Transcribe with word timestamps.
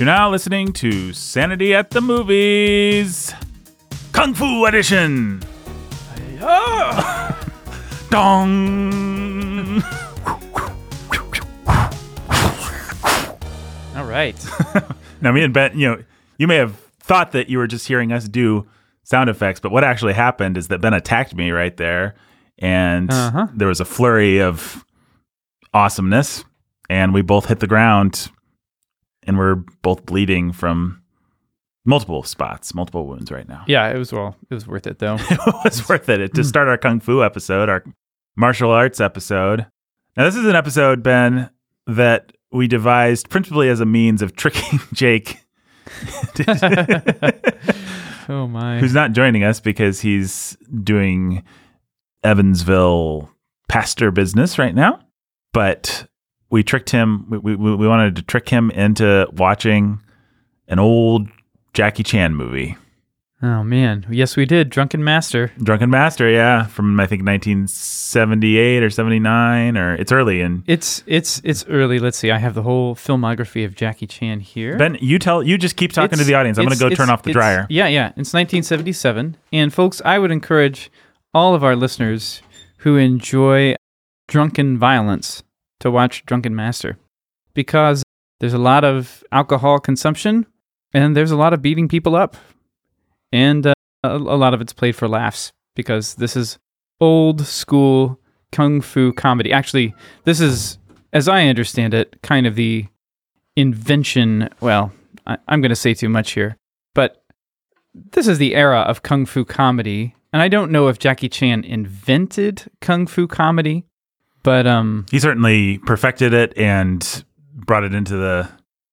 You're 0.00 0.06
now 0.06 0.30
listening 0.30 0.72
to 0.72 1.12
Sanity 1.12 1.74
at 1.74 1.90
the 1.90 2.00
Movies 2.00 3.34
Kung 4.12 4.32
Fu 4.32 4.64
Edition. 4.64 5.42
Dong. 8.08 9.82
All 13.94 14.06
right. 14.06 14.34
Now, 15.20 15.32
me 15.32 15.42
and 15.42 15.52
Ben, 15.52 15.78
you 15.78 15.86
know, 15.86 16.02
you 16.38 16.46
may 16.46 16.56
have 16.56 16.76
thought 17.00 17.32
that 17.32 17.50
you 17.50 17.58
were 17.58 17.66
just 17.66 17.86
hearing 17.86 18.10
us 18.10 18.26
do 18.26 18.66
sound 19.02 19.28
effects, 19.28 19.60
but 19.60 19.70
what 19.70 19.84
actually 19.84 20.14
happened 20.14 20.56
is 20.56 20.68
that 20.68 20.80
Ben 20.80 20.94
attacked 20.94 21.34
me 21.34 21.50
right 21.50 21.76
there, 21.76 22.14
and 22.58 23.10
Uh-huh. 23.12 23.48
there 23.54 23.68
was 23.68 23.80
a 23.80 23.84
flurry 23.84 24.40
of 24.40 24.82
awesomeness, 25.74 26.42
and 26.88 27.12
we 27.12 27.20
both 27.20 27.48
hit 27.48 27.60
the 27.60 27.66
ground, 27.66 28.30
and 29.30 29.38
we're 29.38 29.54
both 29.82 30.04
bleeding 30.06 30.50
from 30.50 31.00
multiple 31.84 32.24
spots, 32.24 32.74
multiple 32.74 33.06
wounds 33.06 33.30
right 33.30 33.48
now. 33.48 33.62
Yeah, 33.68 33.88
it 33.88 33.96
was 33.96 34.12
well. 34.12 34.34
It 34.50 34.54
was 34.54 34.66
worth 34.66 34.88
it 34.88 34.98
though. 34.98 35.18
it 35.20 35.38
was 35.64 35.88
worth 35.88 36.08
it 36.08 36.34
to 36.34 36.42
start 36.42 36.66
our 36.66 36.76
kung 36.76 36.98
fu 36.98 37.22
episode, 37.22 37.68
our 37.68 37.84
martial 38.34 38.72
arts 38.72 39.00
episode. 39.00 39.66
Now, 40.16 40.24
this 40.24 40.34
is 40.34 40.46
an 40.46 40.56
episode, 40.56 41.04
Ben, 41.04 41.48
that 41.86 42.32
we 42.50 42.66
devised 42.66 43.30
principally 43.30 43.68
as 43.68 43.78
a 43.78 43.86
means 43.86 44.20
of 44.20 44.34
tricking 44.34 44.80
Jake, 44.92 45.36
oh 48.28 48.48
my. 48.48 48.80
who's 48.80 48.94
not 48.94 49.12
joining 49.12 49.44
us 49.44 49.60
because 49.60 50.00
he's 50.00 50.56
doing 50.82 51.44
Evansville 52.24 53.30
pastor 53.68 54.10
business 54.10 54.58
right 54.58 54.74
now. 54.74 54.98
But 55.52 56.09
we 56.50 56.62
tricked 56.62 56.90
him. 56.90 57.26
We, 57.30 57.38
we, 57.38 57.74
we 57.76 57.88
wanted 57.88 58.16
to 58.16 58.22
trick 58.22 58.48
him 58.48 58.70
into 58.72 59.28
watching 59.32 60.00
an 60.68 60.78
old 60.78 61.28
Jackie 61.72 62.02
Chan 62.02 62.34
movie. 62.34 62.76
Oh 63.42 63.64
man. 63.64 64.04
Yes, 64.10 64.36
we 64.36 64.44
did. 64.44 64.68
Drunken 64.68 65.02
Master. 65.02 65.50
Drunken 65.62 65.88
Master, 65.88 66.28
yeah, 66.28 66.66
from 66.66 67.00
I 67.00 67.06
think 67.06 67.24
1978 67.24 68.82
or 68.82 68.90
79 68.90 69.78
or 69.78 69.94
it's 69.94 70.12
early 70.12 70.42
and 70.42 70.62
It's 70.66 71.02
it's 71.06 71.40
it's 71.42 71.64
early. 71.66 71.98
Let's 71.98 72.18
see. 72.18 72.30
I 72.30 72.36
have 72.36 72.54
the 72.54 72.62
whole 72.62 72.94
filmography 72.94 73.64
of 73.64 73.74
Jackie 73.74 74.06
Chan 74.06 74.40
here. 74.40 74.76
Ben, 74.76 74.98
you 75.00 75.18
tell 75.18 75.42
you 75.42 75.56
just 75.56 75.76
keep 75.76 75.92
talking 75.92 76.18
to 76.18 76.24
the 76.24 76.34
audience. 76.34 76.58
I'm 76.58 76.66
going 76.66 76.76
to 76.76 76.88
go 76.88 76.94
turn 76.94 77.08
off 77.08 77.22
the 77.22 77.32
dryer. 77.32 77.66
Yeah, 77.70 77.86
yeah. 77.86 78.08
It's 78.08 78.34
1977. 78.34 79.38
And 79.54 79.72
folks, 79.72 80.02
I 80.04 80.18
would 80.18 80.30
encourage 80.30 80.90
all 81.32 81.54
of 81.54 81.64
our 81.64 81.76
listeners 81.76 82.42
who 82.78 82.98
enjoy 82.98 83.74
drunken 84.28 84.76
violence 84.78 85.42
to 85.80 85.90
watch 85.90 86.24
Drunken 86.26 86.54
Master 86.54 86.98
because 87.54 88.02
there's 88.38 88.54
a 88.54 88.58
lot 88.58 88.84
of 88.84 89.24
alcohol 89.32 89.78
consumption 89.78 90.46
and 90.92 91.16
there's 91.16 91.30
a 91.30 91.36
lot 91.36 91.52
of 91.52 91.62
beating 91.62 91.88
people 91.88 92.16
up. 92.16 92.36
And 93.32 93.66
uh, 93.66 93.74
a, 94.02 94.18
lot 94.18 94.54
of 94.54 94.60
it's 94.60 94.72
played 94.72 94.96
for 94.96 95.08
laughs 95.08 95.52
because 95.76 96.14
this 96.16 96.36
is 96.36 96.58
old 97.00 97.46
school 97.46 98.18
kung 98.50 98.80
fu 98.80 99.12
comedy. 99.12 99.52
Actually, 99.52 99.94
this 100.24 100.40
is, 100.40 100.78
as 101.12 101.28
I 101.28 101.46
understand 101.46 101.94
it, 101.94 102.16
kind 102.22 102.46
of 102.46 102.56
the 102.56 102.86
invention. 103.56 104.48
Well, 104.60 104.92
I, 105.26 105.38
I'm 105.48 105.60
going 105.60 105.70
to 105.70 105.76
say 105.76 105.94
too 105.94 106.08
much 106.08 106.32
here, 106.32 106.56
but 106.94 107.22
this 107.94 108.26
is 108.26 108.38
the 108.38 108.54
era 108.54 108.80
of 108.80 109.02
kung 109.02 109.26
fu 109.26 109.44
comedy. 109.44 110.14
And 110.32 110.42
I 110.42 110.48
don't 110.48 110.70
know 110.70 110.88
if 110.88 110.98
Jackie 110.98 111.28
Chan 111.28 111.64
invented 111.64 112.70
kung 112.80 113.06
fu 113.06 113.26
comedy, 113.26 113.84
but 114.42 114.66
um, 114.66 115.06
He 115.10 115.18
certainly 115.18 115.78
perfected 115.78 116.32
it 116.34 116.52
and 116.56 117.24
brought 117.54 117.84
it 117.84 117.94
into 117.94 118.16
the 118.16 118.48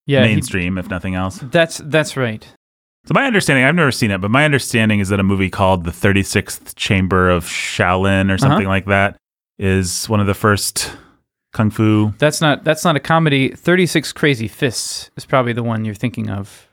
yeah, 0.06 0.24
he- 0.26 0.34
mainstream, 0.34 0.78
if 0.78 0.90
nothing 0.90 1.16
else. 1.16 1.40
that's 1.52 1.78
that's 1.84 2.16
right. 2.18 2.46
So 3.06 3.14
my 3.14 3.24
understanding, 3.26 3.64
I've 3.64 3.76
never 3.76 3.92
seen 3.92 4.12
it, 4.12 4.20
but 4.20 4.32
my 4.32 4.44
understanding 4.44 5.00
is 5.00 5.08
that 5.10 5.20
a 5.20 5.24
movie 5.24 5.50
called 5.50 5.86
The 5.86 5.92
36th 5.92 6.76
Chamber 6.76 7.30
of 7.30 7.46
Shaolin 7.46 8.26
Uh-huh. 8.26 8.34
or 8.34 8.38
something 8.38 8.68
like 8.68 8.86
that 8.88 9.16
is 9.58 10.08
one 10.10 10.20
of 10.20 10.28
the 10.28 10.34
first 10.34 10.92
kung 11.54 11.70
fu. 11.70 12.14
That's 12.18 12.42
not 12.42 12.64
that's 12.66 12.84
not 12.84 12.96
a 12.98 13.00
comedy. 13.00 13.50
Thirty 13.50 13.86
Six 13.86 14.12
Crazy 14.14 14.48
Fists 14.50 15.10
is 15.16 15.26
probably 15.26 15.54
the 15.54 15.64
one 15.64 15.86
you're 15.86 15.96
thinking 15.96 16.30
of. 16.30 16.68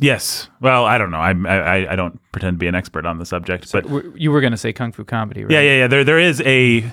Yes. 0.00 0.48
Well, 0.60 0.86
I 0.86 0.96
don't 0.98 1.10
know. 1.12 1.18
I 1.20 1.30
I 1.32 1.92
I 1.92 1.96
don't 1.96 2.18
pretend 2.32 2.54
to 2.54 2.58
be 2.58 2.66
an 2.66 2.74
expert 2.74 3.04
on 3.06 3.18
the 3.18 3.26
subject, 3.26 3.70
but 3.70 3.88
But 3.88 4.18
you 4.20 4.32
were 4.32 4.40
going 4.40 4.50
to 4.52 4.56
say 4.56 4.72
kung 4.72 4.90
fu 4.90 5.04
comedy, 5.04 5.44
right? 5.44 5.52
yeah, 5.52 5.60
yeah, 5.60 5.76
yeah. 5.80 5.86
There 5.86 6.02
there 6.02 6.18
is 6.18 6.40
a 6.46 6.90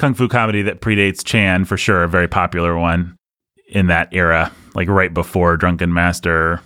kung 0.00 0.14
fu 0.14 0.26
comedy 0.28 0.62
that 0.62 0.80
predates 0.80 1.22
Chan 1.24 1.66
for 1.66 1.76
sure, 1.76 2.02
a 2.02 2.08
very 2.08 2.26
popular 2.28 2.76
one 2.76 3.16
in 3.68 3.86
that 3.86 4.08
era, 4.12 4.50
like 4.74 4.88
right 4.88 5.12
before 5.14 5.56
Drunken 5.56 5.92
Master. 5.92 6.60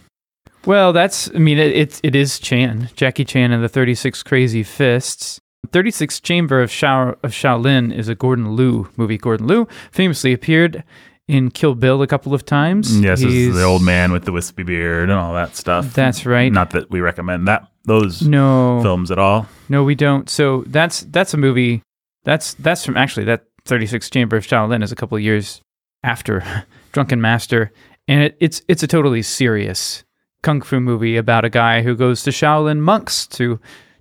Well, 0.64 0.92
that's 0.94 1.30
I 1.34 1.38
mean 1.38 1.58
it 1.58 1.76
it, 1.76 2.00
it 2.02 2.14
is 2.14 2.38
Chan, 2.38 2.90
Jackie 2.96 3.24
Chan 3.24 3.52
and 3.52 3.62
the 3.62 3.68
36 3.68 4.22
Crazy 4.22 4.62
Fists. 4.62 5.40
36 5.72 6.20
Chamber 6.20 6.60
of, 6.60 6.70
Shao, 6.70 7.16
of 7.22 7.32
Shaolin 7.32 7.92
is 7.92 8.08
a 8.08 8.14
Gordon 8.14 8.54
Liu 8.54 8.88
movie. 8.96 9.16
Gordon 9.18 9.46
Liu 9.46 9.66
famously 9.90 10.32
appeared 10.32 10.84
in 11.26 11.50
Kill 11.50 11.74
Bill 11.74 12.02
a 12.02 12.06
couple 12.06 12.34
of 12.34 12.44
times. 12.44 12.92
Mm, 12.92 13.02
yes, 13.02 13.20
He's- 13.20 13.54
the 13.54 13.62
old 13.62 13.82
man 13.82 14.12
with 14.12 14.24
the 14.26 14.32
wispy 14.32 14.62
beard 14.62 15.08
and 15.08 15.18
all 15.18 15.32
that 15.34 15.56
stuff. 15.56 15.94
That's 15.94 16.26
right. 16.26 16.52
Not 16.52 16.70
that 16.70 16.90
we 16.90 17.00
recommend 17.00 17.48
that 17.48 17.66
those 17.86 18.22
no, 18.22 18.80
films 18.82 19.10
at 19.10 19.18
all. 19.18 19.46
no, 19.68 19.84
we 19.84 19.94
don't. 19.94 20.28
So 20.28 20.64
that's 20.66 21.00
that's 21.10 21.32
a 21.34 21.38
movie. 21.38 21.82
That's 22.24 22.54
that's 22.54 22.84
from 22.84 22.96
actually 22.96 23.24
that 23.26 23.44
36 23.66 24.10
Chamber 24.10 24.36
of 24.36 24.46
Shaolin 24.46 24.82
is 24.82 24.92
a 24.92 24.96
couple 24.96 25.16
of 25.16 25.22
years 25.22 25.60
after 26.02 26.66
Drunken 26.92 27.20
Master, 27.20 27.72
and 28.08 28.22
it, 28.22 28.36
it's 28.40 28.62
it's 28.68 28.82
a 28.82 28.88
totally 28.88 29.22
serious 29.22 30.04
kung 30.42 30.60
fu 30.60 30.78
movie 30.80 31.16
about 31.16 31.44
a 31.44 31.50
guy 31.50 31.82
who 31.82 31.96
goes 31.96 32.22
to 32.22 32.30
Shaolin 32.30 32.78
monks 32.80 33.26
to 33.28 33.58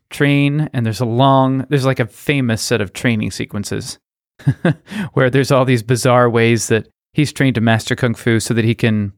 train, 0.09 0.69
and 0.73 0.85
there's 0.85 1.00
a 1.00 1.06
long, 1.06 1.66
there's 1.69 1.85
like 1.85 2.00
a 2.00 2.06
famous 2.06 2.62
set 2.62 2.81
of 2.81 2.94
training 2.94 3.31
sequences 3.31 3.97
where 5.13 5.29
there's 5.29 5.51
all 5.51 5.66
these 5.66 5.83
bizarre 5.83 6.29
ways 6.29 6.67
that 6.67 6.88
he's 7.13 7.33
trained 7.33 7.56
to 7.56 7.62
master 7.62 7.95
kung 7.95 8.13
fu 8.13 8.39
so 8.39 8.53
that 8.53 8.66
he 8.66 8.75
can 8.75 9.13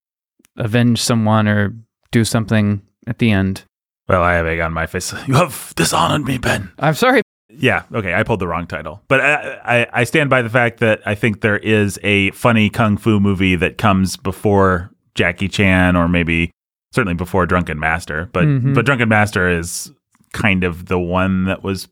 avenge 0.58 1.02
someone 1.02 1.48
or 1.48 1.76
do 2.12 2.24
something 2.24 2.82
at 3.08 3.20
the 3.20 3.32
end. 3.32 3.64
Well, 4.08 4.22
I 4.22 4.36
have 4.36 4.46
egg 4.46 4.60
on 4.60 4.74
my 4.74 4.86
face. 4.86 5.14
You 5.28 5.34
have 5.36 5.74
dishonored 5.76 6.26
me, 6.26 6.38
Ben. 6.38 6.72
I'm 6.80 6.94
sorry. 6.94 7.22
Yeah, 7.60 7.84
okay, 7.94 8.14
I 8.14 8.24
pulled 8.24 8.40
the 8.40 8.48
wrong 8.48 8.68
title, 8.68 9.02
but 9.08 9.22
I, 9.22 9.60
I, 9.84 9.88
I 10.02 10.04
stand 10.04 10.30
by 10.30 10.42
the 10.42 10.50
fact 10.50 10.80
that 10.80 11.02
I 11.06 11.16
think 11.16 11.42
there 11.42 11.58
is 11.58 12.00
a 12.04 12.32
funny 12.32 12.70
kung 12.70 12.98
fu 12.98 13.20
movie 13.20 13.56
that 13.56 13.78
comes 13.78 14.18
before 14.18 14.92
Jackie 15.16 15.48
Chan, 15.48 15.96
or 15.96 16.08
maybe 16.08 16.52
certainly 16.94 17.14
before 17.16 17.46
Drunken 17.46 17.80
Master. 17.80 18.30
But 18.34 18.46
Mhm. 18.46 18.74
but 18.76 18.86
Drunken 18.86 19.10
Master 19.10 19.50
is 19.50 19.92
kind 20.34 20.64
of 20.64 20.86
the 20.88 21.00
one 21.00 21.46
that 21.46 21.64
was 21.64 21.88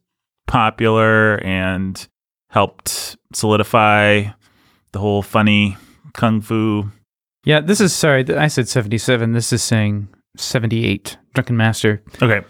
popular 0.48 1.38
and 1.46 2.08
helped 2.50 3.16
solidify 3.34 4.24
the 4.92 5.00
whole 5.00 5.22
funny 5.22 5.78
kung 6.14 6.42
fu. 6.42 6.90
Yeah, 7.46 7.60
this 7.62 7.82
is 7.82 7.94
sorry. 7.94 8.24
I 8.36 8.48
said 8.48 8.68
77. 8.70 9.34
This 9.34 9.52
is 9.52 9.64
saying 9.64 10.08
78. 10.38 11.18
Drunken 11.34 11.58
Master, 11.58 12.02
Okay, 12.22 12.42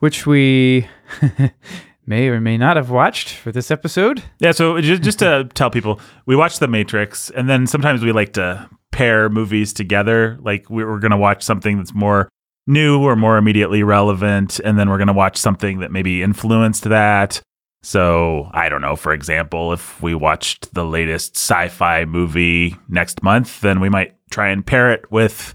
which 0.00 0.26
we 0.26 0.86
may 2.06 2.28
or 2.28 2.40
may 2.40 2.58
not 2.58 2.76
have 2.76 2.90
watched 2.90 3.30
for 3.30 3.52
this 3.52 3.70
episode. 3.70 4.22
Yeah, 4.38 4.52
so 4.52 4.80
just, 4.80 5.02
just 5.02 5.18
to 5.20 5.48
tell 5.54 5.70
people, 5.70 6.00
we 6.26 6.34
watch 6.36 6.58
The 6.58 6.68
Matrix, 6.68 7.30
and 7.30 7.48
then 7.48 7.66
sometimes 7.66 8.02
we 8.02 8.12
like 8.12 8.32
to 8.34 8.68
pair 8.90 9.28
movies 9.28 9.72
together. 9.72 10.38
Like 10.40 10.68
we- 10.68 10.84
we're 10.84 10.98
going 10.98 11.12
to 11.12 11.16
watch 11.16 11.42
something 11.42 11.78
that's 11.78 11.94
more 11.94 12.28
new 12.66 13.00
or 13.02 13.16
more 13.16 13.36
immediately 13.38 13.82
relevant, 13.82 14.60
and 14.60 14.78
then 14.78 14.88
we're 14.90 14.98
going 14.98 15.06
to 15.08 15.12
watch 15.12 15.36
something 15.36 15.80
that 15.80 15.90
maybe 15.92 16.22
influenced 16.22 16.84
that. 16.84 17.40
So 17.84 18.48
I 18.52 18.68
don't 18.68 18.80
know. 18.80 18.94
For 18.94 19.12
example, 19.12 19.72
if 19.72 20.00
we 20.00 20.14
watched 20.14 20.72
the 20.74 20.84
latest 20.84 21.36
sci-fi 21.36 22.04
movie 22.04 22.76
next 22.88 23.22
month, 23.24 23.60
then 23.60 23.80
we 23.80 23.88
might 23.88 24.14
try 24.30 24.50
and 24.50 24.64
pair 24.64 24.92
it 24.92 25.10
with 25.10 25.54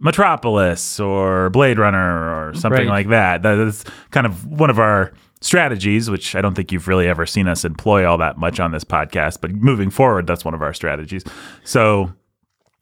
Metropolis 0.00 0.98
or 0.98 1.50
Blade 1.50 1.78
Runner 1.78 2.48
or 2.48 2.54
something 2.54 2.88
Right. 2.88 3.04
like 3.04 3.08
that. 3.10 3.42
That 3.42 3.58
is 3.58 3.84
kind 4.10 4.26
of 4.26 4.46
one 4.46 4.70
of 4.70 4.78
our 4.78 5.12
strategies, 5.40 6.10
which 6.10 6.34
I 6.34 6.40
don't 6.40 6.54
think 6.54 6.72
you've 6.72 6.88
really 6.88 7.08
ever 7.08 7.26
seen 7.26 7.48
us 7.48 7.64
employ 7.64 8.06
all 8.06 8.18
that 8.18 8.38
much 8.38 8.60
on 8.60 8.72
this 8.72 8.84
podcast. 8.84 9.40
But 9.40 9.52
moving 9.52 9.90
forward, 9.90 10.26
that's 10.26 10.44
one 10.44 10.54
of 10.54 10.62
our 10.62 10.74
strategies. 10.74 11.24
So 11.64 12.12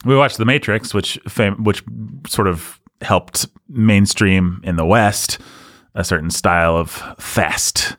we 0.04 0.16
watched 0.16 0.38
The 0.38 0.44
Matrix, 0.44 0.92
which 0.94 1.18
fam- 1.28 1.64
which 1.64 1.82
sort 2.26 2.48
of 2.48 2.80
helped 3.00 3.46
mainstream 3.68 4.60
in 4.64 4.76
the 4.76 4.86
West 4.86 5.38
a 5.94 6.04
certain 6.04 6.30
style 6.30 6.76
of 6.76 6.90
fast 7.18 7.96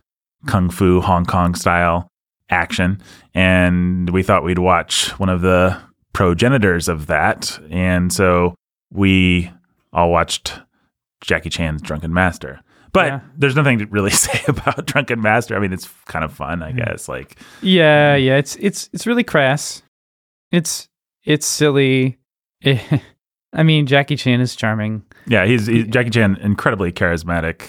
kung 0.48 0.70
fu 0.70 1.02
Hong 1.02 1.26
Kong 1.26 1.56
style 1.56 2.08
action, 2.50 3.02
and 3.34 4.10
we 4.10 4.24
thought 4.24 4.44
we'd 4.44 4.60
watch 4.60 5.10
one 5.20 5.30
of 5.30 5.42
the 5.42 5.78
progenitors 6.14 6.88
of 6.88 7.08
that, 7.08 7.60
and 7.70 8.12
so 8.12 8.56
we 8.92 9.52
all 9.94 10.12
watched 10.12 10.60
Jackie 11.22 11.50
Chan's 11.50 11.82
Drunken 11.82 12.14
Master. 12.14 12.62
But 12.92 13.06
Yeah. 13.08 13.20
there's 13.38 13.56
nothing 13.56 13.80
to 13.80 13.86
really 13.88 14.10
say 14.26 14.42
about 14.48 14.86
Drunken 14.86 15.22
Master. 15.22 15.56
I 15.56 15.60
mean, 15.60 15.74
it's 15.74 15.88
kind 16.06 16.26
of 16.26 16.34
fun, 16.34 16.64
I 16.64 16.72
hmm. 16.72 16.78
guess. 16.78 17.08
Like, 17.08 17.40
Yeah, 17.62 18.14
um, 18.16 18.22
yeah. 18.22 18.38
It's 18.38 18.56
it's 18.58 18.90
it's 18.94 19.06
really 19.08 19.24
crass. 19.24 19.84
It's 20.52 20.90
it's 21.24 21.46
silly. 21.46 22.18
Eh, 22.64 22.80
I 23.54 23.64
mean, 23.64 23.86
Jackie 23.88 24.16
Chan 24.16 24.42
is 24.42 24.56
charming. 24.56 25.04
Yeah, 25.28 25.46
he's, 25.46 25.66
he's 25.66 25.88
Jackie 25.88 26.12
Chan, 26.12 26.38
incredibly 26.42 26.92
charismatic 26.92 27.64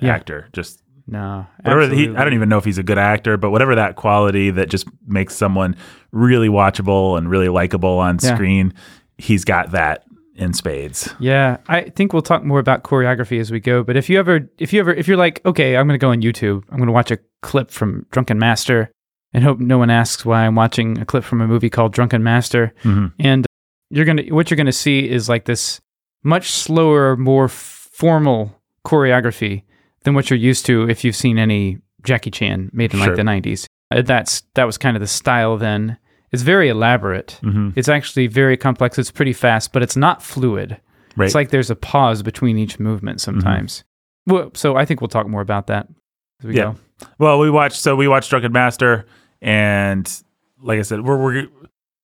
Yeah. 0.00 0.14
actor. 0.14 0.48
Just 0.52 0.82
No, 1.06 1.46
he, 1.64 1.70
I 1.70 2.24
don't 2.24 2.34
even 2.34 2.48
know 2.48 2.58
if 2.58 2.64
he's 2.64 2.78
a 2.78 2.82
good 2.82 2.98
actor, 2.98 3.36
but 3.36 3.50
whatever 3.50 3.74
that 3.74 3.96
quality 3.96 4.50
that 4.50 4.68
just 4.68 4.86
makes 5.06 5.34
someone 5.34 5.74
really 6.10 6.48
watchable 6.48 7.16
and 7.16 7.30
really 7.30 7.48
likable 7.48 7.98
on 7.98 8.18
Yeah. 8.22 8.34
screen, 8.34 8.74
he's 9.18 9.44
got 9.44 9.70
that 9.72 10.04
in 10.34 10.52
spades. 10.54 11.12
Yeah, 11.20 11.58
I 11.68 11.82
think 11.90 12.12
we'll 12.12 12.22
talk 12.22 12.44
more 12.44 12.58
about 12.58 12.82
choreography 12.84 13.38
as 13.40 13.50
we 13.50 13.60
go. 13.60 13.82
But 13.82 13.96
if 13.96 14.08
you 14.08 14.18
ever, 14.18 14.48
if 14.58 14.72
you 14.72 14.80
ever, 14.80 14.92
if 14.92 15.06
you're 15.08 15.16
like, 15.16 15.40
okay, 15.44 15.76
I'm 15.76 15.86
going 15.86 15.98
to 15.98 16.02
go 16.04 16.10
on 16.10 16.22
YouTube, 16.22 16.64
I'm 16.70 16.78
going 16.78 16.86
to 16.86 16.92
watch 16.92 17.10
a 17.10 17.18
clip 17.42 17.70
from 17.70 18.06
Drunken 18.10 18.38
Master, 18.38 18.90
and 19.32 19.44
hope 19.44 19.58
no 19.58 19.78
one 19.78 19.90
asks 19.90 20.24
why 20.24 20.46
I'm 20.46 20.54
watching 20.54 20.98
a 20.98 21.04
clip 21.04 21.24
from 21.24 21.40
a 21.40 21.46
movie 21.48 21.70
called 21.70 21.92
Drunken 21.92 22.22
Master, 22.22 22.72
Mhm. 22.82 23.12
and 23.18 23.46
you're 23.90 24.04
gonna, 24.06 24.22
what 24.30 24.50
you're 24.50 24.56
gonna 24.56 24.72
see 24.72 25.08
is 25.08 25.28
like 25.28 25.44
this 25.44 25.80
much 26.24 26.50
slower, 26.50 27.14
more 27.16 27.46
formal 27.48 28.58
choreography 28.86 29.62
than 30.04 30.14
what 30.14 30.30
you're 30.30 30.38
used 30.38 30.66
to 30.66 30.88
if 30.88 31.04
you've 31.04 31.16
seen 31.16 31.38
any 31.38 31.78
Jackie 32.02 32.30
Chan 32.30 32.70
made 32.72 32.92
in 32.92 32.98
Sure. 33.00 33.08
like 33.08 33.16
the 33.16 33.22
90s. 33.22 33.66
Uh, 33.90 34.02
That's 34.02 34.42
that 34.54 34.64
was 34.64 34.78
kind 34.78 34.96
of 34.96 35.00
the 35.00 35.06
style 35.06 35.56
then. 35.58 35.98
It's 36.32 36.42
very 36.42 36.68
elaborate. 36.68 37.38
hmm 37.42 37.70
It's 37.76 37.88
actually 37.88 38.26
very 38.26 38.56
complex. 38.56 38.98
It's 38.98 39.10
pretty 39.10 39.32
fast, 39.32 39.72
but 39.72 39.82
it's 39.82 39.96
not 39.96 40.22
fluid. 40.22 40.80
Right. 41.16 41.26
It's 41.26 41.34
like 41.34 41.50
there's 41.50 41.70
a 41.70 41.76
pause 41.76 42.22
between 42.22 42.56
each 42.58 42.80
movement 42.80 43.20
sometimes. 43.20 43.84
Well, 44.26 44.50
so 44.54 44.76
I 44.76 44.84
think 44.86 45.00
we'll 45.00 45.08
talk 45.08 45.28
more 45.28 45.42
about 45.42 45.66
that 45.66 45.88
as 46.40 46.46
we 46.46 46.56
Yeah. 46.56 46.74
go. 47.00 47.06
Well, 47.18 47.38
we 47.38 47.50
watched 47.50 47.80
so 47.80 47.96
we 47.96 48.08
watched 48.08 48.30
Drunken 48.30 48.52
Master, 48.52 49.04
and 49.40 50.10
like 50.60 50.78
I 50.78 50.82
said, 50.82 51.04
we're, 51.04 51.16
we're 51.16 51.46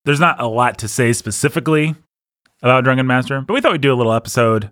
there's 0.04 0.20
not 0.20 0.40
a 0.40 0.46
lot 0.46 0.78
to 0.78 0.88
say 0.88 1.12
specifically 1.12 1.94
about 2.62 2.82
Drunken 2.84 3.06
Master, 3.06 3.40
but 3.40 3.54
we 3.54 3.60
thought 3.60 3.72
we'd 3.72 3.80
do 3.80 3.92
a 3.92 3.96
little 3.96 4.12
episode 4.12 4.70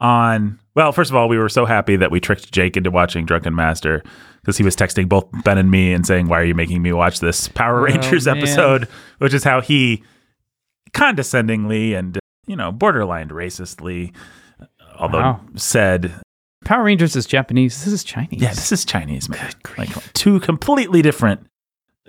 on. 0.00 0.58
Well, 0.74 0.92
first 0.92 1.10
of 1.10 1.16
all, 1.16 1.28
we 1.28 1.38
were 1.38 1.48
so 1.48 1.64
happy 1.66 1.96
that 1.96 2.10
we 2.10 2.20
tricked 2.20 2.52
Jake 2.52 2.76
into 2.76 2.90
watching 2.90 3.24
Drunken 3.26 3.54
Master 3.54 4.02
because 4.46 4.56
he 4.56 4.62
was 4.64 4.76
texting 4.76 5.08
both 5.08 5.26
Ben 5.42 5.58
and 5.58 5.70
me 5.72 5.92
and 5.92 6.06
saying, 6.06 6.28
"Why 6.28 6.40
are 6.40 6.44
you 6.44 6.54
making 6.54 6.80
me 6.80 6.92
watch 6.92 7.18
this 7.18 7.48
Power 7.48 7.80
Oh, 7.80 7.84
Rangers 7.84 8.26
man. 8.26 8.38
episode?" 8.38 8.86
Which 9.18 9.34
is 9.34 9.42
how 9.42 9.60
he 9.60 10.04
condescendingly 10.92 11.94
and 11.94 12.18
you 12.46 12.56
know 12.56 12.72
borderline 12.72 13.28
racistly, 13.28 14.12
although 14.98 15.18
Wow. 15.18 15.40
said 15.56 16.12
Power 16.64 16.84
Rangers 16.84 17.16
is 17.16 17.26
Japanese. 17.26 17.84
This 17.84 17.92
is 17.92 18.04
Chinese. 18.04 18.40
yeah, 18.40 18.50
this 18.50 18.72
is 18.72 18.84
Chinese, 18.84 19.28
man. 19.28 19.50
Like 19.76 19.90
two 20.14 20.40
completely 20.40 21.02
different 21.02 21.46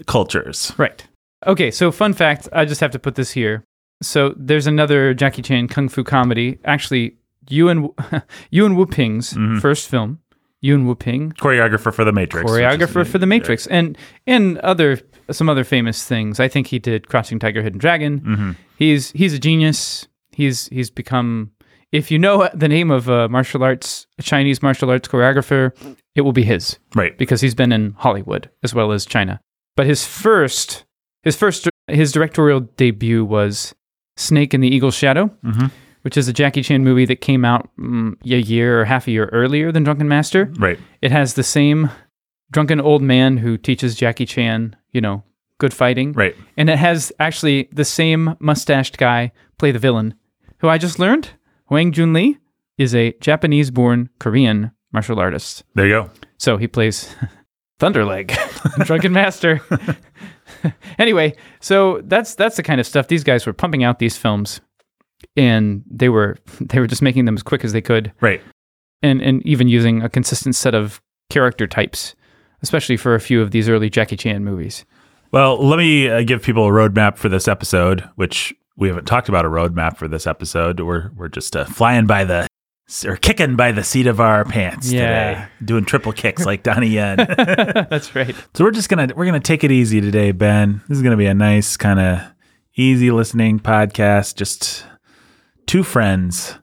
cultures. 0.06 0.74
Right. 0.78 1.06
Okay, 1.46 1.70
so 1.72 1.92
fun 1.92 2.14
fact, 2.14 2.48
I 2.52 2.66
just 2.66 2.82
have 2.82 2.92
to 2.92 3.00
put 3.00 3.16
this 3.16 3.32
here. 3.32 3.64
So 4.02 4.34
there's 4.38 4.68
another 4.68 5.14
Jackie 5.14 5.42
Chan 5.42 5.68
kung 5.70 5.90
fu 5.90 6.04
comedy. 6.04 6.60
Actually, 6.66 7.16
Yuen 7.50 7.90
Yuen 8.52 8.76
Woo-ping's 8.76 9.34
Mhm. 9.34 9.60
first 9.62 9.88
film. 9.90 10.20
Yuen 10.68 10.86
Woo-ping, 10.86 11.32
Choreographer 11.40 11.94
for 11.94 12.04
the 12.04 12.12
Matrix. 12.12 12.50
is- 12.50 12.58
choreographer 12.58 13.06
for 13.08 13.18
The 13.18 13.26
Matrix, 13.26 13.66
and 13.68 13.98
and 14.28 14.58
other 14.60 15.00
some 15.32 15.50
other 15.50 15.64
famous 15.64 16.04
things. 16.06 16.40
I 16.40 16.48
think 16.48 16.68
he 16.68 16.80
did 16.80 17.08
Crouching 17.08 17.40
Tiger, 17.40 17.62
Hidden 17.62 17.80
Dragon. 17.80 18.20
Mhm. 18.22 18.56
He's 18.78 19.12
he's 19.12 19.34
a 19.34 19.40
genius. 19.40 20.08
He's 20.32 20.68
he's 20.68 20.90
become. 20.90 21.52
If 21.92 22.12
you 22.12 22.20
know 22.20 22.50
the 22.54 22.68
name 22.68 22.92
of 22.92 23.08
a 23.08 23.28
martial 23.30 23.64
arts 23.64 24.08
a 24.20 24.24
Chinese 24.24 24.62
martial 24.62 24.90
arts 24.92 25.08
choreographer, 25.08 25.72
it 26.16 26.22
will 26.22 26.34
be 26.34 26.44
his 26.44 26.78
Right. 26.96 27.18
because 27.18 27.40
he's 27.42 27.56
been 27.56 27.72
in 27.72 27.94
Hollywood 27.98 28.50
as 28.64 28.74
well 28.74 28.92
as 28.92 29.06
China. 29.06 29.40
But 29.78 29.86
his 29.86 30.06
first 30.06 30.86
his 31.24 31.36
first 31.38 31.70
his 31.88 32.12
directorial 32.12 32.62
debut 32.78 33.24
was 33.24 33.74
Snake 34.18 34.54
in 34.54 34.62
the 34.62 34.68
Eagle's 34.76 34.96
Shadow, 34.96 35.30
Mhm. 35.46 35.72
Which 36.08 36.16
is 36.16 36.30
a 36.30 36.34
Jackie 36.34 36.64
Chan 36.64 36.86
movie 36.86 37.04
that 37.04 37.18
came 37.18 37.44
out 37.44 37.70
mm, 37.78 38.16
a 38.24 38.38
year 38.38 38.80
or 38.80 38.86
half 38.86 39.10
a 39.10 39.12
year 39.12 39.26
earlier 39.34 39.74
than 39.74 39.84
Drunken 39.84 40.08
Master. 40.08 40.50
Right. 40.58 40.80
It 41.02 41.12
has 41.12 41.34
the 41.34 41.44
same 41.44 41.90
drunken 42.50 42.80
old 42.80 43.02
man 43.02 43.36
who 43.36 43.58
teaches 43.58 43.94
Jackie 43.94 44.26
Chan, 44.26 44.78
you 44.94 45.02
know, 45.02 45.26
good 45.58 45.74
fighting. 45.74 46.14
Right. 46.14 46.34
And 46.56 46.70
it 46.70 46.78
has 46.78 47.12
actually 47.20 47.68
the 47.74 47.84
same 47.84 48.38
mustached 48.40 48.98
guy 48.98 49.34
play 49.58 49.74
the 49.74 49.80
villain, 49.80 50.14
who 50.60 50.70
I 50.70 50.78
just 50.78 50.98
learned, 50.98 51.32
Hwang 51.66 51.92
Jang 51.92 52.14
Lee, 52.14 52.38
is 52.78 52.96
a 52.96 53.12
Japanese 53.20 53.70
born 53.70 54.10
Korean 54.18 54.72
martial 54.94 55.20
artist. 55.20 55.66
There 55.76 55.88
you 55.88 56.04
go. 56.04 56.10
So 56.38 56.56
he 56.56 56.70
plays 56.70 57.14
Thunderleg, 57.82 58.34
Drunken 58.86 59.12
Master. 59.12 59.60
anyway, 61.00 61.36
so 61.60 62.00
that's 62.06 62.34
that's 62.36 62.56
the 62.56 62.64
kind 62.64 62.80
of 62.80 62.88
stuff 62.88 63.10
these 63.10 63.26
guys 63.26 63.46
were 63.46 63.52
pumping 63.52 63.84
out 63.84 64.00
these 64.00 64.16
films, 64.16 64.62
and 65.36 65.84
they 65.90 66.10
were 66.10 66.38
they 66.62 66.80
were 66.80 66.88
just 66.88 67.02
making 67.02 67.26
them 67.26 67.36
as 67.36 67.44
quick 67.44 67.64
as 67.64 67.74
they 67.74 67.82
could, 67.82 68.12
Right. 68.22 68.42
and 69.02 69.22
and 69.22 69.46
even 69.46 69.68
using 69.68 70.02
a 70.02 70.10
consistent 70.10 70.56
set 70.56 70.76
of 70.76 71.02
character 71.30 71.68
types, 71.68 72.16
especially 72.62 72.98
for 72.98 73.16
a 73.16 73.20
few 73.20 73.42
of 73.42 73.52
these 73.52 73.68
early 73.70 73.90
Jackie 73.90 74.18
Chan 74.18 74.44
movies. 74.44 74.86
Well, 75.32 75.58
let 75.66 75.78
me 75.78 76.10
uh, 76.10 76.22
give 76.24 76.42
people 76.42 76.66
a 76.66 76.72
roadmap 76.72 77.18
for 77.18 77.28
this 77.30 77.48
episode, 77.50 78.08
which 78.16 78.54
we 78.78 78.88
haven't 78.88 79.06
talked 79.06 79.28
about 79.28 79.44
a 79.46 79.50
roadmap 79.50 79.98
for 79.98 80.08
this 80.08 80.26
episode. 80.26 80.80
We're 80.80 81.12
we're 81.16 81.28
just 81.28 81.56
uh, 81.56 81.66
flying 81.66 82.06
by 82.08 82.24
the 82.24 82.48
or 83.06 83.18
kicking 83.18 83.58
by 83.58 83.74
the 83.74 83.84
seat 83.84 84.08
of 84.08 84.22
our 84.22 84.46
pants 84.46 84.90
Yeah. 84.90 85.02
today, 85.34 85.48
doing 85.66 85.84
triple 85.84 86.14
kicks 86.14 86.46
like 86.46 86.64
Donnie 86.64 86.88
Yen. 86.88 87.18
that's 87.90 88.16
right. 88.16 88.34
so 88.54 88.64
we're 88.64 88.72
just 88.72 88.88
gonna 88.88 89.10
we're 89.16 89.26
gonna 89.26 89.42
take 89.42 89.66
it 89.66 89.72
easy 89.72 90.00
today, 90.00 90.32
Ben. 90.32 90.80
This 90.88 90.96
is 90.98 91.04
gonna 91.04 91.18
be 91.18 91.26
a 91.26 91.34
nice 91.34 91.76
kind 91.76 92.00
of 92.00 92.22
easy 92.78 93.12
listening 93.12 93.60
podcast. 93.60 94.36
Just 94.36 94.86
two 95.68 95.84
friends 95.84 96.58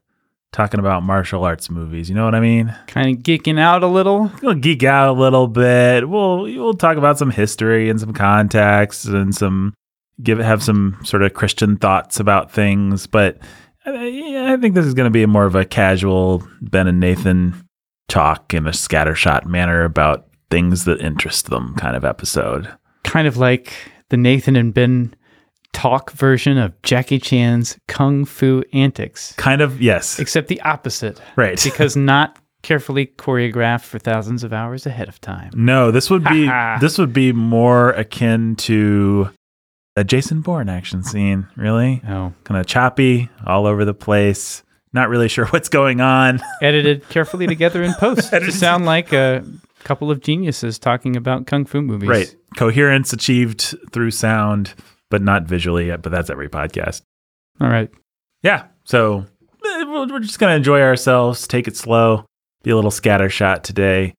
talking 0.52 0.80
about 0.80 1.02
martial 1.02 1.44
arts 1.44 1.70
movies. 1.70 2.08
You 2.08 2.14
know 2.14 2.24
what 2.24 2.34
I 2.34 2.40
mean? 2.40 2.74
Kind 2.86 3.16
of 3.16 3.22
geeking 3.22 3.60
out 3.60 3.82
a 3.82 3.86
little. 3.86 4.32
we'll 4.42 4.54
geek 4.54 4.82
out 4.82 5.08
a 5.08 5.12
little 5.12 5.46
bit. 5.46 6.08
We'll 6.08 6.42
we'll 6.42 6.74
talk 6.74 6.96
about 6.96 7.18
some 7.18 7.30
history 7.30 7.88
and 7.88 8.00
some 8.00 8.12
context 8.12 9.04
and 9.04 9.34
some 9.34 9.74
give 10.22 10.38
have 10.38 10.62
some 10.62 10.98
sort 11.04 11.22
of 11.22 11.34
Christian 11.34 11.76
thoughts 11.76 12.18
about 12.18 12.50
things. 12.50 13.06
But 13.06 13.38
uh, 13.86 13.92
I 13.92 14.56
think 14.60 14.74
this 14.74 14.86
is 14.86 14.94
going 14.94 15.06
to 15.06 15.10
be 15.10 15.26
more 15.26 15.44
of 15.44 15.54
a 15.54 15.64
casual 15.64 16.46
Ben 16.60 16.86
and 16.86 17.00
Nathan 17.00 17.54
talk 18.08 18.54
in 18.54 18.66
a 18.66 18.70
scattershot 18.70 19.46
manner 19.46 19.84
about 19.84 20.28
things 20.50 20.84
that 20.84 21.00
interest 21.00 21.50
them 21.50 21.74
kind 21.76 21.96
of 21.96 22.04
episode. 22.04 22.72
Kind 23.02 23.26
of 23.26 23.36
like 23.36 23.72
the 24.10 24.16
Nathan 24.16 24.56
and 24.56 24.72
Ben 24.72 25.14
talk 25.74 26.10
version 26.12 26.56
of 26.56 26.80
Jackie 26.82 27.18
Chan's 27.18 27.76
Kung 27.88 28.24
Fu 28.24 28.62
Antics, 28.72 29.32
Kind 29.34 29.60
of 29.60 29.82
yes, 29.82 30.18
except 30.18 30.48
the 30.48 30.60
opposite. 30.62 31.20
right. 31.36 31.60
because 31.64 31.96
not 31.96 32.38
carefully 32.62 33.06
choreographed 33.18 33.82
for 33.84 33.98
thousands 33.98 34.42
of 34.42 34.52
hours 34.54 34.86
ahead 34.86 35.08
of 35.08 35.20
time. 35.20 35.50
No, 35.54 35.90
this 35.90 36.08
would 36.08 36.24
be 36.24 36.46
this 36.80 36.96
would 36.96 37.12
be 37.12 37.32
more 37.32 37.90
akin 37.90 38.56
to 38.56 39.28
a 39.96 40.02
Jason 40.04 40.40
Bourne 40.40 40.68
action 40.70 41.02
scene. 41.04 41.46
Really, 41.56 42.00
Oh, 42.08 42.32
kind 42.44 42.58
of 42.58 42.66
choppy, 42.66 43.28
all 43.46 43.66
over 43.66 43.84
the 43.84 43.92
place. 43.94 44.62
Not 44.94 45.08
really 45.08 45.28
sure 45.28 45.46
what's 45.50 45.68
going 45.68 46.00
on. 46.00 46.40
edited 46.62 47.06
carefully 47.10 47.46
together 47.46 47.82
in 47.82 47.92
post 47.94 48.30
to 48.30 48.50
sound 48.52 48.86
like 48.86 49.12
a 49.12 49.44
couple 49.84 50.10
of 50.10 50.20
geniuses 50.22 50.78
talking 50.78 51.16
about 51.16 51.46
kung 51.46 51.64
fu 51.66 51.82
movies. 51.82 52.08
right. 52.08 52.34
Coherence 52.56 53.12
achieved 53.12 53.74
through 53.92 54.12
sound, 54.12 54.72
but 55.14 55.22
not 55.22 55.44
visually 55.44 55.86
yet. 55.86 56.02
But 56.02 56.10
that's 56.10 56.28
every 56.28 56.48
podcast. 56.48 57.02
All 57.60 57.68
right. 57.68 57.88
Yeah. 58.42 58.64
So 58.82 59.26
eh, 59.64 59.84
we're 59.84 60.08
we're 60.08 60.18
just 60.18 60.40
going 60.40 60.50
to 60.50 60.56
enjoy 60.56 60.80
ourselves, 60.82 61.46
take 61.46 61.68
it 61.68 61.76
slow, 61.76 62.26
be 62.64 62.70
a 62.70 62.74
little 62.74 62.90
scattershot 62.90 63.62
today. 63.62 64.12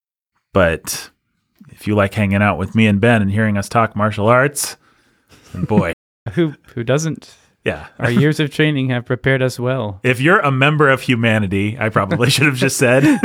But 0.53 1.09
if 1.71 1.85
you 1.85 1.95
like 1.95 2.13
hanging 2.13 2.41
out 2.41 2.57
with 2.57 2.75
me 2.75 2.87
and 2.87 3.01
Ben 3.01 3.21
and 3.21 3.29
hearing 3.29 3.57
us 3.57 3.67
talk 3.67 3.93
martial 3.93 4.27
arts, 4.27 4.77
then 5.51 5.65
boy, 5.75 5.91
Who 6.35 6.53
who 6.73 6.85
doesn't? 6.85 7.35
yeah. 7.65 7.87
Our 7.99 8.09
years 8.23 8.39
of 8.39 8.51
training 8.51 8.87
have 8.91 9.03
prepared 9.05 9.41
us 9.41 9.59
well. 9.59 9.99
If 10.01 10.21
you're 10.21 10.39
a 10.39 10.51
member 10.51 10.87
of 10.87 11.01
humanity, 11.01 11.75
I 11.77 11.89
probably 11.89 12.29
should 12.29 12.45
have 12.45 12.55
just 12.55 12.77
said, 12.77 13.03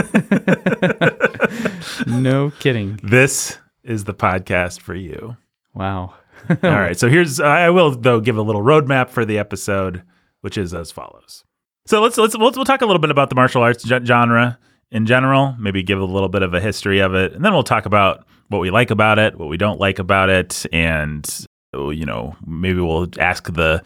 No 2.08 2.50
kidding. 2.58 2.98
this 3.04 3.58
is 3.84 4.04
the 4.04 4.14
podcast 4.14 4.80
for 4.80 4.94
you. 4.96 5.36
Wow. 5.72 6.14
All 6.62 6.70
right. 6.70 6.98
So 6.98 7.08
here's 7.08 7.40
I 7.40 7.70
will 7.70 7.90
though 7.92 8.20
give 8.20 8.36
a 8.36 8.42
little 8.42 8.62
roadmap 8.62 9.10
for 9.10 9.24
the 9.24 9.38
episode, 9.38 10.02
which 10.40 10.56
is 10.58 10.74
as 10.74 10.90
follows. 10.90 11.44
So 11.86 12.00
let's 12.00 12.16
let's 12.18 12.36
we'll, 12.36 12.52
we'll 12.52 12.64
talk 12.64 12.82
a 12.82 12.86
little 12.86 13.00
bit 13.00 13.10
about 13.10 13.28
the 13.30 13.34
martial 13.34 13.62
arts 13.62 13.82
ge- 13.82 14.06
genre 14.06 14.58
in 14.90 15.06
general. 15.06 15.54
Maybe 15.58 15.82
give 15.82 16.00
a 16.00 16.04
little 16.04 16.28
bit 16.28 16.42
of 16.42 16.54
a 16.54 16.60
history 16.60 17.00
of 17.00 17.14
it, 17.14 17.32
and 17.32 17.44
then 17.44 17.52
we'll 17.52 17.62
talk 17.62 17.86
about 17.86 18.26
what 18.48 18.60
we 18.60 18.70
like 18.70 18.90
about 18.90 19.18
it, 19.18 19.38
what 19.38 19.48
we 19.48 19.56
don't 19.56 19.80
like 19.80 19.98
about 19.98 20.28
it, 20.28 20.66
and 20.72 21.46
you 21.72 22.04
know 22.04 22.36
maybe 22.46 22.80
we'll 22.80 23.08
ask 23.18 23.52
the 23.52 23.82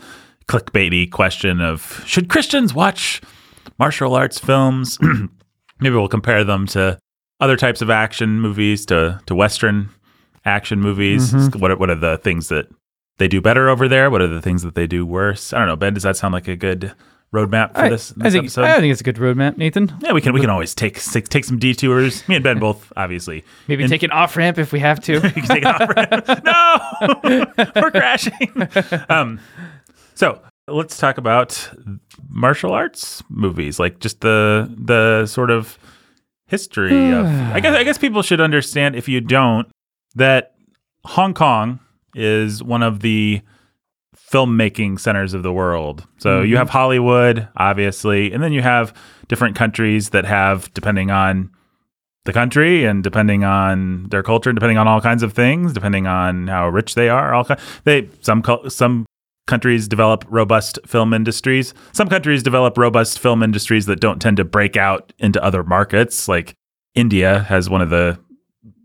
clickbaity 0.49 1.11
question 1.11 1.61
of 1.61 2.03
should 2.07 2.29
Christians 2.29 2.75
watch 2.75 3.21
martial 3.79 4.15
arts 4.15 4.39
films? 4.39 4.99
maybe 5.81 5.95
we'll 5.95 6.09
compare 6.09 6.45
them 6.45 6.67
to 6.67 6.99
other 7.41 7.57
types 7.57 7.83
of 7.83 7.91
action 7.91 8.41
movies, 8.41 8.87
to 8.87 9.21
to 9.27 9.35
Western 9.35 9.91
action 10.45 10.81
movies. 10.81 11.33
What 11.57 11.71
are, 11.71 11.77
what 11.77 11.91
are 11.91 11.95
the 11.95 12.19
things 12.19 12.49
that 12.49 12.67
they 13.19 13.29
do 13.29 13.41
better 13.41 13.69
over 13.69 13.89
there? 13.89 14.11
What 14.11 14.21
are 14.23 14.29
the 14.29 14.43
things 14.43 14.63
that 14.63 14.75
they 14.75 14.87
do 14.87 15.07
worse? 15.07 15.53
I 15.53 15.59
don't 15.59 15.69
know. 15.69 15.77
Ben, 15.77 15.95
does 15.95 16.03
that 16.03 16.17
sound 16.17 16.33
like 16.35 16.49
a 16.49 16.57
good 16.57 16.93
roadmap 17.35 17.75
for 17.75 17.81
I, 17.81 17.89
this, 17.89 18.13
I 18.21 18.31
think 18.31 18.45
episode? 18.45 18.65
I 18.65 18.79
think 18.81 18.93
it's 18.93 19.01
a 19.01 19.05
good 19.05 19.17
roadmap, 19.17 19.57
Nathan. 19.57 19.93
yeah, 20.01 20.13
we 20.13 20.21
can 20.21 20.33
we 20.33 20.41
can 20.41 20.51
always 20.51 20.75
take 20.75 21.03
take, 21.03 21.29
take 21.29 21.45
some 21.45 21.59
detours. 21.59 22.27
Me 22.29 22.37
and 22.37 22.45
Ben 22.45 22.59
both 22.59 22.93
obviously. 22.97 23.45
Maybe 23.69 23.83
And- 23.85 23.91
take 23.91 24.03
an 24.03 24.11
off 24.11 24.37
ramp 24.37 24.59
if 24.59 24.73
we 24.73 24.81
have 24.81 25.01
to. 25.01 25.21
take 25.31 25.63
it 25.63 25.67
off 25.67 25.89
ramp. 25.97 26.45
no, 27.65 27.73
we're 27.83 27.91
crashing. 27.91 28.69
Um, 29.09 29.41
so 30.15 30.41
let's 30.69 30.97
talk 30.99 31.19
about 31.19 31.71
martial 32.29 32.73
arts 32.73 33.23
movies, 33.29 33.79
like 33.79 33.99
just 34.01 34.21
the 34.21 34.73
the 34.79 35.27
sort 35.27 35.51
of 35.51 35.79
history 36.47 37.11
of. 37.13 37.27
I 37.27 37.61
guess 37.61 37.75
I 37.75 37.83
guess 37.85 37.99
people 37.99 38.23
should 38.23 38.41
understand 38.41 38.95
if 38.97 39.09
you 39.09 39.21
don't 39.21 39.69
that 40.15 40.55
Hong 41.05 41.35
Kong 41.35 41.81
is 42.15 42.63
one 42.63 42.83
of 42.83 43.01
the 43.01 43.43
filmmaking 44.17 44.99
centers 44.99 45.35
of 45.35 45.43
the 45.43 45.53
world. 45.53 46.07
So 46.19 46.41
you 46.43 46.49
mm-hmm. 46.49 46.59
have 46.59 46.71
Hollywood, 46.71 47.49
obviously, 47.57 48.33
and 48.33 48.43
then 48.43 48.53
you 48.53 48.63
have 48.63 48.95
different 49.29 49.57
countries 49.57 50.11
that 50.11 50.25
have, 50.25 50.73
depending 50.75 51.11
on 51.11 51.51
the 52.25 52.33
country 52.33 52.85
and 52.85 53.05
depending 53.05 53.45
on 53.45 54.09
their 54.09 54.23
culture, 54.23 54.53
depending 54.53 54.79
on 54.79 54.89
all 54.89 55.01
kinds 55.01 55.23
of 55.23 55.33
things, 55.33 55.73
depending 55.73 56.07
on 56.07 56.49
how 56.49 56.69
rich 56.69 56.95
they 56.95 57.09
are, 57.09 57.35
all 57.35 57.47
they 57.85 58.09
some 58.23 58.43
some 58.69 59.07
countries 59.47 59.87
develop 59.87 60.25
robust 60.29 60.79
film 60.87 61.13
industries. 61.13 61.75
Some 61.93 62.09
countries 62.09 62.43
develop 62.43 62.79
robust 62.79 63.19
film 63.19 63.43
industries 63.43 63.87
that 63.87 64.01
don't 64.01 64.21
tend 64.21 64.39
to 64.39 64.45
break 64.45 64.77
out 64.77 65.13
into 65.19 65.43
other 65.45 65.63
markets. 65.63 66.27
Like 66.29 66.55
India 66.95 67.41
has 67.41 67.69
one 67.69 67.83
of 67.83 67.91
the 67.91 68.19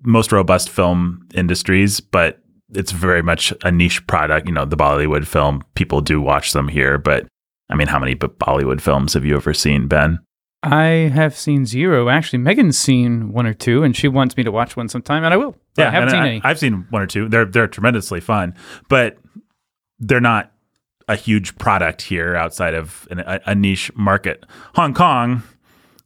most 0.04 0.32
robust 0.32 0.70
film 0.70 1.28
industries, 1.34 2.00
but 2.00 2.40
it's 2.74 2.92
very 2.92 3.22
much 3.22 3.54
a 3.64 3.72
niche 3.72 4.06
product. 4.08 4.48
You 4.48 4.54
know, 4.54 4.66
the 4.66 4.78
Bollywood 4.78 5.26
film 5.26 5.64
people 5.76 6.02
do 6.02 6.22
watch 6.22 6.54
them 6.54 6.68
here, 6.68 6.98
but 6.98 7.28
I 7.70 7.76
mean, 7.76 7.88
how 7.88 8.00
many 8.00 8.16
Bollywood 8.16 8.82
films 8.82 9.14
have 9.14 9.26
you 9.26 9.36
ever 9.36 9.54
seen, 9.54 9.88
Ben? 9.88 10.20
I 10.62 11.10
have 11.14 11.38
seen 11.38 11.66
zero. 11.66 12.10
Actually, 12.10 12.40
Megan's 12.40 12.78
seen 12.78 13.32
one 13.32 13.46
or 13.46 13.54
two, 13.54 13.84
and 13.84 13.96
she 13.96 14.08
wants 14.08 14.36
me 14.36 14.44
to 14.44 14.52
watch 14.52 14.76
one 14.76 14.90
sometime, 14.90 15.24
and 15.24 15.34
I 15.34 15.38
will. 15.38 15.56
But 15.76 15.88
I 15.88 15.92
haven't 15.92 16.10
seen 16.10 16.20
I, 16.20 16.28
any. 16.28 16.42
I've 16.44 16.60
seen 16.60 16.86
one 16.90 17.02
or 17.02 17.08
two. 17.08 17.30
They're 17.30 17.46
they're 17.46 17.68
tremendously 17.68 18.20
fun, 18.20 18.56
but 18.90 19.18
they're 20.00 20.20
not 20.20 20.52
a 21.08 21.16
huge 21.16 21.58
product 21.58 22.02
here 22.02 22.36
outside 22.36 22.74
of 22.74 23.08
an, 23.10 23.20
a, 23.20 23.40
a 23.48 23.56
niche 23.56 23.92
market. 23.96 24.46
Hong 24.76 24.94
Kong 24.94 25.44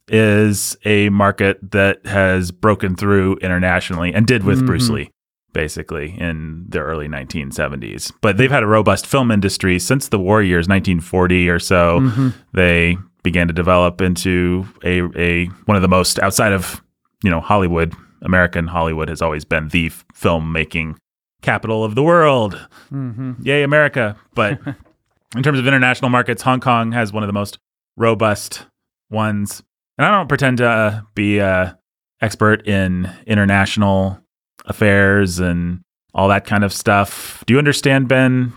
is 0.08 0.76
a 0.84 1.08
market 1.10 1.58
that 1.72 2.04
has 2.06 2.50
broken 2.50 2.94
through 2.96 3.36
internationally 3.36 4.12
and 4.12 4.26
did 4.26 4.44
with 4.44 4.64
Bruce 4.66 4.88
Mhm. 4.88 4.94
Lee 4.94 5.10
basically 5.52 6.14
in 6.18 6.64
the 6.68 6.80
early 6.80 7.06
1970s. 7.08 8.12
But 8.20 8.36
they've 8.36 8.50
had 8.50 8.64
a 8.64 8.66
robust 8.66 9.06
film 9.06 9.30
industry 9.30 9.78
since 9.78 10.08
the 10.08 10.18
war 10.18 10.42
years 10.42 10.66
1940 10.68 11.48
or 11.48 11.58
so. 11.60 12.00
Mhm. 12.00 12.34
They 12.52 12.98
began 13.22 13.46
to 13.46 13.54
develop 13.54 14.00
into 14.02 14.66
a 14.84 15.00
a 15.16 15.46
one 15.66 15.76
of 15.76 15.82
the 15.82 15.88
most 15.88 16.18
outside 16.20 16.52
of, 16.52 16.82
you 17.22 17.30
know, 17.30 17.40
Hollywood, 17.40 17.94
American 18.22 18.66
Hollywood 18.66 19.08
has 19.08 19.22
always 19.22 19.44
been 19.44 19.68
the 19.68 19.86
f- 19.86 20.04
filmmaking 20.14 20.96
capital 21.40 21.84
of 21.84 21.94
the 21.94 22.02
world. 22.02 22.66
Mhm. 22.92 23.36
Yay, 23.44 23.62
America. 23.62 24.16
But 24.34 24.58
in 25.36 25.42
terms 25.44 25.58
of 25.60 25.66
international 25.68 26.10
markets, 26.10 26.42
Hong 26.42 26.58
Kong 26.60 26.92
has 26.92 27.12
one 27.12 27.22
of 27.22 27.28
the 27.28 27.32
most 27.32 27.58
robust 27.96 28.66
ones. 29.10 29.62
And 29.98 30.06
I 30.06 30.10
don't 30.10 30.28
pretend 30.28 30.58
to 30.58 30.68
uh, 30.68 31.00
be 31.14 31.38
a 31.38 31.78
expert 32.20 32.66
in 32.66 33.10
international 33.26 34.18
affairs 34.64 35.38
and 35.38 35.80
all 36.14 36.28
that 36.28 36.46
kind 36.46 36.64
of 36.64 36.72
stuff. 36.72 37.44
Do 37.46 37.54
you 37.54 37.58
understand, 37.58 38.08
Ben? 38.08 38.52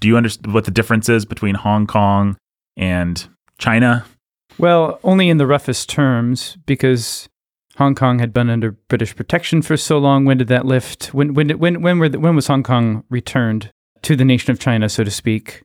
Do 0.00 0.08
you 0.08 0.16
understand 0.16 0.52
what 0.54 0.64
the 0.64 0.70
difference 0.70 1.08
is 1.08 1.24
between 1.24 1.54
Hong 1.54 1.86
Kong 1.86 2.36
and 2.76 3.28
China? 3.58 4.04
Well, 4.58 4.98
only 5.04 5.28
in 5.28 5.38
the 5.38 5.46
roughest 5.46 5.88
terms, 5.88 6.56
because 6.66 7.28
Hong 7.76 7.94
Kong 7.94 8.18
had 8.18 8.32
been 8.32 8.48
under 8.48 8.72
British 8.72 9.14
protection 9.14 9.62
for 9.62 9.76
so 9.76 9.98
long. 9.98 10.24
When 10.24 10.38
did 10.38 10.48
that 10.48 10.66
lift? 10.66 11.12
When 11.14 11.34
when 11.34 11.50
when 11.58 11.82
when 11.82 11.98
were 11.98 12.08
the, 12.08 12.18
when 12.18 12.34
was 12.34 12.46
Hong 12.46 12.62
Kong 12.62 13.04
returned 13.10 13.70
to 14.02 14.16
the 14.16 14.24
nation 14.24 14.50
of 14.50 14.58
China, 14.58 14.88
so 14.88 15.04
to 15.04 15.10
speak? 15.10 15.62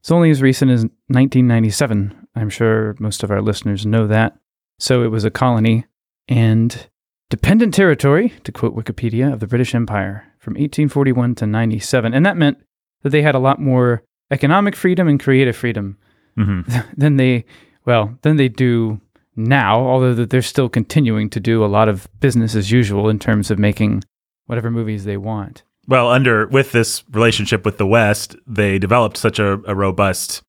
It's 0.00 0.10
only 0.10 0.30
as 0.30 0.42
recent 0.42 0.72
as 0.72 0.82
1997. 1.08 2.28
I'm 2.34 2.50
sure 2.50 2.96
most 2.98 3.22
of 3.22 3.30
our 3.30 3.40
listeners 3.40 3.86
know 3.86 4.08
that. 4.08 4.36
So 4.82 5.04
it 5.04 5.12
was 5.12 5.24
a 5.24 5.30
colony 5.30 5.86
and 6.26 6.88
dependent 7.30 7.72
territory, 7.72 8.32
to 8.42 8.50
quote 8.50 8.74
Wikipedia, 8.74 9.32
of 9.32 9.38
the 9.38 9.46
British 9.46 9.76
Empire 9.76 10.26
from 10.40 10.54
1841 10.54 11.36
to 11.36 11.46
97, 11.46 12.12
and 12.12 12.26
that 12.26 12.36
meant 12.36 12.58
that 13.02 13.10
they 13.10 13.22
had 13.22 13.36
a 13.36 13.38
lot 13.38 13.60
more 13.60 14.02
economic 14.32 14.74
freedom 14.74 15.06
and 15.06 15.20
creative 15.20 15.54
freedom 15.54 15.98
hmm 16.36 16.62
than 16.96 17.16
they 17.16 17.44
well 17.84 18.18
than 18.22 18.36
they 18.36 18.48
do 18.48 19.00
now 19.36 19.78
although 19.78 20.14
that 20.14 20.30
they're 20.30 20.40
still 20.40 20.68
continuing 20.68 21.28
to 21.28 21.38
do 21.38 21.62
a 21.62 21.66
lot 21.66 21.88
of 21.88 22.08
business 22.18 22.56
as 22.56 22.72
usual 22.72 23.08
in 23.08 23.18
terms 23.18 23.50
of 23.50 23.58
making 23.58 24.02
whatever 24.46 24.70
movies 24.70 25.04
they 25.04 25.16
want. 25.16 25.62
Well, 25.86 26.08
under 26.08 26.48
with 26.48 26.72
this 26.72 27.04
relationship 27.12 27.64
with 27.64 27.78
the 27.78 27.86
West, 27.86 28.34
they 28.46 28.80
developed 28.80 29.16
such 29.16 29.38
a, 29.38 29.60
a 29.64 29.76
robust, 29.76 30.42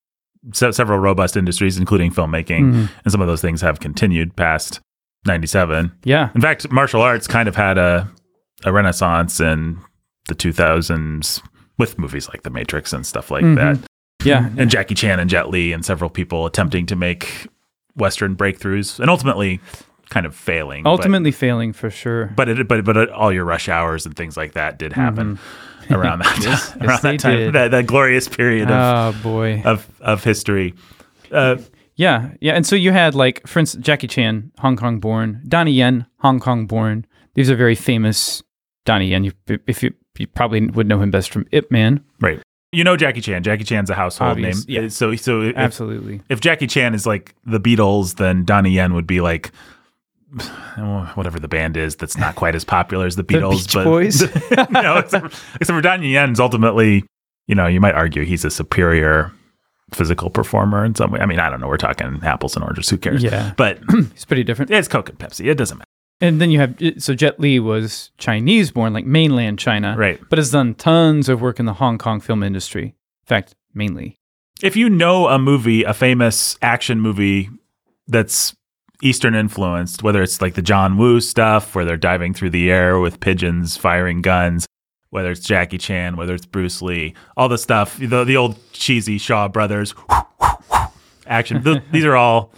se- 0.51 0.71
several 0.73 1.00
robust 1.00 1.38
industries, 1.38 1.77
including 1.77 2.12
filmmaking, 2.12 2.73
Mhm. 2.73 2.89
and 3.03 3.12
some 3.12 3.21
of 3.21 3.27
those 3.27 3.41
things 3.41 3.62
have 3.62 3.79
continued 3.79 4.35
past 4.35 4.79
'97. 5.25 5.91
yeah 6.03 6.29
In 6.35 6.41
fact, 6.41 6.69
martial 6.71 7.01
arts 7.01 7.27
kind 7.27 7.47
of 7.47 7.55
had 7.55 7.77
a 7.77 8.09
a 8.65 8.71
renaissance 8.71 9.39
in 9.41 9.77
the 10.29 10.35
2000s 10.35 11.41
with 11.77 11.97
movies 12.00 12.29
like 12.29 12.43
The 12.43 12.50
Matrix 12.50 12.93
and 12.93 13.05
stuff 13.05 13.29
like 13.31 13.43
Mhm. 13.43 13.55
that, 13.55 13.77
yeah 14.23 14.50
and 14.57 14.69
Jackie 14.69 14.95
Chan 14.95 15.19
and 15.19 15.29
Jet 15.29 15.50
Li 15.50 15.73
and 15.73 15.83
several 15.83 16.09
people 16.09 16.45
attempting 16.45 16.85
to 16.88 16.95
make 16.95 17.47
Western 17.95 18.35
breakthroughs, 18.35 19.00
and 19.00 19.09
ultimately 19.09 19.59
kind 20.09 20.25
of 20.25 20.35
failing. 20.35 20.83
but- 20.83 20.89
ultimately 20.91 21.31
failing 21.31 21.73
for 21.73 21.89
sure 21.89 22.31
but 22.35 22.47
it, 22.50 22.67
but 22.67 22.83
but 22.85 23.09
all 23.09 23.31
your 23.33 23.45
rush 23.45 23.67
hours 23.69 24.05
and 24.05 24.15
things 24.15 24.38
like 24.38 24.53
that 24.53 24.77
did 24.79 24.93
happen 24.93 25.39
around 25.91 26.19
that. 26.19 26.39
Yes, 26.41 26.69
time, 26.69 26.79
yes, 26.81 26.89
around 26.89 27.01
that 27.01 27.19
time 27.19 27.51
that, 27.53 27.71
that 27.71 27.85
glorious 27.87 28.27
period 28.27 28.69
of, 28.69 29.15
oh 29.15 29.21
boy 29.21 29.61
of 29.65 29.87
of 30.01 30.23
history. 30.23 30.73
Uh, 31.31 31.57
yeah 31.95 32.31
yeah 32.41 32.53
and 32.53 32.65
so 32.65 32.75
you 32.75 32.91
had 32.91 33.13
like 33.13 33.45
for 33.47 33.59
instance 33.59 33.85
jackie 33.85 34.07
chan 34.07 34.51
hong 34.59 34.75
kong 34.75 34.99
born 34.99 35.41
donnie 35.47 35.71
yen 35.71 36.05
hong 36.19 36.39
kong 36.39 36.65
born 36.65 37.05
these 37.35 37.49
are 37.51 37.55
very 37.55 37.75
famous 37.75 38.41
donnie 38.85 39.07
yen 39.07 39.23
you, 39.23 39.31
if 39.67 39.83
you 39.83 39.93
you 40.17 40.27
probably 40.27 40.65
would 40.67 40.87
know 40.87 40.99
him 40.99 41.11
best 41.11 41.31
from 41.31 41.45
ip 41.51 41.69
man 41.71 42.03
right, 42.19 42.41
you 42.71 42.83
know 42.83 42.97
Jackie 42.97 43.21
Chan. 43.21 43.43
Jackie 43.43 43.63
Chan's 43.63 43.91
a 43.91 43.93
household 43.93 44.31
Obvious, 44.31 44.67
name. 44.67 44.83
yeah. 44.83 44.89
So 44.89 45.15
so 45.15 45.41
if, 45.41 45.55
absolutely 45.55 46.21
if 46.29 46.39
Jackie 46.41 46.67
Chan 46.67 46.95
is 46.95 47.05
like 47.05 47.35
the 47.45 47.59
Beatles, 47.59 48.15
then 48.15 48.43
Donnie 48.45 48.71
Yen 48.71 48.93
would 48.95 49.07
be 49.07 49.21
like. 49.21 49.51
Whatever 51.15 51.39
the 51.39 51.47
band 51.47 51.77
is, 51.77 51.95
that's 51.95 52.17
not 52.17 52.35
quite 52.35 52.55
as 52.55 52.63
popular 52.65 53.05
as 53.05 53.15
the 53.15 53.23
The 53.27 53.33
Beatles, 53.35 53.65
Beach 53.65 53.73
but 53.73 53.83
Boys? 53.83 54.21
you 54.51 54.81
know, 54.81 54.97
except, 54.97 55.33
for- 55.33 55.55
except 55.57 55.75
for 55.77 55.81
Donnie 55.81 56.11
Yen's 56.13 56.39
ultimately, 56.39 57.05
you 57.47 57.55
know, 57.55 57.67
you 57.67 57.79
might 57.79 57.95
argue 57.95 58.23
he's 58.23 58.45
a 58.45 58.49
superior 58.51 59.31
physical 59.93 60.29
performer 60.29 60.83
in 60.83 60.95
some 60.95 61.11
way. 61.11 61.19
I 61.19 61.25
mean, 61.25 61.39
I 61.39 61.49
don't 61.49 61.59
know. 61.59 61.67
We're 61.67 61.77
talking 61.77 62.19
apples 62.23 62.55
and 62.55 62.63
oranges. 62.63 62.89
Who 62.89 62.97
cares? 62.97 63.21
yeah 63.21 63.53
But 63.57 63.79
it's 63.89 64.25
pretty 64.25 64.43
different 64.43 64.71
it's 64.71 64.87
Coke 64.87 65.09
and 65.09 65.19
Pepsi. 65.19 65.45
It 65.45 65.55
doesn't 65.55 65.77
matter. 65.77 65.87
And 66.21 66.39
then 66.39 66.51
you 66.51 66.59
have 66.59 66.75
so 66.99 67.13
Jet 67.13 67.39
Li 67.39 67.59
was 67.59 68.11
Chinese 68.17 68.71
born, 68.71 68.93
like 68.93 69.05
mainland 69.05 69.59
China, 69.59 69.95
Right. 69.97 70.19
But 70.29 70.39
has 70.39 70.51
done 70.51 70.73
tons 70.73 71.27
of 71.29 71.41
work 71.41 71.59
in 71.59 71.65
the 71.65 71.73
Hong 71.73 71.97
Kong 71.97 72.21
film 72.21 72.43
industry. 72.43 72.85
In 72.85 73.25
fact, 73.27 73.55
mainly. 73.73 74.17
If 74.61 74.75
you 74.77 74.89
know 74.89 75.27
a 75.27 75.37
movie, 75.37 75.83
a 75.83 75.93
famous 75.93 76.57
action 76.61 77.01
movie 77.01 77.49
that's 78.07 78.55
Eastern 79.03 79.36
influenced, 79.36 80.01
whether 80.01 80.24
it's 80.24 80.41
like 80.41 80.53
the 80.53 80.62
John 80.62 80.98
Woo 80.98 81.19
stuff 81.19 81.75
where 81.75 81.83
they're 81.83 81.98
diving 81.98 82.33
through 82.33 82.51
the 82.51 82.72
air 82.72 83.00
with 83.00 83.19
pigeons 83.19 83.75
firing 83.75 84.22
guns, 84.22 84.65
whether 85.10 85.31
it's 85.31 85.41
Jackie 85.41 85.77
Chan, 85.77 86.15
whether 86.15 86.33
it's 86.33 86.45
Bruce 86.45 86.81
Lee, 86.81 87.13
all 87.36 87.50
the 87.50 87.57
stuff, 87.57 87.98
the, 87.98 88.24
the 88.24 88.38
old 88.38 88.57
cheesy 88.72 89.17
Shaw 89.17 89.50
Brothers 89.50 89.93
action, 91.27 91.63
th- 91.63 91.83
these 91.91 92.05
are 92.05 92.15
all 92.15 92.51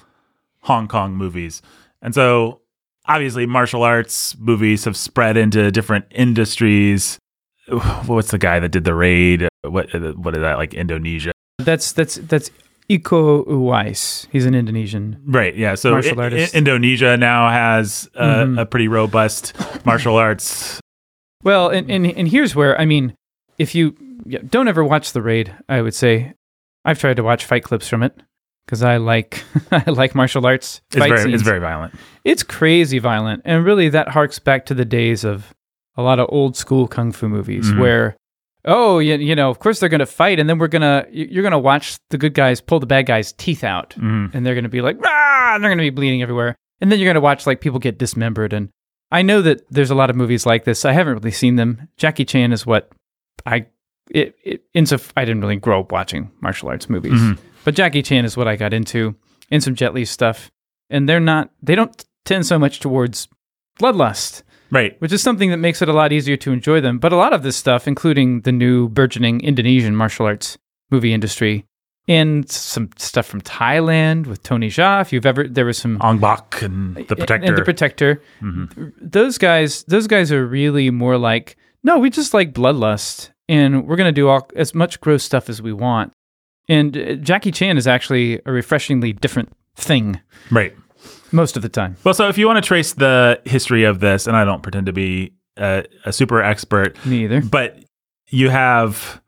Hong 0.62 0.88
Kong 0.88 1.16
movies. 1.16 1.62
And 2.02 2.14
so 2.14 2.62
obviously 3.08 3.46
martial 3.46 3.84
arts 3.84 4.38
movies 4.38 4.86
have 4.86 4.96
spread 4.96 5.38
into 5.38 5.72
different 5.72 6.06
industries. 6.12 7.18
What's 8.06 8.30
the 8.30 8.38
guy 8.38 8.60
that 8.60 8.70
did 8.70 8.84
the 8.84 8.94
raid? 8.94 9.48
What 9.64 9.92
what 10.18 10.36
is 10.36 10.42
that 10.42 10.58
like 10.58 10.76
Indonesia? 10.76 11.32
That's 11.58 11.92
that's 11.92 12.16
that's 12.16 12.52
Iko 12.90 13.46
Uwais. 13.48 14.28
He's 14.32 14.46
an 14.46 14.54
Indonesian. 14.56 15.22
Right. 15.26 15.56
Yeah. 15.56 15.76
So 15.76 15.92
Martial 15.92 16.20
I- 16.20 16.22
I- 16.22 16.26
artist. 16.26 16.56
Indonesia 16.56 17.18
now 17.18 17.50
has 17.50 18.10
uh, 18.16 18.44
Mhm. 18.46 18.62
a 18.62 18.66
pretty 18.66 18.88
robust 18.88 19.54
martial 19.86 20.16
arts. 20.18 20.80
Well, 21.44 21.70
and, 21.70 21.90
and 21.90 22.06
and 22.06 22.28
here's 22.28 22.56
where 22.56 22.80
I 22.80 22.86
mean, 22.86 23.16
if 23.58 23.74
you 23.76 23.96
yeah, 24.26 24.40
don't 24.48 24.68
ever 24.68 24.84
watch 24.84 25.14
the 25.14 25.22
raid, 25.22 25.54
I 25.70 25.82
would 25.82 25.94
say 25.94 26.34
I've 26.84 27.00
tried 27.00 27.18
to 27.18 27.24
watch 27.24 27.46
fight 27.46 27.64
clips 27.64 27.88
from 27.88 28.04
it 28.04 28.14
because 28.66 28.84
I 28.84 28.98
like 28.98 29.44
I 29.72 29.90
like 29.90 30.14
martial 30.16 30.46
arts. 30.46 30.82
It's 30.90 30.98
fight 31.00 31.10
very 31.10 31.22
scenes. 31.22 31.34
it's 31.36 31.44
very 31.44 31.60
violent. 31.60 31.94
It's 32.24 32.44
crazy 32.44 33.00
violent. 33.00 33.42
And 33.46 33.66
really, 33.66 33.90
that 33.90 34.10
harks 34.10 34.40
back 34.40 34.66
to 34.68 34.74
the 34.74 34.86
days 34.86 35.24
of 35.24 35.54
a 35.98 36.02
lot 36.04 36.20
of 36.20 36.28
old 36.30 36.56
school 36.58 36.88
kung 36.88 37.12
fu 37.12 37.30
movies 37.30 37.72
Mhm. 37.72 37.80
where 37.80 38.16
oh, 38.66 39.00
you, 39.00 39.16
you 39.16 39.36
know, 39.36 39.50
of 39.50 39.60
course 39.60 39.80
they're 39.80 39.90
going 39.90 40.00
to 40.00 40.06
fight, 40.06 40.40
and 40.40 40.50
then 40.50 40.58
we're 40.58 40.68
gonna 40.68 41.06
you- 41.12 41.28
you're 41.30 41.44
gonna 41.44 41.60
watch 41.60 41.98
the 42.10 42.18
good 42.18 42.34
guys 42.34 42.62
pull 42.62 42.80
the 42.80 42.86
bad 42.86 43.06
guys' 43.06 43.32
teeth 43.34 43.64
out, 43.64 43.92
Mhm. 43.98 44.34
and 44.34 44.46
they're 44.46 44.56
gonna 44.56 44.70
be 44.70 44.82
like, 44.82 44.98
ah, 45.06 45.56
and 45.56 45.64
they're 45.64 45.72
gonna 45.72 45.82
be 45.84 45.90
bleeding 45.92 46.22
everywhere, 46.22 46.56
and 46.82 46.92
then 46.92 47.00
you're 47.00 47.10
gonna 47.10 47.22
watch 47.22 47.46
like 47.48 47.62
people 47.62 47.80
get 47.80 47.98
dismembered, 48.00 48.54
and 48.54 48.70
I 49.12 49.22
know 49.22 49.42
that 49.44 49.62
there's 49.70 49.92
a 49.92 49.96
lot 49.96 50.10
of 50.10 50.16
movies 50.16 50.46
like 50.46 50.64
this. 50.66 50.84
I 50.84 50.92
haven't 50.94 51.14
really 51.16 51.32
seen 51.32 51.56
them. 51.58 51.88
Jackie 51.98 52.26
Chan 52.26 52.52
is 52.52 52.66
what 52.66 52.92
I 53.46 53.68
it, 54.12 54.36
it 54.44 54.64
insof- 54.76 55.12
I 55.18 55.26
didn't 55.26 55.42
really 55.42 55.56
grow 55.56 55.80
up 55.82 55.92
watching 55.92 56.30
martial 56.42 56.70
arts 56.70 56.90
movies, 56.90 57.14
Mhm. 57.20 57.38
but 57.64 57.74
Jackie 57.76 58.04
Chan 58.04 58.24
is 58.26 58.36
what 58.38 58.48
I 58.48 58.56
got 58.56 58.74
into, 58.74 59.16
and 59.52 59.64
some 59.64 59.74
Jet 59.76 59.94
Li 59.94 60.06
stuff, 60.06 60.52
and 60.90 61.08
they're 61.10 61.20
not 61.20 61.50
they 61.62 61.76
don't 61.76 62.04
tend 62.24 62.46
so 62.46 62.58
much 62.60 62.80
towards 62.80 63.28
bloodlust 63.80 64.44
Right. 64.72 64.96
which 65.00 65.12
is 65.14 65.22
something 65.22 65.52
that 65.52 65.58
makes 65.58 65.82
it 65.82 65.90
a 65.90 65.94
lot 65.94 66.12
easier 66.12 66.38
to 66.38 66.52
enjoy 66.52 66.82
them. 66.82 66.98
But 67.00 67.14
a 67.14 67.16
lot 67.18 67.34
of 67.34 67.44
this 67.44 67.56
stuff, 67.56 67.88
including 67.88 68.42
the 68.42 68.52
new 68.52 68.90
burgeoning 68.90 69.42
Indonesian 69.42 69.96
martial 69.96 70.26
arts 70.26 70.58
movie 70.92 71.14
industry, 71.14 71.66
and 72.08 72.50
some 72.50 72.90
stuff 72.98 73.26
from 73.26 73.42
Thailand 73.42 74.28
with 74.28 74.44
Tony 74.44 74.70
Jaa, 74.70 75.02
if 75.02 75.12
you've 75.14 75.26
ever 75.26 75.48
there 75.48 75.66
was 75.66 75.78
some 75.78 75.98
Ong 76.02 76.20
Bak 76.20 76.62
and 76.62 76.96
the 76.96 77.16
Protector. 77.16 77.46
and 77.48 77.58
the 77.58 77.64
Protector. 77.64 78.22
Mhm. 78.42 78.94
Those 79.02 79.38
guys, 79.38 79.84
those 79.88 80.08
guys 80.08 80.32
are 80.32 80.46
really 80.46 80.90
more 80.92 81.18
like, 81.18 81.56
no, 81.84 81.98
we 82.00 82.10
just 82.10 82.34
like 82.34 82.54
bloodlust, 82.54 83.30
and 83.50 83.86
we're 83.88 83.96
gonna 83.96 84.12
do 84.12 84.28
all 84.30 84.48
as 84.56 84.76
much 84.76 85.00
gross 85.02 85.24
stuff 85.24 85.50
as 85.50 85.62
we 85.62 85.74
want. 85.74 86.12
And 86.68 86.98
uh, 86.98 87.14
Jackie 87.16 87.52
Chan 87.52 87.78
is 87.78 87.88
actually 87.88 88.40
a 88.46 88.52
refreshingly 88.52 89.14
different 89.14 89.50
thing 89.76 90.20
Right. 90.52 90.74
Most 91.36 91.56
of 91.58 91.62
the 91.62 91.70
time. 91.70 91.96
Well, 92.04 92.14
so 92.14 92.28
if 92.30 92.38
you 92.38 92.48
want 92.48 92.58
to 92.64 92.68
trace 92.68 92.94
the 92.94 93.40
history 93.46 93.84
of 93.84 94.00
this, 94.00 94.26
and 94.28 94.36
I 94.36 94.44
don't 94.46 94.64
pretend 94.64 94.86
to 94.88 94.94
be 94.94 95.34
a, 95.58 95.84
a 96.06 96.12
super 96.14 96.42
expert, 96.42 97.04
Me 97.06 97.24
either. 97.26 97.42
but 97.42 97.78
you 98.30 98.50
have. 98.50 99.22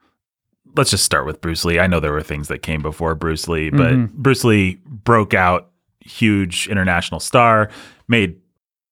Let's 0.76 0.92
just 0.92 1.04
start 1.06 1.26
with 1.26 1.42
Bruce 1.42 1.66
Lee. 1.66 1.80
I 1.80 1.88
know 1.88 2.00
there 2.00 2.12
were 2.12 2.22
things 2.22 2.50
that 2.50 2.60
came 2.60 2.82
before 2.84 3.16
Bruce 3.16 3.48
Lee, 3.48 3.70
but 3.72 3.94
Mhm. 3.94 4.12
Bruce 4.14 4.44
Lee 4.44 4.80
broke 4.86 5.34
out 5.34 5.72
huge 6.02 6.68
international 6.68 7.20
star, 7.20 7.70
made 8.08 8.38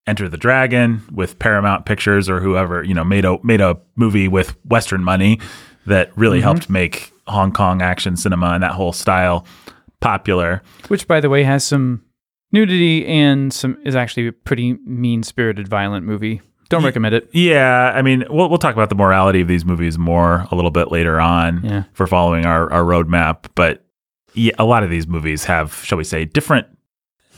Enter 0.08 0.28
the 0.30 0.38
Dragon 0.38 1.02
with 1.12 1.38
Paramount 1.40 1.86
Pictures 1.86 2.30
or 2.30 2.40
whoever, 2.40 2.84
you 2.84 2.94
know, 2.94 3.04
made 3.04 3.26
a 3.26 3.38
made 3.44 3.62
a 3.62 3.78
movie 3.96 4.28
with 4.28 4.56
Western 4.66 5.04
money 5.04 5.40
that 5.88 6.16
really 6.16 6.42
helped 6.42 6.70
make 6.70 7.12
Hong 7.28 7.52
Kong 7.52 7.82
action 7.82 8.16
cinema 8.16 8.52
and 8.52 8.62
that 8.64 8.72
whole 8.74 8.94
style 8.94 9.46
popular. 10.00 10.62
which 10.90 11.08
by 11.08 11.20
the 11.20 11.30
way 11.30 11.44
has 11.44 11.64
some 11.64 12.04
nudity 12.56 13.06
and 13.06 13.54
some 13.54 13.78
is 13.86 13.96
actually 13.96 14.28
a 14.28 14.32
pretty 14.32 14.74
mean 14.86 15.22
spirited 15.24 15.68
violent 15.68 16.06
movie 16.06 16.42
don't 16.70 16.84
recommend 16.84 17.14
it 17.14 17.30
Yeah, 17.32 17.92
I 17.94 18.02
mean, 18.02 18.24
we'll 18.30 18.50
we'll 18.50 18.58
talk 18.58 18.74
about 18.74 18.90
the 18.90 18.96
morality 18.96 19.42
of 19.42 19.48
these 19.48 19.64
movies 19.66 20.00
more 20.00 20.48
a 20.52 20.56
little 20.56 20.72
bit 20.72 20.90
later 20.92 21.20
on 21.22 21.62
Yeah. 21.64 21.84
for 21.94 22.08
following 22.08 22.46
our 22.48 22.72
our 22.74 22.84
roadmap. 22.84 23.46
But 23.54 23.86
yeah, 24.34 24.54
a 24.58 24.66
lot 24.66 24.82
of 24.84 24.90
these 24.90 25.06
movies 25.08 25.46
have, 25.46 25.76
shall 25.86 26.00
we 26.00 26.04
say, 26.04 26.26
different 26.26 26.66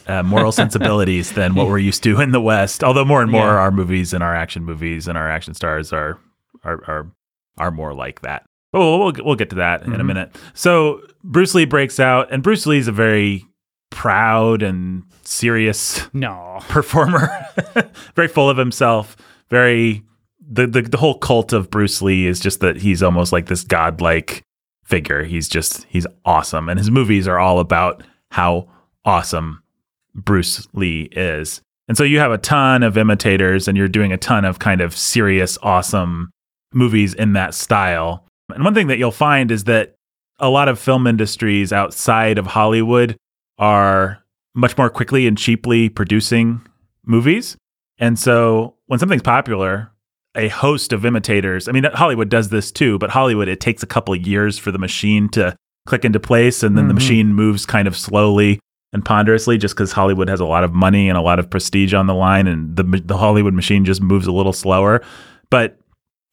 uh, 0.08 0.24
moral 0.24 0.52
sensibilities 0.62 1.34
than 1.34 1.56
what 1.56 1.68
we're 1.68 1.78
used 1.78 2.04
to 2.04 2.22
in 2.22 2.32
the 2.32 2.40
West. 2.40 2.86
Although 2.86 3.04
more 3.04 3.22
and 3.22 3.30
more 3.30 3.42
Yeah. 3.48 3.60
our 3.64 3.72
movies 3.72 4.14
and 4.14 4.24
our 4.24 4.34
action 4.34 4.64
movies 4.64 5.10
and 5.10 5.18
our 5.18 5.30
action 5.30 5.54
stars 5.54 5.92
are 5.92 6.18
are 6.64 6.82
are, 6.88 7.12
are 7.58 7.72
more 7.72 7.94
like 7.94 8.22
that. 8.22 8.46
But 8.72 8.80
we'll, 8.80 9.00
we'll 9.00 9.14
we'll 9.26 9.36
get 9.36 9.50
to 9.50 9.58
that 9.58 9.84
in 9.84 9.94
a 9.94 9.98
Mhm. 9.98 10.06
minute. 10.06 10.36
So 10.54 11.02
Bruce 11.22 11.54
Lee 11.54 11.66
breaks 11.66 12.00
out, 12.00 12.32
and 12.32 12.42
Bruce 12.42 12.66
Lee's 12.66 12.88
a 12.88 12.94
very 12.94 13.46
proud 13.90 14.62
and 14.62 15.04
serious 15.24 16.02
no 16.14 16.60
performer, 16.70 17.30
very 18.16 18.28
full 18.28 18.50
of 18.50 18.58
himself, 18.58 19.16
very 19.50 20.04
the, 20.50 20.68
the 20.68 20.82
the 20.82 20.98
whole 20.98 21.18
cult 21.18 21.54
of 21.54 21.70
Bruce 21.70 22.02
Lee 22.02 22.26
is 22.26 22.40
just 22.40 22.62
that 22.62 22.78
he's 22.78 23.04
almost 23.04 23.32
like 23.32 23.48
this 23.48 23.64
godlike 23.64 24.44
figure. 24.84 25.24
He's 25.24 25.50
just 25.50 25.86
he's 25.90 26.08
awesome 26.26 26.70
and 26.70 26.80
his 26.80 26.90
movies 26.90 27.28
are 27.28 27.40
all 27.40 27.60
about 27.60 28.04
how 28.32 28.68
awesome 29.06 29.62
Bruce 30.16 30.68
Lee 30.74 31.10
is. 31.12 31.62
And 31.88 31.98
so 31.98 32.04
you 32.04 32.20
have 32.20 32.32
a 32.32 32.38
ton 32.38 32.84
of 32.84 32.98
imitators 32.98 33.68
and 33.68 33.78
you're 33.78 33.88
doing 33.88 34.12
a 34.12 34.18
ton 34.18 34.46
of 34.46 34.60
kind 34.60 34.82
of 34.82 34.96
serious 34.96 35.58
awesome 35.62 36.32
movies 36.74 37.14
in 37.14 37.34
that 37.34 37.54
style. 37.54 38.26
And 38.54 38.64
one 38.64 38.74
thing 38.74 38.88
that 38.88 38.98
you'll 38.98 39.12
find 39.12 39.52
is 39.52 39.66
that 39.66 39.96
a 40.40 40.50
lot 40.50 40.70
of 40.70 40.80
film 40.80 41.08
industries 41.08 41.72
outside 41.72 42.38
of 42.38 42.46
Hollywood 42.46 43.18
are 43.58 44.24
much 44.56 44.78
more 44.78 44.90
quickly 44.90 45.28
and 45.28 45.38
cheaply 45.38 45.90
producing 45.90 46.62
movies. 47.06 47.58
And 48.00 48.18
so 48.18 48.76
when 48.88 49.00
something's 49.00 49.22
popular, 49.24 49.92
a 50.36 50.48
host 50.50 50.94
of 50.94 51.06
imitators, 51.06 51.68
I 51.68 51.72
mean, 51.72 51.84
Hollywood 51.86 52.30
does 52.30 52.50
this 52.50 52.72
too, 52.72 52.98
but 53.00 53.10
Hollywood, 53.10 53.48
it 53.48 53.60
takes 53.60 53.82
a 53.84 53.88
couple 53.88 54.14
of 54.14 54.22
years 54.26 54.58
for 54.58 54.72
the 54.72 54.78
machine 54.80 55.30
to 55.30 55.56
click 55.88 56.06
into 56.06 56.20
place. 56.20 56.64
And 56.64 56.78
then 56.78 56.88
the 56.88 56.94
Mhm. 56.94 56.98
machine 56.98 57.34
moves 57.34 57.66
kind 57.66 57.88
of 57.88 57.96
slowly 57.98 58.60
and 58.94 59.04
ponderously 59.04 59.58
just 59.58 59.76
because 59.76 59.92
Hollywood 59.94 60.30
has 60.30 60.40
a 60.40 60.46
lot 60.46 60.64
of 60.64 60.74
money 60.74 61.10
and 61.10 61.18
a 61.18 61.22
lot 61.22 61.40
of 61.40 61.50
prestige 61.50 61.94
on 61.94 62.08
the 62.08 62.14
line. 62.14 62.46
And 62.48 62.76
the, 62.76 62.84
the 62.84 63.18
Hollywood 63.18 63.54
machine 63.54 63.86
just 63.86 64.02
moves 64.02 64.28
a 64.28 64.32
little 64.32 64.54
slower. 64.54 65.02
But 65.50 65.80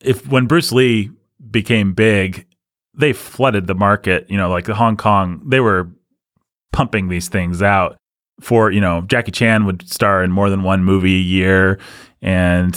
if 0.00 0.26
when 0.28 0.46
Bruce 0.46 0.72
Lee 0.72 1.10
became 1.50 1.92
big, 1.94 2.46
they 2.96 3.12
flooded 3.12 3.66
the 3.66 3.74
market, 3.74 4.26
you 4.28 4.36
know, 4.36 4.50
like 4.50 4.64
the 4.66 4.74
Hong 4.74 4.96
Kong, 4.96 5.40
they 5.46 5.60
were 5.60 5.88
pumping 6.74 7.08
these 7.08 7.28
things 7.28 7.62
out 7.62 7.96
for 8.40 8.70
you 8.70 8.80
know 8.80 9.02
Jackie 9.02 9.30
Chan 9.30 9.64
would 9.64 9.88
star 9.88 10.22
in 10.24 10.30
more 10.32 10.50
than 10.50 10.62
one 10.64 10.84
movie 10.84 11.14
a 11.16 11.20
year, 11.22 11.78
and 12.20 12.74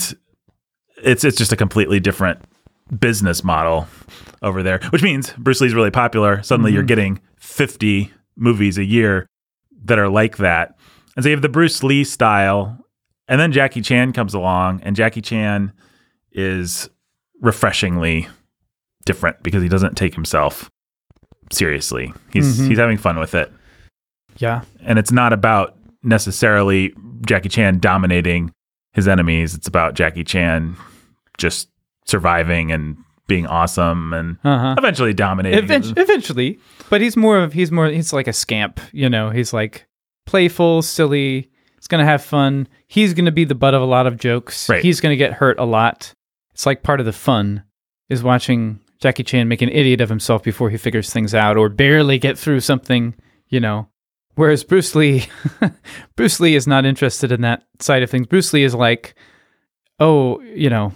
it's 1.03 1.23
it's 1.23 1.37
just 1.37 1.51
a 1.51 1.55
completely 1.57 1.99
different 1.99 2.39
business 2.99 3.43
model 3.43 3.87
over 4.43 4.61
there. 4.63 4.79
Which 4.91 5.03
means 5.03 5.33
Bruce 5.37 5.59
Lee's 5.59 5.73
really 5.73 5.91
popular. 5.91 6.41
Suddenly, 6.43 6.71
you're 6.73 6.83
Mhm. 6.83 6.87
getting 6.87 7.19
50 7.39 8.11
movies 8.37 8.77
a 8.77 8.85
year 8.85 9.27
that 9.85 9.97
are 9.99 10.09
like 10.09 10.37
that, 10.37 10.77
and 11.15 11.23
so 11.23 11.29
you 11.29 11.35
have 11.35 11.41
the 11.41 11.49
Bruce 11.49 11.83
Lee 11.83 12.03
style, 12.03 12.77
and 13.27 13.41
then 13.41 13.51
Jackie 13.51 13.81
Chan 13.81 14.13
comes 14.13 14.33
along, 14.35 14.81
and 14.83 14.95
Jackie 14.95 15.21
Chan 15.21 15.73
is 16.31 16.87
refreshingly 17.41 18.27
different 19.05 19.41
because 19.41 19.63
he 19.63 19.69
doesn't 19.69 19.95
take 19.95 20.13
himself 20.13 20.69
seriously. 21.51 22.13
He's 22.31 22.59
Mhm. 22.59 22.67
he's 22.67 22.77
having 22.77 22.97
fun 22.97 23.17
with 23.19 23.33
it 23.33 23.51
yeah. 24.39 24.61
And 24.81 24.99
it's 24.99 25.11
not 25.11 25.33
about 25.33 25.75
necessarily 26.03 26.93
Jackie 27.25 27.49
Chan 27.49 27.79
dominating 27.79 28.51
his 28.93 29.07
enemies. 29.07 29.53
It's 29.53 29.67
about 29.67 29.93
Jackie 29.93 30.23
Chan 30.23 30.75
just 31.37 31.69
surviving 32.05 32.71
and 32.71 32.97
being 33.27 33.45
awesome 33.45 34.13
and 34.13 34.37
uh-huh. 34.43 34.75
eventually 34.77 35.13
dominating. 35.13 35.63
Event- 35.63 35.97
eventually. 35.97 36.59
But 36.89 37.01
he's 37.01 37.17
more 37.17 37.37
of 37.39 37.53
he's 37.53 37.71
more 37.71 37.87
he's 37.87 38.13
like 38.13 38.27
a 38.27 38.33
scamp 38.33 38.79
you 38.91 39.09
know? 39.09 39.29
He's 39.29 39.53
like 39.53 39.85
playful 40.25 40.81
silly. 40.81 41.49
He's 41.75 41.87
gonna 41.87 42.05
have 42.05 42.23
fun. 42.23 42.67
He's 42.87 43.13
gonna 43.13 43.31
be 43.31 43.45
the 43.45 43.55
butt 43.55 43.73
of 43.73 43.81
a 43.81 43.85
lot 43.85 44.07
of 44.07 44.17
jokes. 44.17 44.69
Right. 44.69 44.81
he's 44.81 45.01
gonna 45.01 45.15
get 45.15 45.33
hurt 45.33 45.59
a 45.59 45.65
lot. 45.65 46.13
It's 46.53 46.65
like 46.65 46.83
part 46.83 46.99
of 46.99 47.05
the 47.05 47.13
fun 47.13 47.63
is 48.09 48.23
watching 48.23 48.79
jackie 48.99 49.23
chan 49.23 49.47
make 49.47 49.61
an 49.61 49.69
idiot 49.69 50.01
of 50.01 50.09
himself 50.09 50.41
before 50.41 50.71
he 50.71 50.77
figures 50.77 51.11
things 51.11 51.35
out 51.35 51.55
or 51.55 51.69
barely 51.69 52.17
get 52.17 52.35
through 52.35 52.59
something 52.59 53.13
you 53.47 53.59
know 53.59 53.87
whereas 54.37 54.63
bruce 54.63 54.95
lee 54.95 55.25
bruce 56.15 56.39
lee 56.39 56.55
is 56.55 56.65
not 56.65 56.85
interested 56.85 57.31
in 57.31 57.41
that 57.41 57.63
side 57.79 58.01
of 58.01 58.09
things 58.09 58.25
bruce 58.25 58.53
lee 58.53 58.63
is 58.63 58.73
like 58.73 59.13
oh 59.99 60.39
you 60.41 60.69
know 60.69 60.93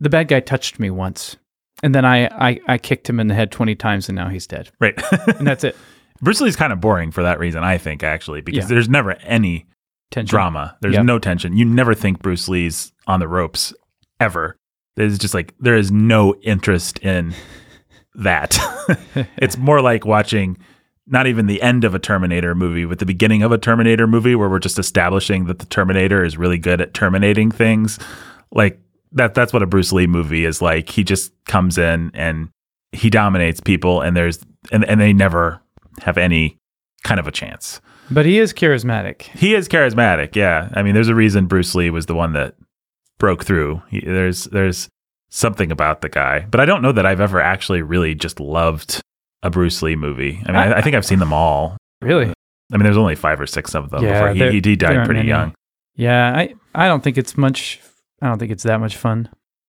the 0.00 0.10
bad 0.10 0.28
guy 0.28 0.40
touched 0.40 0.78
me 0.78 0.90
once 0.90 1.36
and 1.82 1.94
then 1.94 2.04
I, 2.04 2.26
I, 2.26 2.60
I 2.68 2.76
kicked 2.78 3.08
him 3.08 3.18
in 3.20 3.28
the 3.28 3.34
head 3.34 3.50
20 3.50 3.74
times 3.74 4.10
and 4.10 4.14
now 4.16 4.28
he's 4.28 4.46
dead. 4.46 4.68
right. 4.80 4.92
And 5.38 5.46
that's 5.46 5.64
it. 5.64 5.74
Bruce 6.20 6.42
Lee's 6.42 6.54
kind 6.54 6.74
of 6.74 6.80
boring 6.82 7.10
for 7.10 7.22
that 7.22 7.38
reason, 7.38 7.64
I 7.64 7.78
think, 7.78 8.02
actually, 8.02 8.42
because 8.42 8.64
Yeah. 8.64 8.68
there's 8.74 8.90
never 8.90 9.12
any 9.22 9.66
Tension. 10.10 10.28
drama. 10.30 10.76
There's 10.82 10.96
Yep. 10.96 11.04
no 11.06 11.18
tension. 11.18 11.56
You 11.56 11.64
never 11.64 11.94
think 11.94 12.20
Bruce 12.20 12.48
Lee's 12.48 12.92
on 13.06 13.18
the 13.18 13.28
ropes 13.28 13.72
ever. 14.18 14.56
There's 14.96 15.16
just 15.18 15.32
like 15.32 15.54
there 15.58 15.74
is 15.76 15.90
no 15.90 16.34
interest 16.42 16.98
in 16.98 17.32
that. 18.14 18.58
it's 19.38 19.56
more 19.56 19.80
like 19.80 20.04
watching 20.04 20.58
not 21.10 21.26
even 21.26 21.46
the 21.46 21.60
end 21.60 21.84
of 21.84 21.94
a 21.94 21.98
Terminator 21.98 22.54
movie, 22.54 22.84
but 22.84 23.00
the 23.00 23.06
beginning 23.06 23.42
of 23.42 23.52
a 23.52 23.58
Terminator 23.58 24.06
movie 24.06 24.34
where 24.36 24.48
we're 24.48 24.60
just 24.60 24.78
establishing 24.78 25.46
that 25.46 25.58
the 25.58 25.66
Terminator 25.66 26.24
is 26.24 26.38
really 26.38 26.58
good 26.58 26.80
at 26.80 26.94
terminating 26.94 27.50
things. 27.50 27.98
Like 28.52 28.80
that 29.12 29.34
that's 29.34 29.52
what 29.52 29.62
a 29.62 29.66
Bruce 29.66 29.92
Lee 29.92 30.06
movie 30.06 30.44
is 30.44 30.62
like. 30.62 30.88
He 30.88 31.02
just 31.02 31.32
comes 31.46 31.78
in 31.78 32.12
and 32.14 32.48
he 32.92 33.10
dominates 33.10 33.60
people 33.60 34.00
and 34.00 34.16
there's 34.16 34.38
and, 34.70 34.84
and 34.84 35.00
they 35.00 35.12
never 35.12 35.60
have 36.02 36.16
any 36.16 36.56
kind 37.02 37.18
of 37.18 37.26
a 37.26 37.32
chance. 37.32 37.80
But 38.10 38.26
he 38.26 38.38
is 38.38 38.52
charismatic. 38.52 39.22
He 39.22 39.54
is 39.54 39.68
charismatic, 39.68 40.34
yeah. 40.34 40.68
I 40.74 40.82
mean, 40.82 40.94
there's 40.94 41.08
a 41.08 41.14
reason 41.14 41.46
Bruce 41.46 41.74
Lee 41.74 41.90
was 41.90 42.06
the 42.06 42.14
one 42.14 42.32
that 42.32 42.54
broke 43.18 43.44
through. 43.44 43.82
He, 43.88 44.00
there's 44.00 44.44
there's 44.44 44.88
something 45.28 45.72
about 45.72 46.02
the 46.02 46.08
guy, 46.08 46.46
but 46.50 46.60
I 46.60 46.66
don't 46.66 46.82
know 46.82 46.92
that 46.92 47.06
I've 47.06 47.20
ever 47.20 47.40
actually 47.40 47.82
really 47.82 48.14
just 48.14 48.38
loved 48.38 49.00
a 49.42 49.50
Bruce 49.50 49.82
Lee 49.82 49.96
movie. 49.96 50.42
I 50.46 50.52
mean, 50.52 50.56
I, 50.56 50.78
I 50.78 50.80
think 50.82 50.96
I've 50.96 51.06
seen 51.06 51.18
them 51.18 51.32
all. 51.32 51.76
Really? 52.02 52.26
I 52.72 52.76
mean, 52.76 52.84
there's 52.84 52.96
only 52.96 53.14
five 53.16 53.40
or 53.40 53.46
six 53.46 53.74
of 53.74 53.90
them 53.90 54.02
Yeah, 54.04 54.32
before 54.32 54.50
he, 54.50 54.60
he, 54.60 54.76
died 54.76 55.04
pretty 55.04 55.20
many. 55.20 55.28
young. 55.28 55.54
Yeah, 55.96 56.32
I, 56.36 56.54
I 56.74 56.86
don't 56.88 57.02
think 57.02 57.18
it's 57.18 57.36
much 57.36 57.80
I 58.22 58.28
don't 58.28 58.38
think 58.38 58.52
it's 58.52 58.62
that 58.64 58.80
much 58.80 58.96
fun. 58.96 59.28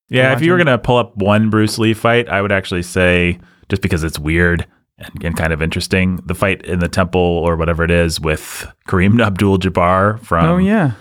Yeah, 0.09 0.33
if 0.33 0.41
you 0.41 0.51
were 0.51 0.57
going 0.57 0.67
to 0.67 0.77
pull 0.77 0.97
up 0.97 1.15
one 1.15 1.49
Bruce 1.49 1.77
Lee 1.77 1.93
fight, 1.93 2.27
I 2.27 2.41
would 2.41 2.51
actually 2.51 2.83
say, 2.83 3.39
just 3.69 3.81
because 3.81 4.03
it's 4.03 4.19
weird 4.19 4.67
and, 4.97 5.23
and 5.23 5.37
kind 5.37 5.53
of 5.53 5.61
interesting, 5.61 6.17
the 6.25 6.35
fight 6.35 6.65
in 6.65 6.79
the 6.79 6.89
temple 6.89 7.21
or 7.21 7.55
whatever 7.55 7.83
it 7.85 7.91
is 7.91 8.19
with 8.19 8.69
Kareem 8.89 9.21
Abdul 9.25 9.57
Jabbar 9.59 10.19
from 10.19 10.45
oh 10.45 10.57
yeah, 10.57 10.91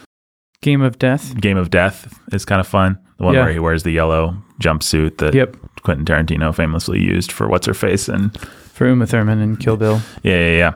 Game 0.63 0.81
of 0.81 0.99
Death. 0.99 1.37
Game 1.41 1.57
of 1.57 1.71
Death 1.71 2.19
is 2.33 2.45
kind 2.45 2.61
of 2.61 2.69
fun. 2.69 2.99
The 3.19 3.25
one 3.25 3.35
Yeah. 3.35 3.45
where 3.45 3.53
he 3.53 3.59
wears 3.59 3.83
the 3.83 3.91
yellow 3.91 4.37
jumpsuit 4.63 5.19
that 5.19 5.35
Yep, 5.35 5.57
Quentin 5.83 6.05
Tarantino 6.07 6.55
famously 6.55 7.01
used 7.01 7.33
for 7.33 7.49
What's 7.49 7.67
Her 7.67 7.75
Face. 7.75 8.09
And 8.09 8.37
for 8.81 8.89
Uma 8.89 9.07
Thurman 9.07 9.41
and 9.41 9.61
Kill 9.61 9.77
Bill. 9.77 10.01
yeah, 10.23 10.39
yeah, 10.41 10.57
yeah. 10.57 10.73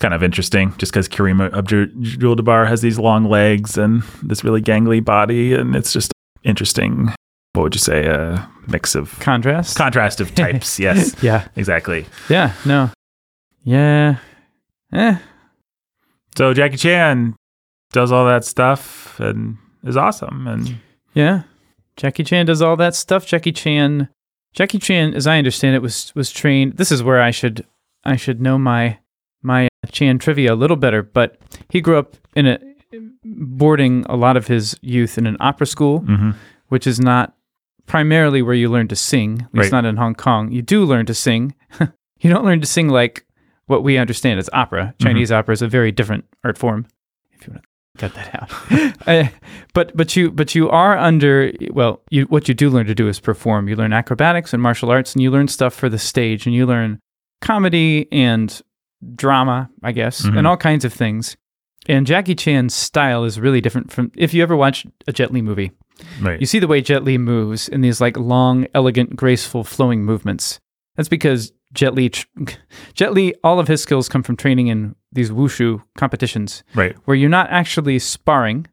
Kind 0.00 0.14
of 0.14 0.22
interesting 0.22 0.72
just 0.78 0.92
because 0.92 1.08
Kareem 1.08 1.52
Abdul 1.52 1.86
Jabbar 2.36 2.68
has 2.68 2.82
these 2.82 3.00
long 3.00 3.24
legs 3.24 3.76
and 3.76 4.04
this 4.22 4.44
really 4.44 4.62
gangly 4.62 5.04
body. 5.04 5.54
And 5.54 5.74
it's 5.74 5.92
just 5.92 6.12
interesting. 6.44 7.12
What 7.54 7.64
would 7.64 7.74
you 7.74 7.80
say? 7.80 8.06
A 8.06 8.48
mix 8.68 8.94
of 8.94 9.18
Contrast. 9.18 9.76
contrast 9.76 10.20
of 10.20 10.32
types. 10.36 10.78
yes, 10.86 11.20
yeah, 11.20 11.48
exactly. 11.56 12.06
yeah, 12.28 12.52
no, 12.64 12.90
yeah, 13.64 14.18
eh. 14.92 15.18
So 16.36 16.54
Jackie 16.54 16.76
Chan 16.76 17.34
does 17.92 18.12
all 18.12 18.24
that 18.26 18.44
stuff 18.44 19.18
and 19.18 19.56
is 19.82 19.96
awesome. 19.96 20.46
And 20.46 20.76
Yeah. 21.12 21.42
Jackie 21.96 22.22
Chan 22.22 22.46
does 22.46 22.62
all 22.62 22.76
that 22.76 22.94
stuff. 22.94 23.26
Jackie 23.26 23.50
Chan 23.50 24.08
Jackie 24.58 24.80
Chan, 24.80 25.14
as 25.14 25.28
I 25.28 25.38
understand 25.38 25.76
it, 25.76 25.82
was 25.82 26.12
was 26.16 26.32
trained 26.32 26.78
this 26.78 26.90
is 26.90 27.00
where 27.00 27.22
I 27.22 27.30
should 27.30 27.64
I 28.02 28.16
should 28.16 28.40
know 28.40 28.58
my 28.58 28.98
my 29.40 29.68
Chan 29.92 30.18
trivia 30.18 30.52
a 30.52 30.56
little 30.56 30.76
better, 30.76 31.00
but 31.00 31.38
he 31.68 31.80
grew 31.80 31.96
up 31.96 32.16
in 32.34 32.48
a 32.48 32.58
boarding 33.22 34.04
a 34.08 34.16
lot 34.16 34.36
of 34.36 34.48
his 34.48 34.76
youth 34.82 35.16
in 35.16 35.28
an 35.28 35.36
opera 35.38 35.64
school, 35.64 36.00
mhm. 36.00 36.34
which 36.70 36.88
is 36.88 36.98
not 36.98 37.36
primarily 37.86 38.42
where 38.42 38.54
you 38.56 38.68
learn 38.68 38.88
to 38.88 38.96
sing. 38.96 39.42
At 39.42 39.54
least 39.54 39.72
Right. 39.72 39.82
not 39.82 39.84
in 39.84 39.96
Hong 39.96 40.16
Kong. 40.16 40.50
You 40.50 40.62
do 40.62 40.84
learn 40.84 41.06
to 41.06 41.14
sing. 41.14 41.54
you 41.78 42.28
don't 42.28 42.44
learn 42.44 42.60
to 42.60 42.66
sing 42.66 42.88
like 42.88 43.26
what 43.66 43.84
we 43.84 43.96
understand 43.96 44.40
as 44.40 44.50
opera. 44.52 44.92
Chinese 45.00 45.30
opera 45.30 45.52
is 45.52 45.62
a 45.62 45.68
very 45.68 45.92
different 45.92 46.24
art 46.42 46.58
form. 46.58 46.86
If 47.30 47.46
you 47.46 47.52
want 47.52 47.62
to 47.62 47.67
cut 47.98 48.14
that 48.14 48.34
out, 48.34 48.94
Uh, 49.06 49.28
but 49.74 49.96
but 49.96 50.16
you 50.16 50.30
but 50.30 50.54
you 50.54 50.68
are 50.70 50.96
under 50.96 51.52
well. 51.72 52.00
You 52.10 52.24
what 52.26 52.48
you 52.48 52.54
do 52.54 52.70
learn 52.70 52.86
to 52.86 52.94
do 52.94 53.08
is 53.08 53.20
perform. 53.20 53.68
You 53.68 53.76
learn 53.76 53.92
acrobatics 53.92 54.52
and 54.54 54.62
martial 54.62 54.90
arts, 54.90 55.14
and 55.14 55.22
you 55.22 55.30
learn 55.30 55.48
stuff 55.48 55.74
for 55.74 55.88
the 55.88 55.98
stage, 55.98 56.46
and 56.46 56.54
you 56.54 56.66
learn 56.66 56.98
comedy 57.40 58.08
and 58.12 58.60
drama, 59.14 59.70
I 59.82 59.92
guess, 59.92 60.22
Mhm. 60.26 60.38
and 60.38 60.46
all 60.46 60.56
kinds 60.56 60.84
of 60.84 60.92
things. 60.92 61.36
And 61.88 62.06
Jackie 62.06 62.34
Chan's 62.34 62.74
style 62.74 63.24
is 63.24 63.38
really 63.40 63.60
different 63.60 63.92
from 63.92 64.10
if 64.16 64.34
you 64.34 64.42
ever 64.42 64.56
watch 64.56 64.86
a 65.06 65.12
Jet 65.12 65.32
Li 65.32 65.40
movie. 65.42 65.70
right. 66.20 66.38
You 66.40 66.46
see 66.46 66.58
the 66.58 66.66
way 66.68 66.80
Jet 66.80 67.04
Li 67.04 67.18
moves 67.18 67.68
in 67.68 67.80
these 67.80 68.00
like 68.00 68.16
long, 68.16 68.66
elegant, 68.74 69.16
graceful, 69.16 69.64
flowing 69.64 70.04
movements. 70.04 70.60
That's 70.96 71.08
because 71.08 71.52
Jet 71.72 71.94
Li, 71.94 72.10
Jet 72.94 73.12
Li, 73.12 73.34
all 73.44 73.60
of 73.60 73.68
his 73.68 73.82
skills 73.82 74.08
come 74.08 74.22
from 74.22 74.36
training 74.36 74.68
in 74.68 74.94
these 75.12 75.30
wushu 75.30 75.82
competitions 75.96 76.62
right. 76.74 76.96
where 77.04 77.16
you're 77.16 77.28
not 77.28 77.50
actually 77.50 77.98
sparring. 77.98 78.66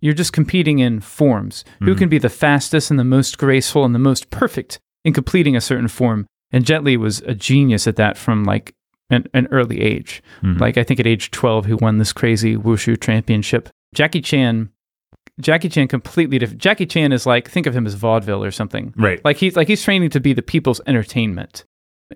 You're 0.00 0.14
just 0.14 0.32
competing 0.32 0.78
in 0.78 1.00
forms. 1.00 1.64
Who 1.80 1.94
can 1.94 2.08
be 2.08 2.16
the 2.16 2.30
fastest 2.30 2.90
and 2.90 2.98
the 2.98 3.04
most 3.04 3.36
graceful 3.36 3.84
and 3.84 3.94
the 3.94 3.98
most 3.98 4.30
perfect 4.30 4.80
in 5.04 5.12
completing 5.12 5.56
a 5.56 5.60
certain 5.60 5.88
form? 5.88 6.26
And 6.50 6.64
Jet 6.64 6.82
Li 6.82 6.96
was 6.96 7.20
a 7.20 7.34
genius 7.34 7.86
at 7.86 7.96
that 7.96 8.16
from 8.16 8.44
like 8.44 8.74
an, 9.10 9.26
an 9.34 9.46
early 9.50 9.80
age. 9.80 10.22
Mhm. 10.42 10.58
Like 10.58 10.78
I 10.78 10.84
think 10.84 11.00
at 11.00 11.06
age 11.06 11.30
12, 11.30 11.66
he 11.66 11.74
won 11.74 11.98
this 11.98 12.14
crazy 12.14 12.56
wushu 12.56 12.98
championship. 12.98 13.68
Jackie 13.94 14.22
Chan, 14.22 14.70
Jackie 15.40 15.68
Chan 15.68 15.88
completely 15.88 16.38
different. 16.38 16.62
Jackie 16.62 16.86
Chan 16.86 17.12
is 17.12 17.26
like 17.26 17.50
think 17.50 17.66
of 17.66 17.76
him 17.76 17.86
as 17.86 17.94
vaudeville 17.94 18.42
or 18.42 18.50
something. 18.50 18.94
Right. 18.96 19.22
Like 19.24 19.36
he's 19.36 19.54
like 19.54 19.68
he's 19.68 19.82
training 19.82 20.10
to 20.10 20.20
be 20.20 20.32
the 20.32 20.42
people's 20.42 20.80
entertainment 20.86 21.64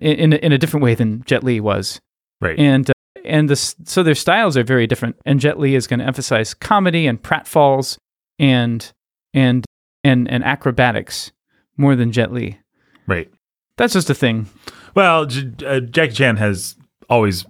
in 0.01 0.33
in, 0.33 0.51
a- 0.51 0.57
different 0.57 0.83
way 0.83 0.95
than 0.95 1.23
Jet 1.25 1.43
Li 1.43 1.59
was 1.59 1.99
Right. 2.41 2.57
and 2.59 2.89
uh, 2.89 2.93
and 3.23 3.49
this 3.49 3.75
so 3.85 4.03
their 4.03 4.15
styles 4.15 4.55
are 4.57 4.63
very 4.63 4.87
different. 4.87 5.15
And 5.25 5.39
Jet 5.39 5.59
Li 5.59 5.75
is 5.75 5.87
going 5.87 5.99
to 5.99 6.05
emphasize 6.05 6.53
comedy 6.53 7.07
and 7.07 7.21
pratfalls 7.21 7.97
and 8.39 8.91
and 9.33 9.65
and 10.03 10.29
and 10.29 10.43
acrobatics 10.43 11.31
more 11.77 11.95
than 11.95 12.11
Jet 12.11 12.31
Li. 12.31 12.59
right. 13.07 13.29
That's 13.77 13.93
just 13.93 14.09
a 14.09 14.13
thing. 14.15 14.47
Well, 14.95 15.25
J- 15.25 15.51
uh, 15.65 15.79
Jackie 15.81 16.13
Chan 16.13 16.37
has 16.37 16.75
always 17.09 17.45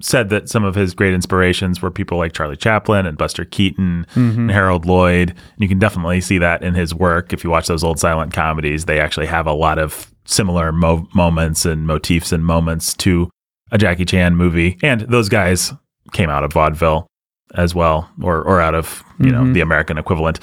said 0.00 0.28
that 0.30 0.48
some 0.48 0.64
of 0.64 0.74
his 0.74 0.94
great 0.94 1.12
inspirations 1.14 1.80
were 1.82 1.90
people 1.90 2.16
like 2.18 2.32
Charlie 2.32 2.56
Chaplin 2.56 3.06
and 3.06 3.18
Buster 3.18 3.44
Keaton 3.44 4.06
and 4.14 4.50
Harold 4.50 4.86
Lloyd. 4.86 5.30
And 5.30 5.58
you 5.58 5.68
can 5.68 5.78
definitely 5.78 6.20
see 6.20 6.38
that 6.38 6.62
in 6.62 6.74
his 6.74 6.94
work. 6.94 7.32
If 7.32 7.44
you 7.44 7.50
watch 7.50 7.66
those 7.68 7.84
old 7.84 7.98
silent 7.98 8.32
comedies, 8.32 8.86
they 8.86 8.98
actually 9.00 9.26
have 9.26 9.46
a 9.46 9.52
lot 9.52 9.78
of 9.78 10.12
similar 10.24 10.72
mo- 10.72 11.06
moments 11.14 11.64
and 11.66 11.86
motifs 11.86 12.32
and 12.32 12.44
moments 12.44 12.94
to 12.94 13.28
a 13.72 13.78
Jackie 13.78 14.04
Chan 14.04 14.36
movie. 14.36 14.78
And 14.82 15.02
those 15.02 15.28
guys 15.28 15.72
came 16.12 16.30
out 16.30 16.44
of 16.44 16.52
vaudeville 16.52 17.06
as 17.54 17.74
well, 17.74 18.08
or 18.22 18.42
or 18.42 18.60
out 18.60 18.74
of 18.74 19.02
you 19.18 19.30
know 19.30 19.42
Mhm. 19.42 19.54
the 19.54 19.60
American 19.60 19.98
equivalent. 19.98 20.38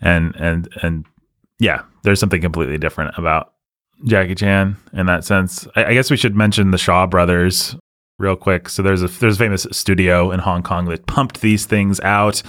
And 0.00 0.34
and 0.36 0.68
and 0.82 1.04
yeah, 1.58 1.82
there's 2.02 2.18
something 2.20 2.40
completely 2.40 2.78
different 2.78 3.16
about 3.16 3.52
Jackie 4.04 4.34
Chan 4.34 4.76
in 4.92 5.06
that 5.06 5.24
sense. 5.24 5.66
I, 5.76 5.84
I 5.86 5.94
guess 5.94 6.10
we 6.10 6.16
should 6.16 6.34
mention 6.34 6.70
the 6.70 6.78
Shaw 6.78 7.06
brothers 7.06 7.76
real 8.20 8.36
quick. 8.36 8.68
So 8.68 8.82
there's 8.82 9.02
a 9.02 9.08
there's 9.08 9.36
a 9.36 9.38
famous 9.38 9.66
studio 9.72 10.30
in 10.30 10.40
Hong 10.40 10.62
Kong 10.62 10.84
that 10.86 11.06
pumped 11.06 11.40
these 11.40 11.66
things 11.66 11.98
out, 12.00 12.42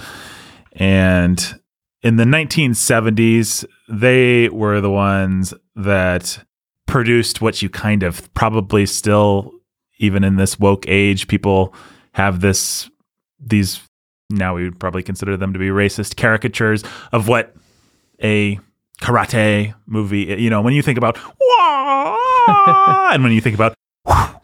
and 0.72 1.60
in 2.02 2.16
the 2.16 2.24
1970s, 2.24 3.64
they 3.88 4.48
were 4.50 4.80
the 4.80 4.90
ones 4.90 5.54
that 5.74 6.44
produced 6.86 7.40
what 7.40 7.62
you 7.62 7.70
kind 7.70 8.02
of 8.02 8.32
probably 8.34 8.86
still, 8.86 9.52
even 9.98 10.24
in 10.24 10.36
this 10.36 10.58
woke 10.58 10.84
age, 10.88 11.26
people 11.28 11.74
have 12.12 12.40
this 12.40 12.90
these 13.40 13.80
now 14.30 14.54
we 14.54 14.64
would 14.64 14.78
probably 14.78 15.02
consider 15.02 15.36
them 15.36 15.52
to 15.52 15.58
be 15.58 15.68
racist 15.68 16.16
caricatures 16.16 16.84
of 17.12 17.28
what 17.28 17.54
a 18.22 18.58
karate 19.00 19.74
movie 19.86 20.36
you 20.38 20.48
know 20.48 20.62
when 20.62 20.72
you 20.72 20.80
think 20.80 20.96
about 20.96 21.18
and 23.12 23.22
when 23.22 23.32
you 23.32 23.40
think 23.40 23.54
about 23.54 23.74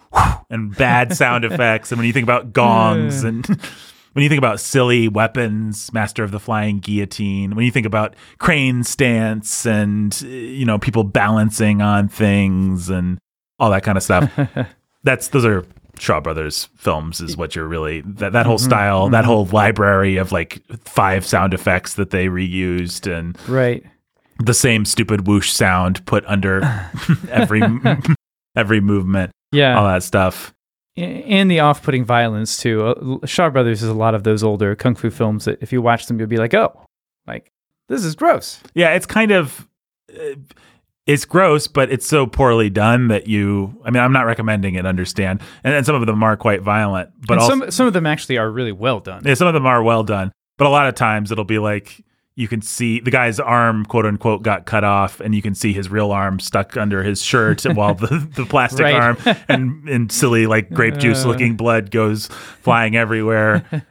and 0.50 0.76
bad 0.76 1.14
sound 1.16 1.44
effects 1.50 1.92
and 1.92 1.98
when 1.98 2.06
you 2.06 2.12
think 2.12 2.24
about 2.24 2.52
gongs 2.52 3.24
and 3.24 3.46
when 4.14 4.22
you 4.22 4.28
think 4.28 4.38
about 4.38 4.58
silly 4.61 5.08
weapons 5.08 5.92
master 5.92 6.24
of 6.24 6.30
the 6.30 6.40
flying 6.40 6.78
guillotine 6.80 7.54
when 7.54 7.64
you 7.64 7.70
think 7.70 7.87
about 7.87 8.14
crane 8.38 8.82
stance 8.82 9.66
and 9.66 10.20
uh, 10.24 10.28
you 10.28 10.64
know 10.64 10.78
people 10.78 11.04
balancing 11.04 11.82
on 11.82 12.08
things 12.08 12.88
and 12.88 13.18
all 13.58 13.70
that 13.70 13.82
kind 13.82 13.98
of 13.98 14.04
stuff. 14.04 14.30
That's 15.04 15.28
those 15.28 15.44
are 15.44 15.64
Shaw 15.98 16.20
Brothers 16.20 16.68
films 16.76 17.20
is 17.20 17.37
what 17.37 17.56
you're 17.56 17.66
really 17.66 18.02
that, 18.02 18.32
that 18.32 18.46
whole 18.46 18.58
style, 18.58 19.08
that 19.11 19.24
whole 19.24 19.46
library 19.46 20.16
of 20.16 20.30
like 20.30 20.62
five 20.84 21.26
sound 21.26 21.54
effects 21.54 21.94
that 21.94 22.11
they 22.11 22.26
reused 22.28 23.12
and 23.12 23.37
Right. 23.48 23.84
the 24.38 24.54
same 24.54 24.84
stupid 24.84 25.26
whoosh 25.26 25.50
sound 25.50 26.06
put 26.06 26.24
under 26.26 26.62
every 27.30 27.62
every 28.54 28.80
movement, 28.80 29.32
Yeah. 29.52 29.78
all 29.78 29.87
that 29.87 30.02
stuff. 30.02 30.54
And 30.96 31.48
the 31.48 31.61
off-putting 31.61 32.04
violence 32.04 32.56
too. 32.56 32.84
Uh, 32.84 33.26
Shaw 33.26 33.50
Brothers 33.50 33.82
is 33.84 33.88
a 33.88 33.94
lot 33.94 34.14
of 34.16 34.24
those 34.24 34.42
older 34.42 34.74
kung 34.74 34.96
fu 34.96 35.11
films 35.11 35.44
that 35.44 35.62
if 35.62 35.72
you 35.72 35.80
watch 35.80 36.06
them, 36.06 36.18
you'll 36.18 36.28
be 36.28 36.38
like, 36.38 36.54
oh, 36.54 36.84
like 37.26 37.52
this 37.88 38.04
is 38.04 38.16
gross. 38.16 38.61
Yeah, 38.74 38.90
it's 38.94 39.06
kind 39.06 39.30
of 39.30 39.68
uh, 40.12 40.34
it's 41.06 41.24
gross, 41.24 41.68
but 41.68 41.90
it's 41.90 42.06
so 42.06 42.26
poorly 42.26 42.68
done 42.68 43.08
that 43.08 43.28
you. 43.28 43.80
I 43.84 43.90
mean, 43.90 44.02
I'm 44.02 44.12
not 44.12 44.26
recommending 44.26 44.74
it. 44.74 44.84
Understand, 44.84 45.40
and, 45.62 45.72
and 45.72 45.87
some 45.87 45.94
of 45.94 46.04
them 46.06 46.22
are 46.22 46.37
quite 46.37 46.62
violent, 46.62 47.11
but 47.26 47.38
also 47.38 47.50
some 47.50 47.70
some 47.70 47.87
of 47.87 47.92
them 47.92 48.06
actually 48.06 48.37
are 48.37 48.50
really 48.50 48.72
well 48.72 48.98
done. 48.98 49.22
Yeah, 49.24 49.34
some 49.34 49.46
of 49.46 49.54
them 49.54 49.66
are 49.66 49.82
well 49.82 50.02
done, 50.02 50.32
but 50.56 50.66
a 50.66 50.70
lot 50.70 50.88
of 50.88 50.96
times 50.96 51.30
it'll 51.30 51.44
be 51.44 51.58
like 51.61 52.04
you 52.38 52.46
can 52.46 52.62
see 52.62 53.01
the 53.01 53.11
guy's 53.11 53.40
arm, 53.40 53.85
quote 53.85 54.07
unquote, 54.07 54.42
got 54.44 54.64
cut 54.64 54.85
off, 54.85 55.18
and 55.18 55.35
you 55.35 55.42
can 55.42 55.57
see 55.57 55.72
his 55.72 55.88
real 55.88 56.12
arm 56.12 56.38
stuck 56.38 56.77
under 56.77 57.03
his 57.03 57.20
shirt, 57.20 57.64
while 57.74 57.94
the, 57.94 58.29
the 58.37 58.46
plastic 58.46 58.85
Right. 58.85 58.94
arm 58.94 59.16
and, 59.48 59.88
and 59.88 60.12
silly 60.12 60.46
like 60.46 60.70
grape 60.70 60.98
juice 60.98 61.24
uh. 61.24 61.29
looking 61.29 61.57
blood 61.57 61.90
goes 61.90 62.29
flying 62.62 62.96
everywhere. 62.96 63.64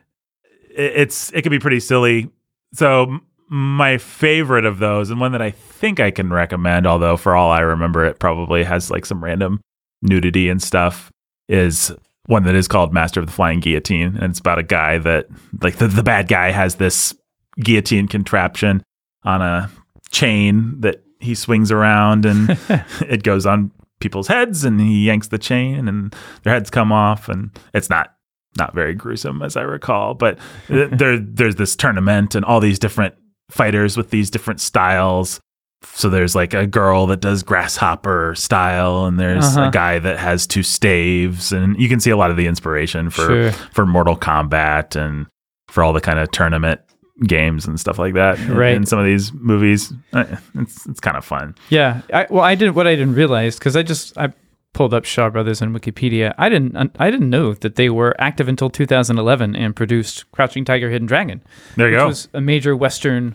It, 0.78 0.94
it's 0.96 1.32
it 1.34 1.42
can 1.42 1.50
be 1.50 1.58
pretty 1.58 1.80
silly. 1.80 2.30
So 2.74 3.20
my 3.50 3.98
favorite 3.98 4.64
of 4.66 4.78
those, 4.78 5.10
and 5.10 5.20
one 5.20 5.32
that 5.32 5.42
I 5.42 5.50
think 5.50 6.00
I 6.00 6.12
can 6.12 6.32
recommend, 6.32 6.86
although 6.86 7.18
for 7.18 7.36
all 7.36 7.50
I 7.50 7.62
remember, 7.62 8.06
it 8.06 8.20
probably 8.20 8.64
has 8.64 8.92
like 8.92 9.04
some 9.06 9.24
random 9.24 9.60
nudity 10.04 10.50
and 10.50 10.62
stuff, 10.62 11.12
is 11.50 11.92
one 12.28 12.44
that 12.44 12.54
is 12.54 12.68
called 12.68 12.94
Master 12.94 13.20
of 13.20 13.26
the 13.26 13.32
Flying 13.32 13.60
Guillotine, 13.60 14.18
and 14.18 14.30
it's 14.30 14.40
about 14.40 14.60
a 14.60 14.64
guy 14.64 15.00
that 15.00 15.26
like 15.64 15.78
the, 15.78 15.88
the 15.88 16.04
bad 16.04 16.28
guy 16.28 16.52
has 16.52 16.76
this 16.76 17.16
guillotine 17.60 18.08
contraption 18.08 18.84
on 19.24 19.42
a 19.42 19.70
chain 20.12 20.80
that 20.82 21.04
he 21.20 21.36
swings 21.36 21.72
around 21.72 22.26
and 22.26 22.58
it 23.02 23.24
goes 23.24 23.46
on 23.46 23.72
people's 24.00 24.28
heads 24.28 24.64
and 24.64 24.80
he 24.80 25.06
yanks 25.08 25.30
the 25.30 25.38
chain 25.40 25.88
and 25.88 26.16
their 26.44 26.54
heads 26.54 26.70
come 26.70 26.92
off 26.92 27.28
and 27.30 27.50
it's 27.74 27.90
not 27.90 28.14
not 28.58 28.74
very 28.74 28.96
gruesome 28.96 29.42
as 29.44 29.56
I 29.56 29.62
recall, 29.62 30.14
but 30.16 30.40
there 30.70 31.18
there's 31.20 31.56
this 31.56 31.76
tournament 31.76 32.34
and 32.36 32.44
all 32.46 32.60
these 32.60 32.80
different 32.80 33.14
fighters 33.50 33.98
with 33.98 34.10
these 34.10 34.30
different 34.30 34.60
styles 34.62 35.40
so 35.84 36.10
there's 36.10 36.34
like 36.36 36.54
a 36.56 36.66
girl 36.66 37.06
that 37.08 37.22
does 37.22 37.44
grasshopper 37.44 38.34
style 38.36 39.06
and 39.06 39.20
there's 39.20 39.46
Uh-huh. 39.46 39.68
a 39.68 39.72
guy 39.72 40.00
that 40.00 40.18
has 40.18 40.48
two 40.48 40.64
staves 40.64 41.52
and 41.52 41.80
you 41.80 41.88
can 41.88 42.00
see 42.00 42.10
a 42.10 42.18
lot 42.18 42.32
of 42.32 42.38
the 42.38 42.48
inspiration 42.48 43.10
for 43.10 43.26
Sure. 43.26 43.52
for 43.52 43.86
Mortal 43.86 44.18
Kombat 44.18 44.96
and 44.96 45.28
for 45.68 45.84
all 45.84 45.94
the 45.94 46.02
kind 46.02 46.18
of 46.20 46.32
tournament 46.32 46.82
games 47.26 47.66
and 47.68 47.80
stuff 47.80 47.98
like 47.98 48.14
that 48.14 48.38
Right. 48.50 48.76
in 48.76 48.86
some 48.86 49.00
of 49.00 49.06
these 49.06 49.34
movies 49.34 49.92
Uh, 50.14 50.26
it's 50.56 50.86
it's 50.86 51.00
kind 51.00 51.18
of 51.18 51.26
fun 51.26 51.56
Yeah. 51.70 52.02
I, 52.14 52.28
well, 52.30 52.44
I 52.44 52.56
didn't. 52.56 52.76
What 52.76 52.86
I 52.88 52.96
didn't 52.96 53.16
realize 53.16 53.58
because 53.58 53.76
I 53.76 53.84
just 53.84 54.18
I 54.18 54.34
pulled 54.74 54.94
up 54.94 55.06
Shaw 55.06 55.30
Brothers 55.32 55.60
on 55.64 55.74
Wikipedia. 55.74 56.36
I 56.38 56.50
didn't. 56.50 56.76
I 57.00 57.10
didn't 57.10 57.32
know 57.32 57.54
that 57.56 57.76
they 57.76 57.90
were 57.90 58.14
active 58.20 58.48
until 58.48 58.70
2011 58.70 59.56
and 59.56 59.76
produced 59.76 60.30
Crouching 60.32 60.64
Tiger, 60.66 60.92
Hidden 60.92 61.08
Dragon, 61.08 61.42
there 61.76 61.88
you 61.90 61.96
which 61.96 62.02
go 62.02 62.08
was 62.08 62.28
a 62.34 62.42
major 62.42 62.76
Western 62.76 63.34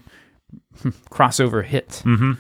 crossover 1.10 1.64
hit. 1.64 2.02
Mhm. 2.04 2.38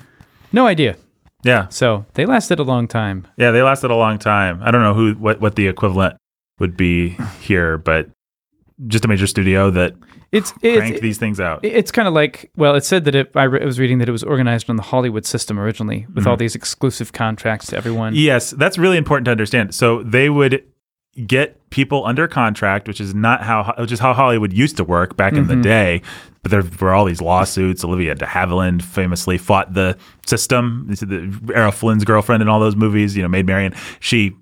No 0.52 0.66
idea. 0.66 0.96
yeah 1.44 1.66
So 1.68 2.04
they 2.14 2.24
lasted 2.26 2.58
a 2.60 2.62
long 2.62 2.86
time. 2.86 3.26
yeah 3.36 3.50
they 3.50 3.62
lasted 3.62 3.90
a 3.90 3.96
long 3.96 4.18
time 4.18 4.60
I 4.62 4.70
don't 4.70 4.82
know 4.82 4.94
who 4.94 5.14
what 5.14 5.40
what 5.40 5.56
the 5.56 5.66
equivalent 5.66 6.16
would 6.60 6.76
be 6.76 7.16
here 7.40 7.78
but 7.78 8.08
just 8.86 9.04
a 9.04 9.08
major 9.08 9.26
studio 9.26 9.70
that 9.70 9.94
It's 10.32 10.52
crank 10.52 10.94
it's 10.94 11.00
these 11.00 11.18
things 11.18 11.38
out 11.40 11.60
it's 11.64 11.90
kind 11.92 12.08
of 12.08 12.14
like 12.14 12.50
well, 12.56 12.74
it 12.74 12.84
said 12.84 13.04
that 13.04 13.14
it. 13.14 13.30
I, 13.34 13.44
re- 13.44 13.62
I 13.62 13.64
was 13.64 13.78
reading 13.78 13.98
that 13.98 14.08
it 14.08 14.12
was 14.12 14.22
organized 14.24 14.68
on 14.70 14.76
the 14.76 14.82
Hollywood 14.82 15.24
system 15.26 15.58
originally, 15.58 16.06
with 16.08 16.24
Mm-hmm. 16.24 16.28
all 16.30 16.36
these 16.36 16.54
exclusive 16.54 17.12
contracts 17.12 17.66
to 17.68 17.76
everyone. 17.76 18.14
Yes, 18.14 18.50
that's 18.52 18.78
really 18.78 18.96
important 18.96 19.24
to 19.26 19.30
understand. 19.30 19.74
So 19.74 20.02
they 20.02 20.28
would 20.30 20.64
get 21.26 21.58
people 21.70 22.06
under 22.06 22.26
contract, 22.26 22.88
which 22.88 23.00
is 23.00 23.14
not 23.14 23.42
how 23.42 23.74
which 23.78 23.92
is 23.92 24.00
how 24.00 24.14
Hollywood 24.14 24.52
used 24.52 24.76
to 24.78 24.84
work 24.84 25.16
back 25.16 25.34
in 25.34 25.46
the 25.46 25.56
day. 25.56 26.00
But 26.42 26.50
there 26.50 26.62
were 26.80 26.92
all 26.92 27.04
these 27.04 27.20
lawsuits. 27.20 27.84
Olivia 27.84 28.14
de 28.16 28.24
Havilland 28.26 28.82
famously 28.82 29.38
fought 29.38 29.74
the 29.74 29.96
system. 30.26 30.86
The 30.88 31.52
Errol 31.54 31.70
Flynn's 31.70 32.04
girlfriend 32.04 32.42
in 32.42 32.48
all 32.48 32.58
those 32.58 32.74
movies, 32.76 33.16
you 33.16 33.22
know, 33.22 33.28
Maid 33.28 33.46
Marian. 33.46 33.74
She 34.00 34.32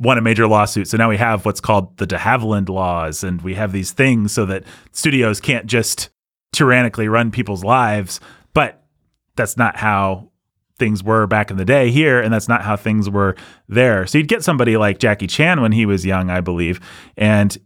won 0.00 0.18
a 0.18 0.22
major 0.22 0.46
lawsuit. 0.46 0.88
So 0.88 0.96
now 0.96 1.08
we 1.08 1.16
have 1.16 1.44
what's 1.44 1.60
called 1.60 1.96
the 1.96 2.06
de 2.06 2.16
Havilland 2.16 2.68
laws, 2.68 3.24
and 3.24 3.42
we 3.42 3.54
have 3.54 3.72
these 3.72 3.92
things 3.92 4.32
so 4.32 4.46
that 4.46 4.64
studios 4.92 5.40
can't 5.40 5.66
just 5.66 6.10
tyrannically 6.52 7.08
run 7.08 7.30
people's 7.30 7.64
lives. 7.64 8.20
But 8.54 8.82
that's 9.36 9.56
not 9.56 9.76
how 9.76 10.30
things 10.78 11.02
were 11.02 11.26
back 11.26 11.50
in 11.50 11.56
the 11.56 11.64
day 11.64 11.90
here, 11.90 12.20
and 12.20 12.32
that's 12.32 12.48
not 12.48 12.62
how 12.62 12.76
things 12.76 13.10
were 13.10 13.34
there. 13.68 14.06
So 14.06 14.18
you'd 14.18 14.28
get 14.28 14.44
somebody 14.44 14.76
like 14.76 14.98
Jackie 14.98 15.26
Chan 15.26 15.60
when 15.60 15.72
he 15.72 15.86
was 15.86 16.06
young, 16.06 16.30
I 16.30 16.40
believe, 16.40 16.80
and 17.16 17.56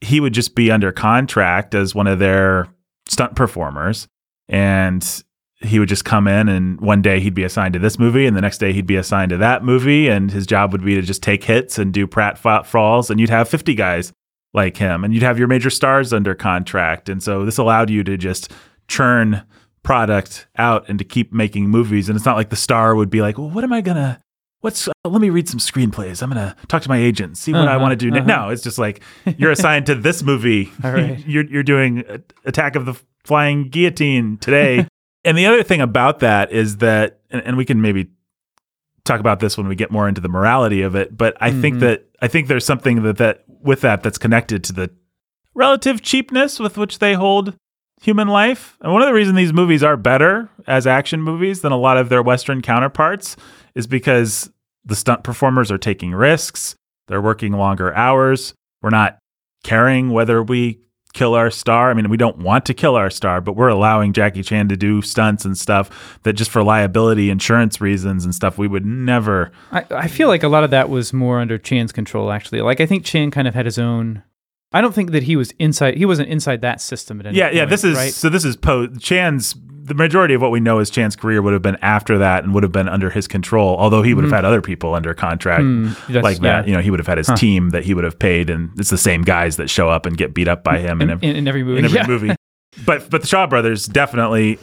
he 0.00 0.20
would 0.20 0.34
just 0.34 0.54
be 0.54 0.70
under 0.70 0.92
contract 0.92 1.74
as 1.74 1.94
one 1.94 2.06
of 2.06 2.18
their 2.18 2.68
stunt 3.08 3.34
performers, 3.34 4.06
and 4.48 5.24
he 5.64 5.78
would 5.78 5.88
just 5.88 6.04
come 6.04 6.26
in 6.28 6.48
and 6.48 6.80
one 6.80 7.02
day 7.02 7.20
he'd 7.20 7.34
be 7.34 7.44
assigned 7.44 7.72
to 7.74 7.78
this 7.78 7.98
movie 7.98 8.26
and 8.26 8.36
the 8.36 8.40
next 8.40 8.58
day 8.58 8.72
he'd 8.72 8.86
be 8.86 8.96
assigned 8.96 9.30
to 9.30 9.36
that 9.38 9.64
movie 9.64 10.08
and 10.08 10.30
his 10.30 10.46
job 10.46 10.72
would 10.72 10.84
be 10.84 10.94
to 10.94 11.02
just 11.02 11.22
take 11.22 11.44
hits 11.44 11.78
and 11.78 11.92
do 11.92 12.06
prat 12.06 12.36
falls 12.66 13.10
and 13.10 13.18
you'd 13.20 13.30
have 13.30 13.48
50 13.48 13.74
guys 13.74 14.12
like 14.52 14.76
him 14.76 15.04
and 15.04 15.12
you'd 15.14 15.22
have 15.22 15.38
your 15.38 15.48
major 15.48 15.70
stars 15.70 16.12
under 16.12 16.34
contract. 16.34 17.08
And 17.08 17.22
so 17.22 17.44
this 17.44 17.58
allowed 17.58 17.90
you 17.90 18.04
to 18.04 18.16
just 18.16 18.52
churn 18.88 19.42
product 19.82 20.46
out 20.56 20.88
and 20.88 20.98
to 20.98 21.04
keep 21.04 21.32
making 21.32 21.68
movies. 21.68 22.08
And 22.08 22.16
it's 22.16 22.24
not 22.24 22.36
like 22.36 22.50
the 22.50 22.56
star 22.56 22.94
would 22.94 23.10
be 23.10 23.20
like 23.20 23.36
well 23.38 23.50
what 23.50 23.64
am 23.64 23.72
i 23.72 23.80
gonna 23.80 24.20
what's 24.60 24.88
uh, 24.88 24.92
let 25.04 25.20
me 25.20 25.28
read 25.30 25.48
some 25.48 25.60
screenplays. 25.60 26.22
I'm 26.22 26.30
gonna 26.30 26.56
talk 26.68 26.82
to 26.82 26.88
my 26.88 26.96
agent 26.98 27.36
see 27.36 27.52
what 27.52 27.62
i 27.68 27.74
Uh-huh, 27.74 27.80
want 27.82 27.98
to 27.98 28.10
do. 28.10 28.16
uh-huh. 28.16 28.24
no 28.26 28.48
it's 28.48 28.62
just 28.62 28.78
like 28.78 29.02
you're 29.38 29.50
assigned 29.50 29.86
to 29.86 29.94
this 29.94 30.22
movie. 30.22 30.72
All 30.84 30.92
right. 30.92 31.18
you're, 31.26 31.44
you're 31.44 31.62
doing 31.62 32.04
attack 32.44 32.76
of 32.76 32.86
the 32.86 32.94
flying 33.24 33.68
guillotine 33.68 34.36
today 34.38 34.86
and 35.24 35.36
the 35.38 35.46
other 35.46 35.62
thing 35.62 35.80
about 35.80 36.20
that 36.20 36.52
is 36.52 36.78
that 36.78 37.20
and, 37.30 37.42
and 37.44 37.56
we 37.56 37.64
can 37.64 37.80
maybe 37.80 38.08
talk 39.04 39.20
about 39.20 39.40
this 39.40 39.56
when 39.58 39.68
we 39.68 39.74
get 39.74 39.90
more 39.90 40.08
into 40.08 40.20
the 40.20 40.28
morality 40.28 40.82
of 40.82 40.94
it 40.94 41.16
but 41.16 41.36
i 41.40 41.50
think 41.50 41.76
Mhm. 41.76 41.80
that 41.80 42.04
i 42.22 42.28
think 42.28 42.48
there's 42.48 42.64
something 42.64 43.02
that 43.02 43.18
that 43.18 43.44
with 43.48 43.80
that 43.82 44.02
that's 44.02 44.18
connected 44.18 44.64
to 44.64 44.72
the 44.72 44.90
relative 45.54 46.02
cheapness 46.02 46.58
with 46.58 46.76
which 46.78 46.98
they 46.98 47.14
hold 47.14 47.54
human 48.02 48.28
life. 48.28 48.76
And 48.82 48.92
one 48.92 49.00
of 49.00 49.06
the 49.06 49.14
reasons 49.14 49.36
these 49.36 49.52
movies 49.52 49.82
are 49.82 49.96
better 49.96 50.50
as 50.66 50.86
action 50.86 51.22
movies 51.22 51.62
than 51.62 51.72
a 51.72 51.78
lot 51.78 51.96
of 51.96 52.08
their 52.10 52.22
western 52.22 52.60
counterparts 52.60 53.36
is 53.74 53.86
because 53.86 54.50
the 54.84 54.96
stunt 54.96 55.22
performers 55.22 55.70
are 55.70 55.78
taking 55.78 56.12
risks. 56.12 56.74
They're 57.08 57.22
working 57.22 57.52
longer 57.52 57.94
hours. 57.94 58.52
We're 58.82 58.90
not 58.90 59.16
caring 59.62 60.10
whether 60.10 60.42
we 60.42 60.80
kill 61.14 61.34
our 61.34 61.50
star. 61.50 61.90
I 61.90 61.94
mean, 61.94 62.10
we 62.10 62.16
don't 62.18 62.38
want 62.38 62.66
to 62.66 62.74
kill 62.74 62.96
our 62.96 63.08
star, 63.08 63.40
but 63.40 63.54
we're 63.56 63.68
allowing 63.68 64.12
Jackie 64.12 64.42
Chan 64.42 64.68
to 64.68 64.76
do 64.76 65.00
stunts 65.00 65.44
and 65.46 65.56
stuff 65.56 66.18
that 66.24 66.34
just 66.34 66.50
for 66.50 66.62
liability 66.62 67.30
insurance 67.30 67.80
reasons 67.80 68.24
and 68.24 68.34
stuff 68.34 68.58
we 68.58 68.68
would 68.68 68.84
never. 68.84 69.50
I, 69.72 69.84
I 69.90 70.08
feel 70.08 70.28
like 70.28 70.42
a 70.42 70.48
lot 70.48 70.64
of 70.64 70.70
that 70.70 70.90
was 70.90 71.12
more 71.12 71.40
under 71.40 71.56
Chan's 71.56 71.92
control, 71.92 72.30
actually. 72.30 72.60
Like, 72.60 72.80
I 72.80 72.86
think 72.86 73.04
Chan 73.04 73.30
kind 73.30 73.48
of 73.48 73.54
had 73.54 73.64
his 73.64 73.78
own. 73.78 74.22
I 74.72 74.80
don't 74.80 74.92
think 74.92 75.12
that 75.12 75.22
he 75.22 75.36
was 75.36 75.52
inside. 75.60 75.96
He 75.96 76.04
wasn't 76.04 76.28
inside 76.30 76.60
that 76.62 76.80
system 76.80 77.20
at 77.20 77.26
any 77.26 77.38
Yeah, 77.38 77.50
yeah. 77.50 77.60
point, 77.60 77.70
This 77.70 77.84
is 77.84 77.96
right. 77.96 78.12
so. 78.12 78.28
This 78.28 78.44
is 78.44 78.56
po 78.56 78.88
Chan's. 78.88 79.54
The 79.86 79.94
majority 79.94 80.32
of 80.34 80.40
what 80.40 80.50
we 80.50 80.60
know 80.60 80.78
is 80.78 80.88
Chan's 80.88 81.14
career 81.14 81.42
would 81.42 81.52
have 81.52 81.60
been 81.60 81.76
after 81.82 82.16
that 82.18 82.42
and 82.42 82.54
would 82.54 82.62
have 82.62 82.72
been 82.72 82.88
under 82.88 83.10
his 83.10 83.28
control. 83.28 83.76
Although 83.76 84.02
he 84.02 84.14
would 84.14 84.24
have 84.24 84.32
had 84.32 84.44
other 84.46 84.62
people 84.62 84.94
under 84.94 85.12
contract 85.12 85.62
Hmm, 85.62 85.88
that's- 86.08 86.22
like 86.24 86.38
that. 86.38 86.64
yeah. 86.64 86.70
You 86.70 86.76
know, 86.76 86.80
he 86.82 86.90
would 86.90 87.00
have 87.00 87.06
had 87.06 87.18
his 87.18 87.28
team 87.36 87.68
that 87.70 87.84
he 87.84 87.92
would 87.92 88.04
have 88.04 88.18
paid, 88.18 88.48
and 88.48 88.70
it's 88.78 88.88
the 88.90 88.96
same 88.96 89.22
guys 89.22 89.56
that 89.56 89.68
show 89.68 89.90
up 89.90 90.06
and 90.06 90.16
get 90.16 90.32
beat 90.32 90.48
up 90.48 90.64
by 90.64 90.78
him. 90.78 91.02
in, 91.02 91.10
in, 91.10 91.36
in 91.36 91.48
every 91.48 91.62
movie. 91.62 91.80
in 91.80 91.84
every 91.84 91.98
yeah. 91.98 92.06
movie. 92.06 92.30
But 92.86 93.08
but 93.08 93.20
the 93.20 93.28
Shaw 93.28 93.46
brothers 93.46 93.86
definitely 93.86 94.58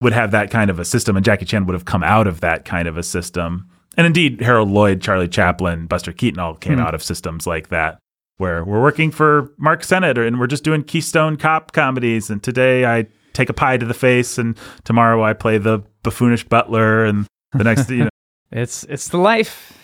would 0.00 0.12
have 0.12 0.32
that 0.32 0.50
kind 0.50 0.68
of 0.68 0.80
a 0.80 0.84
system, 0.84 1.14
and 1.16 1.24
Jackie 1.24 1.44
Chan 1.44 1.64
would 1.66 1.74
have 1.74 1.84
come 1.84 2.02
out 2.02 2.26
of 2.26 2.40
that 2.40 2.64
kind 2.64 2.88
of 2.88 2.96
a 2.96 3.04
system. 3.04 3.68
And 3.96 4.04
indeed, 4.06 4.40
Harold 4.40 4.68
Lloyd, 4.70 5.00
Charlie 5.00 5.28
Chaplin, 5.28 5.86
Buster 5.86 6.12
Keaton 6.12 6.40
all 6.40 6.54
came 6.56 6.78
Hmm. 6.78 6.80
out 6.84 6.94
of 6.94 7.02
systems 7.04 7.46
like 7.46 7.68
that, 7.68 7.98
where 8.38 8.64
we're 8.64 8.82
working 8.82 9.10
for 9.12 9.52
Mack 9.58 9.84
Sennett, 9.84 10.18
and 10.18 10.40
we're 10.40 10.48
just 10.48 10.64
doing 10.64 10.82
Keystone 10.82 11.36
Cop 11.36 11.70
comedies. 11.72 12.30
And 12.30 12.42
today 12.42 12.84
I 12.84 13.06
take 13.32 13.48
a 13.48 13.54
pie 13.54 13.76
to 13.76 13.86
the 13.86 13.94
face, 13.94 14.38
and 14.38 14.56
tomorrow 14.84 15.22
I 15.22 15.32
play 15.32 15.58
the 15.58 15.82
buffoonish 16.02 16.44
butler, 16.44 17.04
and 17.04 17.26
the 17.52 17.64
next, 17.64 17.90
you 17.90 17.98
know. 18.04 18.08
It's 18.50 18.84
it's 18.84 19.08
the 19.08 19.18
life. 19.18 19.78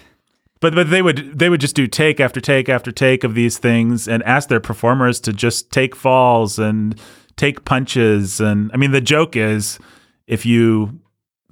But 0.61 0.75
but 0.75 0.91
they 0.91 1.03
would 1.03 1.39
they 1.39 1.49
would 1.49 1.61
just 1.61 1.77
do 1.77 1.87
take 1.87 2.21
after 2.21 2.41
take 2.41 2.69
after 2.69 2.91
take 2.91 3.25
of 3.25 3.35
these 3.35 3.59
things 3.59 4.09
and 4.09 4.23
ask 4.25 4.49
their 4.49 4.61
performers 4.61 5.21
to 5.21 5.33
just 5.33 5.71
take 5.71 5.95
falls 5.95 6.59
and 6.59 7.01
take 7.37 7.65
punches 7.65 8.41
and 8.41 8.71
I 8.75 8.77
mean 8.77 8.91
the 8.91 9.01
joke 9.01 9.37
is 9.37 9.79
if 10.27 10.45
you 10.45 11.01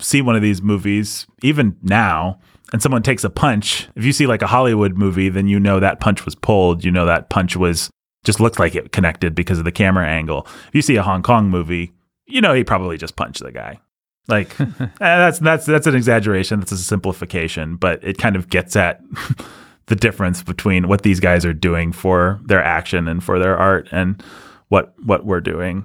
see 0.00 0.20
one 0.20 0.34
of 0.34 0.42
these 0.42 0.60
movies 0.60 1.26
even 1.42 1.76
now 1.82 2.40
and 2.72 2.82
someone 2.82 3.04
takes 3.04 3.22
a 3.22 3.30
punch 3.30 3.88
if 3.94 4.04
you 4.04 4.12
see 4.12 4.26
like 4.26 4.42
a 4.42 4.48
Hollywood 4.48 4.96
movie 4.96 5.28
then 5.28 5.46
you 5.46 5.60
know 5.60 5.78
that 5.78 6.00
punch 6.00 6.24
was 6.24 6.34
pulled 6.34 6.84
you 6.84 6.90
know 6.90 7.06
that 7.06 7.30
punch 7.30 7.56
was 7.56 7.88
just 8.26 8.40
looks 8.40 8.58
like 8.58 8.74
it 8.74 8.92
connected 8.92 9.34
because 9.34 9.58
of 9.58 9.64
the 9.64 9.72
camera 9.72 10.06
angle 10.06 10.46
if 10.68 10.74
you 10.74 10.82
see 10.82 10.96
a 10.96 11.02
Hong 11.02 11.22
Kong 11.22 11.48
movie 11.48 11.92
you 12.26 12.42
know 12.42 12.52
he 12.52 12.62
probably 12.62 12.98
just 12.98 13.16
punched 13.16 13.42
the 13.42 13.52
guy 13.52 13.80
like 14.28 14.58
eh, 14.60 14.66
that's 14.98 15.38
that's 15.38 15.66
that's 15.66 15.86
an 15.86 15.94
exaggeration. 15.94 16.60
That's 16.60 16.72
a 16.72 16.78
simplification, 16.78 17.76
but 17.76 18.02
it 18.02 18.18
kind 18.18 18.36
of 18.36 18.48
gets 18.48 18.76
at 18.76 19.00
the 19.86 19.96
difference 19.96 20.42
between 20.42 20.88
what 20.88 21.02
these 21.02 21.20
guys 21.20 21.44
are 21.44 21.54
doing 21.54 21.92
for 21.92 22.40
their 22.44 22.62
action 22.62 23.08
and 23.08 23.22
for 23.22 23.38
their 23.38 23.56
art, 23.56 23.88
and 23.92 24.22
what 24.68 24.94
what 25.04 25.24
we're 25.24 25.40
doing. 25.40 25.84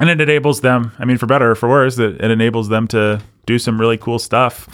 And 0.00 0.08
it 0.08 0.20
enables 0.20 0.60
them. 0.60 0.92
I 0.98 1.04
mean, 1.04 1.18
for 1.18 1.26
better 1.26 1.50
or 1.50 1.54
for 1.56 1.68
worse, 1.68 1.98
it, 1.98 2.20
it 2.22 2.30
enables 2.30 2.68
them 2.68 2.86
to 2.88 3.20
do 3.46 3.58
some 3.58 3.80
really 3.80 3.98
cool 3.98 4.20
stuff. 4.20 4.68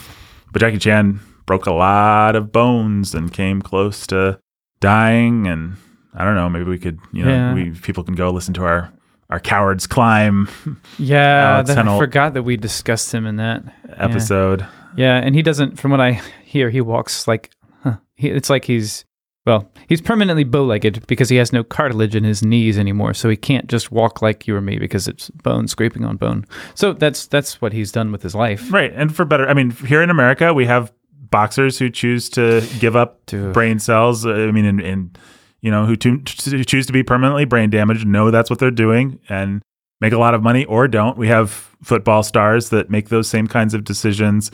But 0.52 0.60
Jackie 0.60 0.78
Chan 0.78 1.20
broke 1.46 1.66
a 1.66 1.72
lot 1.72 2.36
of 2.36 2.52
bones 2.52 3.14
and 3.14 3.32
came 3.32 3.62
close 3.62 4.06
to 4.08 4.38
dying. 4.80 5.46
And 5.46 5.76
I 6.14 6.24
don't 6.24 6.34
know. 6.36 6.48
Maybe 6.48 6.64
we 6.64 6.78
could, 6.78 6.98
you 7.12 7.24
know, 7.24 7.30
Yeah. 7.30 7.54
we 7.54 7.70
people 7.70 8.04
can 8.04 8.14
go 8.14 8.30
listen 8.30 8.54
to 8.54 8.64
our 8.64 8.92
our 9.30 9.40
cowards 9.40 9.86
climb 9.86 10.48
Yeah, 10.98 11.62
that, 11.62 11.78
I 11.78 11.98
forgot 11.98 12.34
that 12.34 12.42
we 12.42 12.56
discussed 12.56 13.12
him 13.12 13.26
in 13.26 13.36
that. 13.36 13.64
episode. 13.96 14.66
Yeah, 14.96 15.16
and 15.16 15.34
he 15.34 15.42
doesn't. 15.42 15.78
From 15.80 15.90
what 15.90 16.00
I 16.00 16.20
hear, 16.44 16.70
he 16.70 16.80
walks 16.80 17.26
like 17.26 17.50
huh, 17.82 17.96
he, 18.14 18.28
it's 18.28 18.48
like 18.50 18.64
he's 18.64 19.04
well, 19.46 19.70
he's 19.88 20.00
permanently 20.00 20.44
bow-legged 20.44 21.06
because 21.06 21.28
he 21.28 21.36
has 21.36 21.52
no 21.52 21.62
cartilage 21.62 22.14
in 22.16 22.24
his 22.24 22.42
knees 22.42 22.78
anymore, 22.78 23.12
so 23.12 23.28
he 23.28 23.36
can't 23.36 23.66
just 23.66 23.90
walk 23.92 24.22
like 24.22 24.46
you 24.46 24.56
or 24.56 24.60
me 24.62 24.78
because 24.78 25.06
it's 25.08 25.28
bone 25.30 25.68
scraping 25.68 26.04
on 26.04 26.16
bone. 26.16 26.46
So 26.74 26.92
that's 26.94 27.26
that's 27.26 27.60
what 27.60 27.72
he's 27.72 27.90
done 27.92 28.10
with 28.12 28.22
his 28.22 28.34
life. 28.34 28.72
Right. 28.72 28.92
And 28.94 29.14
for 29.14 29.24
better, 29.24 29.46
I 29.48 29.52
mean, 29.54 29.70
here 29.72 30.00
in 30.02 30.08
America, 30.10 30.54
we 30.54 30.64
have 30.66 30.92
boxers 31.30 31.78
who 31.78 31.90
choose 31.90 32.30
to 32.30 32.66
give 32.78 32.94
up 32.96 33.26
To- 33.26 33.52
brain 33.52 33.78
cells. 33.80 34.24
I 34.24 34.50
mean, 34.52 34.64
and 34.80 35.18
you 35.64 35.70
know, 35.70 35.86
who, 35.86 35.96
to, 35.96 36.20
who 36.50 36.62
choose 36.62 36.84
to 36.84 36.92
be 36.92 37.02
permanently 37.02 37.46
brain 37.46 37.70
damaged, 37.70 38.06
know 38.06 38.30
that's 38.30 38.50
what 38.50 38.58
they're 38.58 38.70
doing 38.70 39.18
and 39.30 39.62
make 39.98 40.12
a 40.12 40.18
lot 40.18 40.34
of 40.34 40.42
money 40.42 40.66
or 40.66 40.86
don't. 40.86 41.16
We 41.16 41.28
have 41.28 41.50
football 41.82 42.22
stars 42.22 42.68
that 42.68 42.90
make 42.90 43.08
those 43.08 43.28
same 43.28 43.46
kinds 43.46 43.72
of 43.72 43.82
decisions. 43.82 44.50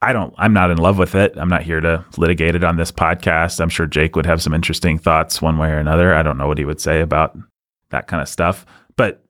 I 0.00 0.14
don't, 0.14 0.32
I'm 0.38 0.54
not 0.54 0.70
in 0.70 0.78
love 0.78 0.96
with 0.96 1.14
it. 1.14 1.34
I'm 1.36 1.50
not 1.50 1.64
here 1.64 1.82
to 1.82 2.02
litigate 2.16 2.54
it 2.54 2.64
on 2.64 2.76
this 2.76 2.90
podcast. 2.90 3.60
I'm 3.60 3.68
sure 3.68 3.86
Jake 3.86 4.16
would 4.16 4.24
have 4.24 4.40
some 4.40 4.54
interesting 4.54 4.96
thoughts 4.96 5.42
one 5.42 5.58
way 5.58 5.68
or 5.68 5.76
another. 5.76 6.14
I 6.14 6.22
don't 6.22 6.38
know 6.38 6.48
what 6.48 6.56
he 6.56 6.64
would 6.64 6.80
say 6.80 7.02
about 7.02 7.36
that 7.90 8.06
kind 8.06 8.22
of 8.22 8.28
stuff. 8.28 8.64
But 8.96 9.22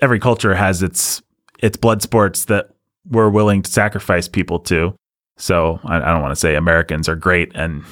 every 0.00 0.18
culture 0.18 0.56
has 0.56 0.82
its 0.82 1.22
its 1.60 1.76
blood 1.76 2.02
sports 2.02 2.46
that 2.46 2.70
we're 3.08 3.30
willing 3.30 3.62
to 3.62 3.70
sacrifice 3.70 4.26
people 4.26 4.58
to. 4.58 4.96
So 5.36 5.78
I, 5.84 5.98
I 5.98 6.06
don't 6.06 6.22
want 6.22 6.32
to 6.32 6.40
say 6.40 6.56
Americans 6.56 7.08
are 7.08 7.14
great 7.14 7.52
and 7.54 7.84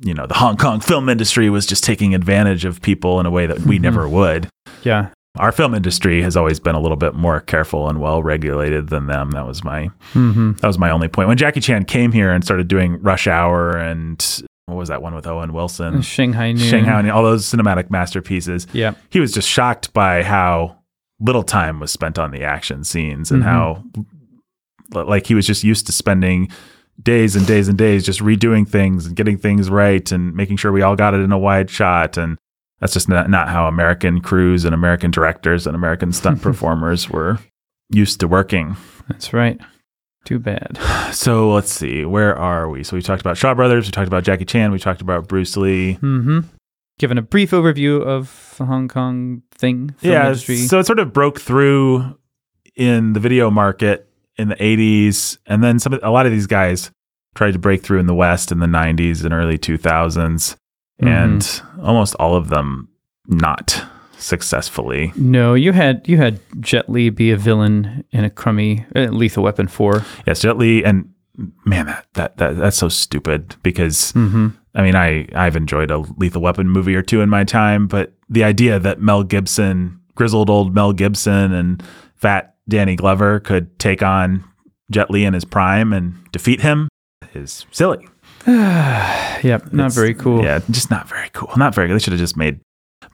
you 0.00 0.14
know 0.14 0.26
the 0.26 0.34
Hong 0.34 0.56
Kong 0.56 0.80
film 0.80 1.08
industry 1.08 1.50
was 1.50 1.66
just 1.66 1.84
taking 1.84 2.14
advantage 2.14 2.64
of 2.64 2.80
people 2.80 3.20
in 3.20 3.26
a 3.26 3.30
way 3.30 3.46
that 3.46 3.60
we 3.60 3.78
Mhm. 3.78 3.82
never 3.82 4.08
would. 4.08 4.48
Yeah. 4.82 5.08
Our 5.38 5.52
film 5.52 5.74
industry 5.74 6.22
has 6.22 6.36
always 6.36 6.58
been 6.58 6.74
a 6.74 6.80
little 6.80 6.96
bit 6.96 7.14
more 7.14 7.40
careful 7.40 7.88
and 7.88 8.00
well 8.00 8.22
regulated 8.22 8.88
than 8.88 9.06
them. 9.06 9.30
That 9.32 9.46
was 9.46 9.62
my 9.62 9.90
Mm-hmm. 10.14 10.52
that 10.54 10.66
was 10.66 10.78
my 10.78 10.90
only 10.90 11.08
point. 11.08 11.28
When 11.28 11.36
Jackie 11.36 11.60
Chan 11.60 11.84
came 11.84 12.12
here 12.12 12.32
and 12.32 12.42
started 12.44 12.66
doing 12.66 13.00
Rush 13.02 13.26
Hour 13.26 13.76
and 13.76 14.24
what 14.66 14.76
was 14.76 14.88
that 14.88 15.02
one 15.02 15.14
with 15.14 15.26
Owen 15.26 15.52
Wilson, 15.52 16.00
Shanghai 16.02 16.52
Noon. 16.52 16.58
Shanghai, 16.66 17.08
all 17.10 17.22
those 17.22 17.44
cinematic 17.44 17.90
masterpieces, 17.90 18.66
Yeah. 18.72 18.92
he 19.10 19.20
was 19.20 19.32
just 19.32 19.48
shocked 19.48 19.92
by 19.92 20.22
how 20.22 20.76
little 21.20 21.42
time 21.42 21.78
was 21.80 21.92
spent 21.92 22.18
on 22.18 22.30
the 22.30 22.42
action 22.42 22.82
scenes 22.84 23.30
and 23.30 23.42
Mhm. 23.42 23.46
how 23.46 23.84
like 24.92 25.26
he 25.26 25.34
was 25.34 25.46
just 25.46 25.62
used 25.62 25.86
to 25.86 25.92
spending 25.92 26.48
days 27.02 27.36
and 27.36 27.46
days 27.46 27.68
and 27.68 27.78
days 27.78 28.04
just 28.04 28.20
redoing 28.20 28.68
things 28.68 29.06
and 29.06 29.16
getting 29.16 29.38
things 29.38 29.70
right 29.70 30.10
and 30.12 30.34
making 30.34 30.56
sure 30.56 30.72
we 30.72 30.82
all 30.82 30.96
got 30.96 31.14
it 31.14 31.20
in 31.20 31.32
a 31.32 31.38
wide 31.38 31.70
shot 31.70 32.16
and 32.16 32.38
that's 32.80 32.94
just 32.94 33.08
not, 33.08 33.28
not 33.28 33.48
how 33.48 33.66
American 33.66 34.20
crews 34.20 34.64
and 34.64 34.74
American 34.74 35.10
directors 35.10 35.66
and 35.66 35.76
American 35.76 36.12
stunt 36.12 36.40
performers 36.42 37.10
were 37.10 37.38
used 37.90 38.20
to 38.20 38.28
working. 38.28 38.76
That's 39.08 39.32
right. 39.32 39.60
Too 40.24 40.38
bad. 40.38 40.78
So 41.10 41.52
let's 41.52 41.72
see, 41.72 42.04
where 42.04 42.38
are 42.38 42.68
we? 42.68 42.84
So 42.84 42.94
we 42.94 43.02
talked 43.02 43.20
about 43.20 43.36
Shaw 43.36 43.52
Brothers, 43.52 43.84
we 43.84 43.90
talked 43.90 44.06
about 44.06 44.22
Jackie 44.22 44.44
Chan, 44.44 44.70
we 44.70 44.78
talked 44.78 45.00
about 45.00 45.26
Bruce 45.26 45.56
Lee. 45.56 45.94
Mm-hmm. 45.94 46.40
Given 47.00 47.18
a 47.18 47.22
brief 47.22 47.50
overview 47.50 48.00
of 48.00 48.54
the 48.56 48.64
Hong 48.66 48.86
Kong 48.86 49.42
thing, 49.50 49.92
yeah, 50.02 50.26
industry. 50.26 50.58
so 50.58 50.78
it 50.78 50.86
sort 50.86 51.00
of 51.00 51.12
broke 51.12 51.40
through 51.40 52.16
in 52.76 53.12
the 53.12 53.18
video 53.18 53.50
market 53.50 54.08
in 54.36 54.48
the 54.48 54.56
80s 54.56 55.38
and 55.46 55.62
then 55.62 55.78
some 55.78 55.98
a 56.02 56.10
lot 56.10 56.26
of 56.26 56.32
these 56.32 56.46
guys 56.46 56.90
tried 57.34 57.52
to 57.52 57.58
break 57.58 57.82
through 57.82 57.98
in 58.00 58.06
the 58.06 58.14
west 58.14 58.50
in 58.50 58.58
the 58.60 58.66
90s 58.66 59.24
and 59.24 59.32
early 59.34 59.58
2000s 59.58 60.56
and 60.98 61.40
Mm-hmm. 61.42 61.84
almost 61.86 62.14
all 62.16 62.34
of 62.34 62.48
them 62.48 62.88
not 63.26 63.84
successfully. 64.34 65.12
no, 65.16 65.54
you 65.54 65.72
had 65.72 66.06
you 66.08 66.16
had 66.16 66.40
Jet 66.60 66.88
Li 66.88 67.10
be 67.10 67.30
a 67.30 67.36
villain 67.36 68.04
in 68.12 68.24
a 68.24 68.30
crummy 68.30 68.86
uh, 68.94 69.00
Lethal 69.10 69.42
Weapon 69.42 69.66
four. 69.68 70.04
Yes, 70.26 70.40
Jet 70.40 70.56
Li 70.56 70.84
and 70.84 71.08
man 71.64 71.86
that, 71.86 72.06
that 72.14 72.36
that 72.38 72.56
that's 72.56 72.76
so 72.76 72.88
stupid 72.88 73.56
because 73.62 74.12
Mm-hmm. 74.12 74.48
I 74.74 74.82
mean, 74.82 74.94
I 74.94 75.26
I've 75.34 75.56
enjoyed 75.56 75.90
a 75.90 75.98
Lethal 76.16 76.42
Weapon 76.42 76.68
movie 76.68 76.94
or 76.94 77.02
two 77.02 77.22
in 77.22 77.28
my 77.28 77.42
time, 77.44 77.88
but 77.88 78.12
the 78.28 78.44
idea 78.44 78.78
that 78.78 79.00
Mel 79.00 79.24
Gibson, 79.24 79.98
grizzled 80.14 80.48
old 80.48 80.72
Mel 80.74 80.92
Gibson, 80.92 81.52
and 81.52 81.82
fat 82.14 82.54
Danny 82.70 82.96
Glover 82.96 83.40
could 83.40 83.78
take 83.78 84.02
on 84.02 84.42
Jet 84.90 85.10
Li 85.10 85.24
in 85.24 85.34
his 85.34 85.44
prime 85.44 85.92
and 85.92 86.14
defeat 86.32 86.60
him 86.62 86.88
is 87.34 87.66
silly. 87.70 88.08
yep, 88.46 89.72
not 89.72 89.86
It's- 89.86 89.94
very 89.94 90.14
cool. 90.14 90.42
Yeah, 90.42 90.60
just 90.70 90.90
not 90.90 91.08
very 91.08 91.28
cool. 91.34 91.50
Not 91.56 91.74
very. 91.74 91.92
They 91.92 91.98
should 91.98 92.12
have 92.14 92.20
just 92.20 92.36
made. 92.36 92.60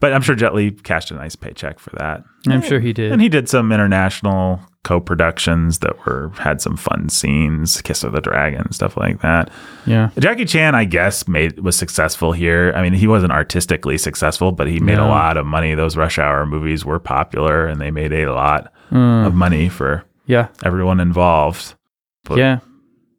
But 0.01 0.13
I'm 0.13 0.21
sure 0.23 0.35
Jet 0.35 0.55
Li 0.55 0.71
cashed 0.73 1.11
a 1.11 1.15
nice 1.15 1.37
paycheck 1.37 1.79
for 1.79 1.91
that, 1.99 2.23
I'm 2.49 2.61
sure 2.61 2.81
he 2.81 2.93
did. 2.93 3.13
and 3.13 3.23
he 3.23 3.29
did 3.29 3.49
some 3.49 3.73
international 3.73 4.61
co-productions 4.87 5.81
that 5.81 6.07
were 6.07 6.31
had 6.39 6.61
some 6.63 6.77
fun 6.77 7.09
scenes, 7.09 7.83
Kiss 7.83 8.05
of 8.05 8.13
the 8.13 8.21
Dragon, 8.21 8.71
stuff 8.73 8.97
like 8.97 9.21
that. 9.21 9.51
yeah. 9.85 10.11
Jackie 10.19 10.45
Chan, 10.45 10.75
I 10.77 10.85
guess, 10.85 11.27
made 11.27 11.59
was 11.61 11.77
successful 11.77 12.31
here. 12.33 12.73
I 12.77 12.83
mean, 12.83 12.93
he 12.93 13.07
wasn't 13.09 13.33
artistically 13.33 13.99
successful, 13.99 14.53
but 14.53 14.69
he 14.69 14.79
made 14.81 14.97
No. 14.99 15.07
a 15.07 15.11
lot 15.11 15.37
of 15.37 15.45
money. 15.45 15.75
Those 15.75 15.97
Rush 15.97 16.19
Hour 16.19 16.47
movies 16.47 16.85
were 16.85 16.99
popular, 17.01 17.67
and 17.67 17.81
they 17.81 17.91
made 17.91 18.13
a 18.13 18.33
lot 18.33 18.73
Mm, 18.93 19.27
of 19.27 19.35
money 19.35 19.69
for 19.69 20.05
yeah. 20.27 20.47
everyone 20.65 21.01
involved. 21.01 21.75
But- 22.25 22.39
yeah. 22.39 22.59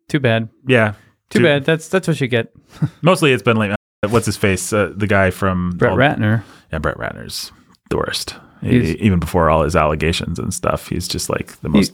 Too 0.08 0.20
bad. 0.22 0.48
Yeah, 0.66 0.94
Too 1.30 1.40
Too- 1.40 1.44
bad. 1.46 1.66
That's 1.66 1.90
that's 1.90 2.08
what 2.08 2.22
you 2.22 2.28
get. 2.30 2.54
mostly 3.02 3.34
it's 3.34 3.44
been 3.44 3.58
like 3.58 3.76
what's 4.10 4.26
his 4.26 4.38
face, 4.38 4.72
uh, 4.72 4.94
the 4.96 5.08
guy 5.08 5.30
from 5.32 5.72
Brett 5.76 5.94
Ratner. 5.98 6.44
Yeah, 6.72 6.80
Brett 6.80 6.96
Ratner's 6.98 7.52
the 7.90 7.98
worst. 7.98 8.36
He's- 8.62 8.96
even 9.00 9.20
before 9.20 9.50
all 9.50 9.64
his 9.64 9.76
allegations 9.76 10.40
and 10.40 10.54
stuff, 10.54 10.88
he's 10.90 11.08
just 11.08 11.30
like 11.30 11.60
the 11.62 11.70
most. 11.70 11.94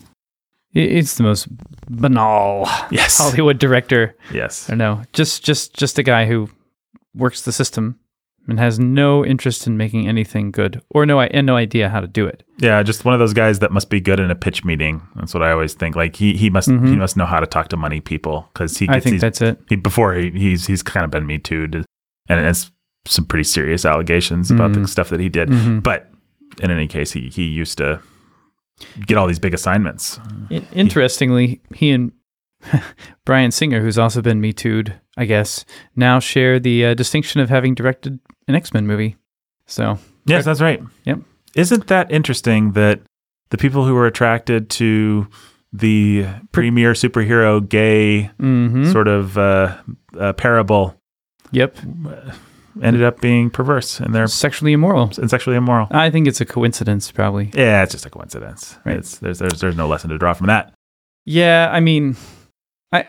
He- 0.71 0.81
It's 0.97 1.15
the 1.17 1.23
most 1.23 1.47
banal 1.89 2.67
yes, 2.91 3.17
Hollywood 3.19 3.59
director. 3.59 4.15
yes. 4.33 4.69
I 4.69 4.75
know. 4.75 5.01
Just 5.13 5.43
just 5.43 5.75
just 5.75 5.99
a 5.99 6.03
guy 6.03 6.25
who 6.25 6.49
works 7.15 7.41
the 7.43 7.51
system 7.51 7.99
and 8.47 8.59
has 8.59 8.77
no 8.79 9.23
interest 9.25 9.67
in 9.67 9.77
making 9.77 10.07
anything 10.07 10.51
good 10.51 10.81
or 10.89 11.05
no 11.05 11.21
and 11.21 11.45
no 11.47 11.55
idea 11.55 11.89
how 11.89 12.01
to 12.01 12.07
do 12.07 12.25
it. 12.25 12.43
Yeah, 12.59 12.81
just 12.83 13.05
one 13.05 13.13
of 13.13 13.19
those 13.19 13.33
guys 13.33 13.59
that 13.59 13.71
must 13.71 13.89
be 13.89 14.01
good 14.01 14.19
in 14.19 14.29
a 14.31 14.35
pitch 14.35 14.65
meeting. 14.65 15.01
That's 15.15 15.33
what 15.33 15.43
I 15.43 15.51
always 15.51 15.73
think. 15.75 15.95
Like 15.95 16.15
he 16.15 16.33
he 16.33 16.49
must 16.49 16.69
Mhm. 16.69 16.89
he 16.89 16.95
must 16.95 17.15
know 17.15 17.25
how 17.25 17.39
to 17.39 17.45
talk 17.47 17.67
to 17.69 17.77
money 17.77 18.01
people 18.01 18.49
because 18.53 18.77
he 18.77 18.87
I 18.89 18.93
gets 18.95 19.03
think 19.03 19.13
these 19.15 19.21
that's 19.21 19.41
it. 19.41 19.59
he, 19.69 19.75
before 19.75 20.13
he, 20.15 20.31
he's 20.31 20.65
he's 20.67 20.81
kind 20.83 21.03
of 21.05 21.11
been 21.11 21.25
me 21.27 21.37
too, 21.37 21.69
and 22.27 22.39
it's 22.45 22.71
some 23.05 23.25
pretty 23.25 23.43
serious 23.43 23.85
allegations 23.85 24.49
about 24.49 24.73
the 24.73 24.79
Mhm. 24.79 24.89
stuff 24.89 25.09
that 25.09 25.19
he 25.19 25.29
did. 25.29 25.49
Mhm. 25.49 25.83
But 25.83 26.09
in 26.61 26.71
any 26.71 26.87
case, 26.87 27.11
he 27.11 27.29
he 27.29 27.43
used 27.43 27.77
to 27.77 28.01
get 29.05 29.17
all 29.17 29.27
these 29.27 29.39
big 29.39 29.53
assignments. 29.53 30.19
Interestingly, 30.73 31.61
he 31.73 31.91
and 31.91 32.11
Bryan 33.25 33.51
Singer, 33.51 33.81
who's 33.81 33.97
also 33.97 34.21
been 34.21 34.41
Me 34.41 34.53
Too'd, 34.53 34.99
I 35.17 35.25
guess, 35.25 35.65
now 35.95 36.19
share 36.19 36.59
the 36.59 36.87
uh, 36.87 36.93
distinction 36.93 37.41
of 37.41 37.49
having 37.49 37.75
directed 37.75 38.19
an 38.47 38.55
X 38.55 38.73
Men 38.73 38.87
movie. 38.87 39.17
So, 39.65 39.99
Yes, 40.25 40.45
that's 40.45 40.61
right. 40.61 40.81
Yep. 41.05 41.19
Isn't 41.55 41.87
that 41.87 42.11
interesting 42.11 42.71
that 42.73 43.01
the 43.49 43.57
people 43.57 43.85
who 43.85 43.93
were 43.93 44.07
attracted 44.07 44.69
to 44.71 45.27
the 45.71 46.25
premier 46.51 46.93
superhero 46.93 47.67
gay 47.67 48.31
mhm. 48.39 48.91
sort 48.91 49.07
of 49.07 49.37
uh, 49.37 49.75
uh, 50.19 50.33
parable 50.33 50.95
yep, 51.51 51.77
ended 52.81 53.03
up 53.03 53.21
being 53.21 53.49
perverse 53.49 53.99
and 53.99 54.13
they're 54.15 54.27
sexually 54.27 54.73
immoral. 54.73 55.11
and 55.17 55.29
sexually 55.29 55.55
immoral? 55.57 55.87
I 55.91 56.09
think 56.09 56.27
it's 56.27 56.41
a 56.41 56.45
coincidence, 56.45 57.11
probably. 57.11 57.51
Yeah, 57.53 57.83
it's 57.83 57.91
just 57.91 58.05
a 58.05 58.09
coincidence. 58.09 58.77
Right. 58.85 58.97
It's 58.97 59.17
there's 59.19 59.39
there's 59.39 59.59
there's 59.59 59.75
no 59.77 59.87
lesson 59.87 60.09
to 60.09 60.17
draw 60.17 60.33
from 60.33 60.47
that. 60.47 60.73
Yeah, 61.25 61.69
I 61.71 61.79
mean, 61.79 62.15
I 62.91 63.07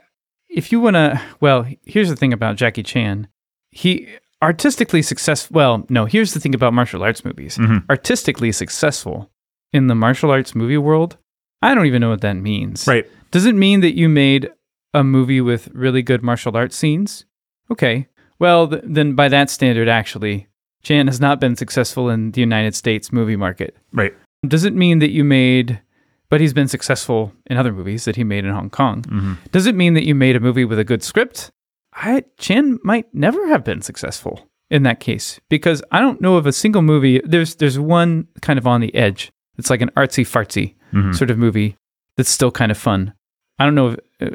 if 0.48 0.70
you 0.72 0.81
want 0.81 0.94
to, 0.94 1.20
well, 1.40 1.66
here's 1.85 2.09
the 2.09 2.16
thing 2.16 2.33
about 2.33 2.57
Jackie 2.57 2.83
Chan. 2.83 3.29
He 3.70 4.09
artistically 4.42 5.03
successful. 5.03 5.55
Well, 5.55 5.87
no, 5.88 6.05
here's 6.05 6.35
the 6.35 6.40
thing 6.40 6.55
about 6.55 6.74
martial 6.74 7.03
arts 7.03 7.24
movies. 7.24 7.57
Mhm. 7.59 7.85
Artistically 7.88 8.53
successful 8.53 9.31
in 9.72 9.87
the 9.88 9.94
martial 9.94 10.31
arts 10.31 10.55
movie 10.55 10.77
world. 10.79 11.16
I 11.62 11.74
don't 11.74 11.87
even 11.87 12.00
know 12.03 12.11
what 12.11 12.20
that 12.20 12.35
means. 12.37 12.87
Right. 12.87 13.07
Does 13.31 13.46
it 13.46 13.55
mean 13.55 13.81
that 13.81 13.96
you 13.96 14.09
made 14.09 14.50
a 14.92 15.03
movie 15.03 15.40
with 15.40 15.68
really 15.72 16.03
good 16.03 16.22
martial 16.22 16.57
arts 16.57 16.77
scenes? 16.77 17.24
Okay. 17.70 18.07
Well, 18.38 18.68
th- 18.68 18.83
then 18.85 19.14
by 19.14 19.29
that 19.29 19.51
standard, 19.51 19.88
actually, 19.88 20.49
Chan 20.83 21.07
has 21.07 21.20
not 21.20 21.40
been 21.40 21.57
successful 21.57 22.09
in 22.11 22.33
the 22.33 22.40
United 22.40 22.75
States 22.75 23.12
movie 23.12 23.37
market. 23.37 23.77
Right. 23.92 24.14
Does 24.47 24.64
it 24.64 24.75
mean 24.75 24.99
that 24.99 25.11
you 25.11 25.25
made, 25.25 25.81
but 26.29 26.40
he's 26.40 26.53
been 26.53 26.68
successful 26.68 27.33
in 27.47 27.57
other 27.57 27.73
movies 27.73 28.05
that 28.05 28.16
he 28.16 28.25
made 28.25 28.44
in 28.44 28.53
Hong 28.53 28.70
Kong? 28.70 29.03
Mhm. 29.03 29.37
Does 29.53 29.66
it 29.66 29.75
mean 29.75 29.94
that 29.94 30.05
you 30.07 30.14
made 30.14 30.37
a 30.37 30.40
movie 30.40 30.64
with 30.64 30.79
a 30.79 30.85
good 30.85 31.03
script? 31.03 31.51
I 31.94 32.25
Chan 32.38 32.81
might 32.83 33.07
never 33.14 33.47
have 33.49 33.64
been 33.64 33.81
successful 33.81 34.49
in 34.70 34.83
that 34.83 34.99
case 35.01 35.40
because 35.49 35.83
I 35.92 36.01
don't 36.01 36.20
know 36.20 36.37
of 36.37 36.44
a 36.47 36.53
single 36.53 36.83
movie. 36.83 37.20
There's 37.25 37.55
there's 37.55 37.79
one 37.79 38.27
kind 38.42 38.59
of 38.59 38.66
on 38.66 38.81
the 38.81 38.94
edge. 38.94 39.31
It's 39.57 39.70
like 39.70 39.81
an 39.81 39.90
artsy 39.97 40.25
fartsy 40.27 40.75
Mhm. 40.92 41.14
sort 41.14 41.31
of 41.31 41.38
movie 41.38 41.77
that's 42.16 42.31
still 42.31 42.51
kind 42.51 42.73
of 42.73 42.77
fun. 42.79 43.14
I 43.61 43.64
don't 43.64 43.77
know 43.77 43.90
if 43.90 43.99
uh, 44.20 44.35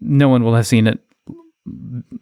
no 0.00 0.28
one 0.30 0.42
will 0.42 0.54
have 0.54 0.66
seen 0.66 0.86
it. 0.86 0.98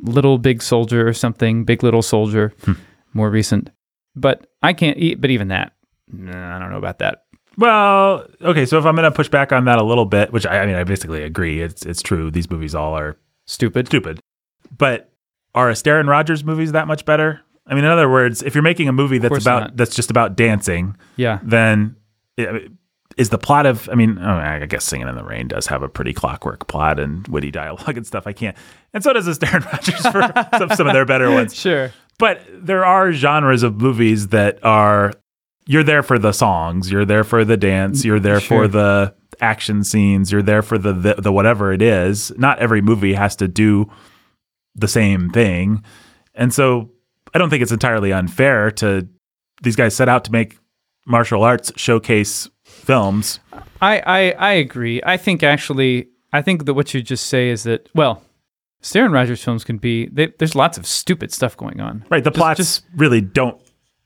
Little 0.03 0.39
Big 0.39 0.63
Soldier 0.63 1.07
or 1.09 1.13
something, 1.13 1.65
Big 1.65 1.83
Little 1.83 2.03
Soldier, 2.03 2.53
Hmm. 2.65 2.73
more 3.15 3.31
recent. 3.31 3.71
But 4.17 4.47
I 4.63 4.73
can't 4.73 4.99
eat. 4.99 5.21
But 5.21 5.31
even 5.31 5.49
that, 5.49 5.73
nah, 6.13 6.57
I 6.57 6.59
don't 6.59 6.71
know 6.71 6.79
about 6.79 6.99
that. 6.99 7.25
Well, 7.57 8.27
okay, 8.43 8.65
so 8.67 8.79
if 8.79 8.87
I'm 8.87 8.95
going 8.95 9.11
to 9.11 9.15
push 9.15 9.29
back 9.29 9.53
on 9.53 9.65
that 9.67 9.79
a 9.79 9.83
little 9.83 10.05
bit, 10.07 10.33
which 10.33 10.47
I, 10.47 10.61
I 10.61 10.67
mean, 10.67 10.77
I 10.77 10.85
basically 10.85 11.23
agree. 11.23 11.61
It's 11.61 11.85
it's 11.85 12.03
true. 12.03 12.31
These 12.31 12.51
movies 12.51 12.75
all 12.75 12.95
are 12.97 13.17
Stupid. 13.47 13.87
stupid. 13.89 14.21
But 14.77 15.13
are 15.55 15.69
Astaire 15.71 15.99
and 16.01 16.09
Rogers 16.09 16.45
movies 16.45 16.73
that 16.73 16.87
much 16.87 17.05
better? 17.05 17.41
I 17.67 17.75
mean, 17.75 17.85
in 17.85 17.91
other 17.91 18.09
words, 18.11 18.43
if 18.43 18.55
you're 18.55 18.63
making 18.63 18.89
a 18.89 18.93
movie 18.93 19.19
that's 19.19 19.43
about 19.45 19.61
not. 19.63 19.77
that's 19.77 19.95
just 19.95 20.11
about 20.11 20.37
dancing, 20.37 20.97
Yeah. 21.17 21.39
then 21.43 21.97
is 23.17 23.29
the 23.31 23.39
plot 23.39 23.67
of 23.67 23.89
I 23.91 23.95
mean, 23.95 24.19
oh, 24.21 24.29
I 24.37 24.65
guess 24.67 24.85
Singing 24.85 25.09
in 25.09 25.15
the 25.17 25.25
Rain 25.25 25.49
does 25.49 25.67
have 25.67 25.83
a 25.83 25.89
pretty 25.89 26.13
clockwork 26.13 26.67
plot 26.69 26.99
and 26.99 27.27
witty 27.29 27.51
dialogue 27.51 27.97
and 27.97 28.07
stuff. 28.07 28.27
I 28.27 28.33
can't, 28.33 28.57
and 28.95 29.03
so 29.03 29.13
does 29.13 29.27
Astaire 29.29 29.55
and 29.57 29.65
Rogers 29.73 30.07
for 30.07 30.59
some, 30.59 30.71
some 30.77 30.87
of 30.87 30.93
their 30.93 31.05
better 31.05 31.31
ones. 31.31 31.55
Sure. 31.55 31.93
But 32.19 32.43
there 32.53 32.85
are 32.85 33.13
genres 33.13 33.63
of 33.63 33.81
movies 33.81 34.29
that 34.29 34.63
are 34.65 35.13
you're 35.67 35.83
there 35.85 36.03
for 36.03 36.19
the 36.19 36.33
songs, 36.33 36.91
you're 36.91 37.05
there 37.05 37.25
for 37.25 37.45
the 37.45 37.57
dance, 37.57 38.05
you're 38.05 38.21
there 38.21 38.41
Sure. 38.41 38.65
for 38.65 38.69
the 38.69 39.15
action 39.41 39.85
scenes, 39.85 40.31
you're 40.33 40.43
there 40.43 40.63
for 40.63 40.77
the, 40.79 40.93
the 40.93 41.15
the 41.15 41.33
whatever 41.33 41.73
it 41.73 41.81
is. 41.83 42.31
Not 42.37 42.59
every 42.59 42.83
movie 42.83 43.15
has 43.15 43.37
to 43.37 43.49
do 43.49 43.91
the 44.75 44.89
same 44.89 45.31
thing. 45.31 45.83
And 46.35 46.53
so 46.53 46.91
I 47.35 47.39
don't 47.39 47.51
think 47.51 47.63
it's 47.63 47.73
entirely 47.73 48.13
unfair 48.13 48.71
to 48.73 49.09
these 49.63 49.77
guys 49.77 49.95
set 49.95 50.09
out 50.09 50.25
to 50.25 50.33
make 50.33 50.59
martial 51.07 51.43
arts 51.43 51.73
showcase 51.77 52.49
films. 52.65 53.41
I, 53.81 54.01
I 54.01 54.31
I 54.33 54.53
agree. 54.53 55.01
I 55.05 55.17
think 55.17 55.43
actually, 55.43 56.09
I 56.33 56.43
think 56.43 56.67
that 56.67 56.75
what 56.75 56.93
you 56.95 57.03
just 57.03 57.27
say 57.29 57.49
is 57.49 57.63
that 57.65 57.89
well, 57.95 58.23
Astaire 58.83 59.05
and 59.05 59.13
Rogers 59.13 59.43
films 59.43 59.65
can 59.65 59.79
be. 59.79 60.07
They, 60.07 60.29
there's 60.39 60.55
lots 60.55 60.79
of 60.79 60.87
stupid 60.87 61.33
stuff 61.33 61.57
going 61.57 61.81
on. 61.81 62.05
Right. 62.11 62.25
The 62.25 62.31
plots 62.31 62.59
just- 62.59 62.85
really 62.97 63.21
don't 63.21 63.61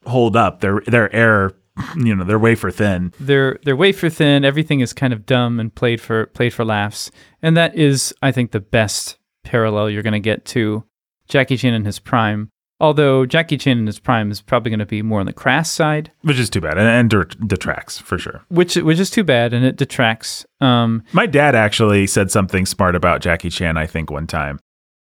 hold 0.06 0.36
up. 0.36 0.60
They're 0.60 0.82
they're 0.86 1.14
air. 1.14 1.52
You 1.96 2.14
know, 2.14 2.22
they're 2.24 2.38
wafer 2.38 2.70
thin. 2.70 3.12
They're 3.18 3.58
they're 3.64 3.74
wafer 3.74 4.08
thin. 4.08 4.44
Everything 4.44 4.78
is 4.80 4.92
kind 4.92 5.12
of 5.12 5.26
dumb 5.26 5.58
and 5.58 5.74
played 5.74 6.00
for 6.00 6.26
played 6.26 6.54
for 6.54 6.64
laughs. 6.64 7.10
And 7.42 7.56
that 7.56 7.74
is, 7.76 8.14
I 8.22 8.30
think, 8.30 8.52
the 8.52 8.60
best 8.60 9.18
parallel 9.42 9.90
you're 9.90 10.04
going 10.04 10.12
to 10.12 10.20
get 10.20 10.44
to 10.46 10.84
Jackie 11.28 11.56
Chan 11.56 11.74
in 11.74 11.84
his 11.84 11.98
prime. 11.98 12.50
Although 12.84 13.24
Jackie 13.24 13.56
Chan 13.56 13.78
in 13.78 13.86
his 13.86 13.98
prime 13.98 14.30
is 14.30 14.42
probably 14.42 14.68
going 14.68 14.78
to 14.78 14.84
be 14.84 15.00
more 15.00 15.18
on 15.20 15.24
the 15.24 15.32
crass 15.32 15.70
side, 15.70 16.12
Which 16.20 16.38
is 16.38 16.50
too 16.50 16.60
bad, 16.60 16.76
and, 16.76 17.12
and 17.12 17.48
detracts 17.48 17.98
for 17.98 18.18
sure. 18.18 18.44
which 18.48 18.76
which 18.76 18.98
is 19.00 19.10
too 19.10 19.24
bad, 19.24 19.54
and 19.54 19.64
it 19.64 19.76
detracts. 19.76 20.44
Um, 20.60 21.02
My 21.14 21.24
dad 21.24 21.54
actually 21.54 22.06
said 22.06 22.30
something 22.30 22.66
smart 22.66 22.94
about 22.94 23.22
Jackie 23.22 23.48
Chan. 23.48 23.78
I 23.78 23.86
think 23.86 24.10
one 24.10 24.26
time 24.26 24.60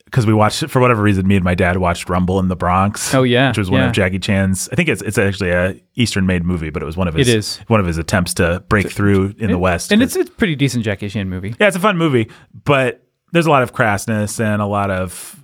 because 0.04 0.28
we 0.28 0.34
watched 0.34 0.68
for 0.68 0.82
whatever 0.82 1.02
reason. 1.02 1.26
Me 1.26 1.38
and 1.38 1.46
my 1.46 1.56
dad 1.56 1.78
watched 1.78 2.10
Rumble 2.10 2.40
in 2.40 2.50
the 2.50 2.58
Bronx. 2.58 3.14
Oh, 3.16 3.24
yeah, 3.24 3.48
which 3.50 3.58
was 3.58 3.72
one 3.72 3.80
yeah. 3.80 3.88
of 3.88 3.94
Jackie 3.94 4.20
Chan's. 4.20 4.68
I 4.70 4.76
think 4.76 4.90
it's 4.90 5.02
it's 5.02 5.18
actually 5.18 5.52
a 5.52 5.82
Eastern 5.96 6.26
made 6.26 6.44
movie, 6.44 6.72
but 6.72 6.84
it 6.84 6.86
was 6.86 6.98
one 6.98 7.08
of 7.08 7.14
his. 7.14 7.30
It 7.30 7.36
is. 7.38 7.58
one 7.68 7.80
of 7.80 7.86
his 7.86 7.98
attempts 7.98 8.34
to 8.36 8.64
break 8.68 8.92
through 8.92 9.34
in 9.38 9.50
the 9.50 9.58
West. 9.58 9.94
and 9.94 10.04
it's 10.04 10.18
it's 10.18 10.30
a 10.30 10.34
pretty 10.34 10.58
decent 10.58 10.84
Jackie 10.84 11.08
Chan 11.08 11.30
movie. 11.30 11.56
Yeah, 11.58 11.68
it's 11.68 11.78
a 11.78 11.80
fun 11.80 11.98
movie, 11.98 12.30
but 12.66 13.02
there's 13.32 13.46
a 13.46 13.50
lot 13.50 13.64
of 13.64 13.74
crassness 13.74 14.44
and 14.44 14.62
a 14.62 14.66
lot 14.66 14.92
of 14.92 15.41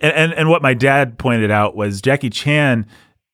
and, 0.00 0.12
and 0.12 0.32
and 0.34 0.48
what 0.48 0.62
my 0.62 0.74
dad 0.74 1.18
pointed 1.18 1.50
out 1.50 1.76
was 1.76 2.00
Jackie 2.00 2.30
Chan. 2.30 2.86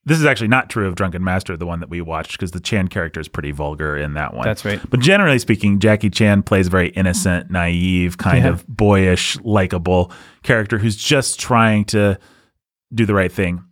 This 0.04 0.18
is 0.18 0.24
actually 0.24 0.48
not 0.48 0.68
true 0.68 0.88
of 0.88 0.96
Drunken 0.96 1.22
Master, 1.22 1.56
the 1.56 1.64
one 1.66 1.78
that 1.78 1.88
we 1.88 2.00
watched, 2.00 2.32
because 2.32 2.50
the 2.50 2.58
Chan 2.58 2.88
character 2.88 3.20
is 3.20 3.28
pretty 3.28 3.52
vulgar 3.52 3.96
in 3.96 4.14
that 4.14 4.34
one. 4.34 4.44
That's 4.44 4.64
right. 4.64 4.80
But 4.90 4.98
generally 4.98 5.38
speaking, 5.38 5.78
Jackie 5.78 6.10
Chan 6.10 6.42
plays 6.42 6.66
a 6.66 6.70
very 6.70 6.88
innocent, 6.88 7.52
naive, 7.52 8.18
kind 8.18 8.44
Yeah. 8.44 8.50
of 8.50 8.66
boyish, 8.66 9.38
likable 9.44 10.10
character 10.42 10.78
who's 10.78 10.96
just 10.96 11.38
trying 11.38 11.84
to 11.86 12.18
do 12.92 13.06
the 13.06 13.14
right 13.14 13.30
thing. 13.30 13.62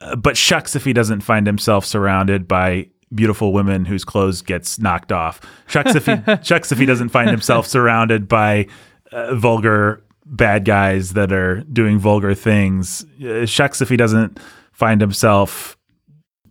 Uh, 0.00 0.14
but 0.14 0.36
shucks 0.36 0.76
if 0.76 0.84
he 0.84 0.92
doesn't 0.92 1.22
find 1.22 1.48
himself 1.48 1.84
surrounded 1.84 2.46
by 2.46 2.86
beautiful 3.12 3.52
women 3.52 3.84
whose 3.84 4.04
clothes 4.04 4.40
gets 4.40 4.78
knocked 4.78 5.10
off. 5.10 5.40
Shucks 5.66 5.96
if 5.96 6.06
he 6.06 6.14
shucks 6.44 6.70
if 6.70 6.78
he 6.78 6.86
doesn't 6.86 7.08
find 7.08 7.28
himself 7.28 7.66
surrounded 7.66 8.28
by 8.28 8.68
uh, 9.10 9.34
vulgar 9.34 10.04
bad 10.32 10.64
guys 10.64 11.12
that 11.12 11.30
are 11.30 11.60
doing 11.64 11.98
vulgar 11.98 12.34
things. 12.34 13.04
Uh, 13.24 13.46
shucks 13.46 13.80
if 13.80 13.88
he 13.88 13.96
doesn't 13.96 14.40
find 14.72 15.00
himself, 15.00 15.76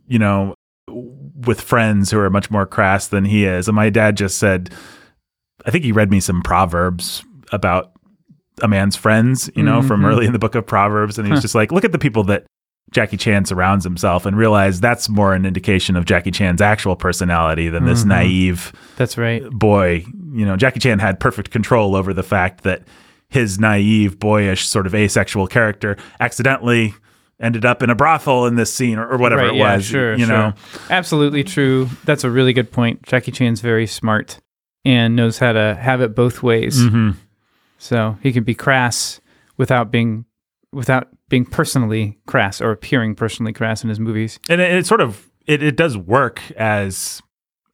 you 0.07 0.19
know, 0.19 0.55
with 0.87 1.59
friends 1.59 2.11
who 2.11 2.19
are 2.19 2.29
much 2.29 2.51
more 2.51 2.65
crass 2.65 3.07
than 3.07 3.25
he 3.25 3.45
is. 3.45 3.67
And 3.67 3.75
my 3.75 3.89
dad 3.89 4.15
just 4.15 4.37
said, 4.37 4.71
I 5.65 5.71
think 5.71 5.83
he 5.83 5.91
read 5.91 6.11
me 6.11 6.19
some 6.19 6.41
proverbs 6.41 7.23
about 7.51 7.91
a 8.61 8.67
man's 8.67 8.95
friends, 8.95 9.49
you 9.55 9.63
know, 9.63 9.81
from 9.81 10.05
early 10.05 10.25
in 10.25 10.33
the 10.33 10.39
book 10.39 10.55
of 10.55 10.65
Proverbs. 10.65 11.17
And 11.17 11.27
he 11.27 11.31
was 11.31 11.41
just 11.41 11.55
like, 11.55 11.71
look 11.71 11.83
at 11.83 11.91
the 11.91 11.99
people 11.99 12.23
that 12.25 12.45
Jackie 12.91 13.17
Chan 13.17 13.45
surrounds 13.45 13.83
himself 13.83 14.25
and 14.25 14.37
realize 14.37 14.79
that's 14.79 15.09
more 15.09 15.33
an 15.33 15.45
indication 15.45 15.95
of 15.95 16.05
Jackie 16.05 16.31
Chan's 16.31 16.61
actual 16.61 16.95
personality 16.95 17.69
than 17.69 17.85
this 17.85 18.03
naive 18.03 18.73
That's 18.97 19.17
right. 19.17 19.49
boy. 19.49 20.05
You 20.33 20.45
know, 20.45 20.57
Jackie 20.57 20.79
Chan 20.79 20.99
had 20.99 21.19
perfect 21.19 21.51
control 21.51 21.95
over 21.95 22.13
the 22.13 22.23
fact 22.23 22.63
that 22.63 22.83
his 23.31 23.59
naive, 23.59 24.19
boyish, 24.19 24.67
sort 24.67 24.85
of 24.85 24.93
asexual 24.93 25.47
character 25.47 25.97
accidentally 26.19 26.93
ended 27.39 27.65
up 27.65 27.81
in 27.81 27.89
a 27.89 27.95
brothel 27.95 28.45
in 28.45 28.55
this 28.55 28.71
scene 28.71 28.99
or, 28.99 29.07
or 29.07 29.17
whatever 29.17 29.41
right, 29.41 29.53
it 29.53 29.57
yeah, 29.57 29.75
was. 29.75 29.85
sure, 29.85 30.13
you 30.13 30.25
sure. 30.25 30.37
know, 30.37 30.53
absolutely 30.91 31.43
true. 31.43 31.89
That's 32.03 32.23
a 32.23 32.29
really 32.29 32.53
good 32.53 32.71
point. 32.71 33.01
Jackie 33.03 33.31
Chan's 33.31 33.61
very 33.61 33.87
smart 33.87 34.39
and 34.85 35.15
knows 35.15 35.39
how 35.39 35.53
to 35.53 35.75
have 35.75 36.01
it 36.01 36.13
both 36.13 36.43
ways. 36.43 36.79
Mhm. 36.79 37.15
So 37.77 38.17
he 38.21 38.31
can 38.31 38.43
be 38.43 38.53
crass 38.53 39.21
without 39.57 39.89
being 39.91 40.25
without 40.71 41.07
being 41.29 41.45
personally 41.45 42.19
crass 42.27 42.61
or 42.61 42.71
appearing 42.71 43.15
personally 43.15 43.53
crass 43.53 43.83
in 43.83 43.89
his 43.89 43.99
movies. 43.99 44.39
and 44.49 44.61
it, 44.61 44.71
it 44.73 44.85
sort 44.85 45.01
of 45.01 45.29
it, 45.47 45.63
it 45.63 45.75
does 45.75 45.97
work 45.97 46.41
as 46.57 47.21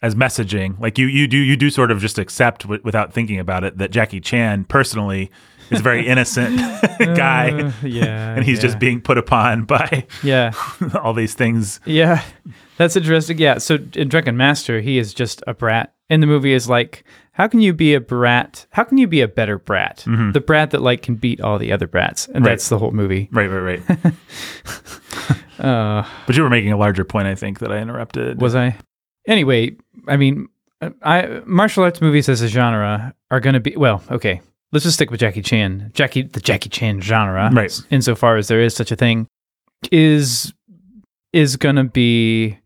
as 0.02 0.14
messaging 0.16 0.80
like 0.80 0.98
you 0.98 1.08
you 1.08 1.28
do 1.28 1.38
you 1.38 1.56
do 1.58 1.70
sort 1.70 1.90
of 1.92 2.00
just 2.00 2.18
accept 2.20 2.62
w- 2.64 2.82
without 2.84 3.12
thinking 3.14 3.40
about 3.40 3.64
it 3.64 3.78
that 3.78 3.90
Jackie 3.92 4.20
Chan 4.22 4.66
personally 4.66 5.32
is 5.72 5.80
a 5.80 5.84
very 5.84 6.06
innocent 6.14 6.58
guy 7.00 7.50
Uh, 7.52 7.72
yeah, 7.84 8.36
and 8.36 8.46
he's 8.46 8.58
yeah. 8.58 8.62
just 8.62 8.80
being 8.80 9.02
put 9.02 9.18
upon 9.18 9.64
by 9.66 10.06
yeah, 10.24 10.52
all 11.02 11.14
these 11.14 11.34
things 11.34 11.80
yeah. 11.86 12.22
That's 12.78 12.96
interesting. 12.96 13.40
Yeah. 13.40 13.58
So 13.58 13.80
in 13.96 14.08
Drunken 14.08 14.38
Master, 14.38 14.82
he 14.82 15.00
is 15.00 15.12
just 15.12 15.42
a 15.48 15.56
brat. 15.56 15.96
And 16.12 16.22
the 16.22 16.28
movie 16.28 16.54
is 16.54 16.70
like, 16.70 17.04
how 17.32 17.48
can 17.48 17.60
you 17.60 17.74
be 17.74 17.96
a 17.96 18.00
brat? 18.00 18.68
How 18.70 18.84
can 18.84 19.00
you 19.00 19.08
be 19.08 19.20
a 19.22 19.28
better 19.28 19.58
brat? 19.58 20.04
The 20.06 20.40
brat 20.46 20.70
that 20.70 20.84
like 20.84 21.02
can 21.02 21.16
beat 21.16 21.42
all 21.42 21.58
the 21.58 21.72
other 21.72 21.88
brats, 21.88 22.28
and 22.28 22.36
Mm-hmm. 22.36 22.44
Right. 22.46 22.50
that's 22.52 22.70
the 22.70 22.78
whole 22.78 22.92
movie. 22.92 23.30
right 23.32 23.48
right 23.48 23.80
right 23.82 24.14
Uh, 25.60 26.04
but 26.28 26.36
you 26.38 26.44
were 26.44 26.52
making 26.52 26.72
a 26.72 26.78
larger 26.78 27.04
point 27.04 27.28
I 27.28 27.34
think 27.34 27.58
that 27.60 27.72
I 27.72 27.80
interrupted 27.80 28.40
Was 28.40 28.54
I? 28.54 28.78
Anyway, 29.28 29.76
I 30.08 30.18
mean, 30.18 30.48
I 31.04 31.42
martial 31.46 31.84
arts 31.84 32.02
movies 32.02 32.30
as 32.30 32.42
a 32.42 32.48
genre 32.48 33.14
are 33.30 33.40
going 33.40 33.54
to 33.56 33.60
be 33.60 33.76
well. 33.76 34.02
Okay, 34.10 34.42
let's 34.72 34.84
just 34.84 34.96
stick 34.96 35.12
with 35.12 35.20
Jackie 35.20 35.42
Chan. 35.42 35.92
Jackie, 35.94 36.24
the 36.24 36.40
Jackie 36.40 36.70
Chan 36.70 37.02
genre, 37.02 37.50
Right. 37.54 37.80
Insofar 37.90 38.38
as 38.38 38.48
there 38.48 38.62
is 38.62 38.74
such 38.76 38.92
a 38.92 38.96
thing, 38.96 39.28
is 39.92 40.54
is 41.34 41.56
going 41.58 41.76
to 41.76 41.84
be 41.84 42.58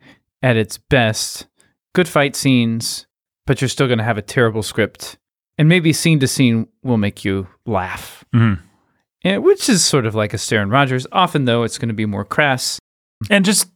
at 0.44 0.56
its 0.56 0.78
best 0.78 1.48
good 1.96 2.08
fight 2.08 2.36
scenes, 2.36 3.06
but 3.48 3.60
you're 3.62 3.68
still 3.68 3.88
going 3.88 3.98
to 3.98 4.04
have 4.04 4.18
a 4.18 4.22
terrible 4.22 4.64
script, 4.64 5.18
and 5.58 5.68
maybe 5.68 5.92
scene 5.94 6.20
to 6.20 6.28
scene 6.28 6.68
will 6.84 6.98
make 6.98 7.26
you 7.26 7.48
laugh. 7.66 8.24
Mhm. 8.34 8.60
And, 9.24 9.44
which 9.44 9.68
is 9.70 9.84
sort 9.84 10.06
of 10.06 10.16
like 10.16 10.34
a 10.34 10.38
Astaire 10.38 10.62
and 10.62 10.72
Rogers. 10.72 11.06
Often, 11.12 11.46
though, 11.46 11.64
it's 11.64 11.78
going 11.78 11.90
to 11.90 11.94
be 11.96 12.06
more 12.06 12.26
crass. 12.26 12.80
and 13.30 13.46
just 13.46 13.68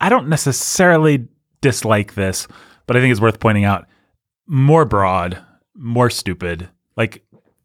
I 0.00 0.08
don't 0.10 0.28
necessarily 0.28 1.26
dislike 1.60 2.14
this 2.14 2.46
but 2.86 2.96
I 2.96 3.00
think 3.00 3.12
it's 3.12 3.20
worth 3.20 3.40
pointing 3.40 3.64
out 3.64 3.86
more 4.46 4.84
broad 4.84 5.38
more 5.74 6.10
stupid 6.10 6.68
like 6.96 7.22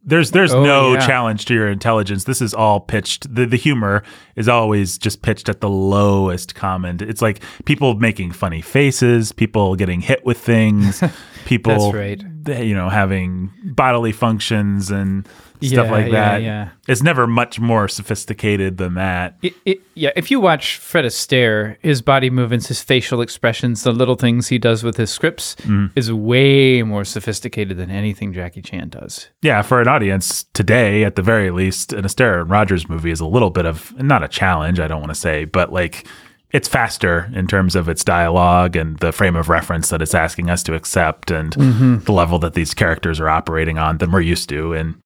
there's 0.08 0.30
there's 0.32 0.54
Oh, 0.54 0.64
no 0.64 0.94
yeah. 0.94 1.06
challenge 1.08 1.46
to 1.46 1.54
your 1.56 1.68
intelligence 1.68 2.26
this 2.26 2.42
is 2.42 2.54
all 2.54 2.80
pitched 2.80 3.34
the, 3.34 3.46
the 3.48 3.58
humor 3.58 4.04
is 4.36 4.48
always 4.48 4.98
just 5.00 5.22
pitched 5.24 5.50
at 5.50 5.62
the 5.62 5.70
lowest 5.70 6.54
common 6.54 6.98
it's 7.02 7.22
like 7.24 7.42
people 7.66 7.96
making 7.96 8.32
funny 8.32 8.62
faces 8.62 9.32
people 9.32 9.76
getting 9.76 10.02
hit 10.02 10.24
with 10.26 10.38
things 10.38 11.04
people 11.46 11.92
That's 11.92 12.24
right. 12.48 12.60
you 12.64 12.76
know 12.76 12.90
having 12.90 13.52
bodily 13.64 14.12
functions 14.12 14.92
and 14.92 15.28
stuff 15.66 15.88
Yeah, 15.88 15.92
like 15.92 16.12
that 16.12 16.42
yeah. 16.42 16.70
it's 16.88 17.04
never 17.04 17.28
much 17.28 17.60
more 17.60 17.88
sophisticated 17.88 18.78
than 18.78 18.96
that 18.96 19.38
It, 19.42 19.54
it, 19.66 19.82
yeah, 19.96 20.12
if 20.16 20.30
you 20.30 20.40
watch 20.40 20.78
Fred 20.78 21.06
Astaire, 21.06 21.78
his 21.82 22.02
body 22.02 22.30
movements, 22.30 22.68
his 22.68 22.82
facial 22.82 23.22
expressions, 23.22 23.84
the 23.84 23.92
little 23.92 24.16
things 24.16 24.48
he 24.48 24.58
does 24.58 24.84
with 24.84 24.98
his 24.98 25.10
scripts 25.10 25.56
mm-hmm. 25.56 25.88
is 25.96 26.12
way 26.12 26.84
more 26.84 27.06
sophisticated 27.06 27.78
than 27.78 27.90
anything 27.90 28.34
Jackie 28.34 28.62
Chan 28.62 28.90
does. 28.90 29.30
Yeah, 29.42 29.62
for 29.62 29.82
an 29.82 29.88
audience 29.88 30.44
today, 30.54 31.04
at 31.04 31.16
the 31.16 31.22
very 31.22 31.52
least, 31.52 31.94
an 31.94 32.04
Astaire 32.04 32.42
and 32.42 32.50
Rogers 32.50 32.90
movie 32.90 33.12
is 33.12 33.20
a 33.20 33.26
little 33.26 33.50
bit 33.50 33.66
of 33.66 33.98
not 34.02 34.24
a 34.24 34.28
challenge, 34.28 34.80
I 34.80 34.88
don't 34.88 35.00
want 35.00 35.12
to 35.12 35.20
say, 35.20 35.46
but 35.46 35.72
like 35.72 36.08
it's 36.52 36.68
faster 36.68 37.30
in 37.34 37.48
terms 37.48 37.76
of 37.76 37.90
its 37.90 38.04
dialogue 38.04 38.76
and 38.76 38.98
the 39.00 39.12
frame 39.12 39.36
of 39.36 39.50
reference 39.50 39.90
that 39.90 40.02
it's 40.02 40.16
asking 40.16 40.50
us 40.50 40.64
to 40.64 40.74
accept 40.74 41.32
and 41.32 41.52
mm-hmm. 41.52 41.98
the 42.00 42.12
level 42.12 42.40
that 42.40 42.54
these 42.54 42.74
characters 42.74 43.20
are 43.20 43.30
operating 43.30 43.78
on 43.78 43.98
than 43.98 44.12
we're 44.12 44.22
used 44.22 44.48
to 44.50 44.74
in 44.74 45.02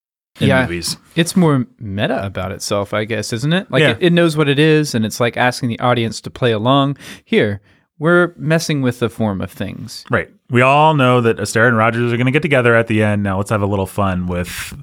Yeah. 0.47 0.61
movies. 0.63 0.97
It's 1.15 1.35
more 1.35 1.65
meta 1.79 2.25
about 2.25 2.51
itself, 2.51 2.93
I 2.93 3.05
guess, 3.05 3.33
isn't 3.33 3.51
it? 3.53 3.69
Like 3.71 3.81
Yeah. 3.81 3.91
it, 3.91 3.97
it 4.03 4.13
knows 4.13 4.37
what 4.37 4.47
it 4.49 4.59
is, 4.59 4.95
and 4.95 5.05
it's 5.05 5.19
like 5.19 5.35
asking 5.37 5.69
the 5.69 5.79
audience 5.79 6.21
to 6.21 6.29
play 6.29 6.51
along. 6.51 6.97
Here, 7.25 7.61
we're 7.97 8.33
messing 8.37 8.81
with 8.81 8.99
the 8.99 9.09
form 9.09 9.41
of 9.41 9.51
things. 9.51 10.05
Right. 10.09 10.29
We 10.49 10.61
all 10.61 10.93
know 10.93 11.19
that 11.21 11.37
Astaire 11.37 11.67
and 11.67 11.75
Rogers 11.77 12.13
are 12.13 12.17
going 12.17 12.25
to 12.25 12.31
get 12.31 12.41
together 12.41 12.75
at 12.75 12.87
the 12.87 13.03
end. 13.03 13.23
Now 13.23 13.37
let's 13.37 13.49
have 13.49 13.61
a 13.61 13.65
little 13.67 13.85
fun 13.85 14.27
with 14.27 14.73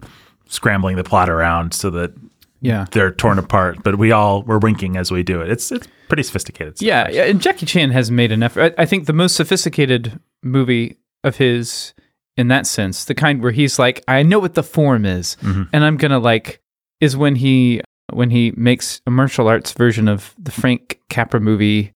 scrambling 0.48 0.96
the 0.96 1.04
plot 1.04 1.28
around 1.30 1.72
so 1.74 1.90
that 1.90 2.12
Yeah. 2.60 2.86
they're 2.92 3.10
torn 3.10 3.38
apart. 3.38 3.82
But 3.82 3.96
we 3.98 4.12
all 4.12 4.42
we're 4.42 4.58
winking 4.58 4.96
as 4.96 5.10
we 5.10 5.22
do 5.22 5.40
it. 5.40 5.50
It's 5.50 5.72
it's 5.72 5.88
pretty 6.08 6.22
sophisticated. 6.22 6.76
stuff, 6.76 6.86
Yeah, 6.86 7.00
actually. 7.00 7.16
yeah, 7.16 7.24
and 7.24 7.40
Jackie 7.40 7.66
Chan 7.66 7.90
has 7.90 8.10
made 8.10 8.30
an 8.32 8.42
effort. 8.42 8.74
I, 8.78 8.82
I 8.82 8.86
think 8.86 9.06
the 9.06 9.12
most 9.12 9.34
sophisticated 9.34 10.20
movie 10.42 10.98
of 11.24 11.36
his, 11.38 11.94
in 12.36 12.48
that 12.48 12.66
sense, 12.66 13.04
the 13.04 13.14
kind 13.14 13.42
where 13.42 13.52
he's 13.52 13.78
like, 13.78 14.04
I 14.08 14.22
know 14.22 14.38
what 14.38 14.54
the 14.54 14.62
form 14.62 15.04
is, 15.04 15.36
and 15.72 15.84
I'm 15.84 15.96
gonna 15.96 16.18
like, 16.18 16.60
is 17.00 17.16
when 17.16 17.36
he 17.36 17.80
when 18.12 18.30
he 18.30 18.52
makes 18.56 19.00
a 19.06 19.10
martial 19.10 19.48
arts 19.48 19.72
version 19.72 20.06
of 20.08 20.34
the 20.38 20.50
Frank 20.52 21.00
Capra 21.08 21.40
movie, 21.40 21.92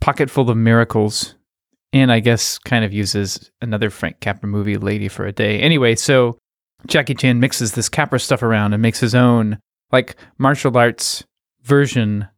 Pocket 0.00 0.30
Full 0.30 0.50
of 0.50 0.56
Miracles, 0.56 1.34
and 1.92 2.10
I 2.10 2.20
guess 2.20 2.58
kind 2.58 2.84
of 2.84 2.92
uses 2.92 3.50
another 3.60 3.90
Frank 3.90 4.20
Capra 4.20 4.48
movie, 4.48 4.76
Lady 4.76 5.08
for 5.08 5.26
a 5.26 5.32
Day. 5.32 5.60
Anyway, 5.60 5.94
so 5.94 6.38
Jackie 6.86 7.14
Chan 7.14 7.38
mixes 7.38 7.72
this 7.72 7.88
Capra 7.88 8.18
stuff 8.18 8.42
around 8.42 8.72
and 8.72 8.82
makes 8.82 9.00
his 9.00 9.14
own 9.14 9.58
like 9.92 10.16
martial 10.38 10.76
arts 10.76 11.24
version 11.62 12.28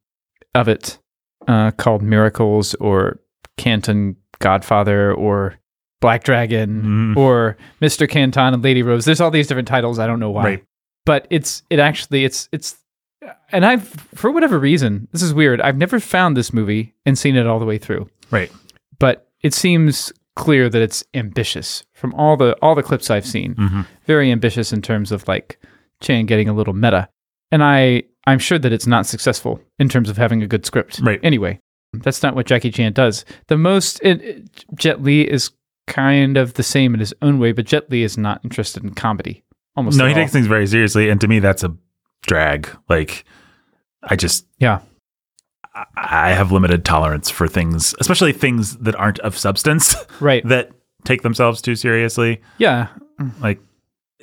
of 0.55 0.69
it 0.69 0.99
uh, 1.47 1.71
called 1.73 2.03
Miracles 2.03 2.75
or 2.75 3.21
Canton 3.57 4.17
Godfather 4.41 5.13
or 5.13 5.57
Black 6.05 6.25
Dragon 6.25 7.15
Mhm. 7.15 7.17
or 7.17 7.57
Mr. 7.83 8.09
Canton 8.09 8.55
and 8.55 8.63
Lady 8.63 8.83
Rose. 8.83 9.05
There's 9.05 9.21
all 9.21 9.31
these 9.31 9.47
different 9.47 9.69
titles. 9.69 9.99
I 9.99 10.07
don't 10.07 10.21
know 10.21 10.31
why. 10.31 10.45
Right. 10.45 10.65
But 11.07 11.27
it's 11.31 11.63
it 11.71 11.79
actually 11.79 12.25
it's 12.25 12.49
it's 12.53 12.77
and 13.53 13.65
I've 13.65 13.89
for 14.15 14.31
whatever 14.31 14.59
reason, 14.59 15.09
this 15.13 15.23
is 15.23 15.33
weird. 15.35 15.61
I've 15.61 15.77
never 15.79 15.99
found 16.01 16.37
this 16.37 16.53
movie 16.53 16.95
and 17.07 17.19
seen 17.19 17.37
it 17.37 17.47
all 17.47 17.59
the 17.59 17.65
way 17.67 17.79
through. 17.79 18.09
Right. 18.31 18.51
But 18.99 19.29
it 19.43 19.55
seems 19.55 20.13
clear 20.37 20.69
that 20.69 20.83
it's 20.83 21.05
ambitious 21.15 21.85
from 21.93 22.13
all 22.15 22.37
the 22.37 22.55
all 22.63 22.75
the 22.75 22.83
clips 22.83 23.11
I've 23.11 23.27
seen. 23.27 23.55
hmm 23.55 23.83
Very 24.07 24.31
ambitious 24.33 24.73
in 24.73 24.83
terms 24.83 25.13
of 25.13 25.27
like 25.29 25.59
Chan 26.01 26.27
getting 26.27 26.49
a 26.49 26.53
little 26.55 26.75
meta. 26.75 27.09
And 27.51 27.63
I 27.63 28.05
I'm 28.27 28.39
sure 28.39 28.59
that 28.59 28.73
it's 28.73 28.87
not 28.87 29.07
successful 29.07 29.61
in 29.79 29.89
terms 29.89 30.09
of 30.09 30.17
having 30.17 30.43
a 30.43 30.47
good 30.47 30.65
script. 30.67 31.01
Right. 31.03 31.21
Anyway, 31.23 31.61
that's 31.93 32.23
not 32.23 32.35
what 32.35 32.47
Jackie 32.47 32.71
Chan 32.71 32.95
does. 32.95 33.25
The 33.49 33.57
most 33.59 34.01
it, 34.03 34.23
it- 34.23 34.65
Jet 34.75 35.03
Li 35.03 35.23
is 35.23 35.51
kind 35.87 36.37
of 36.37 36.55
the 36.55 36.63
same 36.63 36.95
in 36.95 37.01
his 37.01 37.15
own 37.23 37.39
way, 37.39 37.53
but 37.53 37.67
Jet 37.67 37.91
Li 37.91 38.03
is 38.03 38.17
not 38.19 38.41
interested 38.45 38.83
in 38.83 38.95
comedy. 38.95 39.45
Almost 39.77 39.99
No, 39.99 40.05
he 40.07 40.13
all. 40.13 40.17
takes 40.17 40.33
things 40.33 40.47
very 40.47 40.67
seriously, 40.67 41.09
and 41.11 41.21
to 41.21 41.29
me, 41.29 41.39
that's 41.41 41.65
a 41.65 41.75
drag. 42.23 42.69
Like, 42.89 43.25
I 44.03 44.17
just 44.17 44.47
Yeah. 44.59 44.81
I- 45.97 46.31
have 46.31 46.53
limited 46.53 46.85
tolerance 46.85 47.31
for 47.31 47.49
things, 47.49 47.95
especially 48.01 48.33
things 48.33 48.77
that 48.79 48.95
aren't 48.95 49.19
of 49.21 49.37
substance 49.37 49.97
Right. 50.21 50.47
that 50.49 50.71
take 51.05 51.23
themselves 51.23 51.61
too 51.61 51.75
seriously. 51.75 52.41
Yeah. 52.59 52.89
Like, 53.41 53.61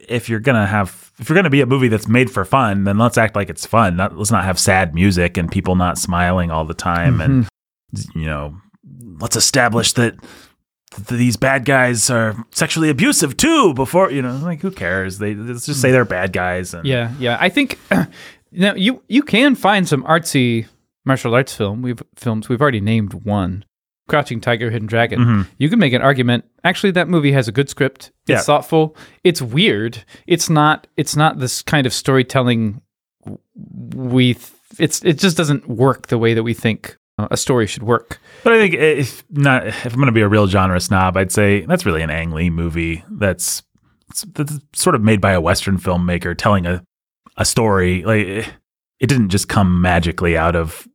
if 0.07 0.29
you're 0.29 0.39
gonna 0.39 0.65
have, 0.65 1.11
if 1.19 1.29
you're 1.29 1.35
gonna 1.35 1.49
be 1.49 1.61
a 1.61 1.65
movie 1.65 1.89
that's 1.89 2.07
made 2.07 2.31
for 2.31 2.43
fun, 2.45 2.85
then 2.85 2.97
let's 2.97 3.17
act 3.17 3.35
like 3.35 3.49
it's 3.49 3.65
fun. 3.65 3.97
Not, 3.97 4.17
let's 4.17 4.31
not 4.31 4.43
have 4.45 4.57
sad 4.57 4.95
music 4.95 5.37
and 5.37 5.51
people 5.51 5.75
not 5.75 5.97
smiling 5.97 6.49
all 6.51 6.65
the 6.65 6.73
time, 6.73 7.21
and 7.21 7.45
mm-hmm. 7.93 8.19
you 8.19 8.25
know, 8.25 8.55
let's 9.19 9.35
establish 9.35 9.93
that 9.93 10.19
th- 10.19 10.31
these 11.07 11.37
bad 11.37 11.65
guys 11.65 12.09
are 12.09 12.35
sexually 12.51 12.89
abusive 12.89 13.37
too. 13.37 13.73
Before 13.73 14.11
you 14.11 14.21
know, 14.21 14.35
like 14.37 14.61
who 14.61 14.71
cares? 14.71 15.17
They 15.19 15.33
let's 15.35 15.65
just 15.65 15.81
say 15.81 15.91
they're 15.91 16.05
bad 16.05 16.33
guys. 16.33 16.73
And, 16.73 16.85
Yeah, 16.85 17.13
yeah. 17.19 17.37
I 17.39 17.49
think 17.49 17.79
now 18.51 18.73
you 18.75 19.01
you 19.07 19.21
can 19.23 19.55
find 19.55 19.87
some 19.87 20.03
artsy 20.03 20.67
martial 21.05 21.33
arts 21.33 21.55
film. 21.55 21.81
We've 21.81 22.01
films. 22.15 22.49
We've 22.49 22.61
already 22.61 22.81
named 22.81 23.13
one, 23.13 23.63
Crouching 24.09 24.41
Tiger, 24.41 24.69
Hidden 24.69 24.87
Dragon. 24.87 25.19
Mhm. 25.19 25.47
You 25.57 25.69
can 25.69 25.79
make 25.79 25.93
an 25.93 26.01
argument. 26.01 26.43
Actually, 26.63 26.91
that 26.91 27.07
movie 27.07 27.31
has 27.31 27.47
a 27.47 27.51
good 27.51 27.69
script. 27.69 28.11
It's 28.27 28.29
Yeah. 28.29 28.41
thoughtful. 28.41 28.95
It's 29.23 29.41
weird. 29.41 30.03
It's 30.27 30.49
not. 30.49 30.87
It's 30.97 31.15
not 31.15 31.39
this 31.39 31.61
kind 31.61 31.87
of 31.87 31.93
storytelling. 31.93 32.81
We. 33.95 34.33
th- 34.33 34.51
It's. 34.77 35.03
It 35.03 35.19
just 35.19 35.37
doesn't 35.37 35.67
work 35.67 36.07
the 36.07 36.17
way 36.17 36.33
that 36.33 36.43
we 36.43 36.53
think 36.53 36.97
Uh, 37.17 37.27
a 37.31 37.37
story 37.37 37.67
should 37.67 37.83
work. 37.83 38.19
But 38.43 38.53
I 38.53 38.57
think 38.57 38.73
if 38.75 39.23
not, 39.29 39.67
if 39.67 39.85
I'm 39.85 39.95
going 39.95 40.05
to 40.05 40.11
be 40.11 40.21
a 40.21 40.27
real 40.27 40.47
genre 40.47 40.79
snob, 40.79 41.17
I'd 41.17 41.31
say 41.31 41.61
that's 41.61 41.85
really 41.85 42.01
an 42.01 42.09
Ang 42.09 42.31
Lee 42.31 42.49
movie. 42.49 43.03
That's, 43.09 43.63
that's 44.33 44.59
sort 44.73 44.95
of 44.95 45.01
made 45.01 45.21
by 45.21 45.31
a 45.33 45.41
Western 45.41 45.77
filmmaker 45.77 46.37
telling 46.37 46.65
a 46.65 46.83
a 47.37 47.45
story. 47.45 48.03
Like 48.03 48.27
it 48.99 49.07
didn't 49.07 49.29
just 49.29 49.47
come 49.47 49.81
magically 49.81 50.37
out 50.37 50.55
of 50.55 50.87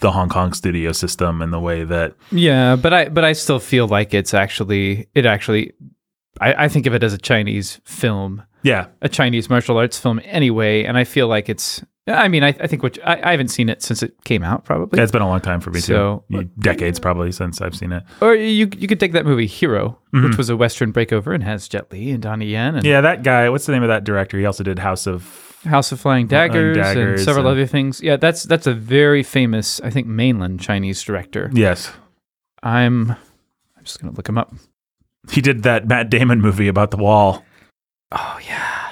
the 0.00 0.10
Hong 0.10 0.28
Kong 0.28 0.52
studio 0.52 0.92
system 0.92 1.40
in 1.40 1.50
the 1.50 1.60
way 1.60 1.84
that 1.84 2.14
Yeah, 2.30 2.76
but 2.76 2.92
I 2.92 3.08
but 3.08 3.24
I 3.24 3.32
still 3.32 3.58
feel 3.58 3.88
like 3.88 4.14
it's 4.14 4.34
actually 4.34 5.08
it 5.14 5.26
actually. 5.26 5.72
I, 6.40 6.64
I 6.64 6.68
think 6.68 6.86
of 6.86 6.94
it 6.94 7.02
as 7.04 7.12
a 7.12 7.18
Chinese 7.18 7.80
film. 7.84 8.42
yeah 8.62 8.86
a 9.00 9.08
Chinese 9.08 9.48
martial 9.48 9.78
arts 9.78 9.98
film 9.98 10.20
anyway, 10.24 10.84
and 10.84 10.98
I 10.98 11.04
feel 11.04 11.28
like 11.28 11.48
it's. 11.48 11.82
I 12.06 12.28
mean, 12.28 12.44
I, 12.44 12.48
I 12.48 12.66
think 12.66 12.82
which 12.82 12.98
I, 13.04 13.18
I 13.22 13.30
haven't 13.30 13.48
seen 13.48 13.70
it 13.70 13.82
since 13.82 14.02
it 14.02 14.12
came 14.24 14.42
out, 14.42 14.64
probably. 14.66 15.00
it's 15.00 15.10
been 15.10 15.22
a 15.22 15.28
long 15.28 15.40
time 15.40 15.60
for 15.60 15.70
me 15.70 15.80
So- 15.80 16.24
too. 16.30 16.44
Decades 16.58 16.98
probably 17.00 17.32
since 17.32 17.62
I've 17.62 17.74
seen 17.74 17.92
it. 17.92 18.02
or 18.20 18.34
you 18.34 18.68
you 18.76 18.86
could 18.86 19.00
take 19.00 19.12
that 19.12 19.24
movie 19.24 19.46
Hero, 19.46 19.98
Mhm. 20.14 20.28
which 20.28 20.36
was 20.36 20.50
a 20.50 20.56
Western 20.56 20.92
breakover 20.92 21.34
and 21.34 21.42
has 21.44 21.66
Jet 21.66 21.90
Li 21.90 22.10
and 22.10 22.22
Donnie 22.22 22.46
Yen 22.46 22.76
and 22.76 22.84
Yeah, 22.84 23.00
that 23.00 23.22
guy. 23.22 23.48
What's 23.48 23.64
the 23.66 23.72
name 23.72 23.82
of 23.82 23.88
that 23.88 24.04
director? 24.04 24.38
He 24.38 24.44
also 24.44 24.62
did 24.64 24.78
House 24.80 25.06
of. 25.06 25.50
House 25.64 25.92
of 25.92 25.98
Flying 26.00 26.26
Daggers, 26.26 26.76
and 26.76 26.84
Daggers 26.84 27.24
several 27.24 27.46
and- 27.46 27.52
other 27.56 27.66
things. 27.66 28.02
Yeah, 28.02 28.16
that's 28.16 28.42
that's 28.42 28.66
a 28.66 28.74
very 28.74 29.22
famous, 29.22 29.80
I 29.80 29.88
think, 29.88 30.06
mainland 30.06 30.60
Chinese 30.60 31.02
director. 31.02 31.50
Yes, 31.54 31.90
I'm 32.62 33.12
I'm 33.12 33.82
just 33.84 33.98
gonna 33.98 34.12
look 34.14 34.28
him 34.28 34.36
up. 34.36 34.52
he 35.30 35.40
did 35.40 35.62
that 35.62 35.88
Matt 35.88 36.10
Damon 36.10 36.42
movie 36.42 36.68
about 36.68 36.90
the 36.90 36.98
wall. 36.98 37.44
Oh 38.12 38.38
yeah, 38.46 38.83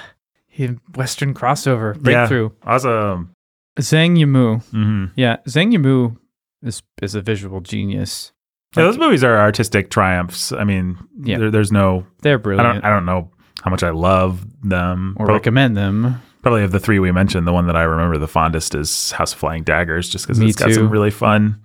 he 0.53 0.67
Western 0.95 1.33
crossover 1.33 1.95
Yeah. 1.95 2.01
breakthrough. 2.01 2.49
Awesome. 2.63 3.31
Zhang 3.79 4.17
Yimou. 4.17 4.61
hmm 4.71 5.05
Yeah, 5.15 5.37
Zhang 5.47 5.73
Yimou 5.73 6.17
is 6.61 6.83
is 7.01 7.15
a 7.15 7.21
visual 7.21 7.59
genius. 7.61 8.31
Yeah, 8.77 8.83
those 8.83 8.97
movies 8.97 9.23
are 9.23 9.37
artistic 9.39 9.89
triumphs. 9.89 10.51
I 10.51 10.63
mean, 10.63 10.97
Yeah. 11.21 11.37
there, 11.39 11.51
there's 11.51 11.71
no. 11.71 12.05
They're 12.21 12.35
I 12.35 12.41
brilliant. 12.41 12.81
don't. 12.81 12.85
I 12.85 12.89
don't 12.93 13.05
know 13.05 13.29
how 13.63 13.71
much 13.71 13.83
I 13.83 13.89
love 13.91 14.45
them. 14.63 15.15
or 15.17 15.25
Pro- 15.25 15.35
recommend 15.35 15.75
them. 15.77 16.21
probably 16.41 16.63
of 16.63 16.71
the 16.71 16.79
three 16.79 16.99
we 16.99 17.11
mentioned, 17.11 17.47
the 17.47 17.53
one 17.53 17.67
that 17.67 17.75
I 17.77 17.83
remember 17.83 18.17
the 18.17 18.27
fondest 18.27 18.75
is 18.75 19.11
House 19.11 19.33
of 19.33 19.39
Flying 19.39 19.63
Daggers, 19.63 20.09
just 20.09 20.25
because 20.27 20.39
it's 20.39 20.55
got 20.57 20.67
too. 20.67 20.73
some 20.75 20.89
really 20.89 21.11
fun 21.11 21.59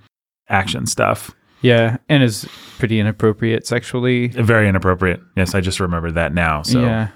action 0.48 0.86
stuff. 0.86 1.30
Yeah, 1.60 1.96
and 2.08 2.22
is 2.22 2.46
pretty 2.78 3.00
inappropriate 3.00 3.66
sexually. 3.66 4.28
Very 4.28 4.68
inappropriate. 4.68 5.20
Yes, 5.36 5.54
I 5.54 5.60
just 5.60 5.80
remembered 5.80 6.14
that 6.14 6.32
now. 6.32 6.62
So 6.62 6.80
Yeah. 6.80 7.08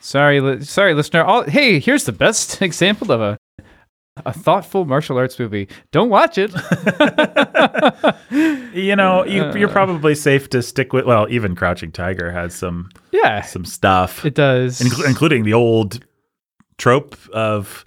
Sorry, 0.00 0.40
li- 0.40 0.62
sorry, 0.62 0.94
listener. 0.94 1.22
All, 1.22 1.42
hey, 1.44 1.78
here's 1.78 2.04
the 2.04 2.12
best 2.12 2.60
example 2.68 3.12
of 3.12 3.20
a 3.20 3.38
a 4.26 4.32
thoughtful 4.34 4.84
martial 4.84 5.16
arts 5.16 5.38
movie. 5.38 5.66
Don't 5.92 6.10
watch 6.10 6.36
it. 6.36 6.50
you 8.74 8.96
know, 8.96 9.24
you, 9.24 9.42
Uh. 9.44 9.54
you're 9.54 9.68
probably 9.68 10.14
safe 10.14 10.50
to 10.50 10.62
stick 10.62 10.92
with. 10.92 11.04
Well, 11.06 11.26
even 11.30 11.54
Crouching 11.54 11.92
Tiger 11.92 12.30
has 12.30 12.54
some 12.54 12.90
yeah, 13.12 13.42
some 13.42 13.64
stuff, 13.64 14.24
it 14.24 14.34
does. 14.34 14.80
inclu- 14.80 15.06
including 15.08 15.44
the 15.44 15.54
old 15.54 16.04
trope 16.78 17.16
of 17.32 17.84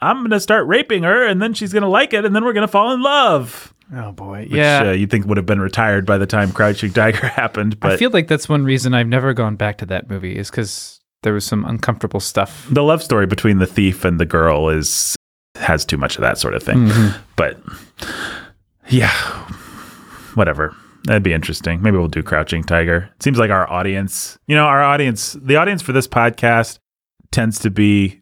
I'm 0.00 0.18
going 0.18 0.30
to 0.30 0.40
start 0.40 0.66
raping 0.66 1.02
her, 1.04 1.26
and 1.26 1.40
then 1.40 1.54
she's 1.54 1.72
going 1.72 1.82
to 1.82 1.88
like 1.88 2.12
it, 2.12 2.24
and 2.24 2.34
then 2.36 2.44
we're 2.44 2.52
going 2.52 2.66
to 2.66 2.70
fall 2.72 2.92
in 2.92 3.02
love. 3.02 3.72
oh 3.94 4.12
boy, 4.12 4.40
Which, 4.42 4.52
yeah. 4.52 4.88
uh, 4.88 4.92
you'd 4.92 5.10
think 5.10 5.26
would 5.26 5.36
have 5.38 5.46
been 5.46 5.60
retired 5.60 6.04
by 6.06 6.18
the 6.18 6.26
time 6.26 6.52
Crouching 6.52 6.92
Tiger 6.92 7.26
happened, 7.28 7.80
but 7.80 7.92
I 7.92 7.96
feel 7.96 8.10
like 8.10 8.28
that's 8.28 8.48
one 8.48 8.64
reason 8.64 8.94
I've 8.94 9.08
never 9.08 9.32
gone 9.32 9.56
back 9.56 9.78
to 9.78 9.86
that 9.86 10.08
movie 10.10 10.36
is 10.36 10.50
because 10.50 11.00
there 11.24 11.32
was 11.34 11.44
some 11.44 11.64
uncomfortable 11.64 12.20
stuff. 12.20 12.66
the 12.70 12.82
love 12.84 13.02
story 13.02 13.26
between 13.26 13.58
the 13.58 13.66
thief 13.66 14.04
and 14.04 14.20
the 14.20 14.24
girl 14.26 14.68
is 14.68 15.16
has 15.56 15.84
too 15.84 15.96
much 15.96 16.14
of 16.16 16.20
that 16.22 16.38
sort 16.38 16.54
of 16.54 16.62
thing. 16.62 16.86
Mhm. 16.88 17.14
But 17.36 17.60
yeah, 18.88 19.10
whatever. 20.34 20.74
That'd 21.04 21.22
be 21.22 21.32
interesting. 21.32 21.82
Maybe 21.82 21.96
we'll 21.98 22.08
do 22.08 22.22
Crouching 22.22 22.64
Tiger. 22.64 23.10
It 23.16 23.22
seems 23.22 23.38
like 23.38 23.50
our 23.50 23.70
audience, 23.70 24.38
you 24.46 24.54
know, 24.56 24.64
our 24.64 24.82
audience, 24.82 25.36
the 25.40 25.56
audience 25.56 25.82
for 25.82 25.92
this 25.92 26.08
podcast 26.08 26.78
tends 27.30 27.58
to 27.60 27.70
be 27.70 28.20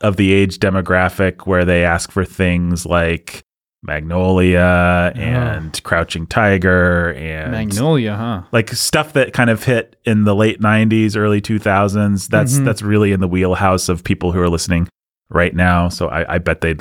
of 0.00 0.16
the 0.16 0.32
age 0.32 0.58
demographic 0.58 1.46
where 1.46 1.64
they 1.64 1.84
ask 1.84 2.10
for 2.12 2.24
things 2.24 2.86
like 2.86 3.42
Magnolia 3.82 5.12
and 5.14 5.82
Crouching 5.82 6.26
Tiger 6.26 7.12
and 7.14 7.52
Magnolia, 7.52 8.14
huh? 8.16 8.42
like 8.52 8.70
stuff 8.70 9.12
that 9.14 9.32
kind 9.32 9.50
of 9.50 9.64
hit 9.64 9.96
in 10.04 10.24
the 10.24 10.34
late 10.34 10.60
90s 10.60 11.16
early 11.16 11.40
2000s 11.40 12.28
that's 12.28 12.58
Mhm. 12.58 12.64
that's 12.64 12.82
really 12.82 13.12
in 13.12 13.20
the 13.20 13.28
wheelhouse 13.28 13.88
of 13.88 14.04
people 14.04 14.32
who 14.32 14.40
are 14.40 14.48
listening 14.48 14.88
right 15.30 15.54
now. 15.54 15.88
So 15.88 16.08
i, 16.08 16.34
I 16.34 16.38
bet 16.38 16.60
they'd 16.60 16.80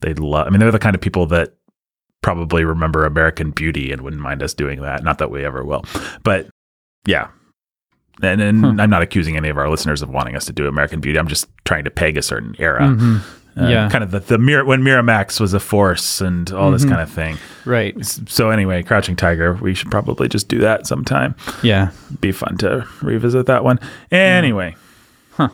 they'd 0.00 0.18
love 0.18 0.46
i 0.46 0.50
mean 0.50 0.60
they're 0.60 0.70
the 0.70 0.78
kind 0.78 0.94
of 0.94 1.00
people 1.00 1.26
that 1.26 1.54
probably 2.22 2.64
remember 2.64 3.04
american 3.04 3.50
beauty 3.50 3.90
and 3.92 4.00
wouldn't 4.02 4.22
mind 4.22 4.42
us 4.42 4.54
doing 4.54 4.80
that. 4.82 5.02
Not 5.04 5.18
that 5.18 5.30
we 5.30 5.44
ever 5.44 5.64
will 5.64 5.84
but 6.22 6.48
yeah 7.06 7.28
and, 8.22 8.40
and 8.40 8.80
i'm 8.80 8.90
not 8.90 9.02
accusing 9.02 9.36
any 9.36 9.48
of 9.48 9.56
our 9.58 9.68
listeners 9.68 10.02
of 10.02 10.08
wanting 10.08 10.36
us 10.36 10.44
to 10.46 10.52
do 10.52 10.66
american 10.68 11.00
beauty 11.00 11.18
i'm 11.18 11.28
just 11.28 11.48
trying 11.64 11.84
to 11.84 11.90
peg 11.90 12.16
a 12.16 12.22
certain 12.22 12.54
era 12.58 12.82
Mhm. 12.82 13.20
Uh, 13.56 13.68
Yeah. 13.68 13.88
kind 13.88 14.02
of 14.02 14.10
the, 14.10 14.18
the 14.18 14.36
Mir- 14.38 14.64
when 14.64 14.82
miramax 14.82 15.38
was 15.38 15.54
a 15.54 15.60
force 15.60 16.20
and 16.20 16.50
all 16.52 16.72
this 16.72 16.84
Mhm. 16.84 16.88
kind 16.88 17.00
of 17.02 17.08
thing 17.10 17.38
Right. 17.64 17.94
so 18.04 18.50
anyway 18.50 18.82
crouching 18.82 19.14
tiger 19.16 19.54
we 19.54 19.74
should 19.74 19.90
probably 19.92 20.26
just 20.28 20.48
do 20.48 20.58
that 20.58 20.86
sometime 20.88 21.36
Yeah. 21.62 21.90
be 22.20 22.32
fun 22.32 22.56
to 22.58 22.84
revisit 23.00 23.46
that 23.46 23.62
one. 23.62 23.78
Anyway, 24.10 24.74
huh? 25.32 25.50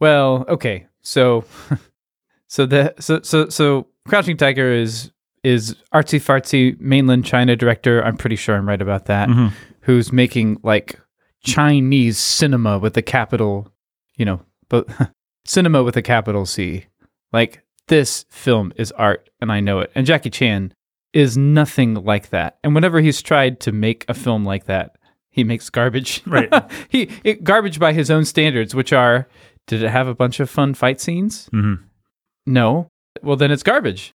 Well, 0.00 0.44
okay. 0.48 0.86
So, 1.02 1.44
so 2.48 2.66
the 2.66 2.94
so 2.98 3.20
so 3.22 3.48
so 3.48 3.86
Crouching 4.06 4.36
Tiger 4.36 4.70
is 4.72 5.10
is 5.44 5.76
artsy 5.94 6.20
fartsy 6.20 6.78
mainland 6.80 7.24
China 7.24 7.56
director. 7.56 8.02
I'm 8.04 8.16
pretty 8.16 8.36
sure 8.36 8.54
I'm 8.56 8.68
right 8.68 8.80
about 8.82 9.06
that. 9.06 9.28
Mhm. 9.28 9.52
Who's 9.82 10.12
making 10.12 10.58
like 10.62 10.98
Chinese 11.42 12.18
cinema 12.18 12.78
with 12.78 12.96
a 12.96 13.02
capital, 13.02 13.72
you 14.16 14.24
know, 14.24 14.40
but 14.68 14.86
cinema 15.44 15.82
with 15.82 15.96
a 15.96 16.02
capital 16.02 16.46
C. 16.46 16.86
Like 17.32 17.62
this 17.88 18.24
film 18.30 18.72
is 18.76 18.92
art, 18.92 19.28
and 19.40 19.50
I 19.52 19.60
know 19.60 19.80
it. 19.80 19.90
And 19.94 20.06
Jackie 20.06 20.30
Chan 20.30 20.72
is 21.12 21.36
nothing 21.36 21.94
like 21.94 22.30
that. 22.30 22.58
And 22.62 22.74
whenever 22.74 23.00
he's 23.00 23.22
tried 23.22 23.60
to 23.60 23.72
make 23.72 24.04
a 24.08 24.14
film 24.14 24.44
like 24.44 24.66
that, 24.66 24.96
he 25.30 25.44
makes 25.44 25.70
garbage. 25.70 26.22
Right. 26.26 26.52
he 26.88 27.10
it, 27.24 27.44
garbage 27.44 27.78
by 27.78 27.92
his 27.92 28.10
own 28.10 28.24
standards, 28.24 28.74
which 28.74 28.92
are 28.92 29.28
did 29.66 29.82
it 29.82 29.90
have 29.90 30.08
a 30.08 30.14
bunch 30.14 30.40
of 30.40 30.50
fun 30.50 30.74
fight 30.74 31.00
scenes? 31.00 31.48
Mhm. 31.52 31.80
No. 32.46 32.88
Well, 33.22 33.36
then 33.36 33.50
it's 33.50 33.62
garbage. 33.62 34.12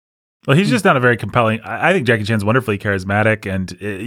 Well, 0.48 0.58
he's 0.58 0.72
just 0.72 0.84
not 0.84 0.98
a 0.98 1.00
very 1.00 1.18
compelling. 1.18 1.62
I 1.64 1.94
think 1.94 2.08
Jackie 2.08 2.24
Chan's 2.24 2.44
wonderfully 2.44 2.80
charismatic, 2.80 3.46
and 3.46 3.72
uh, 3.74 4.00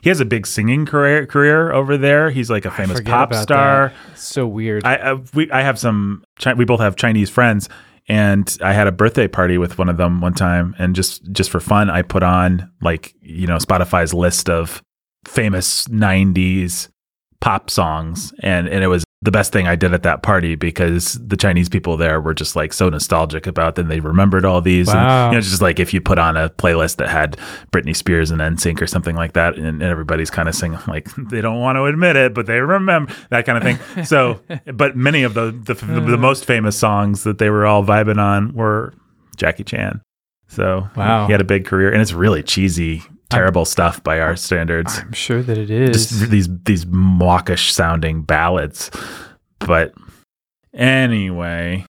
he 0.00 0.08
has 0.08 0.20
a 0.20 0.24
big 0.24 0.46
singing 0.46 0.86
career 0.86 1.26
career 1.26 1.72
over 1.72 1.96
there. 1.96 2.30
He's 2.30 2.48
like 2.48 2.64
a 2.64 2.70
famous 2.70 3.00
pop 3.00 3.34
star. 3.34 3.92
So 4.14 4.46
weird. 4.46 4.84
I 4.84 4.94
I, 4.94 5.14
we, 5.34 5.50
I 5.50 5.62
have 5.62 5.80
some. 5.80 6.22
We 6.56 6.64
both 6.64 6.78
have 6.78 6.94
Chinese 6.94 7.30
friends, 7.30 7.68
and 8.08 8.56
I 8.62 8.74
had 8.74 8.86
a 8.86 8.92
birthday 8.92 9.26
party 9.26 9.58
with 9.58 9.76
one 9.76 9.88
of 9.88 9.96
them 9.96 10.20
one 10.20 10.34
time, 10.34 10.76
and 10.78 10.94
just 10.94 11.28
just 11.32 11.50
for 11.50 11.58
fun, 11.58 11.90
I 11.90 12.02
put 12.02 12.22
on 12.22 12.70
like 12.80 13.14
you 13.20 13.48
know 13.48 13.56
Spotify's 13.56 14.14
list 14.14 14.48
of 14.48 14.82
famous 15.24 15.88
'90s 15.88 16.90
pop 17.40 17.70
songs, 17.70 18.32
and 18.40 18.68
and 18.68 18.84
it 18.84 18.88
was 18.88 19.02
the 19.22 19.30
best 19.30 19.52
thing 19.52 19.68
I 19.68 19.76
did 19.76 19.94
at 19.94 20.02
that 20.02 20.22
party 20.24 20.56
because 20.56 21.14
the 21.24 21.36
Chinese 21.36 21.68
people 21.68 21.96
there 21.96 22.20
were 22.20 22.34
just 22.34 22.56
like 22.56 22.72
so 22.72 22.88
nostalgic 22.88 23.46
about 23.46 23.76
them. 23.76 23.86
They 23.86 24.00
remembered 24.00 24.44
all 24.44 24.60
these. 24.60 24.88
Wow. 24.88 25.26
And, 25.26 25.32
you 25.32 25.36
know, 25.38 25.40
just 25.42 25.62
like 25.62 25.78
if 25.78 25.94
you 25.94 26.00
put 26.00 26.18
on 26.18 26.36
a 26.36 26.50
playlist 26.50 26.96
that 26.96 27.08
had 27.08 27.38
Britney 27.70 27.94
Spears 27.94 28.32
and 28.32 28.40
NSYNC 28.40 28.82
or 28.82 28.88
something 28.88 29.14
like 29.14 29.34
that, 29.34 29.54
and, 29.54 29.64
and 29.66 29.82
everybody's 29.82 30.28
kind 30.28 30.48
of 30.48 30.56
singing 30.56 30.80
like 30.88 31.08
they 31.30 31.40
don't 31.40 31.60
want 31.60 31.76
to 31.76 31.84
admit 31.84 32.16
it, 32.16 32.34
but 32.34 32.46
they 32.46 32.60
remember 32.60 33.14
that 33.30 33.46
kind 33.46 33.56
of 33.58 33.64
thing. 33.64 33.78
So, 34.04 34.40
but 34.74 34.96
many 34.96 35.22
of 35.22 35.34
the 35.34 35.52
the, 35.52 35.74
the 35.74 36.00
the 36.00 36.14
uh. 36.14 36.16
most 36.16 36.44
famous 36.44 36.76
songs 36.76 37.22
that 37.22 37.38
they 37.38 37.48
were 37.48 37.64
all 37.64 37.84
vibing 37.84 38.18
on 38.18 38.52
were 38.54 38.92
Jackie 39.36 39.64
Chan. 39.64 40.00
So 40.48 40.88
Wow. 40.96 41.26
he 41.26 41.32
had 41.32 41.40
a 41.40 41.44
big 41.44 41.64
career, 41.64 41.92
and 41.92 42.02
it's 42.02 42.12
really 42.12 42.42
cheesy, 42.42 43.02
terrible 43.32 43.64
stuff 43.64 44.02
by 44.02 44.20
our 44.20 44.36
standards 44.36 44.98
I'm 44.98 45.12
sure 45.12 45.42
that 45.42 45.58
it 45.58 45.70
is. 45.70 46.08
just 46.10 46.30
these 46.30 46.48
these 46.64 46.86
mawkish 46.86 47.72
sounding 47.72 48.22
ballads. 48.22 48.90
But 49.58 49.94
anyway, 50.74 51.86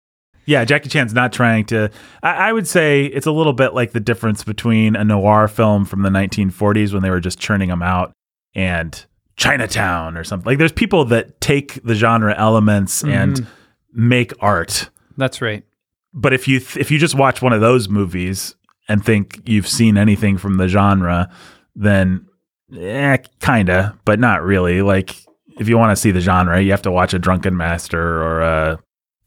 yeah, 0.48 0.64
Jackie 0.64 0.90
Chan's 0.90 1.14
not 1.14 1.34
trying 1.34 1.66
to. 1.66 1.92
I, 2.24 2.50
I 2.50 2.54
would 2.54 2.68
say 2.68 3.06
it's 3.06 3.28
a 3.28 3.32
little 3.32 3.54
bit 3.54 3.74
like 3.74 3.92
the 3.92 4.00
difference 4.00 4.44
between 4.44 4.96
a 4.96 5.04
noir 5.04 5.48
film 5.50 5.86
from 5.86 6.04
the 6.04 6.10
1940s 6.10 6.94
when 6.94 7.04
they 7.04 7.10
were 7.10 7.20
just 7.20 7.38
churning 7.38 7.68
them 7.68 7.84
out 7.84 8.14
and 8.56 9.06
Chinatown 9.36 10.18
or 10.18 10.24
something. 10.24 10.46
Like 10.46 10.58
there's 10.58 10.72
people 10.72 11.04
that 11.06 11.42
take 11.42 11.84
the 11.84 11.96
genre 11.96 12.34
elements 12.38 13.04
mm-hmm. 13.04 13.12
and 13.12 13.48
make 13.92 14.32
art. 14.40 14.90
That's 15.18 15.42
right. 15.42 15.66
But 16.14 16.34
if 16.34 16.48
you 16.48 16.60
th- 16.60 16.78
if 16.78 16.92
you 16.92 16.98
just 16.98 17.14
watch 17.14 17.42
one 17.42 17.52
of 17.52 17.60
those 17.60 17.90
movies 17.90 18.56
and 18.88 19.04
think 19.04 19.42
you've 19.46 19.68
seen 19.68 19.98
anything 19.98 20.38
from 20.38 20.58
the 20.58 20.68
genre, 20.68 21.30
then 21.76 22.26
eh, 22.76 23.18
kinda, 23.40 23.98
but 24.06 24.20
not 24.20 24.44
really. 24.44 24.82
Like 24.82 25.16
if 25.60 25.68
you 25.68 25.78
want 25.78 25.92
to 25.92 25.96
see 25.96 26.12
the 26.12 26.22
genre, 26.22 26.62
you 26.62 26.72
have 26.72 26.82
to 26.84 26.92
watch 26.92 27.14
a 27.14 27.20
Drunken 27.20 27.58
Master 27.58 28.22
or 28.24 28.42
a 28.42 28.80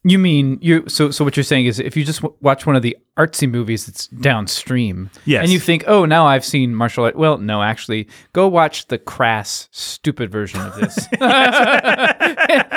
You 0.02 0.18
mean 0.18 0.58
you? 0.62 0.88
So, 0.88 1.10
so 1.10 1.24
what 1.24 1.36
you're 1.36 1.44
saying 1.44 1.66
is, 1.66 1.78
if 1.78 1.94
you 1.94 2.04
just 2.04 2.22
w- 2.22 2.34
watch 2.40 2.64
one 2.64 2.74
of 2.74 2.80
the 2.80 2.96
artsy 3.18 3.50
movies 3.50 3.84
that's 3.84 4.06
downstream, 4.06 5.10
Yes. 5.26 5.42
and 5.42 5.52
you 5.52 5.60
think, 5.60 5.84
oh, 5.86 6.06
now 6.06 6.26
I've 6.26 6.44
seen 6.44 6.74
martial 6.74 7.04
art. 7.04 7.16
Well, 7.16 7.36
no, 7.36 7.62
actually, 7.62 8.08
go 8.32 8.48
watch 8.48 8.86
the 8.86 8.96
crass, 8.96 9.68
stupid 9.72 10.30
version 10.32 10.58
of 10.62 10.74
this, 10.76 11.06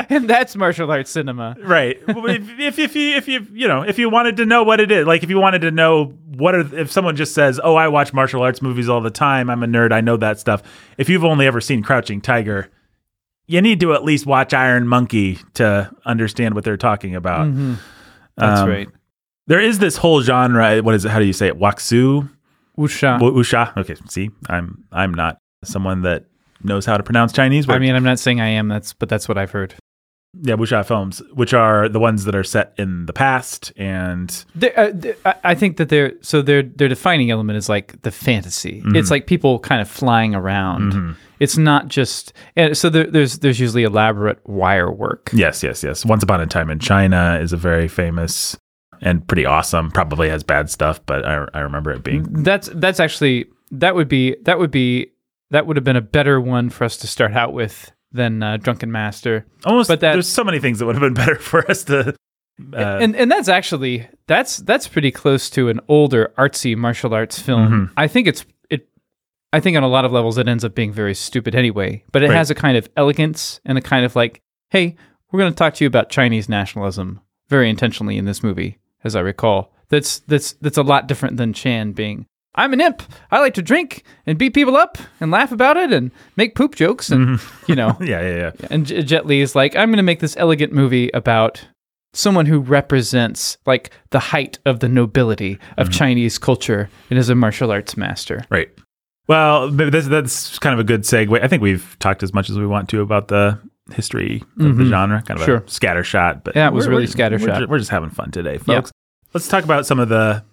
and 0.10 0.30
that's 0.30 0.56
martial 0.56 0.92
arts 0.92 1.12
cinema. 1.12 1.56
right. 1.62 1.98
If, 2.08 2.60
if 2.60 2.80
if 2.80 2.96
you 2.96 3.16
if 3.16 3.28
you 3.28 3.48
you 3.54 3.68
know 3.68 3.84
if 3.84 3.98
you 3.98 4.10
wanted 4.10 4.38
to 4.38 4.46
know 4.46 4.64
what 4.64 4.80
it 4.80 4.92
is, 4.92 5.06
like 5.08 5.24
if 5.24 5.30
you 5.30 5.40
wanted 5.40 5.60
to 5.62 5.72
know 5.72 6.06
what 6.36 6.56
are 6.56 6.76
if 6.76 6.92
someone 6.92 7.16
just 7.16 7.34
says, 7.34 7.60
"Oh, 7.64 7.76
I 7.76 7.88
watch 7.88 8.14
martial 8.14 8.42
arts 8.42 8.62
movies 8.62 8.90
all 8.90 9.02
the 9.02 9.10
time. 9.12 9.50
I'm 9.50 9.64
a 9.64 9.68
nerd. 9.68 9.92
I 9.94 10.02
know 10.02 10.18
that 10.18 10.40
stuff." 10.40 10.62
If 10.98 11.10
you've 11.10 11.24
only 11.26 11.48
ever 11.48 11.62
seen 11.62 11.84
Crouching 11.84 12.22
Tiger, 12.22 12.70
you 13.54 13.62
need 13.62 13.80
to 13.82 13.94
at 13.94 14.04
least 14.04 14.26
watch 14.26 14.54
Iron 14.54 14.88
Monkey 14.88 15.38
to 15.56 15.90
understand 16.06 16.56
what 16.56 16.64
they're 16.64 16.78
talking 16.90 17.16
about. 17.16 17.46
That's 18.38 18.62
Um, 18.62 18.70
right. 18.70 18.90
There 19.48 19.60
is 19.62 19.78
this 19.80 19.98
whole 19.98 20.22
genre. 20.22 20.82
What 20.82 20.96
is 20.96 21.06
it? 21.06 21.10
How 21.12 21.20
do 21.20 21.26
you 21.26 21.34
say 21.34 21.48
it? 21.48 21.60
Waksu, 21.60 22.30
Wuxia. 22.78 23.20
Wu- 23.22 23.34
Wuxia. 23.34 23.76
Okay, 23.78 23.96
see, 24.10 24.32
I'm 24.50 24.84
I'm 24.92 25.14
not 25.14 25.38
someone 25.64 26.02
that 26.04 26.26
knows 26.64 26.86
how 26.86 26.98
to 26.98 27.04
pronounce 27.04 27.34
Chinese. 27.34 27.70
I 27.70 27.78
mean, 27.80 27.94
I'm 27.96 28.04
not 28.04 28.20
saying 28.20 28.40
I 28.42 28.48
am. 28.48 28.68
That's 28.70 28.94
but 28.94 29.10
that's 29.10 29.28
what 29.30 29.38
I've 29.38 29.52
heard. 29.52 29.76
Yeah, 30.42 30.56
Wuxia 30.56 30.86
films, 30.86 31.22
which 31.34 31.54
are 31.54 31.88
the 31.88 32.00
ones 32.00 32.26
that 32.26 32.34
are 32.36 32.44
set 32.44 32.74
in 32.78 33.06
the 33.06 33.14
past, 33.14 33.72
and 33.78 34.44
uh, 34.76 34.92
I 35.26 35.36
I 35.44 35.56
think 35.56 35.78
that 35.78 35.90
they're 35.90 36.14
so 36.22 36.42
their 36.42 36.64
their 36.64 36.88
defining 36.88 37.30
element 37.30 37.58
is 37.58 37.70
like 37.70 38.02
the 38.02 38.12
fantasy. 38.12 38.82
It's 38.88 39.12
like 39.12 39.28
people 39.28 39.60
kind 39.60 39.82
of 39.82 39.90
flying 39.90 40.34
around. 40.34 41.16
It's 41.40 41.58
not 41.58 41.88
just 41.88 42.34
and 42.56 42.76
so 42.78 42.90
there, 42.90 43.06
there's 43.06 43.40
there's 43.40 43.60
usually 43.60 43.84
elaborate 43.84 44.40
wire 44.48 44.92
work. 44.92 45.30
yes, 45.34 45.62
yes, 45.62 45.84
yes. 45.84 46.06
Once 46.06 46.24
Upon 46.24 46.42
a 46.42 46.48
Time 46.48 46.70
in 46.70 46.80
China 46.80 47.38
is 47.42 47.54
a 47.54 47.58
very 47.58 47.88
famous 47.88 48.58
and 49.02 49.28
pretty 49.28 49.46
awesome. 49.46 49.92
Probably 49.92 50.30
has 50.30 50.44
bad 50.44 50.70
stuff, 50.70 51.06
but 51.06 51.26
I 51.26 51.46
I 51.54 51.60
remember 51.60 51.92
it 51.92 52.04
being 52.04 52.24
That's 52.44 52.70
that's 52.74 53.00
actually 53.00 53.46
that 53.72 53.94
would 53.94 54.08
be 54.08 54.36
that 54.44 54.58
would 54.58 54.72
be 54.72 55.12
that 55.52 55.68
would 55.68 55.76
have 55.76 55.84
been 55.84 55.96
a 55.96 56.02
better 56.02 56.42
one 56.42 56.70
for 56.70 56.86
us 56.86 56.98
to 56.98 57.08
start 57.08 57.34
out 57.34 57.54
with 57.54 57.92
than 58.14 58.42
uh, 58.44 58.58
Drunken 58.58 58.92
Master. 58.92 59.46
almost. 59.66 59.88
But 59.90 60.00
that- 60.02 60.14
there's 60.14 60.28
so 60.28 60.44
many 60.44 60.60
things 60.60 60.80
that 60.80 60.86
would 60.86 60.96
have 60.96 61.02
been 61.02 61.14
better 61.26 61.36
for 61.36 61.70
us 61.70 61.84
to. 61.86 62.16
Uh, 62.72 62.78
and 63.02 63.16
and 63.16 63.32
that's 63.32 63.48
actually 63.50 64.08
that's 64.28 64.58
that's 64.58 64.88
pretty 64.88 65.10
close 65.12 65.50
to 65.50 65.70
an 65.70 65.80
older 65.88 66.32
artsy 66.38 66.78
martial 66.78 67.14
arts 67.14 67.40
film. 67.40 67.68
Mm-hmm. 67.68 67.94
I 67.98 68.08
think 68.08 68.28
it's 68.28 68.46
it. 68.70 68.88
I 69.52 69.60
think 69.60 69.76
on 69.76 69.82
a 69.84 69.88
lot 69.88 70.06
of 70.06 70.12
levels 70.12 70.38
it 70.38 70.48
ends 70.48 70.64
up 70.64 70.76
being 70.76 70.94
very 70.94 71.16
stupid 71.16 71.56
anyway. 71.56 72.04
But 72.12 72.22
it 72.24 72.30
Right. 72.30 72.38
has 72.38 72.52
a 72.52 72.56
kind 72.56 72.78
of 72.78 72.88
elegance 72.96 73.60
and 73.66 73.78
a 73.78 73.82
kind 73.82 74.06
of 74.06 74.16
like, 74.16 74.40
hey, 74.70 74.96
we're 75.32 75.40
going 75.40 75.52
to 75.52 75.56
talk 75.58 75.74
to 75.76 75.84
you 75.84 75.88
about 75.88 76.10
Chinese 76.10 76.48
nationalism 76.48 77.22
very 77.50 77.72
intentionally 77.72 78.18
in 78.20 78.26
this 78.26 78.44
movie, 78.44 78.78
as 79.04 79.16
I 79.16 79.22
recall. 79.22 79.74
That's 79.90 80.20
that's 80.20 80.54
that's 80.54 80.78
a 80.78 80.84
lot 80.84 81.08
different 81.08 81.38
than 81.38 81.54
Chan 81.54 81.94
being. 81.94 82.28
I'm 82.56 82.74
an 82.74 82.82
imp. 82.82 83.02
I 83.32 83.40
like 83.40 83.56
to 83.56 83.62
drink 83.62 84.04
and 84.26 84.38
beat 84.38 84.54
people 84.54 84.76
up 84.76 84.98
and 85.20 85.32
laugh 85.32 85.52
about 85.52 85.78
it 85.78 85.92
and 85.92 86.12
make 86.36 86.56
poop 86.56 86.76
jokes 86.76 87.10
and 87.10 87.28
mm-hmm. 87.40 87.72
you 87.72 87.76
know 87.76 87.98
yeah, 88.02 88.22
yeah, 88.22 88.36
yeah. 88.36 88.68
and 88.70 88.86
J- 88.86 89.02
Jet 89.04 89.26
Li 89.26 89.42
is 89.42 89.56
like, 89.56 89.76
I'm 89.76 89.90
going 89.90 89.98
to 89.98 90.04
make 90.04 90.20
this 90.20 90.38
elegant 90.38 90.72
movie 90.72 91.10
about 91.14 91.66
someone 92.14 92.46
who 92.46 92.60
represents 92.60 93.58
like 93.66 93.90
the 94.12 94.20
height 94.20 94.60
of 94.66 94.80
the 94.80 94.90
nobility 94.90 95.58
of 95.78 95.88
mm-hmm. 95.88 95.98
Chinese 95.98 96.38
culture 96.38 96.90
and 97.10 97.18
is 97.18 97.30
a 97.30 97.36
martial 97.36 97.72
arts 97.72 97.98
master. 97.98 98.46
Right. 98.50 98.70
Well, 99.28 99.72
maybe 99.72 99.90
that's, 99.90 100.08
that's 100.08 100.60
kind 100.60 100.74
of 100.74 100.80
a 100.80 100.84
good 100.84 101.02
segue. 101.02 101.42
I 101.42 101.48
think 101.48 101.64
we've 101.64 101.96
talked 102.00 102.24
as 102.24 102.34
much 102.34 102.50
as 102.50 102.60
we 102.60 102.68
want 102.68 102.90
to 102.90 103.02
about 103.02 103.30
the 103.30 103.58
history 103.92 104.44
of 104.60 104.78
the 104.78 104.84
mm-hmm. 104.84 104.90
genre, 104.90 105.24
kind 105.24 105.40
of 105.40 105.46
Sure. 105.46 105.58
a 105.58 105.70
scatter 105.70 106.04
shot. 106.04 106.44
But 106.44 106.56
Yeah, 106.56 106.68
it 106.68 106.74
was 106.74 106.88
really 106.88 107.06
we're- 107.06 107.30
We're, 107.32 107.38
scattershot. 107.38 107.60
ju- 107.60 107.68
we're 107.68 107.80
just 107.80 107.90
having 107.90 108.10
fun 108.10 108.32
today, 108.32 108.58
folks. 108.58 108.92
Let's 109.34 109.48
talk 109.48 109.64
about 109.64 109.86
some 109.88 110.00
of 110.00 110.10
the. 110.10 110.44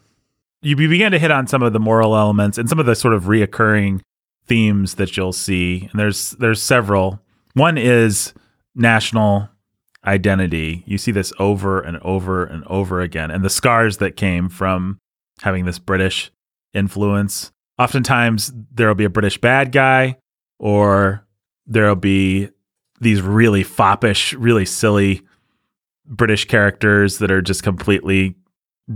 You 0.63 0.77
began 0.77 1.13
to 1.13 1.19
hit 1.19 1.31
on 1.31 1.47
some 1.47 1.63
of 1.63 1.73
the 1.73 1.81
moral 1.81 2.17
elements 2.17 2.59
and 2.59 2.69
some 2.69 2.79
of 2.79 2.87
the 2.87 2.95
sort 2.95 3.15
of 3.15 3.25
reoccurring 3.25 4.03
themes 4.47 4.95
that 4.95 5.17
you'll 5.17 5.33
see. 5.33 5.89
And 5.91 5.99
there's 5.99 6.33
there's 6.33 6.63
several. 6.63 7.21
One 7.55 7.79
is 7.79 8.35
national 8.75 9.49
identity. 10.05 10.83
You 10.87 10.99
see 10.99 11.13
this 11.13 11.33
over 11.39 11.81
and 11.81 11.99
over 11.99 12.45
and 12.45 12.65
over 12.67 13.01
again, 13.01 13.31
and 13.31 13.45
the 13.45 13.51
scars 13.51 13.99
that 13.99 14.17
came 14.17 14.49
from 14.49 14.99
having 15.41 15.65
this 15.65 15.79
British 15.79 16.31
influence. 16.75 17.51
Oftentimes, 17.79 18.53
there'll 18.73 18.95
be 18.95 19.05
a 19.05 19.11
British 19.11 19.39
bad 19.39 19.73
guy, 19.73 20.19
or 20.59 21.27
there'll 21.67 21.97
be 21.97 22.51
these 23.01 23.23
really 23.23 23.63
foppish, 23.63 24.35
really 24.35 24.67
silly 24.67 25.23
British 26.07 26.45
characters 26.45 27.19
that 27.19 27.31
are 27.31 27.41
just 27.41 27.63
completely 27.63 28.35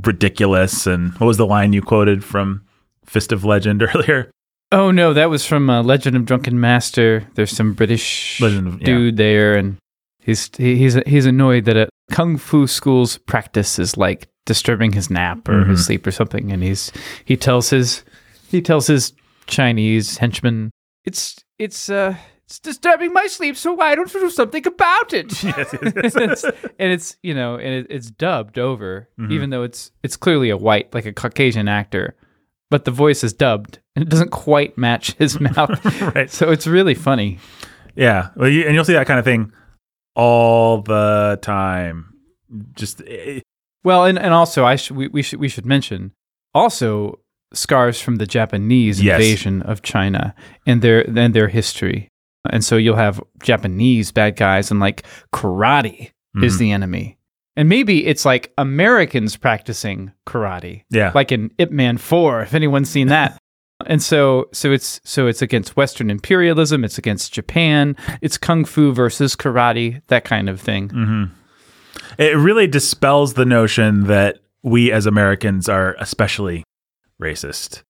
ridiculous. 0.02 0.86
And 0.86 1.12
what 1.14 1.26
was 1.26 1.36
the 1.36 1.46
line 1.46 1.72
you 1.72 1.82
quoted 1.82 2.24
from 2.24 2.64
Fist 3.04 3.32
of 3.32 3.44
Legend 3.44 3.82
earlier? 3.94 4.30
Oh 4.72 4.90
no, 4.90 5.12
that 5.12 5.30
was 5.30 5.46
from 5.46 5.70
uh, 5.70 5.82
Legend 5.82 6.16
of 6.16 6.24
Drunken 6.24 6.58
Master. 6.60 7.26
There's 7.34 7.50
some 7.52 7.74
British 7.74 8.40
of- 8.42 8.80
yeah. 8.80 8.84
dude 8.86 9.16
there, 9.16 9.56
and 9.56 9.76
he's 10.20 10.50
he's 10.56 10.94
he's 11.06 11.26
annoyed 11.26 11.64
that 11.66 11.76
a 11.76 11.88
kung 12.10 12.36
fu 12.36 12.66
school's 12.66 13.18
practice 13.18 13.78
is 13.78 13.96
like 13.96 14.28
disturbing 14.46 14.92
his 14.92 15.10
nap 15.10 15.48
or 15.48 15.52
Mm-hmm. 15.60 15.70
his 15.70 15.86
sleep 15.86 16.06
or 16.06 16.10
something, 16.10 16.50
and 16.50 16.62
he's 16.62 16.90
he 17.24 17.36
tells 17.36 17.70
his 17.70 18.04
he 18.48 18.60
tells 18.60 18.86
his 18.88 19.12
Chinese 19.46 20.18
henchman, 20.18 20.70
it's 21.04 21.36
it's 21.58 21.88
uh 21.88 22.16
it's 22.46 22.58
disturbing 22.58 23.12
my 23.12 23.26
sleep, 23.26 23.56
so 23.56 23.72
why 23.72 23.94
don't 23.94 24.12
you 24.12 24.20
do 24.20 24.30
something 24.30 24.66
about 24.66 25.12
it? 25.12 25.42
Yes, 25.42 25.74
yes, 25.82 25.92
yes. 26.04 26.14
and, 26.16 26.30
it's, 26.32 26.44
and 26.44 26.92
it's 26.92 27.16
you 27.22 27.34
know 27.34 27.54
and 27.56 27.68
it, 27.74 27.86
it's 27.90 28.10
dubbed 28.10 28.58
over, 28.58 29.08
Mm-hmm. 29.18 29.32
even 29.32 29.50
though 29.50 29.62
it's 29.62 29.90
it's 30.02 30.16
clearly 30.16 30.50
a 30.50 30.56
white 30.56 30.92
like 30.94 31.06
a 31.06 31.12
Caucasian 31.12 31.68
actor, 31.68 32.14
but 32.70 32.84
the 32.84 32.90
voice 32.90 33.24
is 33.24 33.32
dubbed 33.32 33.78
and 33.96 34.02
it 34.04 34.08
doesn't 34.08 34.30
quite 34.30 34.76
match 34.76 35.12
his 35.14 35.38
mouth. 35.56 35.84
right. 36.14 36.30
So 36.30 36.50
it's 36.50 36.66
really 36.66 36.94
funny. 36.94 37.38
Yeah. 37.96 38.28
Well, 38.36 38.48
you, 38.48 38.64
and 38.66 38.74
you'll 38.74 38.84
see 38.84 38.92
that 38.94 39.06
kind 39.06 39.18
of 39.18 39.24
thing 39.24 39.52
all 40.16 40.82
the 40.82 41.38
time. 41.42 42.12
Just 42.74 43.02
eh, 43.06 43.40
Well, 43.84 44.04
and, 44.04 44.18
and 44.18 44.32
also 44.34 44.64
I 44.64 44.76
should 44.76 44.96
we, 44.96 45.08
we 45.08 45.22
should 45.22 45.40
we 45.40 45.48
should 45.48 45.66
mention 45.66 46.12
also 46.54 47.20
scars 47.52 48.00
from 48.00 48.16
the 48.16 48.26
Japanese 48.26 49.00
Yes. 49.02 49.14
invasion 49.14 49.62
of 49.62 49.82
China 49.82 50.34
and 50.66 50.82
their 50.82 51.00
and 51.08 51.34
their 51.34 51.48
history. 51.48 52.08
And 52.50 52.64
so 52.64 52.76
you'll 52.76 52.96
have 52.96 53.22
Japanese 53.42 54.12
bad 54.12 54.36
guys 54.36 54.70
and 54.70 54.80
like 54.80 55.04
karate 55.32 56.10
is 56.42 56.56
Mhm. 56.56 56.58
the 56.58 56.72
enemy. 56.72 57.18
And 57.56 57.68
maybe 57.68 58.06
it's 58.06 58.24
like 58.24 58.52
Americans 58.58 59.36
practicing 59.36 60.12
karate. 60.26 60.82
Yeah. 60.90 61.12
Like 61.14 61.30
in 61.32 61.50
Ip 61.58 61.70
Man 61.70 61.96
4, 61.98 62.42
if 62.42 62.54
anyone's 62.54 62.90
seen 62.90 63.08
that. 63.08 63.38
and 63.86 64.02
so 64.02 64.48
so 64.52 64.72
it's 64.72 65.00
so 65.04 65.26
it's 65.26 65.42
against 65.42 65.76
Western 65.76 66.10
imperialism, 66.10 66.84
it's 66.84 66.98
against 66.98 67.32
Japan, 67.32 67.96
it's 68.22 68.36
kung 68.38 68.64
fu 68.64 68.92
versus 68.92 69.36
karate, 69.36 70.00
that 70.08 70.24
kind 70.24 70.48
of 70.48 70.60
thing. 70.60 70.88
Mm-hmm. 70.88 71.24
It 72.18 72.36
really 72.36 72.66
dispels 72.66 73.34
the 73.34 73.44
notion 73.44 74.04
that 74.04 74.38
we 74.62 74.90
as 74.92 75.06
Americans 75.06 75.68
are 75.68 75.94
especially 75.98 76.64
racist. 77.22 77.82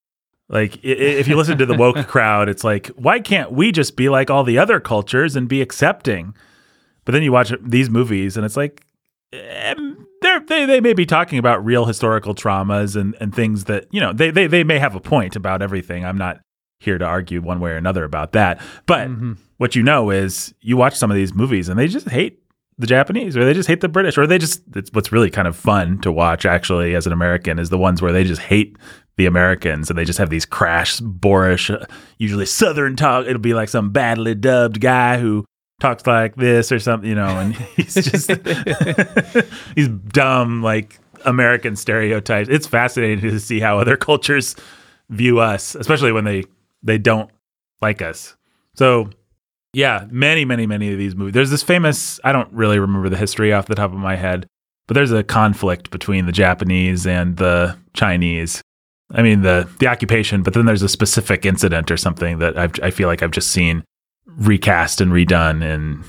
Like 0.49 0.79
if 0.85 1.27
you 1.27 1.37
listen 1.37 1.59
to 1.59 1.67
the 1.67 1.75
woke 1.77 2.07
crowd, 2.09 2.49
it's 2.49 2.65
like, 2.65 2.89
why 2.89 3.21
can't 3.21 3.53
we 3.53 3.73
just 3.73 3.97
be 3.97 4.09
like 4.09 4.31
all 4.31 4.45
the 4.45 4.59
other 4.59 4.81
cultures 4.81 5.37
and 5.37 5.49
be 5.49 5.63
accepting? 5.63 6.35
But 7.05 7.13
then 7.13 7.23
you 7.23 7.33
watch 7.33 7.53
these 7.63 7.91
movies, 7.91 8.37
and 8.37 8.45
it's 8.47 8.57
like, 8.57 8.85
eh, 9.33 9.75
they're, 10.23 10.41
they 10.41 10.65
they 10.65 10.81
may 10.81 10.95
be 10.95 11.07
talking 11.07 11.39
about 11.39 11.65
real 11.65 11.85
historical 11.85 12.35
traumas 12.35 12.97
and, 12.97 13.15
and 13.21 13.35
things 13.35 13.65
that 13.65 13.87
you 13.91 14.01
know 14.01 14.13
they, 14.13 14.31
they 14.31 14.47
they 14.47 14.65
may 14.65 14.79
have 14.79 14.95
a 14.95 15.01
point 15.01 15.37
about 15.37 15.63
everything. 15.63 16.05
I'm 16.05 16.19
not 16.19 16.41
here 16.79 16.99
to 16.99 17.05
argue 17.05 17.41
one 17.41 17.61
way 17.61 17.71
or 17.71 17.77
another 17.77 18.05
about 18.05 18.33
that. 18.33 18.61
But 18.87 19.09
mm-hmm. 19.09 19.33
what 19.57 19.75
you 19.75 19.83
know 19.83 20.11
is 20.11 20.55
you 20.61 20.77
watch 20.77 20.95
some 20.95 21.11
of 21.11 21.17
these 21.17 21.35
movies 21.35 21.69
and 21.69 21.79
they 21.79 21.89
just 21.89 22.09
hate 22.09 22.41
the 22.79 22.87
Japanese 22.87 23.37
or 23.37 23.45
they 23.45 23.55
just 23.55 23.69
hate 23.69 23.81
the 23.81 23.89
British 23.89 24.19
or 24.19 24.27
they 24.27 24.39
just 24.39 24.63
it's 24.75 24.91
what's 24.93 25.13
really 25.13 25.31
kind 25.31 25.49
of 25.49 25.57
fun 25.57 26.01
to 26.01 26.11
watch 26.11 26.45
actually 26.45 26.95
as 26.95 27.07
an 27.07 27.13
American 27.13 27.59
is 27.59 27.71
the 27.71 27.79
ones 27.79 28.03
where 28.03 28.13
they 28.13 28.25
just 28.25 28.43
hate 28.43 28.77
the 29.17 29.27
Americans 29.27 29.91
and 29.91 29.99
they 29.99 30.05
just 30.05 30.19
have 30.19 30.31
these 30.31 30.45
crash 30.45 31.01
boorish 31.01 31.71
uh, 31.71 31.85
usually 32.19 32.47
southern 32.47 32.97
talk 32.97 33.27
it'll 33.27 33.39
be 33.39 33.55
like 33.55 33.69
some 33.69 33.91
badly 33.91 34.35
dubbed 34.35 34.81
guy 34.81 35.19
who 35.19 35.45
talks 35.81 36.07
like 36.07 36.37
this 36.37 36.73
or 36.73 36.79
something 36.79 37.09
you 37.09 37.15
know 37.15 37.39
and 37.39 37.55
he's 37.77 37.95
just 37.95 38.31
he's 39.75 39.89
dumb 39.89 40.63
like 40.63 40.99
American 41.25 41.77
stereotypes 41.77 42.49
it's 42.49 42.67
fascinating 42.67 43.21
to 43.21 43.39
see 43.39 43.61
how 43.61 43.79
other 43.79 43.97
cultures 43.97 44.57
view 45.11 45.39
us 45.39 45.75
especially 45.75 46.13
when 46.13 46.25
they 46.25 46.45
they 46.83 46.99
don't 46.99 47.31
like 47.81 48.03
us 48.03 48.37
so 48.75 49.09
yeah, 49.75 50.07
many, 50.11 50.45
many, 50.45 50.67
many 50.67 50.93
of 50.93 50.99
these 50.99 51.17
movies. 51.17 51.35
There's 51.35 51.51
this 51.51 51.63
famous, 51.63 52.21
I 52.23 52.33
don't 52.33 52.51
really 52.53 52.79
remember 52.79 53.09
the 53.09 53.17
history 53.17 53.53
off 53.53 53.67
the 53.67 53.75
top 53.75 53.93
of 53.93 53.99
my 53.99 54.15
head, 54.15 54.47
but 54.87 54.95
there's 54.95 55.11
a 55.11 55.25
conflict 55.25 55.91
between 55.91 56.27
the 56.27 56.33
Japanese 56.33 57.07
and 57.07 57.37
the 57.37 57.77
Chinese. 57.93 58.63
I 59.15 59.23
mean, 59.23 59.43
the, 59.43 59.69
the 59.79 59.87
occupation, 59.87 60.43
but 60.43 60.55
then 60.55 60.67
there's 60.67 60.83
a 60.83 60.89
specific 60.89 61.47
incident 61.47 61.91
or 61.91 61.97
something 61.97 62.39
that 62.41 62.59
I've, 62.59 62.73
I 62.83 62.91
feel 62.91 63.07
like 63.09 63.23
I've 63.23 63.31
just 63.31 63.51
seen 63.51 63.85
recast 64.27 65.01
and 65.01 65.13
redone 65.13 65.63
in 65.63 66.05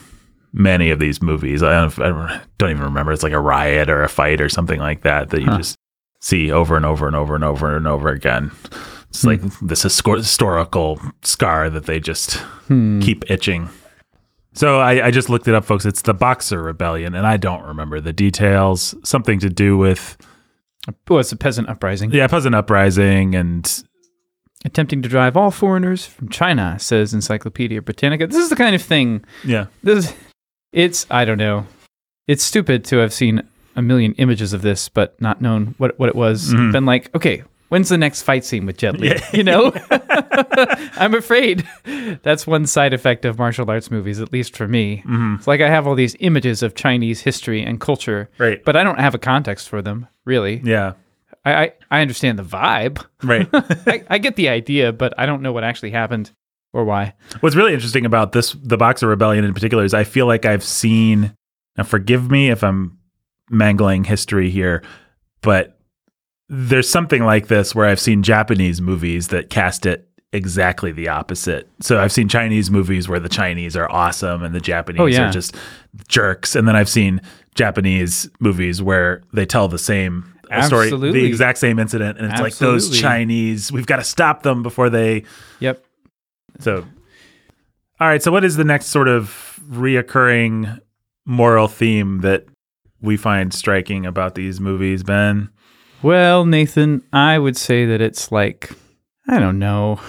many 0.53 0.89
of 0.89 0.99
these 0.99 1.21
movies. 1.21 1.61
I 1.61 1.73
don't, 1.73 1.99
I 1.99 2.41
don't, 2.57 2.71
even 2.71 2.83
remember. 2.83 3.11
It's 3.11 3.23
like 3.23 3.33
a 3.33 3.39
riot 3.39 3.89
or 3.89 4.01
a 4.03 4.09
fight 4.09 4.41
or 4.41 4.49
something 4.49 4.79
like 4.79 5.01
that 5.03 5.29
that 5.29 5.41
you 5.41 5.47
Huh. 5.47 5.57
just 5.57 5.77
see 6.21 6.51
over 6.51 6.75
and 6.75 6.85
over 6.85 7.05
and 7.05 7.15
over 7.15 7.35
and 7.35 7.43
over 7.43 7.75
and 7.75 7.85
over 7.87 8.09
again. 8.09 8.51
It's 9.09 9.23
like 9.23 9.41
this 9.61 9.83
historical 9.83 10.99
scar 11.21 11.69
that 11.69 11.85
they 11.85 11.99
just 11.99 12.35
Hmm. 12.67 12.99
keep 13.01 13.29
itching. 13.29 13.69
So 14.53 14.79
I, 14.79 15.07
I 15.07 15.11
just 15.11 15.29
looked 15.29 15.47
it 15.47 15.53
up, 15.53 15.65
folks. 15.65 15.85
It's 15.85 16.01
the 16.01 16.13
Boxer 16.13 16.61
Rebellion, 16.61 17.13
and 17.13 17.27
I 17.27 17.37
don't 17.37 17.61
remember 17.63 17.99
the 18.01 18.13
details. 18.13 18.95
Something 19.03 19.37
to 19.39 19.49
do 19.49 19.77
with 19.77 20.17
Oh, 21.09 21.17
it's 21.17 21.31
a 21.31 21.35
peasant 21.35 21.69
uprising. 21.69 22.11
yeah, 22.11 22.27
peasant 22.27 22.55
uprising, 22.55 23.35
and 23.35 23.83
Attempting 24.63 25.03
to 25.03 25.09
drive 25.09 25.37
all 25.37 25.51
foreigners 25.51 26.07
from 26.07 26.27
China, 26.29 26.77
says 26.79 27.13
Encyclopedia 27.13 27.81
Britannica. 27.83 28.25
This 28.25 28.37
is 28.37 28.49
the 28.49 28.55
kind 28.55 28.73
of 28.75 28.81
thing 28.81 29.23
yeah, 29.43 29.67
this 29.83 30.11
it's 30.73 31.05
I 31.11 31.23
don't 31.23 31.37
know. 31.37 31.67
It's 32.27 32.43
stupid 32.43 32.83
to 32.85 32.97
have 32.97 33.13
seen 33.13 33.43
a 33.75 33.81
million 33.83 34.13
images 34.13 34.53
of 34.53 34.63
this 34.63 34.89
but 34.89 35.19
not 35.21 35.39
known 35.39 35.75
what 35.77 35.99
what 35.99 36.09
it 36.09 36.15
was. 36.15 36.51
Mhm. 36.51 36.71
Been 36.71 36.85
like, 36.87 37.13
okay, 37.13 37.43
when's 37.69 37.89
the 37.89 37.97
next 37.97 38.23
fight 38.23 38.43
scene 38.43 38.65
with 38.65 38.77
Jet 38.77 38.99
Li? 38.99 39.09
Yeah. 39.09 39.29
You 39.33 39.43
know? 39.43 39.71
I'm 40.97 41.13
afraid 41.13 41.67
that's 42.23 42.47
one 42.47 42.65
side 42.65 42.93
effect 42.93 43.23
of 43.25 43.37
martial 43.37 43.69
arts 43.69 43.91
movies, 43.91 44.19
at 44.19 44.33
least 44.33 44.55
for 44.57 44.67
me. 44.67 45.03
Mhm. 45.05 45.37
It's 45.37 45.47
like 45.47 45.61
I 45.61 45.69
have 45.69 45.85
all 45.85 45.93
these 45.95 46.15
images 46.21 46.63
of 46.63 46.73
Chinese 46.73 47.21
history 47.21 47.61
and 47.61 47.79
culture, 47.79 48.29
right, 48.39 48.63
but 48.65 48.75
I 48.75 48.83
don't 48.83 48.99
have 48.99 49.13
a 49.13 49.19
context 49.19 49.69
for 49.69 49.81
them, 49.83 50.07
really. 50.25 50.61
yeah, 50.63 50.93
I, 51.43 51.53
I, 51.53 51.73
I 51.91 52.01
understand 52.01 52.39
the 52.39 52.43
vibe. 52.43 53.05
right. 53.23 53.47
I, 53.53 54.03
I 54.09 54.17
get 54.17 54.35
the 54.35 54.49
idea, 54.49 54.91
but 54.91 55.13
I 55.17 55.25
don't 55.25 55.41
know 55.41 55.53
what 55.53 55.63
actually 55.63 55.91
happened 55.91 56.31
or 56.73 56.83
why. 56.83 57.13
What's 57.39 57.55
really 57.55 57.73
interesting 57.73 58.05
about 58.05 58.33
this, 58.33 58.51
the 58.61 58.77
Boxer 58.77 59.07
Rebellion 59.07 59.45
in 59.45 59.53
particular, 59.53 59.83
is 59.83 59.93
I 59.93 60.03
feel 60.03 60.25
like 60.25 60.45
I've 60.45 60.63
seen. 60.63 61.33
Now, 61.77 61.83
forgive 61.83 62.31
me 62.31 62.49
if 62.49 62.63
I'm 62.63 62.97
mangling 63.49 64.05
history 64.05 64.49
here, 64.49 64.81
but 65.41 65.77
there's 66.47 66.89
something 66.89 67.23
like 67.23 67.47
this 67.47 67.75
where 67.75 67.85
I've 67.85 67.99
seen 67.99 68.23
Japanese 68.23 68.81
movies 68.81 69.29
that 69.29 69.49
cast 69.49 69.85
it 69.85 70.07
exactly 70.35 70.91
the 70.91 71.07
opposite. 71.07 71.67
So 71.81 71.99
I've 71.99 72.11
seen 72.11 72.27
Chinese 72.27 72.69
movies 72.69 73.07
where 73.09 73.19
the 73.19 73.29
Chinese 73.29 73.75
are 73.75 73.89
awesome 73.91 74.43
and 74.43 74.53
the 74.53 74.59
Japanese 74.59 74.99
Oh, 75.01 75.05
yeah. 75.05 75.29
are 75.29 75.31
just 75.31 75.55
jerks, 76.07 76.55
and 76.55 76.67
then 76.67 76.75
I've 76.75 76.89
seen 76.89 77.21
Japanese 77.55 78.29
movies 78.39 78.81
where 78.81 79.23
they 79.33 79.45
tell 79.45 79.67
the 79.67 79.79
same 79.79 80.31
story, 80.63 80.89
the 80.91 81.25
exact 81.25 81.57
same 81.57 81.79
incident, 81.79 82.17
and 82.19 82.31
it's 82.31 82.41
like 82.41 82.55
those 82.57 82.95
Chinese, 82.99 83.71
we've 83.71 83.87
got 83.87 83.95
to 83.97 84.03
stop 84.03 84.43
them 84.43 84.61
before 84.61 84.89
they 84.89 85.23
Yep. 85.59 85.83
so, 86.59 86.85
all 87.99 88.07
right. 88.07 88.21
So, 88.21 88.31
what 88.31 88.43
is 88.43 88.55
the 88.57 88.63
next 88.65 88.87
sort 88.87 89.07
of 89.07 89.59
reoccurring 89.69 90.79
moral 91.25 91.67
theme 91.67 92.19
that 92.21 92.45
we 93.01 93.17
find 93.17 93.53
striking 93.53 94.05
about 94.05 94.35
these 94.35 94.59
movies, 94.59 95.01
Ben? 95.03 95.49
Well, 96.03 96.45
Nathan, 96.45 97.01
I 97.13 97.39
would 97.39 97.57
say 97.57 97.85
that 97.85 98.01
it's 98.01 98.31
like 98.31 98.69
I 99.27 99.39
don't 99.39 99.57
know. 99.59 99.99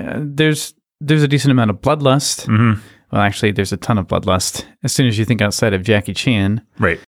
Uh, 0.00 0.20
there's 0.22 0.74
there's 1.00 1.22
a 1.22 1.28
decent 1.28 1.52
amount 1.52 1.70
of 1.70 1.80
bloodlust. 1.80 2.46
Mm-hmm. 2.46 2.80
Well, 3.12 3.22
actually, 3.22 3.52
there's 3.52 3.72
a 3.72 3.76
ton 3.76 3.98
of 3.98 4.06
bloodlust 4.06 4.64
as 4.82 4.92
soon 4.92 5.06
as 5.08 5.18
you 5.18 5.24
think 5.24 5.42
outside 5.42 5.74
of 5.74 5.82
Jackie 5.82 6.14
Chan, 6.14 6.62
Right. 6.78 7.00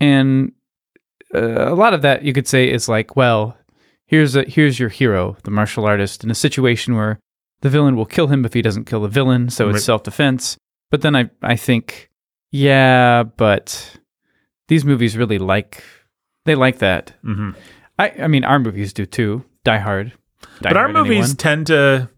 and 0.00 0.52
uh, 1.34 1.72
a 1.72 1.74
lot 1.74 1.94
of 1.94 2.02
that 2.02 2.24
you 2.24 2.32
could 2.32 2.46
say 2.48 2.70
is 2.70 2.88
like, 2.88 3.16
well, 3.16 3.56
here's 4.06 4.34
a 4.36 4.42
here's 4.44 4.78
your 4.80 4.88
hero, 4.88 5.36
the 5.44 5.50
martial 5.50 5.84
artist, 5.84 6.24
in 6.24 6.30
a 6.30 6.34
situation 6.34 6.96
where 6.96 7.18
the 7.60 7.70
villain 7.70 7.96
will 7.96 8.06
kill 8.06 8.26
him 8.28 8.44
if 8.44 8.52
he 8.52 8.62
doesn't 8.62 8.84
kill 8.86 9.00
the 9.00 9.08
villain, 9.08 9.48
so 9.50 9.66
Right. 9.66 9.76
it's 9.76 9.84
self 9.84 10.02
defense. 10.02 10.56
But 10.90 11.02
then 11.02 11.14
I 11.16 11.30
I 11.42 11.56
think, 11.56 12.10
yeah, 12.50 13.22
but 13.22 13.98
these 14.68 14.84
movies 14.84 15.16
really 15.16 15.38
like 15.38 15.82
they 16.44 16.54
like 16.54 16.78
that. 16.78 17.12
Mm-hmm. 17.24 17.50
I 17.98 18.10
I 18.24 18.26
mean, 18.28 18.44
our 18.44 18.58
movies 18.58 18.92
do 18.92 19.06
too. 19.06 19.44
Die 19.64 19.78
Hard. 19.78 20.12
Die 20.60 20.68
But 20.70 20.76
our 20.76 20.88
movies 20.88 21.18
anyone? 21.30 21.36
tend 21.36 21.66
to. 21.68 22.10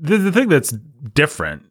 The, 0.00 0.18
the 0.18 0.32
thing 0.32 0.48
that's 0.48 0.72
different, 1.14 1.64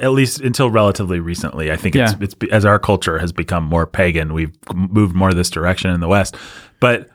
at 0.00 0.12
least 0.12 0.40
until 0.40 0.70
relatively 0.70 1.20
recently, 1.20 1.70
I 1.72 1.76
think 1.76 1.96
it's, 1.96 2.12
Yeah. 2.12 2.18
it's 2.20 2.34
as 2.50 2.64
our 2.64 2.78
culture 2.78 3.18
has 3.18 3.32
become 3.32 3.64
more 3.64 3.86
pagan, 3.86 4.32
we've 4.34 4.56
moved 4.74 5.14
more 5.14 5.32
this 5.32 5.50
direction 5.50 5.90
in 5.90 6.00
the 6.00 6.08
West. 6.08 6.36
But 6.80 7.08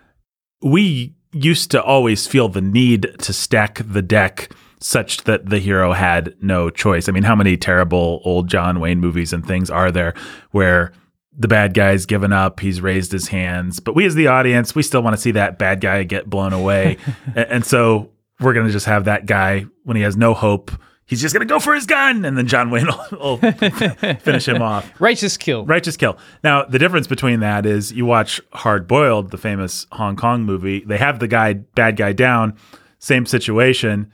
we 0.61 1.15
used 1.31 1.71
to 1.71 1.83
always 1.83 2.25
feel 2.25 2.49
the 2.49 2.61
need 2.61 3.07
to 3.19 3.33
stack 3.33 3.81
the 3.85 4.01
deck 4.01 4.51
such 4.81 5.23
that 5.25 5.47
the 5.49 5.59
hero 5.59 5.91
had 5.93 6.33
no 6.41 6.69
choice. 6.69 7.09
I 7.09 7.11
mean, 7.11 7.23
how 7.23 7.35
many 7.35 7.57
terrible 7.57 8.21
old 8.23 8.47
John 8.47 8.79
Wayne 8.79 8.99
movies 8.99 9.33
and 9.33 9.45
things 9.45 9.69
are 9.69 9.91
there 9.91 10.13
where 10.51 10.93
the 11.37 11.47
bad 11.49 11.73
guy's 11.73 12.05
given 12.05 12.33
up, 12.33 12.59
he's 12.61 12.81
raised 12.81 13.11
his 13.11 13.27
hands, 13.27 13.79
but 13.79 13.93
we 13.95 14.05
as 14.05 14.15
the 14.15 14.27
audience, 14.27 14.73
we 14.75 14.81
still 14.83 15.01
want 15.03 15.15
to 15.15 15.21
see 15.21 15.31
that 15.31 15.59
bad 15.59 15.79
guy 15.81 16.03
get 16.03 16.29
blown 16.29 16.53
away. 16.53 16.97
And 17.35 17.63
so 17.65 18.09
we're 18.39 18.53
going 18.53 18.65
to 18.65 18.71
just 18.71 18.85
have 18.85 19.05
that 19.05 19.25
guy 19.25 19.65
when 19.83 19.97
he 19.97 20.03
has 20.03 20.15
no 20.15 20.33
hope, 20.33 20.71
he's 21.05 21.21
just 21.21 21.33
going 21.33 21.45
to 21.47 21.51
go 21.51 21.59
for 21.59 21.73
his 21.73 21.85
gun 21.85 22.23
and 22.23 22.37
then 22.37 22.47
John 22.47 22.69
Wayne 22.69 22.85
will, 23.11 23.37
will 23.41 23.51
finish 24.19 24.47
him 24.47 24.61
off. 24.61 24.89
Righteous 24.99 25.37
Kill. 25.37 25.65
Righteous 25.65 25.97
Kill. 25.97 26.17
Now, 26.43 26.63
the 26.63 26.79
difference 26.79 27.07
between 27.07 27.39
that 27.41 27.65
is 27.65 27.91
you 27.91 28.05
watch 28.05 28.39
Hard 28.53 28.87
Boiled, 28.87 29.31
the 29.31 29.37
famous 29.37 29.87
Hong 29.91 30.15
Kong 30.15 30.43
movie. 30.43 30.83
They 30.85 30.97
have 30.97 31.19
the 31.19 31.27
guy, 31.27 31.53
bad 31.53 31.97
guy 31.97 32.13
down, 32.13 32.55
same 32.99 33.25
situation, 33.25 34.11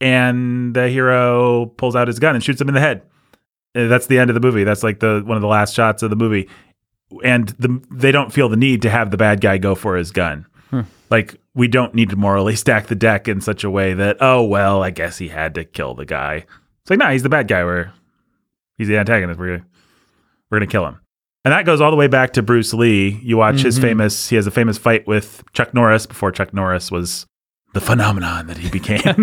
and 0.00 0.74
the 0.74 0.88
hero 0.88 1.66
pulls 1.66 1.94
out 1.94 2.08
his 2.08 2.18
gun 2.18 2.34
and 2.34 2.42
shoots 2.42 2.60
him 2.60 2.68
in 2.68 2.74
the 2.74 2.80
head. 2.80 3.02
Uh, 3.74 3.86
That's 3.86 4.06
the 4.06 4.18
end 4.18 4.30
of 4.30 4.34
the 4.34 4.40
movie. 4.40 4.64
That's 4.64 4.82
like 4.82 5.00
the 5.00 5.22
one 5.24 5.36
of 5.36 5.42
the 5.42 5.48
last 5.48 5.74
shots 5.74 6.02
of 6.02 6.10
the 6.10 6.16
movie, 6.16 6.48
and 7.22 7.48
the, 7.50 7.80
they 7.90 8.10
don't 8.10 8.32
feel 8.32 8.48
the 8.48 8.56
need 8.56 8.82
to 8.82 8.90
have 8.90 9.10
the 9.10 9.16
bad 9.16 9.40
guy 9.40 9.58
go 9.58 9.74
for 9.74 9.96
his 9.96 10.10
gun. 10.10 10.46
Like 11.10 11.36
we 11.54 11.68
don't 11.68 11.94
need 11.94 12.10
to 12.10 12.16
morally 12.16 12.56
stack 12.64 12.86
the 12.86 12.94
deck 12.94 13.28
in 13.28 13.40
such 13.40 13.64
a 13.64 13.70
way 13.70 13.94
that 13.94 14.16
oh 14.20 14.42
well, 14.42 14.82
I 14.82 14.90
guess 14.90 15.18
he 15.18 15.28
had 15.28 15.54
to 15.56 15.64
kill 15.64 15.94
the 15.94 16.06
guy. 16.06 16.46
It's 16.82 16.90
like 16.90 16.98
no, 16.98 17.10
he's 17.10 17.22
the 17.22 17.28
bad 17.28 17.48
guy. 17.48 17.64
We're 17.64 17.92
he's 18.78 18.88
the 18.88 18.96
antagonist. 18.98 19.38
We're 19.38 19.58
gonna, 19.58 19.66
we're 20.50 20.58
gonna 20.58 20.66
kill 20.70 20.86
him. 20.86 20.98
And 21.44 21.50
that 21.52 21.66
goes 21.66 21.80
all 21.80 21.90
the 21.90 21.96
way 21.96 22.06
back 22.06 22.34
to 22.34 22.42
Bruce 22.42 22.72
Lee. 22.72 23.18
You 23.22 23.36
watch 23.36 23.62
his 23.62 23.78
Mhm. 23.78 23.82
famous 23.82 24.28
he 24.28 24.36
has 24.36 24.46
a 24.46 24.50
famous 24.50 24.78
fight 24.78 25.06
with 25.06 25.42
Chuck 25.52 25.74
Norris 25.74 26.06
before 26.06 26.30
Chuck 26.32 26.54
Norris 26.54 26.90
was 26.90 27.26
the 27.74 27.80
phenomenon 27.80 28.46
that 28.48 28.58
he 28.58 28.68
became. 28.68 29.22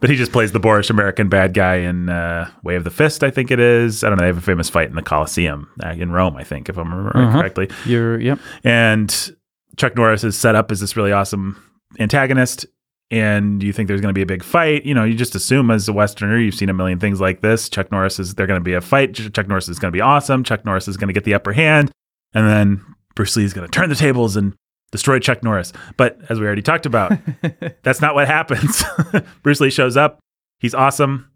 but 0.00 0.10
he 0.10 0.14
just 0.14 0.32
plays 0.32 0.52
the 0.52 0.60
boorish 0.60 0.90
American 0.90 1.28
bad 1.30 1.54
guy 1.54 1.76
in 1.76 2.08
uh, 2.10 2.50
Way 2.62 2.76
of 2.76 2.84
the 2.84 2.90
Fist, 2.90 3.24
I 3.24 3.30
think 3.30 3.50
it 3.50 3.58
is. 3.58 4.04
I 4.04 4.08
don't 4.10 4.18
know. 4.18 4.22
They 4.22 4.26
have 4.28 4.36
a 4.36 4.42
famous 4.42 4.68
fight 4.68 4.90
in 4.90 4.96
the 4.96 5.02
Colosseum 5.02 5.66
uh, 5.82 5.88
in 5.88 6.12
Rome, 6.12 6.36
I 6.36 6.44
think, 6.44 6.68
if 6.68 6.76
I'm 6.76 6.92
remembering 6.92 7.24
Uh-huh. 7.28 7.38
correctly. 7.40 7.70
You're 7.86 8.20
yep. 8.20 8.38
And 8.64 9.34
Chuck 9.76 9.96
Norris 9.96 10.24
is 10.24 10.36
set 10.36 10.54
up 10.54 10.70
as 10.70 10.80
this 10.80 10.96
really 10.96 11.12
awesome 11.12 11.62
antagonist. 11.98 12.66
And 13.12 13.60
you 13.60 13.72
think 13.72 13.88
there's 13.88 14.00
going 14.00 14.14
to 14.14 14.18
be 14.18 14.22
a 14.22 14.26
big 14.26 14.44
fight. 14.44 14.84
You 14.84 14.94
know, 14.94 15.02
you 15.02 15.14
just 15.14 15.34
assume 15.34 15.70
as 15.72 15.88
a 15.88 15.92
Westerner, 15.92 16.38
you've 16.38 16.54
seen 16.54 16.68
a 16.68 16.74
million 16.74 17.00
things 17.00 17.20
like 17.20 17.40
this. 17.40 17.68
Chuck 17.68 17.90
Norris 17.90 18.20
is, 18.20 18.36
they're 18.36 18.46
going 18.46 18.60
to 18.60 18.64
be 18.64 18.74
a 18.74 18.80
fight. 18.80 19.14
Chuck 19.14 19.48
Norris 19.48 19.68
is 19.68 19.80
going 19.80 19.90
to 19.90 19.96
be 19.96 20.00
awesome. 20.00 20.44
Chuck 20.44 20.64
Norris 20.64 20.86
is 20.86 20.96
going 20.96 21.08
to 21.08 21.12
get 21.12 21.24
the 21.24 21.34
upper 21.34 21.52
hand. 21.52 21.90
And 22.34 22.46
then 22.46 22.84
Bruce 23.16 23.34
Lee 23.34 23.44
is 23.44 23.52
going 23.52 23.66
to 23.66 23.70
turn 23.70 23.88
the 23.88 23.96
tables 23.96 24.36
and 24.36 24.54
destroy 24.92 25.18
Chuck 25.18 25.42
Norris. 25.42 25.72
But 25.96 26.18
as 26.28 26.38
we 26.38 26.46
already 26.46 26.62
talked 26.62 26.86
about, 26.86 27.12
that's 27.82 28.00
not 28.00 28.14
what 28.14 28.28
happens. 28.28 28.84
Bruce 29.42 29.60
Lee 29.60 29.70
shows 29.70 29.96
up. 29.96 30.20
He's 30.60 30.74
awesome. 30.74 31.28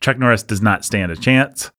Chuck 0.00 0.18
Norris 0.18 0.44
does 0.44 0.62
not 0.62 0.84
stand 0.84 1.10
a 1.10 1.16
chance. 1.16 1.70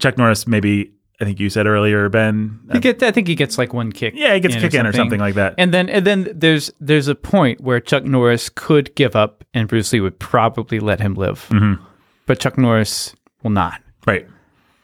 Chuck 0.00 0.16
Norris, 0.16 0.46
maybe, 0.46 0.92
I 1.20 1.24
think 1.24 1.40
you 1.40 1.48
said 1.48 1.66
earlier, 1.66 2.08
Ben. 2.10 2.60
He 2.72 2.78
get, 2.78 3.02
I 3.02 3.10
think 3.10 3.26
he 3.26 3.34
gets 3.34 3.56
like 3.56 3.72
one 3.72 3.90
kick. 3.90 4.14
yeah, 4.16 4.34
he 4.34 4.40
gets 4.40 4.54
a 4.56 4.60
kick 4.60 4.74
in 4.74 4.86
or 4.86 4.92
something 4.92 5.18
like 5.20 5.34
that. 5.36 5.54
And 5.56 5.72
then 5.72 5.88
and 5.88 6.06
then 6.06 6.28
there's 6.34 6.70
there's 6.80 7.08
a 7.08 7.14
point 7.14 7.60
where 7.60 7.80
Chuck 7.80 8.04
Norris 8.04 8.48
could 8.50 8.94
give 8.96 9.16
up 9.16 9.42
and 9.54 9.66
Bruce 9.68 9.92
Lee 9.92 10.00
would 10.00 10.18
probably 10.18 10.78
let 10.78 11.00
him 11.00 11.14
live. 11.14 11.46
Mhm. 11.50 11.78
But 12.26 12.38
Chuck 12.40 12.58
Norris 12.58 13.14
will 13.42 13.50
not. 13.52 13.80
Right. 14.06 14.26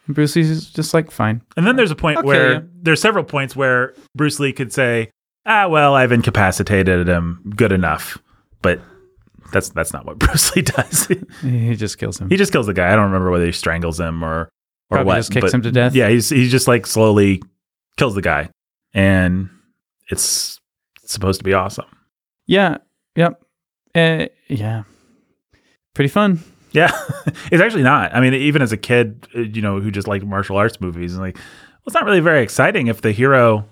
And 0.07 0.14
Bruce 0.14 0.35
Lee's 0.37 0.70
just 0.70 0.95
like 0.95 1.11
fine. 1.11 1.43
And 1.57 1.66
then 1.66 1.76
there's 1.76 1.91
a 1.91 1.97
point 1.97 2.18
Okay, 2.18 2.26
where 2.26 2.53
yeah. 2.55 2.61
there's 2.83 3.01
several 3.01 3.24
points 3.24 3.55
where 3.55 3.95
Bruce 4.16 4.41
Lee 4.41 4.53
could 4.53 4.72
say, 4.72 5.11
"Ah, 5.45 5.68
well, 5.68 5.95
I've 5.95 6.12
incapacitated 6.12 7.09
him 7.09 7.53
good 7.57 7.72
enough," 7.72 8.16
but 8.62 8.80
that's 9.53 9.68
that's 9.68 9.93
not 9.93 10.07
what 10.07 10.18
Bruce 10.18 10.57
Lee 10.57 10.62
does. 10.62 11.09
He 11.43 11.76
just 11.76 11.99
kills 11.99 12.18
him. 12.20 12.30
he 12.30 12.37
just 12.37 12.53
kills 12.53 12.66
the 12.66 12.72
guy. 12.74 12.91
I 12.91 12.97
don't 12.97 13.05
remember 13.07 13.30
whether 13.30 13.45
he 13.47 13.53
strangles 13.53 14.01
him 14.01 14.24
or 14.24 14.49
or 14.93 14.97
Probably 14.97 15.09
what. 15.09 15.16
just 15.16 15.32
kicks 15.32 15.45
but 15.45 15.55
him 15.55 15.62
to 15.62 15.72
death. 15.72 15.95
Yeah, 15.95 16.09
he's 16.09 16.28
he's 16.28 16.51
just 16.51 16.68
like 16.68 16.86
slowly 16.86 17.43
kills 17.97 18.14
the 18.14 18.22
guy, 18.22 18.51
and 18.95 19.49
it's 20.11 20.61
supposed 21.05 21.40
to 21.40 21.45
be 21.45 21.55
awesome. 21.55 21.86
Yeah. 22.47 22.78
Yep. 23.16 23.43
Uh, 23.95 24.26
yeah. 24.49 24.82
Pretty 25.95 26.09
fun. 26.09 26.40
Yeah, 26.72 26.90
it's 27.53 27.61
actually 27.61 27.82
not. 27.82 28.14
I 28.14 28.20
mean, 28.20 28.32
even 28.32 28.62
as 28.62 28.72
a 28.72 28.78
kid, 28.78 29.28
uh, 29.36 29.40
you 29.40 29.61
know, 29.61 29.78
who 29.80 29.90
just 29.90 30.09
liked 30.09 30.24
martial 30.24 30.57
arts 30.57 30.80
movies, 30.80 31.12
and 31.12 31.22
like, 31.22 31.36
well, 31.36 31.43
it's 31.86 31.95
not 31.95 32.05
really 32.07 32.20
very 32.20 32.43
exciting 32.43 32.86
if 32.86 33.03
the 33.03 33.12
hero 33.12 33.68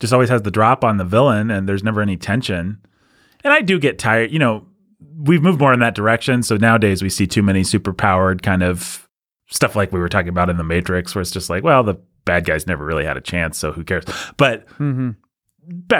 just 0.00 0.12
always 0.12 0.28
has 0.28 0.42
the 0.42 0.50
drop 0.50 0.82
on 0.82 0.96
the 0.96 1.04
villain 1.04 1.48
and 1.52 1.68
there's 1.68 1.84
never 1.84 2.02
any 2.02 2.16
tension. 2.16 2.80
And 3.44 3.52
I 3.52 3.60
do 3.60 3.78
get 3.78 4.00
tired. 4.00 4.32
You 4.32 4.40
know, 4.40 4.66
we've 5.16 5.42
moved 5.42 5.60
more 5.60 5.72
in 5.72 5.78
that 5.78 5.94
direction. 5.94 6.42
So 6.42 6.56
nowadays 6.56 7.02
we 7.02 7.08
see 7.08 7.28
too 7.28 7.42
many 7.42 7.62
super 7.62 7.92
powered 7.92 8.42
kind 8.42 8.64
of 8.64 9.01
stuff 9.52 9.76
like 9.76 9.92
we 9.92 10.00
were 10.00 10.08
talking 10.08 10.28
about 10.30 10.50
in 10.50 10.56
the 10.56 10.64
Matrix, 10.64 11.14
where 11.14 11.22
it's 11.22 11.30
just 11.30 11.48
like, 11.48 11.62
well, 11.62 11.84
the 11.84 11.94
bad 12.24 12.44
guys 12.44 12.66
never 12.66 12.84
really 12.84 13.04
had 13.04 13.16
a 13.16 13.20
chance, 13.20 13.56
so 13.58 13.70
who 13.70 13.84
cares? 13.84 14.04
But 14.36 14.66
Mm-hmm. 14.78 15.10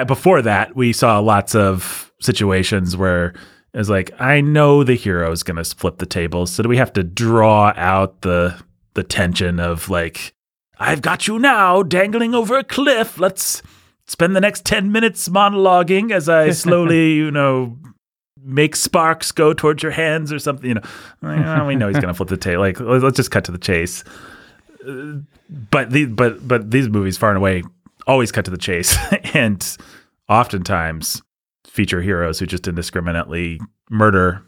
before 0.07 0.43
that, 0.43 0.75
we 0.75 0.93
saw 0.93 1.19
lots 1.21 1.55
of 1.55 2.13
situations 2.21 2.97
where 2.97 3.35
it's 3.75 3.89
like, 3.89 4.11
I 4.19 4.41
know 4.41 4.85
the 4.85 4.95
hero 4.95 5.31
is 5.33 5.43
going 5.43 5.63
to 5.63 5.77
flip 5.77 5.99
the 5.99 6.07
tables, 6.07 6.51
so 6.53 6.63
do 6.63 6.69
we 6.69 6.77
have 6.77 6.93
to 6.95 7.03
draw 7.03 7.73
out 7.77 8.23
the 8.23 8.55
the 8.95 9.03
tension 9.03 9.59
of 9.59 9.89
like, 9.89 10.35
I've 10.79 11.01
got 11.01 11.27
you 11.27 11.39
now, 11.39 11.83
dangling 11.83 12.35
over 12.35 12.59
a 12.59 12.65
cliff. 12.65 13.19
Let's 13.19 13.63
spend 14.07 14.37
the 14.37 14.41
next 14.41 14.67
ten 14.67 14.93
minutes 14.93 15.29
monologuing 15.29 16.11
as 16.13 16.29
I 16.29 16.51
slowly, 16.65 17.13
you 17.13 17.31
know. 17.31 17.79
Make 18.45 18.75
sparks 18.77 19.31
go 19.33 19.53
towards 19.53 19.83
your 19.83 19.93
hands 19.93 20.33
or 20.33 20.39
something, 20.39 20.69
you 20.69 20.75
know. 20.75 20.83
Like, 21.23 21.47
oh, 21.47 21.67
we 21.67 21.77
know 21.77 21.89
he's 21.89 21.99
gonna 21.99 22.15
flip 22.15 22.29
the 22.29 22.37
table. 22.37 22.61
Like, 22.61 22.81
let's 22.81 23.17
just 23.17 23.31
cut 23.31 23.45
to 23.45 23.53
the 23.53 23.59
chase. 23.59 24.03
Uh, 24.87 25.19
But 25.71 25.91
the 25.91 26.07
but 26.07 26.47
but 26.47 26.71
these 26.71 26.89
movies, 26.89 27.17
far 27.19 27.31
and 27.31 27.37
away, 27.37 27.63
always 28.07 28.33
cut 28.33 28.45
to 28.47 28.51
the 28.51 28.59
chase 28.59 28.97
and 29.35 29.77
oftentimes 30.29 31.23
feature 31.67 32.03
heroes 32.03 32.39
who 32.39 32.47
just 32.47 32.67
indiscriminately 32.67 33.61
murder 33.91 34.43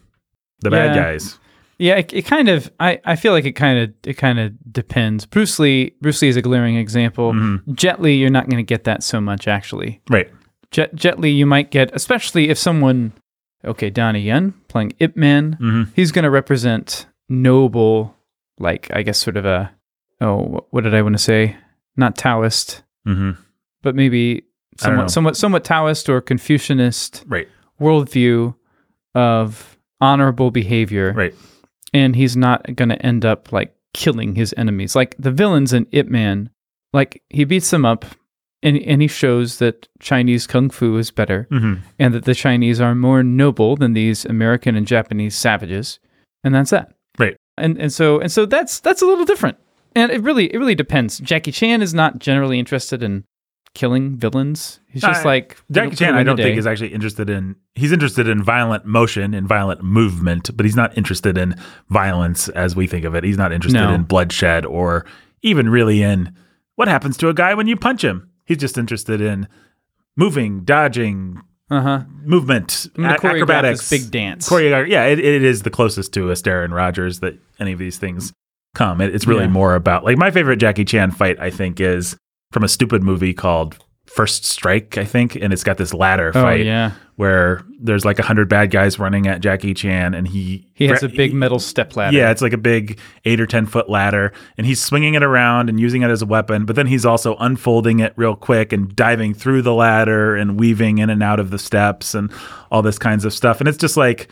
the 0.60 0.70
bad 0.70 0.94
guys. 0.96 1.38
Yeah, 1.78 1.96
it, 1.96 2.12
it 2.12 2.22
kind 2.22 2.48
of. 2.48 2.70
I, 2.78 3.00
I 3.04 3.16
feel 3.16 3.32
like 3.32 3.44
it 3.44 3.52
kind 3.52 3.78
of 3.78 3.92
it 4.04 4.14
kind 4.14 4.38
of 4.38 4.52
depends. 4.72 5.26
Bruce 5.26 5.58
Lee 5.58 5.94
Bruce 6.00 6.22
Lee 6.22 6.28
is 6.28 6.36
a 6.36 6.42
glaring 6.42 6.76
example. 6.76 7.32
Mm-hmm. 7.32 7.72
Jet 7.74 8.00
Li, 8.00 8.14
you're 8.14 8.30
not 8.30 8.48
going 8.48 8.64
to 8.64 8.66
get 8.66 8.84
that 8.84 9.02
so 9.02 9.20
much 9.20 9.48
actually. 9.48 10.00
Right. 10.08 10.30
Jet 10.70 10.94
Jet 10.94 11.18
Li, 11.20 11.30
you 11.30 11.46
might 11.46 11.70
get, 11.70 11.90
especially 11.94 12.48
if 12.48 12.58
someone, 12.58 13.12
okay, 13.64 13.90
Donnie 13.90 14.20
Yen 14.22 14.52
playing 14.68 14.92
Ip 15.00 15.16
Man, 15.16 15.56
Mhm. 15.60 15.88
he's 15.94 16.12
going 16.12 16.24
to 16.24 16.30
represent 16.30 17.06
noble, 17.28 18.14
like 18.58 18.88
I 18.92 19.02
guess 19.02 19.18
sort 19.18 19.36
of 19.36 19.44
a, 19.44 19.70
oh, 20.20 20.66
what 20.70 20.84
did 20.84 20.94
I 20.94 21.02
want 21.02 21.14
to 21.14 21.18
say? 21.22 21.56
Not 21.96 22.16
Taoist, 22.16 22.82
hmm 23.04 23.32
but 23.82 23.94
maybe 23.94 24.44
I 24.82 24.86
don't 24.86 24.96
know. 24.96 25.06
somewhat 25.06 25.10
somewhat 25.10 25.36
somewhat 25.36 25.64
Taoist 25.64 26.08
or 26.08 26.20
Confucianist 26.22 27.22
Right. 27.28 27.48
worldview 27.80 28.54
of 29.14 29.76
honorable 30.00 30.50
behavior 30.50 31.12
Right. 31.12 31.34
and 31.92 32.16
he's 32.16 32.36
not 32.36 32.74
going 32.76 32.88
to 32.88 33.04
end 33.06 33.24
up 33.24 33.52
like 33.52 33.74
killing 33.92 34.34
his 34.34 34.54
enemies. 34.56 34.96
Like 34.96 35.14
the 35.18 35.30
villains 35.30 35.72
in 35.72 35.86
Ip 35.92 36.08
Man, 36.08 36.50
like 36.92 37.22
he 37.30 37.44
beats 37.44 37.70
them 37.70 37.84
up 37.84 38.04
and, 38.64 38.78
and 38.78 39.00
he 39.02 39.06
shows 39.08 39.58
that 39.58 39.86
Chinese 40.00 40.46
kung 40.48 40.70
fu 40.70 40.96
is 40.96 41.10
better 41.12 41.46
hmm 41.50 41.74
and 42.00 42.12
that 42.14 42.24
the 42.24 42.34
Chinese 42.34 42.80
are 42.80 42.94
more 42.94 43.22
noble 43.22 43.76
than 43.76 43.92
these 43.92 44.24
American 44.24 44.74
and 44.74 44.86
Japanese 44.86 45.36
savages. 45.36 46.00
And 46.42 46.52
that's 46.54 46.70
that. 46.70 46.92
Right. 47.18 47.36
And 47.56 47.78
and 47.78 47.92
so 47.92 48.18
and 48.20 48.32
so 48.32 48.46
that's 48.46 48.80
that's 48.80 49.02
a 49.02 49.06
little 49.06 49.24
different. 49.24 49.58
And 49.94 50.10
it 50.10 50.20
really 50.22 50.52
it 50.52 50.58
really 50.58 50.74
depends. 50.74 51.18
Jackie 51.20 51.52
Chan 51.52 51.82
is 51.82 51.94
not 51.94 52.18
generally 52.18 52.58
interested 52.58 53.02
in 53.02 53.24
killing 53.74 54.16
villains. 54.16 54.80
He's 54.88 55.02
just 55.02 55.24
Uh, 55.24 55.28
like 55.28 55.56
Jackie 55.70 55.96
Chan, 55.96 56.14
I 56.14 56.22
don't 56.22 56.36
think 56.36 56.56
is 56.58 56.66
actually 56.66 56.92
interested 56.94 57.28
in. 57.30 57.56
He's 57.74 57.92
interested 57.92 58.28
in 58.28 58.42
violent 58.42 58.84
motion 58.86 59.34
and 59.34 59.46
violent 59.48 59.82
movement, 59.82 60.50
but 60.56 60.64
he's 60.64 60.76
not 60.76 60.96
interested 60.96 61.36
in 61.36 61.56
violence 61.90 62.48
as 62.50 62.76
we 62.76 62.86
think 62.86 63.04
of 63.04 63.14
it. 63.14 63.24
He's 63.24 63.36
not 63.38 63.52
interested 63.52 63.80
No. 63.80 63.92
in 63.92 64.02
bloodshed 64.04 64.64
or 64.64 65.04
even 65.42 65.68
really 65.68 66.02
in 66.02 66.32
what 66.76 66.88
happens 66.88 67.16
to 67.18 67.28
a 67.28 67.34
guy 67.34 67.54
when 67.54 67.66
you 67.66 67.76
punch 67.76 68.02
him. 68.04 68.28
He's 68.44 68.58
just 68.58 68.76
interested 68.78 69.20
in 69.20 69.48
moving, 70.16 70.64
dodging, 70.64 71.40
uh-huh. 71.70 72.04
movement, 72.22 72.86
ac- 72.98 73.02
choreograph 73.02 73.24
acrobatics, 73.34 73.90
big 73.90 74.10
dance. 74.10 74.48
Choreograph- 74.48 74.88
yeah, 74.88 75.04
it, 75.04 75.18
it 75.18 75.42
is 75.42 75.62
the 75.62 75.70
closest 75.70 76.12
to 76.14 76.26
Astaire 76.26 76.64
and 76.64 76.74
Rogers 76.74 77.20
that 77.20 77.34
any 77.58 77.72
of 77.72 77.78
these 77.78 77.96
things 77.98 78.32
come. 78.74 79.00
It, 79.00 79.14
it's 79.14 79.26
really 79.26 79.44
Yeah. 79.44 79.48
more 79.50 79.74
about 79.74 80.04
like 80.04 80.18
my 80.18 80.30
favorite 80.30 80.56
Jackie 80.58 80.84
Chan 80.84 81.12
fight. 81.12 81.38
I 81.40 81.50
think 81.50 81.80
is 81.80 82.16
from 82.52 82.64
a 82.64 82.68
stupid 82.68 83.02
movie 83.02 83.32
called 83.34 83.78
First 84.06 84.44
Strike. 84.44 84.98
I 84.98 85.04
think, 85.04 85.34
and 85.34 85.52
it's 85.52 85.64
got 85.64 85.76
this 85.78 85.92
ladder 85.94 86.28
Oh 86.34 86.42
fight 86.42 86.64
yeah. 86.64 86.92
where 87.16 87.62
there's 87.80 88.04
like 88.04 88.18
a 88.18 88.22
hundred 88.22 88.48
bad 88.48 88.70
guys 88.70 88.98
running 88.98 89.26
at 89.26 89.40
Jackie 89.40 89.72
Chan, 89.74 90.14
and 90.14 90.28
he 90.28 90.66
He 90.74 90.86
has 90.88 91.02
a 91.02 91.08
big 91.08 91.32
metal 91.34 91.58
step 91.58 91.96
ladder. 91.96 92.16
yeah, 92.16 92.30
it's 92.30 92.42
like 92.42 92.52
a 92.52 92.58
big 92.58 92.98
eight 93.24 93.40
or 93.40 93.46
10 93.46 93.66
foot 93.66 93.88
ladder, 93.88 94.32
and 94.58 94.66
he's 94.66 94.82
swinging 94.82 95.14
it 95.14 95.22
around 95.22 95.68
and 95.68 95.80
using 95.80 96.02
it 96.02 96.10
as 96.10 96.22
a 96.22 96.26
weapon, 96.26 96.64
but 96.64 96.76
then 96.76 96.86
he's 96.86 97.04
also 97.06 97.34
unfolding 97.36 98.00
it 98.00 98.12
real 98.16 98.36
quick 98.36 98.72
and 98.72 98.94
diving 98.94 99.32
through 99.34 99.62
the 99.62 99.74
ladder 99.74 100.36
and 100.36 100.60
weaving 100.60 100.98
in 100.98 101.08
and 101.10 101.22
out 101.22 101.40
of 101.40 101.50
the 101.50 101.58
steps 101.58 102.14
and 102.14 102.30
all 102.70 102.82
this 102.82 102.98
kinds 102.98 103.24
of 103.24 103.32
stuff. 103.32 103.58
And 103.60 103.68
it's 103.68 103.78
just 103.78 103.96
like, 103.96 104.30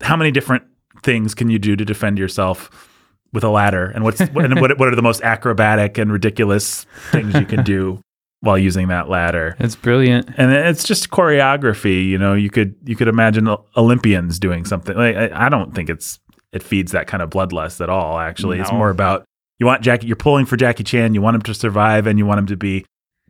how 0.00 0.16
many 0.16 0.30
different 0.30 0.62
things 1.02 1.34
can 1.34 1.50
you 1.50 1.58
do 1.58 1.74
to 1.76 1.84
defend 1.84 2.18
yourself 2.18 2.88
with 3.32 3.42
a 3.44 3.50
ladder? 3.50 3.86
And 3.86 4.04
what's 4.04 4.20
and 4.20 4.60
what, 4.60 4.78
what 4.78 4.88
are 4.88 4.96
the 4.96 5.02
most 5.02 5.22
acrobatic 5.22 5.98
and 5.98 6.12
ridiculous 6.12 6.86
things 7.10 7.34
you 7.34 7.46
can 7.46 7.64
do 7.64 8.00
while 8.42 8.58
using 8.58 8.88
that 8.88 9.08
ladder? 9.08 9.56
It's 9.58 9.74
brilliant. 9.76 10.28
and 10.36 10.52
it's 10.52 10.84
just 10.84 11.10
choreography 11.10 12.06
you 12.06 12.18
know 12.18 12.34
you 12.34 12.50
could 12.50 12.74
you 12.84 12.94
could 12.96 13.08
imagine 13.08 13.48
olympians 13.76 14.38
doing 14.38 14.64
something 14.64 14.96
like 14.96 15.16
i, 15.16 15.46
I 15.46 15.48
don't 15.48 15.74
think 15.74 15.88
it's 15.90 16.18
it 16.52 16.62
feeds 16.62 16.92
that 16.92 17.06
kind 17.06 17.22
of 17.22 17.30
bloodlust 17.30 17.80
at 17.80 17.88
all 17.88 18.18
actually 18.18 18.60
it's 18.60 18.70
more 18.72 18.90
about 18.90 19.24
you 19.58 19.66
want 19.66 19.82
jackie 19.82 20.06
you're 20.06 20.16
pulling 20.16 20.44
for 20.46 20.56
jackie 20.56 20.84
chan 20.84 21.14
you 21.14 21.22
want 21.22 21.34
him 21.36 21.42
to 21.42 21.54
survive 21.54 22.06
and 22.06 22.18
you 22.18 22.26
want 22.26 22.38
him 22.40 22.46
to 22.46 22.56
be 22.56 22.84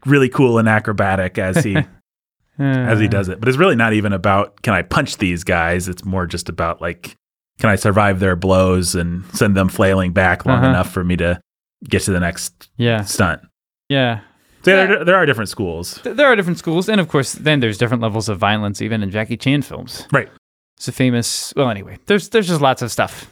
really 0.07 0.29
cool 0.29 0.59
and 0.59 0.69
acrobatic 0.69 1.39
as 1.39 1.63
he 1.63 1.77
as 2.59 2.99
he 2.99 3.07
does 3.09 3.29
it 3.29 3.39
but 3.41 3.49
it's 3.49 3.59
really 3.59 3.77
not 3.77 3.93
even 3.93 4.13
about 4.13 4.61
can 4.63 4.75
i 4.75 4.83
punch 4.83 5.19
these 5.19 5.45
guys 5.45 5.89
it's 5.89 6.05
more 6.05 6.27
just 6.27 6.49
about 6.49 6.81
like 6.81 7.15
can 7.59 7.71
i 7.71 7.77
survive 7.77 8.19
their 8.21 8.35
blows 8.37 8.95
and 8.95 9.25
send 9.35 9.57
them 9.57 9.69
flailing 9.69 10.13
back 10.13 10.45
long 10.47 10.59
Uh-huh. 10.59 10.69
enough 10.69 10.91
for 10.91 11.05
me 11.05 11.17
to 11.17 11.41
get 11.85 12.03
to 12.03 12.11
the 12.13 12.21
next 12.21 12.71
Yeah. 12.77 13.03
stunt 13.05 13.43
Yeah. 13.89 14.21
So 14.63 14.71
Yeah. 14.71 14.87
there, 14.87 15.05
there 15.05 15.17
are 15.17 15.27
different 15.27 15.49
schools 15.51 16.01
Th- 16.03 16.17
There 16.17 16.27
are 16.27 16.37
different 16.37 16.59
schools, 16.59 16.89
and 16.89 17.01
of 17.01 17.09
course, 17.09 17.33
then 17.33 17.61
there's 17.61 17.79
different 17.79 18.03
levels 18.03 18.29
of 18.29 18.39
violence, 18.39 18.81
even 18.83 19.03
in 19.03 19.11
Jackie 19.11 19.37
Chan 19.37 19.63
films. 19.63 20.07
right 20.13 20.29
It's 20.77 20.89
a 20.89 20.93
famous. 20.93 21.53
Well, 21.57 21.71
anyway, 21.71 21.99
there's 22.07 22.29
there's 22.31 22.49
just 22.49 22.61
lots 22.61 22.83
of 22.83 22.91
stuff. 22.91 23.31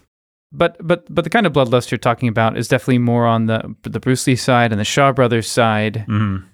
But 0.53 0.77
but 0.81 1.05
but 1.15 1.23
the 1.23 1.31
kind 1.31 1.47
of 1.47 1.53
bloodlust 1.53 1.91
you're 1.93 1.99
talking 1.99 2.29
about 2.29 2.57
is 2.59 2.67
definitely 2.67 2.99
more 2.99 3.25
on 3.25 3.47
the 3.47 3.75
the 3.83 4.01
Bruce 4.01 4.27
Lee 4.27 4.35
side 4.35 4.73
and 4.73 4.81
the 4.81 4.85
Shaw 4.85 5.13
Brothers 5.13 5.49
side, 5.49 6.05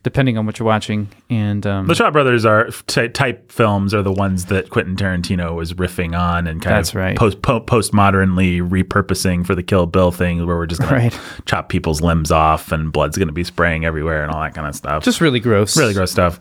depending 0.03 0.36
on 0.36 0.44
what 0.44 0.59
you're 0.59 0.66
watching. 0.66 1.09
And 1.30 1.66
um, 1.66 1.86
The 1.86 1.94
Shaw 1.94 2.11
Brothers 2.11 2.44
are 2.44 2.68
ty- 2.86 3.09
type 3.09 3.51
films 3.51 3.94
are 3.94 4.03
the 4.03 4.12
ones 4.12 4.44
that 4.47 4.68
Quentin 4.68 4.97
Tarantino 4.97 5.55
was 5.55 5.72
riffing 5.72 6.18
on 6.18 6.47
and 6.47 6.61
kind 6.61 6.86
of 6.86 6.94
right. 6.94 7.16
post 7.16 7.40
po- 7.40 7.61
postmodernly 7.62 8.61
repurposing 8.61 9.47
for 9.47 9.55
the 9.55 9.62
Kill 9.62 9.86
Bill 9.86 10.11
thing, 10.12 10.47
where 10.47 10.57
we're 10.57 10.66
just 10.66 10.82
going 10.82 10.92
Right. 10.92 11.12
to 11.12 11.42
chop 11.47 11.68
people's 11.70 12.03
limbs 12.03 12.30
off 12.30 12.72
and 12.72 12.92
blood's 12.92 13.16
going 13.16 13.28
to 13.28 13.32
be 13.34 13.44
spraying 13.44 13.84
everywhere 13.86 14.22
and 14.22 14.30
all 14.30 14.42
that 14.42 14.55
kind 14.55 14.66
of 14.66 14.74
stuff. 14.74 15.05
just 15.05 15.20
really 15.22 15.40
gross, 15.40 15.76
really 15.76 15.94
gross 15.94 16.11
stuff. 16.12 16.38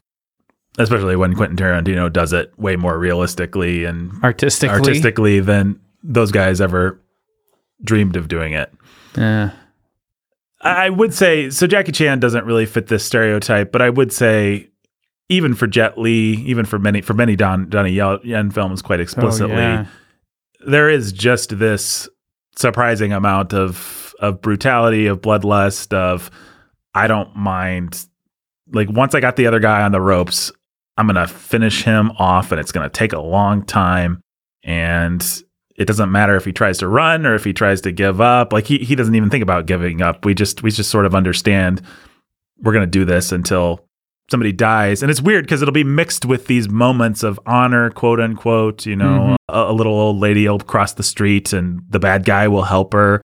Especially 0.77 1.15
when 1.15 1.35
Quentin 1.35 1.55
Tarantino 1.55 2.11
does 2.11 2.33
it 2.33 2.51
way 2.59 2.75
more 2.75 2.99
realistically 2.99 3.85
and 3.85 4.11
artistically. 4.25 4.75
artistically 4.77 5.39
than 5.39 5.79
those 6.03 6.33
guys 6.33 6.59
ever 6.59 7.01
dreamed 7.85 8.15
of 8.15 8.27
doing 8.27 8.53
it. 8.53 8.71
Yeah. 9.17 9.51
I 10.61 10.89
would 10.89 11.13
say 11.13 11.49
so. 11.49 11.67
Jackie 11.67 11.91
Chan 11.91 12.19
doesn't 12.19 12.45
really 12.45 12.65
fit 12.65 12.87
this 12.87 13.05
stereotype, 13.05 13.71
but 13.71 13.81
I 13.81 13.89
would 13.89 14.11
say 14.11 14.69
even 15.29 15.53
for 15.53 15.67
Jet 15.67 15.97
Li, 15.97 16.43
even 16.45 16.65
for 16.65 16.79
many 16.79 17.01
for 17.01 17.13
many 17.13 17.35
Don 17.35 17.69
Donnie 17.69 17.91
Yen 17.91 18.51
films, 18.51 18.81
quite 18.81 18.99
oh, 18.99 19.03
explicitly, 19.03 19.55
Oh, 19.55 19.59
yeah. 19.59 19.85
there 20.65 20.89
is 20.89 21.11
just 21.11 21.57
this 21.59 22.09
surprising 22.55 23.13
amount 23.13 23.53
of 23.53 24.13
of 24.19 24.41
brutality, 24.41 25.07
of 25.07 25.21
bloodlust, 25.21 25.93
of 25.93 26.31
I 26.93 27.07
don't 27.07 27.35
mind. 27.35 28.05
Like 28.71 28.89
once 28.89 29.13
I 29.13 29.19
got 29.19 29.35
the 29.35 29.45
other 29.47 29.59
guy 29.59 29.83
on 29.83 29.91
the 29.91 30.01
ropes, 30.01 30.51
I'm 30.97 31.05
gonna 31.07 31.27
finish 31.27 31.83
him 31.83 32.11
off, 32.17 32.51
and 32.51 32.59
it's 32.59 32.71
gonna 32.71 32.89
take 32.89 33.13
a 33.13 33.21
long 33.21 33.63
time. 33.63 34.21
And 34.63 35.21
it 35.77 35.85
doesn't 35.85 36.11
matter 36.11 36.35
if 36.35 36.45
he 36.45 36.53
tries 36.53 36.77
to 36.79 36.87
run 36.87 37.25
or 37.25 37.35
if 37.35 37.43
he 37.43 37.53
tries 37.53 37.81
to 37.81 37.91
give 37.91 38.21
up. 38.21 38.53
Like 38.53 38.65
he 38.65 38.79
he 38.79 38.95
doesn't 38.95 39.15
even 39.15 39.29
think 39.29 39.43
about 39.43 39.65
giving 39.65 40.01
up. 40.01 40.25
We 40.25 40.33
just 40.33 40.63
we 40.63 40.71
just 40.71 40.89
sort 40.89 41.05
of 41.05 41.15
understand 41.15 41.81
we're 42.61 42.73
gonna 42.73 42.87
do 42.87 43.05
this 43.05 43.31
until 43.31 43.85
somebody 44.29 44.51
dies. 44.51 45.01
And 45.01 45.11
it's 45.11 45.21
weird 45.21 45.45
because 45.45 45.61
it'll 45.61 45.73
be 45.73 45.83
mixed 45.83 46.25
with 46.25 46.47
these 46.47 46.69
moments 46.69 47.23
of 47.23 47.39
honor, 47.45 47.89
quote 47.91 48.19
unquote. 48.19 48.85
You 48.85 48.95
know, 48.95 49.35
mm-hmm. 49.49 49.55
a, 49.55 49.71
a 49.71 49.73
little 49.73 49.93
old 49.93 50.17
lady 50.17 50.47
will 50.47 50.59
cross 50.59 50.93
the 50.93 51.03
street 51.03 51.53
and 51.53 51.81
the 51.89 51.99
bad 51.99 52.25
guy 52.25 52.47
will 52.47 52.63
help 52.63 52.93
her. 52.93 53.21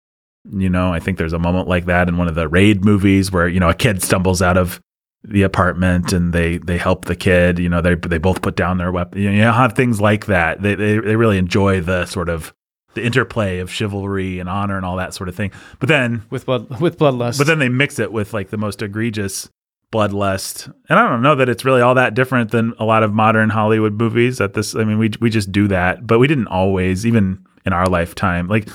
You 0.49 0.69
know, 0.69 0.93
I 0.93 0.99
think 0.99 1.17
there's 1.17 1.33
a 1.33 1.39
moment 1.39 1.67
like 1.67 1.85
that 1.85 2.07
in 2.07 2.17
one 2.17 2.29
of 2.29 2.35
the 2.35 2.47
raid 2.47 2.85
movies 2.85 3.31
where, 3.31 3.49
you 3.49 3.59
know, 3.59 3.69
a 3.69 3.73
kid 3.73 4.01
stumbles 4.01 4.41
out 4.41 4.55
of 4.55 4.79
the 5.23 5.43
apartment 5.43 6.13
and 6.13 6.33
they 6.33 6.57
they 6.57 6.77
help 6.77 7.05
the 7.05 7.15
kid. 7.15 7.59
You 7.59 7.69
know, 7.69 7.81
they 7.81 7.95
they 7.95 8.17
both 8.17 8.41
put 8.41 8.55
down 8.55 8.77
their 8.77 8.91
weapon. 8.91 9.21
You 9.21 9.29
know, 9.31 9.35
you 9.35 9.43
have 9.43 9.73
things 9.73 9.99
like 9.99 10.27
that. 10.27 10.61
They 10.61 10.75
they 10.75 10.99
they 10.99 11.15
really 11.15 11.37
enjoy 11.37 11.81
the 11.81 12.05
sort 12.05 12.29
of 12.29 12.53
the 12.93 13.03
interplay 13.03 13.59
of 13.59 13.71
chivalry 13.71 14.39
and 14.39 14.49
honor 14.49 14.75
and 14.77 14.85
all 14.85 14.97
that 14.97 15.13
sort 15.13 15.29
of 15.29 15.35
thing. 15.35 15.51
But 15.79 15.89
then 15.89 16.23
with 16.29 16.45
blood 16.45 16.79
with 16.79 16.97
bloodlust. 16.97 17.37
but 17.37 17.47
then 17.47 17.59
they 17.59 17.69
mix 17.69 17.99
it 17.99 18.11
with 18.11 18.33
like 18.33 18.49
the 18.49 18.57
most 18.57 18.81
egregious 18.81 19.49
bloodlust. 19.91 20.73
And 20.89 20.99
I 20.99 21.07
don't 21.07 21.21
know 21.21 21.35
that 21.35 21.49
it's 21.49 21.63
really 21.63 21.81
all 21.81 21.95
that 21.95 22.13
different 22.13 22.51
than 22.51 22.73
a 22.79 22.85
lot 22.85 23.03
of 23.03 23.13
modern 23.13 23.49
Hollywood 23.49 23.93
movies 23.93 24.41
at 24.41 24.53
this 24.53 24.75
I 24.75 24.83
mean 24.83 24.97
we 24.97 25.11
we 25.19 25.29
just 25.29 25.51
do 25.51 25.67
that, 25.67 26.07
but 26.07 26.19
we 26.19 26.27
didn't 26.27 26.47
always 26.47 27.05
even 27.05 27.45
in 27.65 27.73
our 27.73 27.87
lifetime. 27.87 28.47
Like 28.47 28.69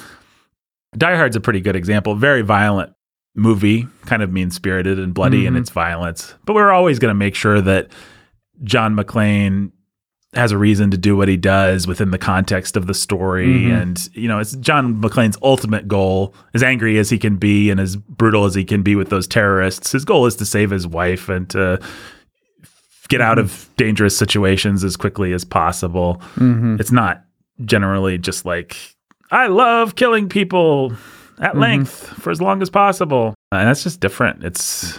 Die 0.97 1.17
Hard's 1.17 1.37
a 1.37 1.41
pretty 1.41 1.61
good 1.61 1.77
example. 1.77 2.15
Very 2.15 2.43
violent 2.43 2.93
movie, 3.35 3.87
kind 4.07 4.23
of 4.23 4.31
mean-spirited 4.33 4.99
and 4.99 5.15
bloody 5.15 5.47
in 5.47 5.55
Mhm. 5.55 5.61
its 5.61 5.71
violence. 5.71 6.35
But 6.45 6.55
we're 6.55 6.71
always 6.71 6.99
going 6.99 7.11
to 7.11 7.19
make 7.19 7.35
sure 7.35 7.61
that 7.61 7.89
John 8.63 8.95
McClane 8.95 9.71
has 10.35 10.51
a 10.53 10.57
reason 10.59 10.91
to 10.91 10.97
do 10.97 11.15
what 11.17 11.29
he 11.29 11.37
does 11.37 11.87
within 11.87 12.11
the 12.11 12.19
context 12.19 12.75
of 12.77 12.87
the 12.87 12.95
story 12.95 13.49
Mhm. 13.49 13.83
and 13.83 14.09
you 14.15 14.27
know 14.29 14.39
it's 14.39 14.53
John 14.57 14.99
McClane's 14.99 15.37
ultimate 15.43 15.87
goal 15.87 16.35
as 16.55 16.63
angry 16.63 16.99
as 16.99 17.11
he 17.11 17.19
can 17.19 17.37
be 17.37 17.69
and 17.69 17.79
as 17.79 17.97
brutal 17.97 18.47
as 18.47 18.55
he 18.55 18.65
can 18.65 18.81
be 18.81 18.97
with 18.97 19.11
those 19.11 19.27
terrorists 19.27 19.93
his 19.93 20.07
goal 20.07 20.25
is 20.25 20.35
to 20.37 20.47
save 20.47 20.71
his 20.71 20.87
wife 20.87 21.29
and 21.29 21.51
to 21.51 21.79
get 23.09 23.21
out 23.21 23.39
of 23.39 23.69
dangerous 23.77 24.17
situations 24.17 24.83
as 24.85 24.97
quickly 24.97 25.35
as 25.35 25.45
possible 25.45 26.19
Mhm. 26.37 26.81
it's 26.81 26.93
not 26.93 27.25
generally 27.67 28.17
just 28.17 28.47
like 28.47 28.77
I 29.31 29.49
love 29.49 29.97
killing 29.97 30.31
people 30.31 30.95
at 31.41 31.57
length 31.57 32.09
for 32.23 32.31
as 32.31 32.41
long 32.41 32.63
as 32.63 32.71
possible 32.71 33.35
and 33.51 33.69
that's 33.69 33.83
just 33.83 34.01
different 34.01 34.45
it's 34.45 34.99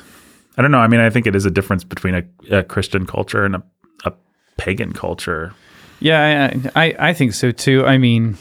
I 0.57 0.61
don't 0.61 0.71
know 0.71 0.79
I 0.79 0.87
mean 0.87 0.99
I 0.99 1.09
think 1.09 1.25
it 1.27 1.35
is 1.35 1.45
a 1.45 1.51
difference 1.51 1.83
between 1.83 2.15
a, 2.15 2.23
a 2.51 2.63
Christian 2.63 3.05
culture 3.05 3.45
and 3.45 3.55
a, 3.55 3.63
a 4.05 4.13
pagan 4.57 4.93
culture 4.93 5.53
Yeah, 5.99 6.51
I, 6.75 6.85
I 6.85 6.95
I 7.09 7.13
think 7.13 7.33
so 7.33 7.51
too. 7.51 7.85
I 7.85 7.97
mean, 7.97 8.37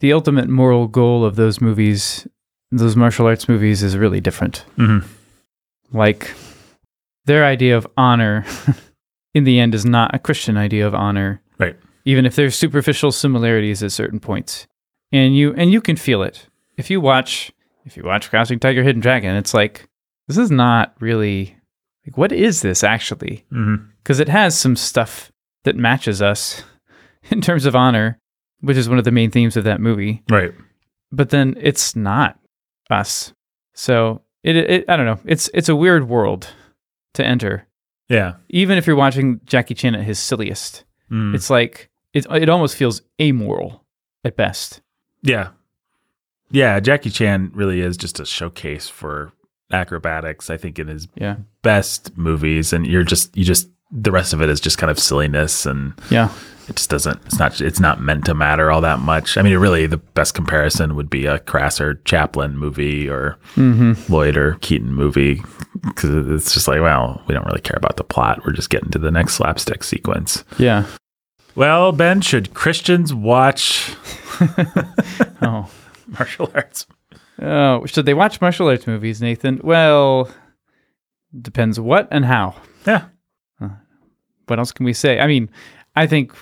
the 0.00 0.12
ultimate 0.12 0.48
moral 0.48 0.88
goal 0.88 1.24
of 1.24 1.36
those 1.36 1.60
movies, 1.60 2.26
those 2.72 2.96
martial 2.96 3.26
arts 3.26 3.48
movies, 3.48 3.82
is 3.82 3.96
really 3.96 4.20
different. 4.20 4.64
Mhm. 4.76 5.04
Like 5.92 6.34
their 7.26 7.44
idea 7.44 7.76
of 7.76 7.86
honor, 7.96 8.44
in 9.34 9.44
the 9.44 9.60
end, 9.60 9.74
is 9.74 9.84
not 9.84 10.14
a 10.14 10.18
Christian 10.18 10.56
idea 10.56 10.86
of 10.86 10.94
honor. 10.94 11.40
Right. 11.58 11.76
Even 12.04 12.26
if 12.26 12.34
there's 12.34 12.56
superficial 12.56 13.12
similarities 13.12 13.82
at 13.82 13.92
certain 13.92 14.18
points, 14.20 14.66
and 15.12 15.36
you 15.36 15.54
and 15.54 15.70
you 15.70 15.80
can 15.80 15.96
feel 15.96 16.22
it 16.22 16.46
if 16.80 16.90
you 16.90 17.00
watch 17.00 17.52
if 17.86 17.96
you 17.96 18.02
watch 18.04 18.28
Crouching 18.30 18.58
Tiger, 18.58 18.82
Hidden 18.82 19.00
Dragon. 19.00 19.36
It's 19.36 19.54
like 19.54 19.88
this 20.28 20.36
is 20.38 20.50
not 20.50 20.94
really 21.00 21.56
like 22.06 22.16
what 22.18 22.32
is 22.32 22.62
this 22.62 22.82
actually? 22.82 23.44
mm-hmm. 23.52 23.84
because 23.98 24.18
it 24.20 24.28
has 24.28 24.58
some 24.58 24.74
stuff 24.76 25.30
that 25.64 25.76
matches 25.76 26.20
us 26.22 26.62
in 27.30 27.40
terms 27.40 27.66
of 27.66 27.76
honor, 27.76 28.18
which 28.60 28.76
is 28.76 28.88
one 28.88 28.98
of 28.98 29.04
the 29.04 29.10
main 29.12 29.30
themes 29.30 29.56
of 29.56 29.64
that 29.64 29.80
movie. 29.80 30.22
right 30.30 30.52
But 31.12 31.30
then 31.30 31.54
it's 31.60 31.94
not 31.94 32.38
us. 32.90 33.32
So 33.74 34.22
it, 34.42 34.56
it 34.56 34.84
I 34.88 34.96
don't 34.96 35.06
know. 35.06 35.20
It's 35.24 35.48
it's 35.54 35.68
a 35.68 35.76
weird 35.76 36.08
world 36.08 36.48
to 37.14 37.24
enter. 37.24 37.66
yeah 38.08 38.34
Even 38.48 38.78
if 38.78 38.86
you're 38.86 38.96
watching 38.96 39.40
Jackie 39.44 39.74
Chan 39.74 39.94
at 39.94 40.04
his 40.04 40.18
silliest, 40.18 40.84
Mm. 41.10 41.34
it's 41.34 41.50
like 41.50 41.90
it 42.14 42.24
it 42.30 42.48
almost 42.48 42.76
feels 42.76 43.02
amoral 43.20 43.84
at 44.24 44.36
best. 44.36 44.80
Yeah. 45.22 45.48
Yeah, 46.50 46.80
Jackie 46.80 47.10
Chan 47.10 47.52
really 47.54 47.80
is 47.80 47.96
just 47.96 48.18
a 48.20 48.26
showcase 48.26 48.88
for 48.88 49.32
acrobatics, 49.72 50.50
I 50.50 50.56
think 50.56 50.78
in 50.78 50.88
his 50.88 51.06
Yeah. 51.14 51.36
best 51.62 52.16
movies 52.16 52.72
and 52.72 52.86
you're 52.86 53.04
just 53.04 53.36
you 53.36 53.44
just 53.44 53.68
the 53.92 54.10
rest 54.12 54.32
of 54.32 54.40
it 54.42 54.48
is 54.48 54.60
just 54.60 54.78
kind 54.78 54.90
of 54.90 54.98
silliness 54.98 55.66
and 55.66 55.92
Yeah. 56.10 56.28
it 56.68 56.76
just 56.76 56.90
doesn't 56.90 57.20
it's 57.26 57.38
not 57.38 57.60
it's 57.60 57.80
not 57.80 58.00
meant 58.00 58.24
to 58.26 58.34
matter 58.34 58.70
all 58.70 58.80
that 58.80 58.98
much. 59.00 59.36
I 59.36 59.42
mean, 59.42 59.56
really 59.58 59.86
the 59.86 59.96
best 59.98 60.34
comparison 60.34 60.96
would 60.96 61.08
be 61.10 61.26
a 61.26 61.38
Crasser 61.40 62.00
Chaplin 62.04 62.56
movie 62.56 63.08
or 63.08 63.36
Mm-hmm. 63.56 64.12
Lloyd 64.12 64.36
or 64.36 64.54
Keaton 64.60 64.92
movie 64.92 65.42
cuz 65.94 66.10
it's 66.32 66.52
just 66.52 66.66
like, 66.66 66.80
well, 66.80 67.22
we 67.28 67.34
don't 67.34 67.46
really 67.46 67.60
care 67.60 67.76
about 67.78 67.96
the 67.96 68.04
plot. 68.04 68.44
We're 68.44 68.52
just 68.52 68.70
getting 68.70 68.90
to 68.90 68.98
the 68.98 69.10
next 69.12 69.34
slapstick 69.34 69.84
sequence. 69.84 70.42
Yeah. 70.58 70.84
Well, 71.54 71.92
Ben, 71.92 72.20
should 72.22 72.54
Christians 72.54 73.12
watch 73.14 73.94
Oh. 75.42 75.68
martial 76.18 76.50
arts? 76.54 76.86
Oh, 77.40 77.86
should 77.86 78.06
they 78.06 78.14
watch 78.14 78.40
martial 78.40 78.68
arts 78.68 78.86
movies, 78.86 79.20
Nathan? 79.22 79.60
Well, 79.62 80.30
depends 81.40 81.78
what 81.80 82.08
and 82.10 82.24
how. 82.24 82.56
Yeah. 82.86 83.04
what 84.46 84.58
else 84.58 84.72
can 84.72 84.84
we 84.84 84.92
say? 84.92 85.20
I 85.20 85.26
mean, 85.26 85.48
I 85.96 86.06
think 86.06 86.32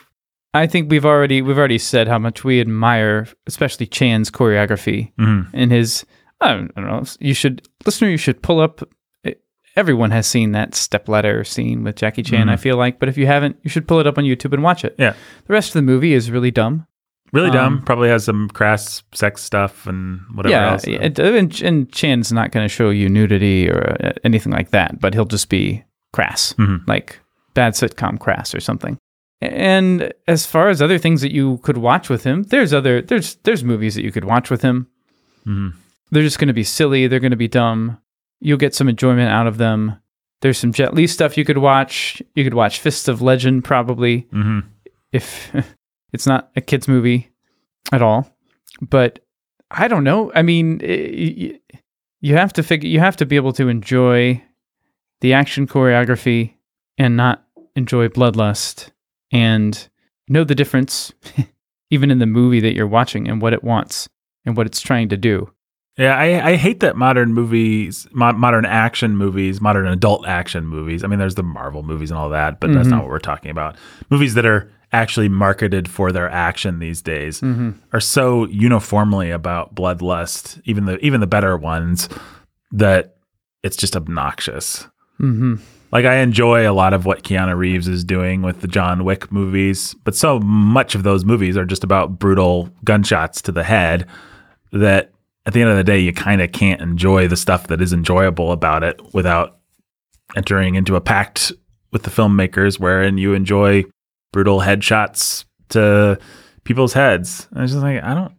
I 0.55 0.67
think 0.67 0.91
we've 0.91 1.05
already 1.07 1.43
we've 1.43 1.59
already 1.59 1.79
said 1.79 2.09
how 2.09 2.19
much 2.19 2.43
we 2.43 2.61
admire, 2.61 3.29
especially 3.47 3.87
Chan's 3.87 4.31
choreography 4.31 5.13
Mhm. 5.19 5.49
and 5.53 5.71
his. 5.71 6.05
I 6.41 6.55
don't, 6.55 6.73
I 6.77 6.81
don't 6.81 6.91
know. 6.91 7.05
You 7.21 7.35
should 7.35 7.69
listener. 7.85 8.09
You 8.09 8.17
should 8.17 8.43
pull 8.43 8.61
up. 8.61 8.81
eh, 9.25 9.35
Everyone 9.77 10.11
has 10.11 10.27
seen 10.27 10.53
that 10.53 10.75
stepladder 10.75 11.45
scene 11.45 11.85
with 11.85 11.97
Jackie 11.97 12.23
Chan. 12.23 12.49
I 12.49 12.57
feel 12.57 12.77
like, 12.77 12.99
but 12.99 13.09
if 13.09 13.17
you 13.19 13.27
haven't, 13.27 13.57
you 13.63 13.71
should 13.71 13.87
pull 13.87 14.01
it 14.01 14.07
up 14.07 14.19
on 14.19 14.25
YouTube 14.25 14.53
and 14.55 14.63
watch 14.63 14.85
it. 14.85 14.95
Yeah. 14.99 15.15
The 15.47 15.53
rest 15.53 15.69
of 15.71 15.75
the 15.75 15.83
movie 15.83 16.15
is 16.15 16.31
really 16.31 16.51
dumb. 16.51 16.87
Really 17.33 17.51
dumb. 17.51 17.75
Um, 17.79 17.83
Probably 17.83 18.09
has 18.09 18.25
some 18.25 18.49
crass 18.49 19.03
sex 19.13 19.43
stuff 19.43 19.87
and 19.87 20.21
whatever 20.35 20.51
yeah, 20.53 20.73
else. 20.73 20.85
and, 20.85 21.61
and 21.63 21.93
Chan's 21.93 22.33
not 22.33 22.53
going 22.53 22.65
to 22.65 22.69
show 22.69 22.91
you 22.91 23.09
nudity 23.09 23.69
or 23.69 23.97
uh, 24.03 24.13
anything 24.25 24.53
like 24.53 24.71
that, 24.71 24.99
but 25.01 25.13
he'll 25.15 25.25
just 25.27 25.49
be 25.49 25.85
crass, 26.13 26.55
Mhm. 26.55 26.87
like 26.89 27.21
bad 27.55 27.75
sitcom 27.75 28.19
crass 28.19 28.55
or 28.55 28.61
something. 28.61 28.97
And 29.43 30.13
as 30.27 30.47
far 30.47 30.69
as 30.69 30.81
other 30.83 30.99
things 30.99 31.21
that 31.21 31.33
you 31.33 31.59
could 31.59 31.77
watch 31.79 32.09
with 32.09 32.25
him, 32.25 32.45
there's 32.45 32.73
other 32.73 33.03
there's 33.03 33.37
there's 33.45 33.63
movies 33.63 33.95
that 33.95 34.03
you 34.03 34.11
could 34.11 34.25
watch 34.25 34.51
with 34.51 34.63
him. 34.63 34.89
Mhm. 35.47 35.75
They're 36.11 36.23
just 36.25 36.39
going 36.39 36.49
to 36.49 36.55
be 36.55 36.65
silly. 36.65 37.07
They're 37.07 37.21
going 37.21 37.31
to 37.33 37.37
be 37.37 37.47
dumb. 37.49 37.99
You'll 38.41 38.57
get 38.59 38.75
some 38.75 38.89
enjoyment 38.89 39.31
out 39.31 39.47
of 39.47 39.59
them. 39.59 39.97
There's 40.41 40.59
some 40.59 40.73
Jet 40.73 40.95
Li 40.95 41.07
stuff 41.07 41.37
you 41.37 41.45
could 41.45 41.59
watch. 41.59 42.23
You 42.35 42.43
could 42.45 42.55
watch 42.55 42.81
Fists 42.81 43.07
of 43.09 43.21
Legend 43.23 43.65
probably 43.65 44.27
Mhm. 44.33 44.65
if 45.13 45.53
it's 46.13 46.27
not 46.27 46.51
a 46.57 46.61
kids 46.61 46.89
movie 46.89 47.31
at 47.93 48.03
all 48.03 48.31
but 48.81 49.21
i 49.71 49.89
don't 49.89 50.05
know 50.05 50.31
i 50.35 50.43
mean 50.43 50.81
i- 50.83 51.35
y- 51.39 51.61
you 52.21 52.35
have 52.35 52.53
to 52.53 52.63
figure 52.63 52.89
you 52.89 53.01
have 53.01 53.17
to 53.17 53.27
be 53.27 53.37
able 53.37 53.53
to 53.53 53.69
enjoy 53.69 54.43
the 55.21 55.33
action 55.33 55.67
choreography 55.67 56.55
and 56.97 57.17
not 57.17 57.45
enjoy 57.77 58.09
bloodlust 58.09 58.91
and 59.33 59.89
know 60.29 60.45
the 60.45 60.55
difference 60.55 61.13
even 61.91 62.11
in 62.11 62.19
the 62.19 62.27
movie 62.27 62.61
that 62.61 62.75
you're 62.75 62.87
watching 62.87 63.29
and 63.29 63.41
what 63.41 63.53
it 63.53 63.65
wants 63.65 64.09
and 64.45 64.57
what 64.57 64.67
it's 64.67 64.81
trying 64.81 65.09
to 65.09 65.17
do. 65.17 65.51
Yeah, 65.97 66.17
I, 66.17 66.51
I 66.51 66.57
hate 66.57 66.81
that 66.81 66.97
modern 66.97 67.35
movies, 67.35 68.07
mo- 68.13 68.33
modern 68.33 68.65
action 68.65 69.17
movies, 69.17 69.61
modern 69.61 69.87
adult 69.89 70.29
action 70.29 70.65
movies. 70.67 71.03
I 71.03 71.09
mean, 71.09 71.19
there's 71.19 71.35
the 71.35 71.43
Marvel 71.43 71.83
movies 71.83 72.11
and 72.11 72.19
all 72.19 72.29
that, 72.31 72.61
but 72.61 72.73
that's 72.73 72.87
not 72.87 72.97
mm-hmm. 72.97 73.05
what 73.05 73.11
we're 73.11 73.19
talking 73.19 73.51
about. 73.51 73.77
Movies 74.09 74.35
that 74.35 74.47
are 74.47 74.71
actually 74.93 75.29
marketed 75.29 75.89
for 75.89 76.13
their 76.13 76.31
action 76.31 76.79
these 76.79 77.03
days 77.03 77.41
are 77.93 78.01
so 78.01 78.47
uniformly 78.47 79.31
about 79.31 79.75
bloodlust, 79.75 80.61
even 80.65 80.87
the 80.87 80.99
even 81.05 81.21
the 81.21 81.27
better 81.27 81.57
ones, 81.57 82.09
that 82.73 83.17
it's 83.63 83.77
just 83.77 83.97
obnoxious. 83.97 84.87
Mm-hmm. 85.21 85.57
Like 85.91 86.05
I 86.05 86.17
enjoy 86.17 86.71
a 86.71 86.73
lot 86.73 86.93
of 86.93 87.07
what 87.07 87.23
Keanu 87.23 87.57
Reeves 87.57 87.89
is 87.89 88.05
doing 88.05 88.43
with 88.43 88.61
the 88.61 88.69
John 88.69 89.05
Wick 89.05 89.33
movies, 89.33 89.95
but 90.05 90.15
so 90.15 90.39
much 90.41 90.95
of 90.95 91.03
those 91.03 91.25
movies 91.25 91.57
are 91.57 91.65
just 91.65 91.85
about 91.85 92.19
brutal 92.19 92.71
gunshots 92.85 93.41
to 93.43 93.53
the 93.53 93.65
head 93.65 94.07
that 94.73 95.13
at 95.47 95.55
the 95.55 95.63
end 95.63 95.71
of 95.71 95.77
the 95.77 95.85
day 95.85 95.99
you 95.99 96.13
kind 96.13 96.43
of 96.43 96.53
can't 96.53 96.83
enjoy 96.83 97.27
the 97.27 97.37
stuff 97.37 97.69
that 97.69 97.81
is 97.81 97.95
enjoyable 97.95 98.53
about 98.53 98.83
it 98.83 99.01
without 99.15 99.59
entering 100.37 100.75
into 100.75 100.95
a 100.95 101.01
pact 101.01 101.53
with 101.91 102.03
the 102.03 102.11
filmmakers 102.11 102.79
wherein 102.79 103.17
you 103.17 103.33
enjoy 103.33 103.83
brutal 104.33 104.61
headshots 104.61 105.45
to 105.71 106.19
people's 106.65 106.93
heads. 106.93 107.49
I 107.55 107.63
was 107.63 107.73
just 107.73 107.83
like, 107.83 108.03
I 108.03 108.15
don't 108.15 108.33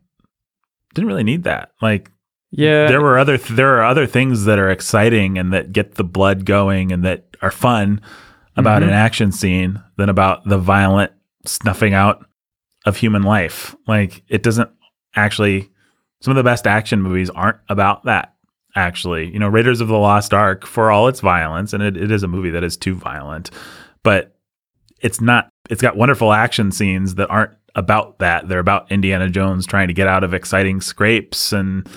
didn't 0.93 1.07
really 1.07 1.23
need 1.23 1.43
that. 1.43 1.71
Like 1.81 2.11
Yeah. 2.51 2.87
there 2.87 3.01
were 3.01 3.17
other 3.17 3.37
th- 3.37 3.55
there 3.55 3.77
are 3.77 3.83
other 3.83 4.07
things 4.07 4.45
that 4.45 4.59
are 4.59 4.69
exciting 4.69 5.37
and 5.37 5.53
that 5.53 5.71
get 5.71 5.95
the 5.95 6.03
blood 6.03 6.45
going 6.45 6.91
and 6.91 7.03
that 7.05 7.25
are 7.41 7.51
fun 7.51 8.01
about 8.55 8.81
an 8.83 8.89
mm-hmm. 8.89 8.97
action 8.97 9.31
scene 9.31 9.81
than 9.97 10.09
about 10.09 10.45
the 10.45 10.57
violent 10.57 11.11
snuffing 11.45 11.93
out 11.93 12.25
of 12.85 12.97
human 12.97 13.23
life. 13.23 13.75
Like 13.87 14.23
it 14.27 14.43
doesn't 14.43 14.69
actually 15.15 15.69
some 16.21 16.31
of 16.31 16.35
the 16.35 16.43
best 16.43 16.67
action 16.67 17.01
movies 17.01 17.29
aren't 17.29 17.59
about 17.69 18.03
that 18.05 18.33
actually. 18.75 19.31
You 19.31 19.39
know, 19.39 19.47
Raiders 19.47 19.81
of 19.81 19.87
the 19.87 19.97
Lost 19.97 20.33
Ark 20.33 20.65
for 20.65 20.91
all 20.91 21.07
its 21.07 21.21
violence 21.21 21.73
and 21.73 21.81
it, 21.81 21.97
it 21.97 22.11
is 22.11 22.23
a 22.23 22.27
movie 22.27 22.51
that 22.51 22.63
is 22.63 22.77
too 22.77 22.95
violent, 22.95 23.51
but 24.03 24.35
it's 25.01 25.21
not 25.21 25.49
it's 25.69 25.81
got 25.81 25.95
wonderful 25.95 26.33
action 26.33 26.71
scenes 26.71 27.15
that 27.15 27.29
aren't 27.29 27.51
about 27.75 28.19
that. 28.19 28.47
They're 28.47 28.59
about 28.59 28.91
Indiana 28.91 29.29
Jones 29.29 29.65
trying 29.65 29.87
to 29.87 29.93
get 29.93 30.07
out 30.07 30.23
of 30.23 30.33
exciting 30.33 30.81
scrapes 30.81 31.53
and 31.53 31.87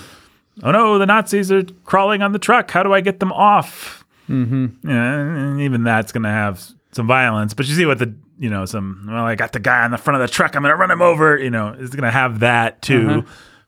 oh 0.61 0.71
no, 0.71 0.97
the 0.99 1.05
Nazis 1.05 1.51
are 1.51 1.63
crawling 1.83 2.21
on 2.21 2.31
the 2.31 2.39
truck. 2.39 2.71
How 2.71 2.83
do 2.83 2.93
I 2.93 3.01
get 3.01 3.19
them 3.19 3.31
off? 3.31 4.03
mm-hmm. 4.29 4.87
Yeah, 4.87 5.19
and 5.19 5.61
even 5.61 5.83
that's 5.83 6.11
going 6.11 6.23
to 6.23 6.29
have 6.29 6.63
some 6.91 7.07
violence. 7.07 7.53
But 7.53 7.67
you 7.67 7.75
see 7.75 7.85
what 7.85 7.99
the 7.99 8.13
you 8.39 8.49
know 8.49 8.65
some 8.65 9.07
well, 9.07 9.25
I 9.25 9.35
got 9.35 9.53
the 9.53 9.59
guy 9.59 9.83
on 9.83 9.91
the 9.91 9.97
front 9.97 10.21
of 10.21 10.27
the 10.27 10.33
truck. 10.33 10.55
I'm 10.55 10.61
going 10.61 10.71
to 10.71 10.77
run 10.77 10.91
him 10.91 11.01
over. 11.01 11.37
You 11.37 11.49
know, 11.49 11.75
it's 11.77 11.95
going 11.95 12.03
to 12.03 12.11
have 12.11 12.39
that 12.39 12.81
too. 12.81 13.09
Uh-huh. 13.09 13.21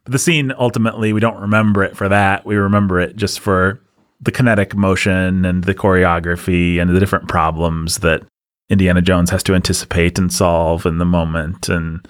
But 0.04 0.12
the 0.12 0.20
scene 0.20 0.54
ultimately, 0.58 1.14
we 1.14 1.20
don't 1.20 1.40
remember 1.40 1.84
it 1.84 1.98
for 1.98 2.08
that. 2.10 2.46
We 2.46 2.56
remember 2.56 3.00
it 3.00 3.16
just 3.16 3.40
for 3.40 3.82
the 4.22 4.32
kinetic 4.32 4.76
motion 4.76 5.46
and 5.46 5.64
the 5.64 5.74
choreography 5.74 6.80
and 6.80 6.90
the 6.90 7.00
different 7.00 7.28
problems 7.28 8.00
that 8.00 8.24
Indiana 8.70 9.02
Jones 9.02 9.30
has 9.30 9.44
to 9.44 9.54
anticipate 9.56 10.18
and 10.18 10.32
solve 10.34 10.86
in 10.86 10.98
the 10.98 11.06
moment 11.06 11.70
and 11.70 12.06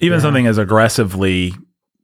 even 0.00 0.18
Yeah. 0.18 0.22
something 0.22 0.46
as 0.46 0.58
aggressively 0.58 1.54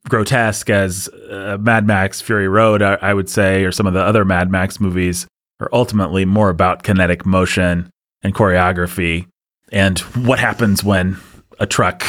grotesque 0.08 0.68
as 0.70 1.08
uh, 1.30 1.56
Mad 1.60 1.86
Max 1.86 2.20
Fury 2.20 2.48
Road, 2.48 2.82
I, 2.82 2.94
I 3.00 3.14
would 3.14 3.28
say, 3.28 3.64
or 3.64 3.72
some 3.72 3.86
of 3.86 3.94
the 3.94 4.00
other 4.02 4.24
Mad 4.24 4.50
Max 4.50 4.80
movies 4.80 5.26
are 5.60 5.68
ultimately 5.72 6.24
more 6.24 6.50
about 6.50 6.82
kinetic 6.82 7.24
motion 7.24 7.88
and 8.22 8.34
choreography 8.34 9.26
and 9.72 9.98
what 10.00 10.38
happens 10.38 10.82
when 10.84 11.16
a 11.58 11.66
truck 11.66 12.02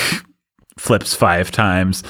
flips 0.77 1.13
five 1.13 1.51
times 1.51 2.03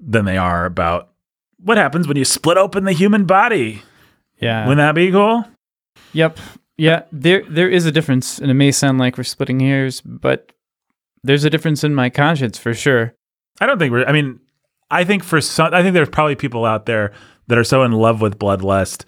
than 0.00 0.24
they 0.24 0.36
are 0.36 0.66
about 0.66 1.10
what 1.58 1.78
happens 1.78 2.06
when 2.06 2.16
you 2.18 2.24
split 2.24 2.58
open 2.58 2.84
the 2.84 2.92
human 2.92 3.24
body. 3.24 3.82
Yeah. 4.40 4.64
Wouldn't 4.66 4.78
that 4.78 4.94
be 4.94 5.10
cool? 5.10 5.46
Yep. 6.12 6.38
Yeah, 6.76 7.02
there 7.12 7.44
there 7.48 7.68
is 7.68 7.86
a 7.86 7.92
difference, 7.92 8.38
and 8.38 8.50
it 8.50 8.54
may 8.54 8.72
sound 8.72 8.98
like 8.98 9.16
we're 9.16 9.22
splitting 9.24 9.60
hairs, 9.60 10.00
but 10.00 10.52
there's 11.22 11.44
a 11.44 11.50
difference 11.50 11.84
in 11.84 11.94
my 11.94 12.10
conscience 12.10 12.58
for 12.58 12.74
sure. 12.74 13.14
I 13.60 13.66
don't 13.66 13.78
think 13.78 13.92
we're. 13.92 14.04
I 14.06 14.12
mean, 14.12 14.40
I 14.90 15.04
think 15.04 15.22
for 15.22 15.40
some, 15.40 15.72
I 15.72 15.82
think 15.82 15.94
there's 15.94 16.08
probably 16.08 16.34
people 16.34 16.64
out 16.64 16.86
there 16.86 17.12
that 17.46 17.58
are 17.58 17.64
so 17.64 17.82
in 17.84 17.92
love 17.92 18.20
with 18.20 18.38
bloodlust 18.38 19.04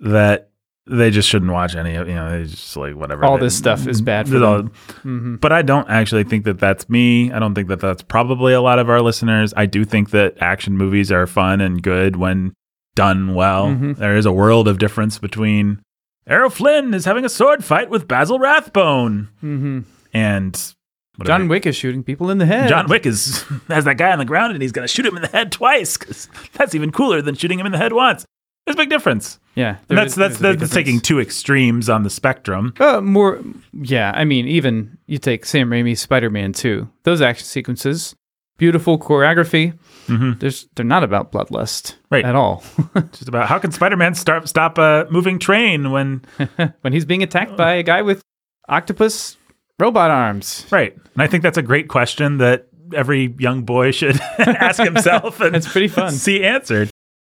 that 0.00 0.48
they 0.86 1.10
just 1.10 1.28
shouldn't 1.28 1.52
watch 1.52 1.76
any 1.76 1.94
of. 1.94 2.08
You 2.08 2.14
know, 2.14 2.30
they 2.30 2.44
just 2.50 2.74
like 2.76 2.94
whatever. 2.96 3.24
All 3.26 3.36
They- 3.36 3.44
this 3.46 3.56
stuff 3.58 3.86
is 3.86 4.00
bad 4.00 4.26
for 4.26 4.42
all- 4.42 4.56
them. 4.56 4.72
hmm 5.02 5.34
But 5.36 5.52
I 5.52 5.60
don't 5.60 5.88
actually 5.90 6.24
think 6.24 6.44
that 6.46 6.58
that's 6.58 6.88
me. 6.88 7.30
I 7.30 7.38
don't 7.38 7.54
think 7.54 7.68
that 7.68 7.80
that's 7.80 8.02
probably 8.02 8.54
a 8.54 8.62
lot 8.62 8.78
of 8.78 8.88
our 8.88 9.02
listeners. 9.02 9.52
I 9.58 9.66
do 9.66 9.84
think 9.84 10.10
that 10.10 10.36
action 10.40 10.76
movies 10.78 11.12
are 11.12 11.26
fun 11.26 11.60
and 11.60 11.82
good 11.82 12.16
when 12.16 12.54
done 12.96 13.34
well. 13.34 13.66
Mhm. 13.68 13.96
There 13.98 14.16
is 14.16 14.24
a 14.24 14.32
world 14.32 14.66
of 14.66 14.78
difference 14.78 15.18
between 15.18 15.80
Errol 16.26 16.50
Flynn 16.50 16.94
is 16.94 17.04
having 17.04 17.24
a 17.24 17.28
sword 17.28 17.64
fight 17.64 17.90
with 17.90 18.06
Basil 18.08 18.38
Rathbone 18.38 19.28
hmm 19.40 19.80
and 20.12 20.74
whatever- 21.16 21.38
John 21.38 21.48
Wick 21.48 21.66
is 21.66 21.76
shooting 21.76 22.02
people 22.02 22.30
in 22.30 22.38
the 22.38 22.46
head. 22.46 22.68
John 22.68 22.88
Wick 22.88 23.06
is 23.06 23.42
has 23.68 23.84
that 23.84 23.96
guy 23.98 24.12
on 24.12 24.18
the 24.18 24.24
ground 24.24 24.52
and 24.52 24.62
he's 24.62 24.72
going 24.72 24.86
to 24.86 24.92
shoot 24.92 25.06
him 25.06 25.16
in 25.16 25.22
the 25.22 25.28
head 25.28 25.52
twice 25.52 25.96
because 25.96 26.28
that's 26.54 26.74
even 26.74 26.90
cooler 26.92 27.22
than 27.22 27.34
shooting 27.34 27.58
him 27.58 27.66
in 27.66 27.72
the 27.72 27.78
head 27.78 27.92
once. 27.92 28.24
There's 28.66 28.74
a 28.74 28.78
big 28.78 28.90
difference. 28.90 29.40
Yeah, 29.54 29.78
that's 29.88 30.10
is- 30.12 30.14
that's 30.16 30.38
there's 30.38 30.58
that's 30.58 30.72
taking 30.72 31.00
two 31.00 31.18
extremes 31.20 31.88
on 31.88 32.02
the 32.02 32.10
spectrum. 32.10 32.74
Uh, 32.78 33.00
more, 33.00 33.40
yeah. 33.72 34.12
I 34.14 34.24
mean, 34.24 34.46
even 34.46 34.98
you 35.06 35.18
take 35.18 35.44
Sam 35.46 35.70
Raimi's 35.70 36.00
Spider-Man 36.00 36.52
2. 36.52 36.88
Those 37.04 37.20
action 37.20 37.46
sequences, 37.46 38.14
beautiful 38.60 38.98
choreography. 38.98 39.72
Mhm. 40.06 40.38
There's, 40.38 40.68
they're 40.76 40.84
not 40.84 41.02
about 41.02 41.32
bloodlust 41.32 41.94
Right. 42.10 42.24
at 42.24 42.36
all. 42.36 42.62
Just 43.12 43.26
about 43.28 43.48
how 43.48 43.58
can 43.58 43.72
Spider-Man 43.72 44.14
start 44.14 44.46
stop 44.48 44.76
a 44.78 45.06
moving 45.10 45.38
train 45.38 45.90
when 45.90 46.22
when 46.82 46.92
he's 46.92 47.04
being 47.06 47.22
attacked 47.22 47.56
by 47.56 47.72
a 47.74 47.82
guy 47.82 48.02
with 48.02 48.20
octopus 48.68 49.36
robot 49.78 50.10
arms. 50.10 50.66
right? 50.70 50.94
And 51.14 51.22
I 51.22 51.26
think 51.26 51.42
that's 51.42 51.58
a 51.58 51.62
great 51.62 51.88
question 51.88 52.38
that 52.38 52.66
every 52.94 53.34
young 53.38 53.62
boy 53.62 53.92
should 53.92 54.20
ask 54.38 54.82
himself 54.82 55.40
and 55.40 55.56
It's 55.56 55.70
pretty 55.70 55.88
fun. 55.88 56.12
see 56.12 56.44
answered. 56.44 56.90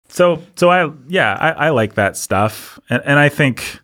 So 0.09 0.43
so 0.57 0.71
I 0.71 0.91
yeah 1.09 1.37
I, 1.39 1.67
I 1.67 1.71
like 1.71 1.95
that 1.95 2.17
stuff 2.17 2.81
and 2.89 3.03
and 3.05 3.19
I 3.19 3.29
think 3.29 3.81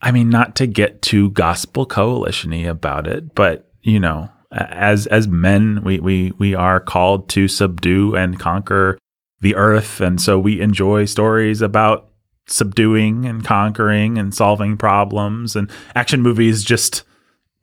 I 0.00 0.12
mean 0.12 0.30
not 0.30 0.54
to 0.56 0.66
get 0.68 1.02
too 1.02 1.30
gospel 1.30 1.84
coalitiony 1.86 2.68
about 2.68 3.08
it, 3.08 3.34
but 3.34 3.68
you 3.82 3.98
know 3.98 4.28
as 4.56 5.06
as 5.08 5.28
men 5.28 5.82
we 5.84 6.00
we 6.00 6.32
we 6.38 6.54
are 6.54 6.80
called 6.80 7.28
to 7.30 7.48
subdue 7.48 8.16
and 8.16 8.40
conquer 8.40 8.98
the 9.40 9.54
earth, 9.54 10.00
and 10.00 10.20
so 10.20 10.38
we 10.38 10.60
enjoy 10.60 11.04
stories 11.04 11.60
about 11.60 12.10
subduing 12.46 13.26
and 13.26 13.44
conquering 13.44 14.18
and 14.18 14.34
solving 14.34 14.76
problems. 14.76 15.56
And 15.56 15.70
action 15.94 16.22
movies 16.22 16.64
just 16.64 17.02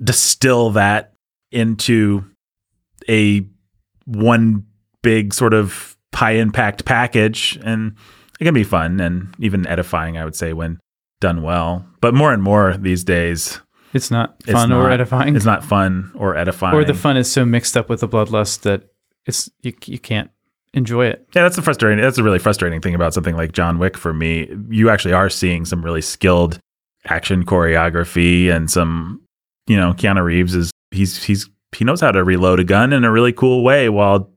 distill 0.04 0.72
that 0.72 1.14
into 1.52 2.26
a 3.10 3.46
one 4.06 4.66
big 5.02 5.34
sort 5.34 5.54
of 5.54 5.98
high 6.14 6.34
impact 6.34 6.86
package. 6.86 7.58
And 7.64 7.96
it 8.40 8.44
can 8.44 8.54
be 8.54 8.64
fun 8.64 9.00
and 9.00 9.34
even 9.40 9.66
edifying 9.68 10.18
i 10.18 10.26
would 10.26 10.36
say 10.36 10.54
when 10.54 10.80
done 11.22 11.42
well. 11.42 11.86
But 12.02 12.14
more 12.14 12.34
and 12.34 12.44
more 12.44 12.76
these 12.78 13.06
days 13.06 13.62
It's 13.94 14.10
not 14.10 14.36
it's 14.42 14.52
fun 14.52 14.72
or 14.72 14.90
edifying. 14.90 15.36
it's 15.36 15.46
not 15.46 15.64
fun 15.64 16.12
or 16.16 16.36
edifying 16.36 16.76
or 16.76 16.84
the 16.84 16.94
fun 16.94 17.16
is 17.16 17.32
so 17.32 17.46
mixed 17.46 17.78
up 17.78 17.90
with 17.90 18.00
the 18.00 18.08
bloodlust 18.08 18.62
that 18.62 18.90
it's 19.26 19.50
you, 19.62 19.74
you 19.86 20.00
can't 20.00 20.32
enjoy 20.74 21.06
it. 21.06 21.28
Yeah, 21.36 21.44
that's 21.44 21.56
the 21.56 21.62
frustrating. 21.62 22.04
That's 22.04 22.18
a 22.18 22.24
really 22.24 22.40
frustrating 22.40 22.82
thing 22.82 22.96
about 22.96 23.14
something 23.14 23.36
like 23.36 23.52
John 23.52 23.78
Wick 23.78 23.98
for 23.98 24.14
me. 24.14 24.50
You 24.70 24.90
actually 24.90 25.14
are 25.14 25.30
seeing 25.30 25.66
some 25.66 25.84
really 25.84 26.02
skilled 26.02 26.60
action 27.06 27.46
choreography 27.46 28.50
and 28.50 28.70
some, 28.70 29.22
you 29.68 29.78
know, 29.78 29.94
Keanu 29.94 30.24
Reeves 30.24 30.56
is 30.56 30.72
he's 30.92 31.24
he's 31.24 31.50
he 31.76 31.86
knows 31.86 32.02
how 32.02 32.12
to 32.12 32.24
reload 32.24 32.60
a 32.60 32.64
gun 32.64 32.94
in 32.94 33.04
a 33.04 33.12
really 33.12 33.34
cool 33.34 33.64
way 33.64 33.90
while, 33.90 34.32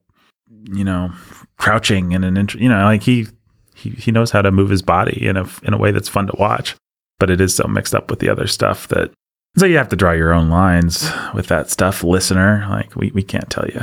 you 0.73 0.85
know, 0.85 1.11
crouching 1.59 2.13
in 2.13 2.25
an 2.25 2.37
int- 2.37 2.55
you 2.55 2.69
know 2.69 2.85
like 2.85 3.03
he 3.03 3.27
he 3.75 3.91
he 3.91 4.13
knows 4.13 4.31
how 4.31 4.43
to 4.43 4.51
move 4.51 4.71
his 4.71 4.83
body 4.83 5.27
in 5.27 5.37
a 5.37 5.47
in 5.63 5.73
a 5.73 5.79
way 5.79 5.91
that's 5.91 6.09
fun 6.09 6.27
to 6.27 6.37
watch. 6.39 6.77
But 7.19 7.31
it 7.31 7.41
is 7.41 7.55
so 7.55 7.67
mixed 7.67 7.95
up 7.95 8.11
with 8.11 8.19
the 8.19 8.29
other 8.29 8.47
stuff 8.47 8.89
that 8.89 9.11
so 9.57 9.67
you 9.67 9.77
have 9.79 9.89
to 9.89 9.97
draw 9.97 10.13
your 10.13 10.33
own 10.33 10.49
lines 10.51 11.11
with 11.35 11.47
that 11.49 11.71
stuff, 11.71 12.05
listener. 12.05 12.67
Like 12.71 12.95
we 12.97 13.11
we 13.13 13.23
can't 13.23 13.51
tell 13.51 13.67
you 13.67 13.81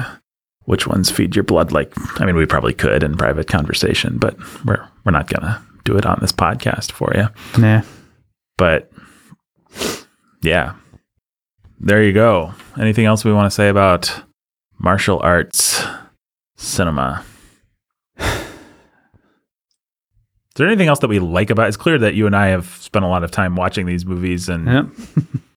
which 0.65 0.87
ones 0.87 1.11
feed 1.11 1.35
your 1.35 1.43
blood 1.43 1.73
like 1.73 1.91
i 2.21 2.25
mean 2.25 2.37
we 2.37 2.45
probably 2.45 2.71
could 2.73 3.03
in 3.03 3.17
private 3.17 3.47
conversation 3.47 4.17
but 4.17 4.33
we're 4.63 4.87
we're 5.03 5.11
not 5.11 5.27
gonna 5.27 5.61
do 5.83 5.97
it 5.97 6.05
on 6.05 6.17
this 6.21 6.31
podcast 6.31 6.89
for 6.93 7.11
you 7.13 7.27
Nah. 7.61 7.81
but 8.57 8.89
yeah 10.41 10.75
there 11.81 12.01
you 12.01 12.13
go 12.13 12.53
anything 12.79 13.03
else 13.03 13.25
we 13.25 13.33
want 13.33 13.45
to 13.47 13.51
say 13.53 13.67
about 13.67 14.23
martial 14.79 15.19
arts 15.21 15.83
cinema 16.55 17.25
is 18.19 18.25
there 20.55 20.67
anything 20.67 20.87
else 20.87 20.99
that 20.99 21.09
we 21.09 21.19
like 21.19 21.49
about 21.49 21.67
it's 21.67 21.75
clear 21.75 21.97
that 21.97 22.15
you 22.15 22.25
and 22.25 22.37
i 22.37 22.47
have 22.47 22.67
spent 22.79 23.03
a 23.03 23.07
lot 23.09 23.25
of 23.25 23.31
time 23.31 23.57
watching 23.57 23.85
these 23.85 24.05
movies 24.05 24.47
and 24.47 24.65
Yep. 24.67 24.85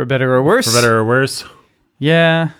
for 0.00 0.06
better 0.06 0.34
or 0.34 0.42
worse. 0.42 0.66
for 0.66 0.80
better 0.80 0.96
or 0.98 1.04
worse 1.04 1.44
Yeah. 1.98 2.50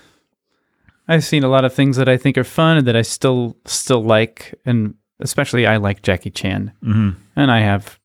I've 1.08 1.24
seen 1.24 1.42
a 1.42 1.48
lot 1.48 1.64
of 1.64 1.72
things 1.74 1.96
that 1.96 2.08
I 2.08 2.16
think 2.16 2.36
are 2.38 2.44
fun 2.44 2.76
and 2.76 2.86
that 2.86 2.94
I 2.96 3.02
still 3.02 3.56
still 3.64 4.02
like, 4.04 4.54
and 4.64 4.94
especially 5.20 5.66
I 5.66 5.78
like 5.78 6.02
Jackie 6.02 6.30
Chan, 6.30 6.72
hmm 6.82 7.10
and 7.34 7.50
I 7.50 7.60
have. 7.60 7.98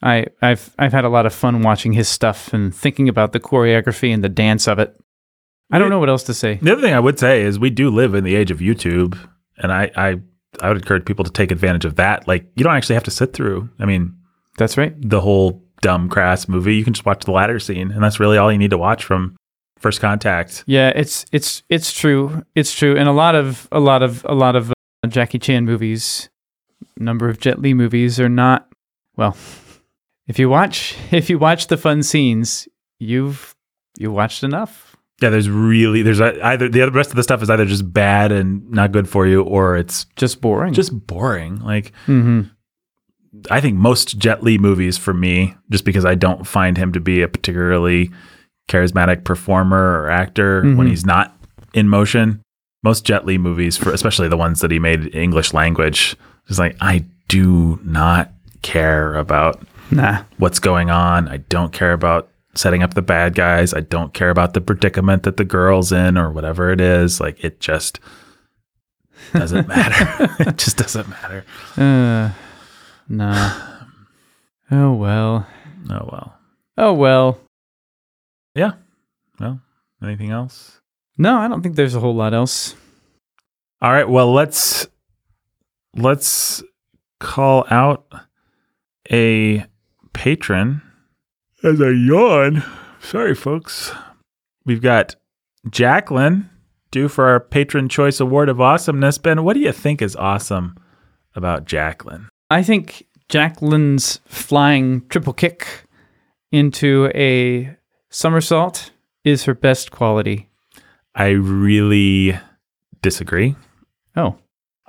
I, 0.00 0.26
I've 0.40 0.72
I've 0.78 0.92
had 0.92 1.04
a 1.04 1.08
lot 1.08 1.26
of 1.26 1.34
fun 1.34 1.62
watching 1.62 1.92
his 1.92 2.08
stuff 2.08 2.52
and 2.54 2.72
thinking 2.74 3.08
about 3.08 3.32
the 3.32 3.40
choreography 3.40 4.14
and 4.14 4.22
the 4.24 4.28
dance 4.28 4.68
of 4.68 4.78
it. 4.78 4.94
I 5.72 5.78
don't 5.78 5.90
know 5.90 5.98
what 5.98 6.08
else 6.08 6.22
to 6.24 6.34
say. 6.34 6.54
The 6.62 6.72
other 6.72 6.80
thing 6.80 6.94
I 6.94 7.00
would 7.00 7.18
say 7.18 7.42
is 7.42 7.58
we 7.58 7.70
do 7.70 7.90
live 7.90 8.14
in 8.14 8.22
the 8.24 8.36
age 8.36 8.50
of 8.52 8.60
YouTube, 8.60 9.18
and 9.58 9.70
I, 9.72 9.90
I, 9.96 10.20
I 10.62 10.68
would 10.68 10.78
encourage 10.78 11.04
people 11.04 11.24
to 11.24 11.32
take 11.32 11.50
advantage 11.50 11.84
of 11.84 11.96
that. 11.96 12.26
Like, 12.28 12.46
you 12.54 12.64
don't 12.64 12.74
actually 12.74 12.94
have 12.94 13.04
to 13.04 13.10
sit 13.10 13.34
through. 13.34 13.68
I 13.78 13.84
mean, 13.84 14.14
That's 14.56 14.78
right. 14.78 14.94
the 14.98 15.20
whole 15.20 15.62
dumb 15.80 16.08
crass 16.08 16.48
movie. 16.48 16.76
You 16.76 16.84
can 16.84 16.92
just 16.92 17.06
watch 17.06 17.24
the 17.24 17.32
ladder 17.32 17.58
scene, 17.58 17.90
and 17.90 18.02
that's 18.02 18.18
really 18.20 18.36
all 18.38 18.50
you 18.52 18.58
need 18.58 18.70
to 18.70 18.78
watch 18.78 19.04
from 19.04 19.36
First 19.78 20.00
Contact. 20.00 20.64
Yeah, 20.66 20.88
it's 20.94 21.24
it's 21.32 21.62
it's 21.68 21.92
true. 21.92 22.42
It's 22.54 22.72
true. 22.72 22.96
And 22.96 23.08
a 23.08 23.12
lot 23.12 23.34
of 23.34 23.68
a 23.72 23.80
lot 23.80 24.02
of 24.02 24.24
a 24.28 24.34
lot 24.34 24.56
of 24.56 24.70
uh, 24.70 25.08
Jackie 25.08 25.38
Chan 25.38 25.64
movies, 25.64 26.28
number 26.96 27.28
of 27.28 27.38
Jet 27.40 27.60
Li 27.60 27.74
movies 27.74 28.18
are 28.18 28.28
not 28.28 28.68
well. 29.16 29.36
If 30.26 30.38
you 30.38 30.48
watch 30.48 30.96
if 31.10 31.30
you 31.30 31.38
watch 31.38 31.68
the 31.68 31.76
fun 31.76 32.02
scenes, 32.02 32.68
you've 32.98 33.54
you 33.98 34.10
watched 34.12 34.42
enough. 34.44 34.96
Yeah, 35.20 35.30
there's 35.30 35.48
really 35.50 36.02
there's 36.02 36.20
either 36.20 36.68
the 36.68 36.82
other 36.82 36.92
rest 36.92 37.10
of 37.10 37.16
the 37.16 37.24
stuff 37.24 37.42
is 37.42 37.50
either 37.50 37.64
just 37.64 37.92
bad 37.92 38.30
and 38.30 38.70
not 38.70 38.92
good 38.92 39.08
for 39.08 39.26
you, 39.26 39.42
or 39.42 39.76
it's 39.76 40.06
Just 40.14 40.40
boring. 40.40 40.72
just 40.74 41.06
boring. 41.08 41.56
Like 41.60 41.92
hmm 42.06 42.42
I 43.50 43.60
think 43.60 43.76
most 43.76 44.18
Jet 44.18 44.42
Li 44.42 44.58
movies 44.58 44.96
for 44.98 45.12
me, 45.14 45.54
just 45.70 45.84
because 45.84 46.04
I 46.04 46.14
don't 46.14 46.46
find 46.46 46.76
him 46.76 46.92
to 46.92 47.00
be 47.00 47.22
a 47.22 47.28
particularly 47.28 48.10
charismatic 48.68 49.24
performer 49.24 50.00
or 50.02 50.10
actor 50.10 50.62
when 50.62 50.86
Mhm. 50.86 50.90
he's 50.90 51.06
not 51.06 51.36
in 51.74 51.88
motion. 51.88 52.40
Most 52.82 53.04
Jet 53.04 53.26
Li 53.26 53.38
movies, 53.38 53.76
for 53.76 53.92
especially 53.92 54.28
the 54.28 54.36
ones 54.36 54.60
that 54.60 54.70
he 54.70 54.78
made 54.78 55.06
in 55.06 55.20
English 55.22 55.52
language, 55.52 56.16
is 56.48 56.58
like 56.58 56.76
I 56.80 57.04
do 57.28 57.78
not 57.84 58.30
care 58.62 59.14
about 59.14 59.60
Nah. 59.90 60.22
what's 60.38 60.58
going 60.58 60.90
on. 60.90 61.28
I 61.28 61.38
don't 61.48 61.72
care 61.72 61.92
about 61.92 62.28
setting 62.54 62.82
up 62.82 62.94
the 62.94 63.02
bad 63.02 63.34
guys. 63.34 63.72
I 63.74 63.80
don't 63.80 64.12
care 64.14 64.30
about 64.30 64.52
the 64.54 64.60
predicament 64.60 65.22
that 65.24 65.36
the 65.36 65.44
girl's 65.44 65.92
in 65.92 66.16
or 66.18 66.30
whatever 66.30 66.70
it 66.70 66.80
is. 66.80 67.20
Like 67.20 67.42
it 67.44 67.60
just 67.60 68.00
doesn't 69.32 69.68
matter. 69.76 70.34
it 70.40 70.56
just 70.58 70.76
doesn't 70.76 71.08
matter. 71.08 71.44
Uh, 71.76 72.30
nah. 73.08 73.60
Oh 74.70 74.92
well. 74.92 75.46
Oh 75.90 76.08
well. 76.10 76.34
Oh 76.76 76.92
well. 76.92 77.40
Yeah. 78.54 78.72
Well, 79.40 79.60
anything 80.02 80.30
else? 80.30 80.80
No, 81.16 81.38
I 81.38 81.48
don't 81.48 81.62
think 81.62 81.76
there's 81.76 81.94
a 81.94 82.00
whole 82.00 82.14
lot 82.14 82.34
else. 82.34 82.74
All 83.80 83.92
right. 83.92 84.08
Well, 84.08 84.32
let's 84.32 84.86
let's 85.96 86.62
call 87.20 87.64
out 87.70 88.12
a 89.10 89.64
patron 90.12 90.82
as 91.62 91.80
I 91.80 91.90
yawn. 91.90 92.62
Sorry, 93.00 93.34
folks. 93.34 93.92
We've 94.64 94.82
got 94.82 95.16
Jacqueline 95.70 96.50
due 96.90 97.08
for 97.08 97.28
our 97.28 97.40
patron 97.40 97.88
choice 97.88 98.20
award 98.20 98.48
of 98.48 98.60
awesomeness. 98.60 99.18
Ben, 99.18 99.44
what 99.44 99.54
do 99.54 99.60
you 99.60 99.72
think 99.72 100.02
is 100.02 100.16
awesome 100.16 100.76
about 101.34 101.64
Jacqueline? 101.64 102.28
I 102.50 102.62
think 102.62 103.06
Jacqueline's 103.28 104.20
flying 104.26 105.06
triple 105.08 105.32
kick 105.32 105.84
into 106.50 107.10
a 107.14 107.76
somersault 108.10 108.90
is 109.24 109.44
her 109.44 109.54
best 109.54 109.90
quality. 109.90 110.48
I 111.14 111.30
really 111.30 112.38
disagree. 113.02 113.56
Oh, 114.16 114.36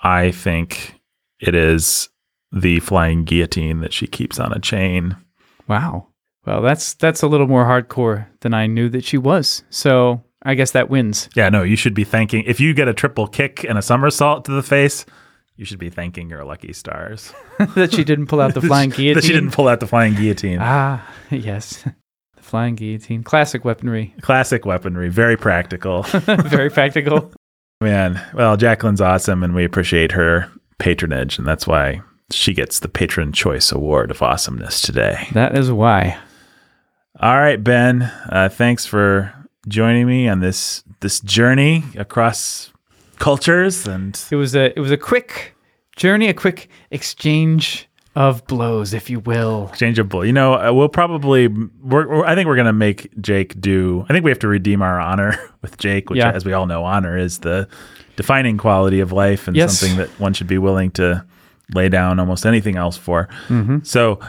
I 0.01 0.31
think 0.31 0.95
it 1.39 1.53
is 1.55 2.09
the 2.51 2.79
flying 2.79 3.25
guillotine 3.25 3.81
that 3.81 3.93
she 3.93 4.07
keeps 4.07 4.39
on 4.39 4.53
a 4.53 4.59
chain. 4.59 5.17
wow. 5.67 6.07
Well, 6.45 6.61
that's 6.61 6.93
that's 6.93 7.21
a 7.21 7.27
little 7.27 7.45
more 7.47 7.65
hardcore 7.65 8.25
than 8.39 8.53
I 8.53 8.65
knew 8.65 8.89
that 8.89 9.03
she 9.03 9.17
was. 9.17 9.63
So 9.69 10.23
I 10.41 10.55
guess 10.55 10.71
that 10.71 10.89
wins. 10.89 11.29
Yeah, 11.35 11.49
no, 11.49 11.63
you 11.63 11.75
should 11.75 11.93
be 11.93 12.05
thanking 12.05 12.43
if 12.47 12.59
you 12.59 12.73
get 12.73 12.87
a 12.87 12.93
triple 12.93 13.27
kick 13.27 13.65
and 13.65 13.77
a 13.77 13.81
somersault 13.81 14.45
to 14.45 14.51
the 14.53 14.63
face, 14.63 15.05
you 15.59 15.65
should 15.65 15.77
be 15.77 15.89
thanking 15.89 16.29
your 16.29 16.45
lucky 16.45 16.71
stars. 16.71 17.33
that 17.75 17.93
she 17.93 18.05
didn't 18.05 18.27
pull 18.27 18.39
out 18.39 18.53
the 18.53 18.61
flying 18.69 18.91
guillotine. 18.91 19.15
that 19.15 19.23
she 19.25 19.33
didn't 19.33 19.51
pull 19.51 19.67
out 19.67 19.81
the 19.81 19.87
flying 19.87 20.15
guillotine. 20.15 20.57
Ah, 20.61 21.05
yes. 21.29 21.83
The 22.37 22.41
flying 22.41 22.75
guillotine. 22.75 23.23
Classic 23.23 23.65
weaponry. 23.65 24.15
Classic 24.21 24.65
weaponry, 24.65 25.09
very 25.09 25.35
practical. 25.35 26.03
Very 26.13 26.69
practical. 26.69 27.33
Man, 27.81 28.25
well, 28.33 28.55
Jacqueline's 28.55 29.01
awesome 29.01 29.43
and 29.43 29.53
we 29.53 29.65
appreciate 29.65 30.13
her 30.13 30.49
patronage 30.77 31.37
and 31.37 31.45
that's 31.45 31.67
why 31.67 32.01
she 32.31 32.53
gets 32.53 32.79
the 32.79 32.87
patron 32.87 33.33
choice 33.33 33.69
award 33.69 34.11
of 34.11 34.21
awesomeness 34.21 34.81
today. 34.81 35.27
That 35.33 35.57
is 35.57 35.69
why. 35.71 36.17
All 37.19 37.37
right, 37.37 37.61
Ben. 37.61 38.03
Uh, 38.29 38.47
thanks 38.49 38.85
for 38.85 39.33
joining 39.67 40.07
me 40.07 40.29
on 40.29 40.39
this 40.39 40.85
this 41.01 41.19
journey 41.19 41.83
across 41.97 42.71
cultures 43.19 43.85
and 43.87 44.19
It 44.31 44.35
was 44.35 44.55
a 44.55 44.75
it 44.77 44.79
was 44.81 44.91
a 44.91 44.97
quick 44.97 45.55
journey, 45.95 46.27
a 46.27 46.33
quick 46.33 46.69
exchange 46.91 47.87
of 48.15 48.45
blows, 48.47 48.93
if 48.93 49.09
you 49.09 49.19
will. 49.19 49.67
exchangeable. 49.69 50.25
You 50.25 50.33
know, 50.33 50.55
uh, 50.55 50.73
we'll 50.73 50.89
probably. 50.89 51.47
We're, 51.47 52.07
we're- 52.07 52.23
I 52.27 52.35
think 52.35 52.47
we're 52.47 52.55
gonna 52.55 52.73
make 52.73 53.09
Jake 53.21 53.59
do. 53.61 54.05
I 54.09 54.13
think 54.13 54.25
we 54.25 54.31
have 54.31 54.39
to 54.39 54.47
redeem 54.47 54.81
our 54.81 54.99
honor 54.99 55.37
with 55.61 55.77
Jake, 55.77 56.09
which, 56.09 56.17
Yeah. 56.17 56.31
as 56.31 56.43
we 56.43 56.53
all 56.53 56.65
know, 56.65 56.83
honor 56.83 57.17
is 57.17 57.39
the 57.39 57.67
defining 58.15 58.57
quality 58.57 58.99
of 58.99 59.11
life 59.11 59.47
and 59.47 59.55
Yes. 59.55 59.77
something 59.79 59.97
that 59.97 60.09
one 60.19 60.33
should 60.33 60.47
be 60.47 60.57
willing 60.57 60.91
to 60.91 61.23
lay 61.73 61.87
down 61.87 62.19
almost 62.19 62.45
anything 62.45 62.75
else 62.77 62.97
for. 62.97 63.29
Mm-hmm. 63.47 63.79
So, 63.83 64.19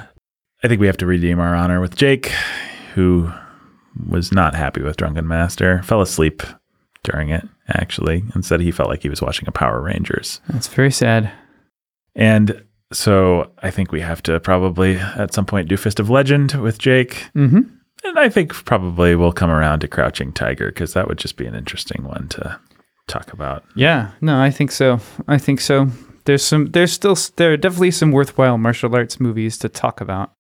I 0.63 0.69
think 0.69 0.81
we 0.81 0.87
have 0.87 0.99
to 0.99 1.07
redeem 1.07 1.41
our 1.41 1.55
honor 1.57 1.81
with 1.81 1.97
Jake, 1.97 2.31
who 2.95 3.33
was 4.07 4.31
not 4.31 4.55
happy 4.55 4.83
with 4.83 4.97
Drunken 4.99 5.27
Master, 5.27 5.83
fell 5.83 6.03
asleep 6.03 6.43
during 7.03 7.31
it. 7.31 7.49
Actually, 7.75 8.25
said 8.43 8.61
he 8.61 8.71
felt 8.71 8.89
like 8.89 9.03
he 9.03 9.09
was 9.09 9.23
watching 9.23 9.49
a 9.49 9.53
Power 9.53 9.81
Rangers. 9.81 10.41
That's 10.49 10.69
very 10.69 10.91
sad. 10.91 11.31
And 12.15 12.65
so 12.93 13.51
I 13.63 13.71
think 13.71 13.93
we 13.93 14.01
have 14.01 14.23
to 14.25 14.41
probably 14.41 14.97
at 14.97 15.33
some 15.33 15.47
point 15.47 15.69
do 15.69 15.77
Fist 15.77 16.01
of 16.01 16.11
Legend 16.11 16.53
with 16.53 16.79
Jake. 16.79 17.29
Mm-hmm. 17.37 17.61
And 18.03 18.19
I 18.19 18.29
think 18.29 18.53
probably 18.53 19.15
we'll 19.15 19.33
come 19.33 19.51
around 19.51 19.81
to 19.81 19.89
Crouching 19.89 20.33
Tiger 20.33 20.67
because 20.69 20.95
that 20.95 21.07
would 21.07 21.19
just 21.19 21.37
be 21.37 21.47
an 21.47 21.55
interesting 21.55 22.05
one 22.05 22.29
to 22.31 22.59
talk 23.07 23.33
about. 23.33 23.65
Yeah, 23.77 24.13
no, 24.21 24.41
I 24.41 24.51
think 24.51 24.73
so. 24.73 25.01
I 25.29 25.39
think 25.39 25.61
so. 25.61 25.89
There's 26.25 26.45
some. 26.45 26.71
There's 26.71 26.93
still. 26.93 27.17
There 27.37 27.53
are 27.53 27.57
definitely 27.57 27.91
some 27.91 28.11
worthwhile 28.13 28.59
martial 28.59 28.95
arts 28.95 29.21
movies 29.21 29.59
to 29.59 29.69
talk 29.69 30.01
about, 30.01 30.33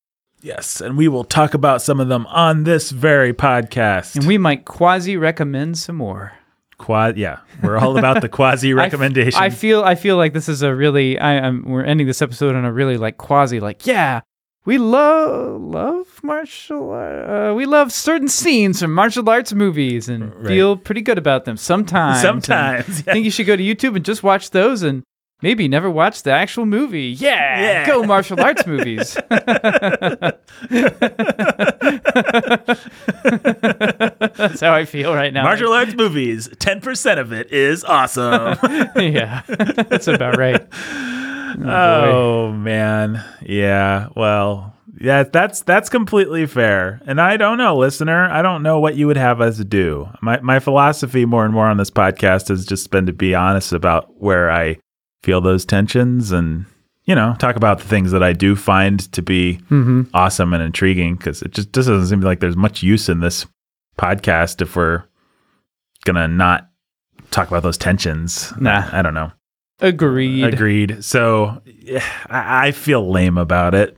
Yes, 0.42 0.80
and 0.80 0.96
we 0.96 1.08
will 1.08 1.24
talk 1.24 1.52
about 1.52 1.82
some 1.82 2.00
of 2.00 2.08
them 2.08 2.26
on 2.28 2.64
this 2.64 2.90
very 2.90 3.34
podcast. 3.34 4.16
and 4.16 4.26
we 4.26 4.38
might 4.38 4.64
quasi 4.64 5.16
recommend 5.16 5.76
some 5.78 5.96
more. 5.96 6.32
Quad, 6.80 7.16
yeah, 7.16 7.38
we're 7.62 7.78
all 7.78 7.96
about 7.98 8.20
the 8.22 8.28
quasi 8.38 8.72
recommendation. 8.74 9.40
I 9.40 9.50
feel. 9.50 9.84
I 9.84 9.94
feel 9.94 10.16
like 10.16 10.32
this 10.32 10.48
is 10.48 10.62
a 10.62 10.74
really. 10.74 11.18
I 11.18 11.34
am. 11.34 11.62
We're 11.64 11.84
ending 11.84 12.06
this 12.06 12.20
episode 12.22 12.56
on 12.56 12.64
a 12.64 12.72
really 12.72 12.96
like 12.96 13.18
quasi. 13.18 13.60
Like, 13.60 13.86
yeah, 13.86 14.22
we 14.64 14.78
love 14.78 15.60
love 15.60 16.08
martial. 16.22 16.92
Uh, 16.92 17.52
we 17.54 17.66
love 17.66 17.92
certain 17.92 18.28
scenes 18.28 18.80
from 18.80 18.92
martial 18.94 19.28
arts 19.28 19.52
movies 19.52 20.08
and 20.08 20.34
Right. 20.34 20.46
feel 20.46 20.76
pretty 20.76 21.02
good 21.02 21.18
about 21.18 21.44
them 21.44 21.56
sometimes. 21.56 22.20
Sometimes, 22.22 22.88
I 23.06 23.12
think 23.12 23.24
you 23.24 23.30
should 23.30 23.46
go 23.46 23.56
to 23.56 23.62
YouTube 23.62 23.94
and 23.96 24.04
just 24.04 24.22
watch 24.22 24.50
those 24.50 24.82
and 24.82 25.02
maybe 25.42 25.68
never 25.68 25.90
watch 25.90 26.22
the 26.22 26.30
actual 26.32 26.66
movie. 26.66 27.08
Yeah, 27.18 27.60
Yeah. 27.60 27.86
go 27.86 28.02
martial 28.04 28.40
arts 28.40 28.66
movies. 28.66 29.16
That's 33.20 34.60
how 34.60 34.72
I 34.74 34.84
feel 34.84 35.14
right 35.14 35.32
now. 35.32 35.42
martial 35.44 35.72
arts 35.72 35.94
movies. 35.94 36.48
Ten 36.58 36.80
percent 36.80 37.20
of 37.20 37.32
it 37.32 37.52
is 37.52 37.84
awesome. 37.84 38.56
yeah, 38.96 39.42
that's 39.48 40.08
about 40.08 40.36
right. 40.36 40.66
Oh, 41.62 41.66
oh, 41.66 42.52
man. 42.52 43.22
Yeah. 43.42 44.08
Well, 44.14 44.72
yeah, 45.00 45.24
that's 45.24 45.62
that's 45.62 45.88
completely 45.90 46.46
fair. 46.46 47.00
And 47.06 47.20
I 47.20 47.36
don't 47.36 47.58
know, 47.58 47.76
listener. 47.76 48.30
I 48.30 48.40
don't 48.40 48.62
know 48.62 48.78
what 48.78 48.94
you 48.94 49.08
would 49.08 49.16
have 49.16 49.40
us 49.40 49.58
do. 49.58 50.08
My 50.22 50.38
my 50.40 50.60
philosophy 50.60 51.24
more 51.26 51.44
and 51.44 51.52
more 51.52 51.66
on 51.66 51.76
this 51.76 51.90
podcast 51.90 52.48
has 52.48 52.64
just 52.64 52.92
been 52.92 53.04
to 53.06 53.12
be 53.12 53.34
honest 53.34 53.72
about 53.72 54.14
where 54.22 54.48
I 54.50 54.78
feel 55.22 55.40
those 55.40 55.64
tensions 55.64 56.32
and 56.32 56.66
you 57.04 57.14
know, 57.14 57.34
talk 57.38 57.56
about 57.56 57.78
the 57.80 57.88
things 57.88 58.12
that 58.12 58.22
I 58.22 58.32
do 58.32 58.54
find 58.54 59.00
to 59.12 59.22
be 59.22 59.54
hmm 59.68 60.02
awesome 60.14 60.52
and 60.54 60.62
intriguing 60.62 61.16
because 61.16 61.42
it 61.42 61.52
just, 61.52 61.72
just 61.72 61.88
doesn't 61.88 62.06
seem 62.06 62.20
like 62.20 62.40
there's 62.40 62.56
much 62.56 62.82
use 62.82 63.08
in 63.08 63.20
this 63.20 63.46
podcast 63.98 64.62
if 64.62 64.76
we're 64.76 65.04
gonna 66.04 66.28
not 66.28 66.68
talk 67.30 67.48
about 67.48 67.62
those 67.62 67.78
tensions. 67.78 68.52
Nah. 68.60 68.88
I 68.92 69.02
don't 69.02 69.14
know. 69.14 69.32
Agreed. 69.80 70.44
Agreed. 70.44 71.04
So 71.04 71.62
yeah, 71.64 72.04
I, 72.28 72.68
I 72.68 72.72
feel 72.72 73.10
lame 73.10 73.38
about 73.38 73.74
it. 73.74 73.96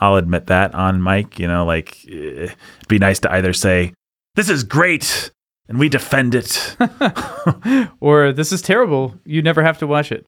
I'll 0.00 0.16
admit 0.16 0.48
that 0.48 0.74
on 0.74 1.02
mic. 1.02 1.38
You 1.38 1.48
know, 1.48 1.64
like 1.64 1.96
eh, 2.08 2.50
it'd 2.50 2.56
be 2.88 2.98
nice 2.98 3.20
to 3.20 3.32
either 3.32 3.52
say, 3.52 3.94
"This 4.34 4.50
is 4.50 4.64
great," 4.64 5.30
and 5.68 5.78
we 5.78 5.88
defend 5.88 6.34
it. 6.34 6.76
or 8.00 8.32
this 8.32 8.52
is 8.52 8.62
terrible. 8.62 9.14
You 9.24 9.42
never 9.42 9.62
have 9.62 9.78
to 9.78 9.86
watch 9.86 10.12
it. 10.12 10.26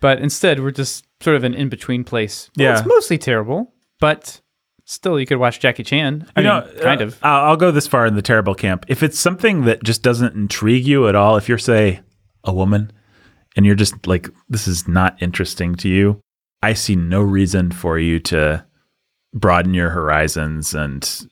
But 0.00 0.20
instead, 0.20 0.60
we're 0.60 0.70
just 0.70 1.04
sort 1.20 1.36
of 1.36 1.44
an 1.44 1.54
in 1.54 1.68
between 1.68 2.04
place. 2.04 2.50
Well, 2.56 2.66
Yeah. 2.66 2.78
It's 2.78 2.86
mostly 2.86 3.18
terrible, 3.18 3.72
but 4.00 4.40
still, 4.84 5.18
you 5.18 5.26
could 5.26 5.38
watch 5.38 5.58
Jackie 5.60 5.82
Chan. 5.82 6.26
I 6.36 6.40
You 6.40 6.46
mean, 6.48 6.56
know, 6.76 6.82
kind 6.82 7.00
uh, 7.02 7.04
of. 7.06 7.18
I'll, 7.22 7.44
I'll 7.50 7.56
go 7.56 7.70
this 7.70 7.86
far 7.88 8.06
in 8.06 8.14
the 8.14 8.22
terrible 8.22 8.54
camp. 8.54 8.84
If 8.88 9.02
it's 9.02 9.18
something 9.18 9.64
that 9.64 9.82
just 9.82 10.02
doesn't 10.02 10.34
intrigue 10.34 10.86
you 10.86 11.08
at 11.08 11.14
all, 11.16 11.36
if 11.36 11.48
you're 11.48 11.58
say 11.58 12.00
a 12.44 12.52
woman 12.52 12.92
and 13.56 13.66
you're 13.66 13.74
just 13.74 14.06
like 14.06 14.30
this 14.48 14.68
is 14.68 14.86
not 14.86 15.20
interesting 15.20 15.74
to 15.76 15.88
you, 15.88 16.20
I 16.62 16.74
see 16.74 16.94
no 16.96 17.20
reason 17.20 17.72
for 17.72 17.98
you 17.98 18.20
to 18.20 18.64
broaden 19.34 19.74
your 19.74 19.90
horizons 19.90 20.74
and 20.74 21.26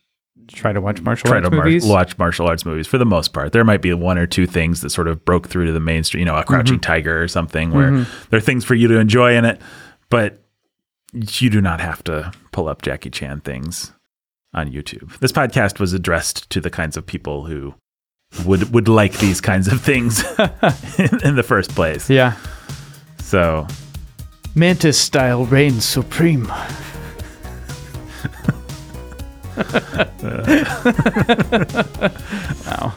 Try 0.48 0.72
to 0.72 0.80
watch 0.80 1.00
martial 1.02 1.28
try 1.28 1.38
arts 1.38 1.48
to 1.48 1.54
mar- 1.54 1.64
movies. 1.64 1.84
watch 1.84 2.16
martial 2.18 2.46
arts 2.46 2.64
movies 2.64 2.86
for 2.86 2.98
the 2.98 3.04
most 3.04 3.32
part. 3.32 3.52
There 3.52 3.64
might 3.64 3.82
be 3.82 3.92
one 3.92 4.18
or 4.18 4.26
two 4.26 4.46
things 4.46 4.80
that 4.82 4.90
sort 4.90 5.08
of 5.08 5.24
broke 5.24 5.48
through 5.48 5.66
to 5.66 5.72
the 5.72 5.80
mainstream, 5.80 6.20
you 6.20 6.24
know, 6.24 6.36
a 6.36 6.40
mm-hmm. 6.40 6.48
Crouching 6.48 6.80
Tiger 6.80 7.22
or 7.22 7.28
something 7.28 7.72
where 7.72 7.90
mm-hmm. 7.90 8.28
there 8.30 8.38
are 8.38 8.42
things 8.42 8.64
for 8.64 8.74
you 8.74 8.86
to 8.88 8.98
enjoy 8.98 9.36
in 9.36 9.44
it, 9.44 9.60
but 10.08 10.42
you 11.12 11.50
do 11.50 11.60
not 11.60 11.80
have 11.80 12.04
to 12.04 12.32
pull 12.52 12.68
up 12.68 12.82
Jackie 12.82 13.10
Chan 13.10 13.40
things 13.40 13.92
on 14.54 14.70
YouTube. 14.70 15.18
This 15.18 15.32
podcast 15.32 15.80
was 15.80 15.92
addressed 15.92 16.48
to 16.50 16.60
the 16.60 16.70
kinds 16.70 16.96
of 16.96 17.06
people 17.06 17.44
who 17.44 17.74
would 18.44 18.72
would 18.72 18.88
like 18.88 19.18
these 19.18 19.40
kinds 19.40 19.68
of 19.68 19.80
things 19.80 20.24
in, 20.98 21.20
in 21.24 21.36
the 21.36 21.44
first 21.46 21.70
place. 21.74 22.10
Yeah. 22.10 22.36
So, 23.18 23.66
Mantis 24.54 24.98
style 24.98 25.44
reigns 25.46 25.84
supreme. 25.84 26.52
wow. 32.66 32.92